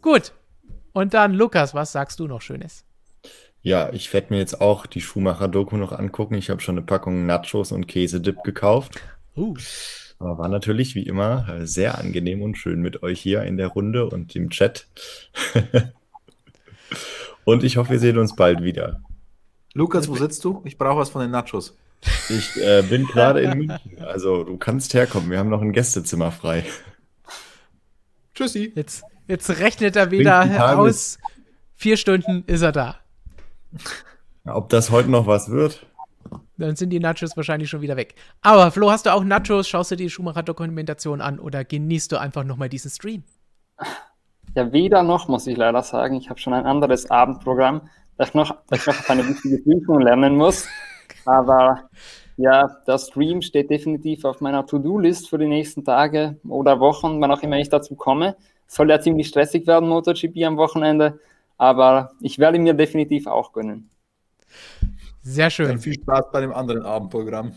Gut. 0.00 0.32
Und 0.92 1.14
dann, 1.14 1.34
Lukas, 1.34 1.74
was 1.74 1.92
sagst 1.92 2.20
du 2.20 2.26
noch 2.26 2.40
Schönes? 2.40 2.84
Ja, 3.64 3.90
ich 3.94 4.12
werde 4.12 4.26
mir 4.28 4.40
jetzt 4.40 4.60
auch 4.60 4.84
die 4.84 5.00
Schumacher-Doku 5.00 5.78
noch 5.78 5.92
angucken. 5.92 6.34
Ich 6.34 6.50
habe 6.50 6.60
schon 6.60 6.76
eine 6.76 6.84
Packung 6.84 7.24
Nachos 7.24 7.72
und 7.72 7.88
Käsedip 7.88 8.44
gekauft. 8.44 9.00
Uh. 9.34 9.56
Aber 10.18 10.36
war 10.36 10.48
natürlich 10.48 10.94
wie 10.94 11.04
immer 11.04 11.48
äh, 11.48 11.66
sehr 11.66 11.98
angenehm 11.98 12.42
und 12.42 12.58
schön 12.58 12.82
mit 12.82 13.02
euch 13.02 13.18
hier 13.18 13.42
in 13.44 13.56
der 13.56 13.68
Runde 13.68 14.06
und 14.06 14.36
im 14.36 14.50
Chat. 14.50 14.86
und 17.46 17.64
ich 17.64 17.78
hoffe, 17.78 17.92
wir 17.92 17.98
sehen 17.98 18.18
uns 18.18 18.36
bald 18.36 18.62
wieder. 18.62 19.00
Lukas, 19.72 20.08
wo 20.08 20.14
sitzt 20.14 20.44
du? 20.44 20.60
Ich 20.66 20.76
brauche 20.76 20.98
was 20.98 21.08
von 21.08 21.22
den 21.22 21.30
Nachos. 21.30 21.74
Ich 22.28 22.62
äh, 22.62 22.82
bin 22.82 23.06
gerade 23.06 23.40
in 23.40 23.56
München. 23.56 23.98
Also 23.98 24.44
du 24.44 24.58
kannst 24.58 24.92
herkommen. 24.92 25.30
Wir 25.30 25.38
haben 25.38 25.48
noch 25.48 25.62
ein 25.62 25.72
Gästezimmer 25.72 26.32
frei. 26.32 26.66
Tschüssi. 28.34 28.74
Jetzt, 28.76 29.04
jetzt 29.26 29.48
rechnet 29.58 29.96
er 29.96 30.10
wieder 30.10 30.76
aus. 30.78 31.16
Vier 31.76 31.96
Stunden 31.96 32.44
ist 32.46 32.60
er 32.60 32.72
da. 32.72 32.98
Ob 34.46 34.68
das 34.68 34.90
heute 34.90 35.10
noch 35.10 35.26
was 35.26 35.50
wird? 35.50 35.86
Dann 36.56 36.76
sind 36.76 36.90
die 36.90 37.00
Nachos 37.00 37.36
wahrscheinlich 37.36 37.68
schon 37.68 37.80
wieder 37.80 37.96
weg. 37.96 38.14
Aber 38.42 38.70
Flo, 38.70 38.90
hast 38.90 39.06
du 39.06 39.12
auch 39.12 39.24
Nachos? 39.24 39.68
Schaust 39.68 39.90
du 39.90 39.96
die 39.96 40.10
Schumacher-Dokumentation 40.10 41.20
an 41.20 41.38
oder 41.38 41.64
genießt 41.64 42.12
du 42.12 42.20
einfach 42.20 42.44
nochmal 42.44 42.68
diesen 42.68 42.90
Stream? 42.90 43.24
Ja, 44.54 44.72
weder 44.72 45.02
noch, 45.02 45.26
muss 45.26 45.46
ich 45.46 45.56
leider 45.56 45.82
sagen. 45.82 46.14
Ich 46.14 46.30
habe 46.30 46.38
schon 46.38 46.54
ein 46.54 46.64
anderes 46.64 47.10
Abendprogramm, 47.10 47.88
das 48.16 48.28
ich 48.28 48.34
noch, 48.34 48.54
das 48.68 48.80
ich 48.80 48.86
noch 48.86 48.98
auf 49.00 49.10
eine 49.10 49.26
wichtige 49.26 49.58
Prüfung 49.58 50.00
lernen 50.00 50.36
muss. 50.36 50.68
Aber 51.24 51.88
ja, 52.36 52.68
der 52.86 52.98
Stream 52.98 53.42
steht 53.42 53.70
definitiv 53.70 54.24
auf 54.24 54.40
meiner 54.40 54.64
To-Do-List 54.66 55.28
für 55.28 55.38
die 55.38 55.48
nächsten 55.48 55.84
Tage 55.84 56.38
oder 56.48 56.78
Wochen, 56.78 57.20
wann 57.20 57.32
auch 57.32 57.42
immer 57.42 57.58
ich 57.58 57.68
dazu 57.68 57.96
komme. 57.96 58.36
Soll 58.66 58.90
ja 58.90 59.00
ziemlich 59.00 59.28
stressig 59.28 59.66
werden, 59.66 59.88
MotoGP 59.88 60.44
am 60.44 60.56
Wochenende. 60.56 61.18
Aber 61.56 62.12
ich 62.20 62.38
werde 62.38 62.58
mir 62.58 62.74
definitiv 62.74 63.26
auch 63.26 63.52
gönnen. 63.52 63.90
Sehr 65.22 65.50
schön. 65.50 65.68
Dann 65.68 65.78
viel 65.78 65.94
Spaß 65.94 66.30
bei 66.32 66.40
dem 66.40 66.52
anderen 66.52 66.82
Abendprogramm. 66.82 67.54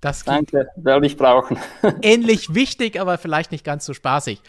Das 0.00 0.24
Danke, 0.24 0.68
werde 0.76 1.06
ich 1.06 1.16
brauchen. 1.16 1.58
ähnlich 2.02 2.54
wichtig, 2.54 3.00
aber 3.00 3.18
vielleicht 3.18 3.50
nicht 3.50 3.64
ganz 3.64 3.86
so 3.86 3.94
spaßig. 3.94 4.42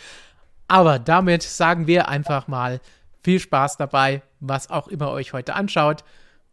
Aber 0.68 1.00
damit 1.00 1.44
sagen 1.44 1.88
wir 1.88 2.10
einfach 2.10 2.48
mal 2.48 2.82
viel 3.24 3.40
Spaß 3.40 3.78
dabei, 3.78 4.22
was 4.40 4.70
auch 4.70 4.88
immer 4.88 5.12
euch 5.12 5.34
heute 5.34 5.56
anschaut. 5.56 6.04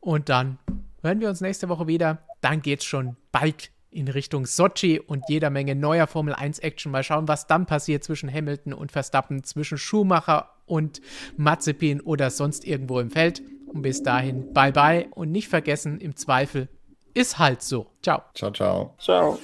Und 0.00 0.28
dann 0.28 0.58
hören 1.02 1.20
wir 1.20 1.28
uns 1.28 1.40
nächste 1.40 1.68
Woche 1.68 1.86
wieder. 1.86 2.18
Dann 2.40 2.62
geht 2.62 2.80
es 2.80 2.84
schon 2.84 3.16
bald 3.32 3.70
in 3.94 4.08
Richtung 4.08 4.46
Sochi 4.46 5.00
und 5.00 5.24
jeder 5.28 5.50
Menge 5.50 5.74
neuer 5.74 6.06
Formel 6.06 6.34
1 6.34 6.58
Action. 6.58 6.90
Mal 6.92 7.02
schauen, 7.02 7.28
was 7.28 7.46
dann 7.46 7.66
passiert 7.66 8.04
zwischen 8.04 8.32
Hamilton 8.32 8.72
und 8.74 8.92
Verstappen, 8.92 9.44
zwischen 9.44 9.78
Schumacher 9.78 10.50
und 10.66 11.00
Mazepin 11.36 12.00
oder 12.00 12.30
sonst 12.30 12.66
irgendwo 12.66 13.00
im 13.00 13.10
Feld. 13.10 13.42
Und 13.66 13.82
bis 13.82 14.02
dahin, 14.02 14.52
bye 14.52 14.72
bye 14.72 15.06
und 15.10 15.32
nicht 15.32 15.48
vergessen, 15.48 16.00
im 16.00 16.16
Zweifel 16.16 16.68
ist 17.14 17.38
halt 17.38 17.62
so. 17.62 17.86
Ciao. 18.02 18.22
Ciao, 18.34 18.50
ciao. 18.50 18.94
Ciao. 18.98 19.38